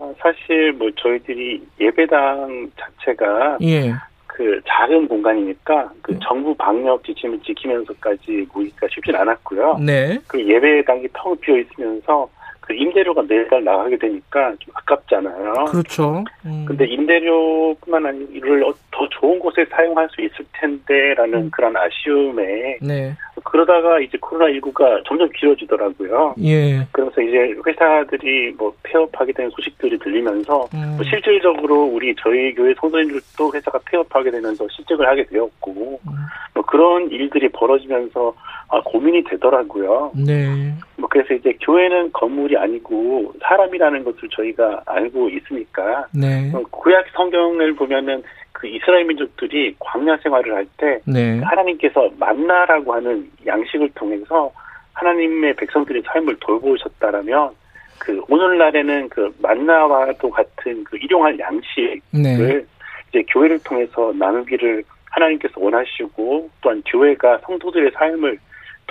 아, 0.00 0.12
사실 0.18 0.72
뭐 0.72 0.90
저희들이 0.96 1.62
예배당 1.80 2.70
자체가 2.76 3.58
예. 3.62 3.94
그 4.26 4.60
작은 4.66 5.06
공간이니까 5.06 5.92
그 6.02 6.12
네. 6.12 6.18
정부 6.26 6.54
방역 6.56 7.04
지침을 7.04 7.40
지키면서까지 7.46 8.48
모기가 8.52 8.88
쉽진 8.90 9.14
않았고요. 9.14 9.78
네. 9.78 10.18
그 10.26 10.44
예배당이 10.44 11.06
텅 11.12 11.36
비어 11.36 11.56
있으면서 11.58 12.28
그 12.70 12.74
임대료가 12.74 13.22
매달 13.22 13.64
나가게 13.64 13.98
되니까 13.98 14.54
좀 14.60 14.72
아깝잖아요. 14.74 15.64
그렇죠. 15.70 16.22
음. 16.46 16.64
근데 16.68 16.86
임대료뿐만 16.86 18.06
아니라 18.06 18.26
이를 18.32 18.64
더 18.92 19.08
좋은 19.08 19.40
곳에 19.40 19.64
사용할 19.70 20.08
수 20.12 20.20
있을 20.20 20.44
텐데라는 20.52 21.34
음. 21.34 21.50
그런 21.50 21.76
아쉬움에 21.76 22.78
네. 22.80 23.12
그러다가 23.42 23.98
이제 23.98 24.16
코로나19가 24.18 25.04
점점 25.04 25.28
길어지더라고요. 25.30 26.36
예. 26.44 26.86
그래서 26.92 27.20
이제 27.20 27.54
회사들이 27.66 28.54
뭐 28.56 28.72
폐업하게 28.84 29.32
되는 29.32 29.50
소식들이 29.50 29.98
들리면서 29.98 30.68
음. 30.72 30.94
뭐 30.96 31.04
실질적으로 31.04 31.86
우리 31.86 32.14
저희 32.22 32.54
교회 32.54 32.72
성도님들도 32.80 33.52
회사가 33.52 33.80
폐업하게 33.84 34.30
되면서 34.30 34.64
실직을 34.70 35.08
하게 35.08 35.24
되었고 35.24 35.98
음. 36.06 36.12
뭐 36.54 36.62
그런 36.64 37.10
일들이 37.10 37.48
벌어지면서 37.48 38.32
아, 38.68 38.80
고민이 38.84 39.24
되더라고요. 39.24 40.12
네. 40.14 40.72
뭐 40.96 41.08
그래서 41.08 41.34
이제 41.34 41.52
교회는 41.60 42.12
건물이 42.12 42.56
아니고 42.60 43.32
사람이라는 43.42 44.04
것을 44.04 44.28
저희가 44.30 44.82
알고 44.86 45.30
있으니까 45.30 46.06
네. 46.12 46.52
구약 46.70 47.06
성경을 47.14 47.74
보면은 47.74 48.22
그 48.52 48.66
이스라엘 48.66 49.04
민족들이 49.06 49.74
광야 49.78 50.18
생활을 50.18 50.54
할때 50.54 51.00
네. 51.06 51.40
하나님께서 51.40 52.10
만나라고 52.18 52.92
하는 52.94 53.30
양식을 53.46 53.90
통해서 53.94 54.52
하나님의 54.92 55.54
백성들의 55.54 56.02
삶을 56.06 56.36
돌보셨다라면 56.40 57.50
그 57.98 58.22
오늘날에는 58.28 59.08
그 59.08 59.34
만나와도 59.40 60.30
같은 60.30 60.84
그 60.84 60.96
일용할 60.96 61.38
양식을 61.38 62.00
네. 62.12 62.64
이제 63.08 63.22
교회를 63.28 63.58
통해서 63.60 64.12
나누기를 64.14 64.82
하나님께서 65.10 65.54
원하시고 65.56 66.50
또한 66.60 66.82
교회가 66.86 67.38
성도들의 67.38 67.92
삶을 67.94 68.38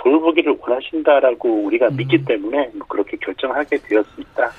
돌보기를 0.00 0.56
원하신다라고 0.60 1.64
우리가 1.64 1.88
음. 1.88 1.96
믿기 1.96 2.24
때문에 2.24 2.70
뭐 2.74 2.86
그렇게 2.88 3.16
결정하게 3.18 3.78
되었습니다. 3.78 4.50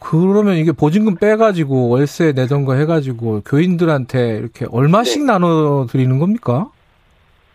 그러면 0.00 0.54
이게 0.56 0.70
보증금 0.72 1.16
빼가지고 1.16 1.88
월세 1.88 2.32
내던 2.32 2.64
거 2.64 2.74
해가지고 2.74 3.42
교인들한테 3.44 4.38
이렇게 4.38 4.66
얼마씩 4.70 5.22
네. 5.22 5.32
나눠 5.32 5.86
드리는 5.90 6.18
겁니까? 6.18 6.70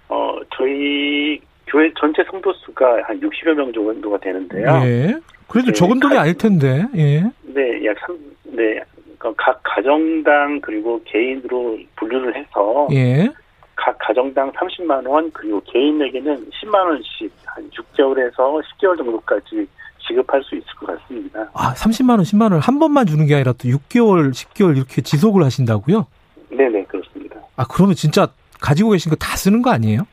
어, 0.10 0.36
저희 0.56 1.40
교회 1.68 1.90
전체 1.98 2.24
성도 2.30 2.52
수가 2.54 3.04
한 3.06 3.20
60여 3.20 3.54
명 3.54 3.72
정도가 3.72 4.18
되는데요. 4.20 4.68
예. 4.84 5.16
그래도 5.48 5.68
네, 5.68 5.74
적은 5.74 6.00
돈이 6.00 6.16
가, 6.16 6.22
아닐 6.22 6.38
텐데, 6.38 6.86
예. 6.96 7.22
네, 7.44 7.86
약 7.86 7.98
3, 8.06 8.18
네. 8.44 8.82
그러니까 9.18 9.34
각 9.38 9.62
가정당 9.64 10.60
그리고 10.62 11.02
개인으로 11.06 11.80
분류를 11.96 12.36
해서. 12.36 12.88
예. 12.92 13.30
각 13.76 13.98
가정당 14.00 14.52
30만 14.52 15.08
원 15.08 15.32
그리고 15.32 15.62
개인에게는 15.66 16.50
10만 16.52 16.76
원씩 16.86 17.32
한 17.46 17.70
6개월에서 17.72 18.62
10개월 18.62 18.98
정도까지 18.98 19.68
지급할 20.08 20.44
수 20.44 20.56
있을 20.56 20.68
것 20.80 20.88
같습니다. 21.00 21.50
아, 21.54 21.74
30만 21.74 22.10
원, 22.12 22.20
10만 22.22 22.42
원을 22.44 22.60
한 22.60 22.78
번만 22.80 23.06
주는 23.06 23.26
게 23.26 23.36
아니라 23.36 23.54
또 23.54 23.70
6개월, 23.70 24.32
10개월 24.32 24.76
이렇게 24.78 25.02
지속을 25.02 25.44
하신다고요? 25.44 26.06
네 26.52 26.70
네, 26.70 26.84
그렇습니다. 26.86 27.38
아, 27.56 27.66
그러면 27.68 27.96
진짜 27.96 28.28
가지고 28.62 28.92
계신 28.92 29.10
거 29.10 29.16
다 29.16 29.36
쓰는 29.36 29.62
거 29.62 29.72
아니에요? 29.72 30.06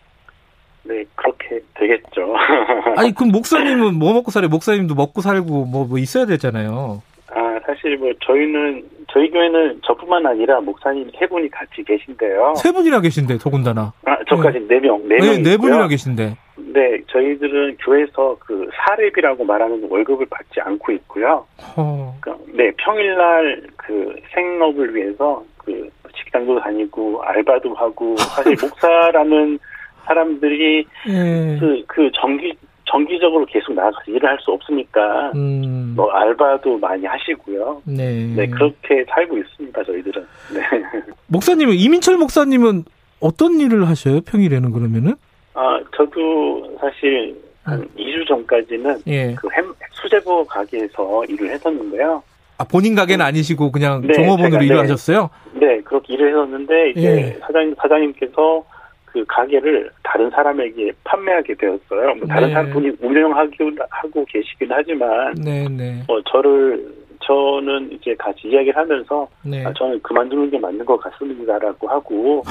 네, 0.85 1.05
그렇게 1.15 1.61
되겠죠. 1.75 2.35
아니, 2.97 3.15
그럼 3.15 3.33
목사님은 3.33 3.95
뭐 3.95 4.13
먹고 4.15 4.31
살아요? 4.31 4.49
목사님도 4.49 4.95
먹고 4.95 5.21
살고 5.21 5.67
뭐, 5.67 5.87
뭐 5.87 5.99
있어야 5.99 6.25
되잖아요. 6.27 7.03
아, 7.33 7.61
사실 7.67 7.97
뭐 7.99 8.11
저희는 8.25 8.83
저희 9.13 9.31
교회는 9.31 9.81
저뿐만 9.85 10.25
아니라 10.27 10.61
목사님 10.61 11.11
세 11.19 11.27
분이 11.27 11.51
같이 11.51 11.83
계신데요. 11.83 12.55
세 12.57 12.71
분이나 12.73 13.01
계신데 13.01 13.39
더군다나. 13.39 13.93
아, 14.05 14.17
저까지 14.29 14.61
네 14.69 14.79
명, 14.79 15.01
네, 15.09 15.17
네 15.17 15.33
명. 15.33 15.43
네 15.43 15.57
분이나 15.57 15.89
계신데. 15.89 16.37
네, 16.73 17.03
저희들은 17.09 17.77
교회에서 17.79 18.37
그 18.39 18.69
사례비라고 18.73 19.45
말하는 19.45 19.87
월급을 19.89 20.27
받지 20.31 20.61
않고 20.61 20.93
있고요. 20.93 21.45
어. 21.77 22.17
그러니까 22.21 22.45
네, 22.55 22.71
평일날 22.77 23.63
그 23.77 24.15
생업을 24.33 24.95
위해서 24.95 25.43
그 25.59 25.91
식당도 26.17 26.61
다니고 26.61 27.23
알바도 27.23 27.75
하고 27.75 28.17
사실 28.17 28.55
목사라는 28.63 29.59
사람들이 30.05 30.87
네. 31.07 31.57
그, 31.59 31.83
그 31.87 32.11
정기 32.15 32.53
정기적으로 32.91 33.47
계속 33.47 33.73
나가서 33.75 33.99
일을 34.09 34.29
할 34.29 34.39
수 34.41 34.51
없으니까 34.53 35.33
음. 35.35 35.93
뭐 35.97 36.11
알바도 36.11 36.79
많이 36.79 37.05
하시고요. 37.05 37.83
네. 37.85 38.27
네 38.35 38.47
그렇게 38.47 39.05
살고 39.11 39.37
있습니다 39.37 39.85
저희들은. 39.85 40.27
네. 40.55 40.61
목사님은 41.29 41.75
이민철 41.75 42.17
목사님은 42.17 42.85
어떤 43.21 43.61
일을 43.61 43.87
하셔요 43.87 44.21
평일에는 44.23 44.73
그러면은? 44.73 45.15
아 45.55 45.79
저도 45.97 46.77
사실 46.81 47.37
한 47.65 47.81
음. 47.81 47.89
2주 47.99 48.27
전까지는 48.29 49.03
예. 49.09 49.35
그 49.35 49.49
햄, 49.53 49.75
수제버 49.93 50.45
가게에서 50.45 51.25
일을 51.29 51.51
했었는데요. 51.51 52.23
아 52.57 52.65
본인 52.65 52.95
가게는 52.95 53.25
아니시고 53.25 53.73
그냥 53.73 54.01
네, 54.07 54.15
종업원으로 54.15 54.63
일을 54.63 54.77
네, 54.77 54.83
하셨어요? 54.83 55.29
네 55.53 55.81
그렇게 55.83 56.15
일을 56.15 56.29
했었는데 56.31 56.91
이제 56.91 57.03
예. 57.03 57.39
사장님 57.41 57.75
사장님께서 57.79 58.65
그 59.13 59.25
가게를 59.27 59.91
다른 60.03 60.31
사람에게 60.31 60.93
판매하게 61.05 61.55
되었어요. 61.55 62.15
뭐 62.15 62.27
다른 62.29 62.49
네. 62.49 62.55
사람 62.55 62.71
분이 62.71 62.97
운영하고 63.01 63.51
하고 63.91 64.25
계시긴 64.27 64.69
하지만, 64.71 65.35
네, 65.35 65.67
네. 65.69 66.03
어, 66.09 66.21
저를 66.23 66.85
저는 67.23 67.93
이제 67.93 68.15
같이 68.19 68.49
이야기를 68.49 68.77
하면서 68.77 69.29
네. 69.45 69.65
아, 69.65 69.73
저는 69.73 70.01
그만두는 70.03 70.51
게 70.51 70.59
맞는 70.59 70.85
것 70.85 70.97
같습니다라고 70.99 71.89
하고, 71.89 72.43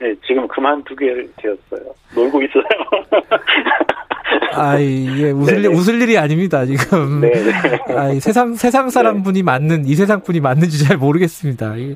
네, 0.00 0.14
지금 0.26 0.46
그만두게 0.48 1.26
되었어요. 1.36 1.94
놀고 2.14 2.42
있어요. 2.42 2.64
아, 4.52 4.78
이게 4.78 5.30
웃을, 5.30 5.64
일, 5.64 5.70
웃을 5.70 6.00
일이 6.02 6.18
아닙니다, 6.18 6.64
지금. 6.66 7.20
네. 7.20 7.32
아, 7.94 8.12
세상, 8.20 8.54
세상 8.54 8.90
사람 8.90 9.18
네. 9.18 9.22
분이 9.22 9.42
맞는, 9.42 9.86
이 9.86 9.94
세상 9.94 10.22
분이 10.22 10.40
맞는지 10.40 10.84
잘 10.84 10.96
모르겠습니다. 10.96 11.74
네. 11.74 11.94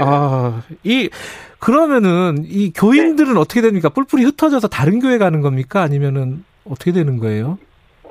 아, 0.00 0.62
이, 0.84 1.10
그러면은, 1.58 2.44
이 2.44 2.72
교인들은 2.72 3.34
네. 3.34 3.40
어떻게 3.40 3.60
됩니까? 3.60 3.88
뿔뿔이 3.88 4.24
흩어져서 4.24 4.68
다른 4.68 5.00
교회 5.00 5.18
가는 5.18 5.40
겁니까? 5.40 5.82
아니면은, 5.82 6.44
어떻게 6.64 6.92
되는 6.92 7.18
거예요? 7.18 7.58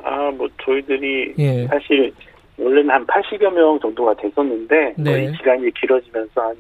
아, 0.04 0.32
뭐, 0.32 0.48
저희들이, 0.64 1.34
예. 1.40 1.68
사실, 1.68 2.14
원래는 2.58 2.90
한 2.90 3.06
80여 3.06 3.54
명 3.54 3.80
정도가 3.80 4.16
됐었는데, 4.16 4.96
네. 4.98 5.32
기간이 5.32 5.72
길어지면서 5.80 6.42
한 6.42 6.56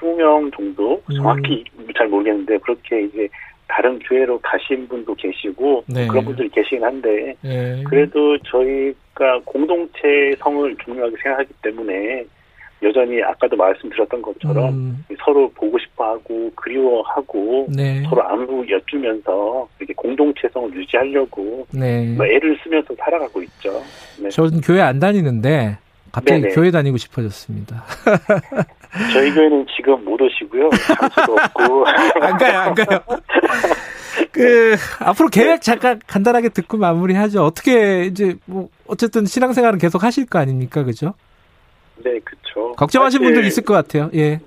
20명 0.00 0.54
정도, 0.54 1.02
정확히 1.14 1.64
음. 1.78 1.86
잘 1.96 2.08
모르겠는데, 2.08 2.58
그렇게 2.58 3.04
이제, 3.04 3.28
다른 3.72 3.98
교회로 4.00 4.38
가신 4.40 4.86
분도 4.86 5.14
계시고 5.14 5.84
네. 5.86 6.06
그런 6.06 6.26
분들이 6.26 6.48
계시긴 6.50 6.84
한데 6.84 7.34
네. 7.40 7.82
그래도 7.84 8.36
저희가 8.38 9.40
공동체 9.46 10.34
성을 10.40 10.76
중요하게 10.84 11.16
생각하기 11.22 11.54
때문에 11.62 12.24
여전히 12.82 13.22
아까도 13.22 13.56
말씀드렸던 13.56 14.20
것처럼 14.20 14.74
음. 14.74 15.04
서로 15.24 15.48
보고 15.52 15.78
싶어하고 15.78 16.50
그리워하고 16.54 17.68
네. 17.74 18.02
서로 18.02 18.22
안부 18.24 18.66
여쭈면서 18.68 19.68
이렇게 19.78 19.94
공동체성을 19.94 20.74
유지하려고 20.74 21.66
네. 21.72 22.14
뭐 22.14 22.26
애를 22.26 22.58
쓰면서 22.62 22.94
살아가고 22.98 23.42
있죠. 23.42 23.80
네. 24.20 24.28
저는 24.28 24.60
교회 24.60 24.82
안 24.82 24.98
다니는데 24.98 25.78
갑자기 26.12 26.42
네네. 26.42 26.54
교회 26.54 26.70
다니고 26.70 26.98
싶어졌습니다. 26.98 27.84
저희 29.14 29.32
교회는 29.32 29.66
지금 29.74 30.04
못 30.04 30.20
오시고요. 30.20 30.68
장소도 30.70 31.32
없고. 31.34 31.86
안 32.20 32.36
가요, 32.36 32.58
안 32.60 32.74
가요. 32.74 33.00
그, 34.30 34.76
앞으로 35.00 35.28
계획 35.28 35.54
네. 35.54 35.60
잠깐 35.60 36.00
간단하게 36.06 36.50
듣고 36.50 36.76
마무리하죠. 36.76 37.42
어떻게, 37.42 38.04
이제, 38.04 38.36
뭐, 38.44 38.68
어쨌든 38.86 39.24
신앙생활은 39.24 39.78
계속 39.78 40.04
하실 40.04 40.26
거 40.26 40.38
아닙니까? 40.38 40.84
그죠? 40.84 41.14
네, 42.04 42.18
그쵸. 42.20 42.72
걱정하신 42.76 43.22
분들 43.22 43.44
있을 43.46 43.64
것 43.64 43.72
같아요. 43.72 44.10
예. 44.14 44.40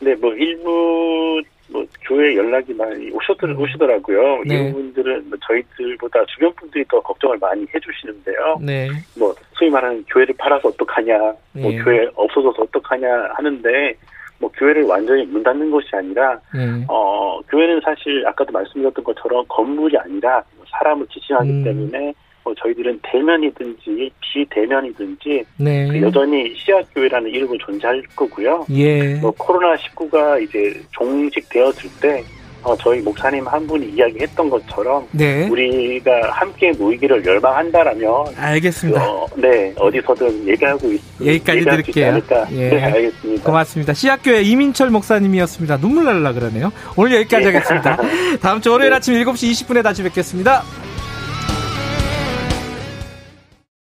네, 0.00 0.14
뭐, 0.16 0.34
일부 0.34 1.40
뭐 1.72 1.84
교회 2.06 2.36
연락이 2.36 2.72
많이 2.74 3.10
오셨더, 3.10 3.46
음. 3.46 3.58
오시더라고요. 3.58 4.42
네. 4.46 4.68
이분들은 4.68 5.28
뭐 5.28 5.38
저희들보다 5.46 6.24
주변 6.26 6.52
분들이 6.54 6.84
더 6.88 7.00
걱정을 7.00 7.38
많이 7.38 7.66
해주시는데요. 7.74 8.58
네. 8.60 8.88
뭐 9.18 9.34
소위 9.54 9.70
말하는 9.70 10.04
교회를 10.08 10.34
팔아서 10.38 10.68
어떡하냐, 10.68 11.18
뭐 11.18 11.36
네. 11.52 11.62
뭐 11.62 11.84
교회 11.84 12.06
없어져서 12.14 12.62
어떡하냐 12.62 13.30
하는데 13.34 13.94
뭐 14.38 14.50
교회를 14.52 14.82
완전히 14.84 15.24
문 15.24 15.42
닫는 15.42 15.70
것이 15.70 15.88
아니라 15.92 16.38
네. 16.54 16.84
어 16.88 17.40
교회는 17.48 17.80
사실 17.82 18.26
아까도 18.26 18.52
말씀드렸던 18.52 19.04
것처럼 19.04 19.44
건물이 19.48 19.96
아니라 19.96 20.42
사람을 20.70 21.06
지칭하기 21.08 21.50
음. 21.50 21.64
때문에 21.64 22.12
뭐 22.44 22.54
저희들은 22.54 23.00
대면이든지 23.02 24.10
비대면이든지 24.20 25.44
네. 25.58 25.88
그 25.88 26.00
여전히 26.02 26.54
씨앗교회라는 26.56 27.30
이름은 27.30 27.58
존재할 27.58 28.02
거고요. 28.16 28.66
예. 28.70 29.14
뭐 29.14 29.30
코로나 29.32 29.76
19가 29.76 30.42
이제 30.42 30.80
종식되었을 30.92 31.90
때 32.00 32.24
어, 32.64 32.76
저희 32.76 33.00
목사님 33.00 33.46
한 33.46 33.66
분이 33.66 33.86
이야기했던 33.90 34.48
것처럼 34.48 35.06
네. 35.10 35.48
우리가 35.48 36.30
함께 36.30 36.70
모이기를 36.72 37.24
열망한다라면 37.24 38.08
알겠습니다. 38.36 39.04
어, 39.04 39.26
네 39.36 39.74
어디서든 39.76 40.46
얘기하고 40.48 40.92
있, 40.92 41.00
여기까지 41.20 41.64
드릴게요. 41.64 42.20
예. 42.52 42.68
네 42.68 42.82
알겠습니다. 42.84 43.44
고맙습니다. 43.44 43.92
씨앗교회 43.94 44.42
이민철 44.42 44.90
목사님이었습니다. 44.90 45.78
눈물 45.78 46.04
날라 46.04 46.32
그러네요. 46.32 46.72
오늘 46.96 47.16
여기까지 47.16 47.46
하겠습니다. 47.46 47.98
다음 48.40 48.60
주 48.60 48.70
월요일 48.70 48.90
네. 48.90 48.96
아침 48.96 49.14
7시 49.14 49.66
20분에 49.66 49.82
다시 49.82 50.02
뵙겠습니다. 50.04 50.62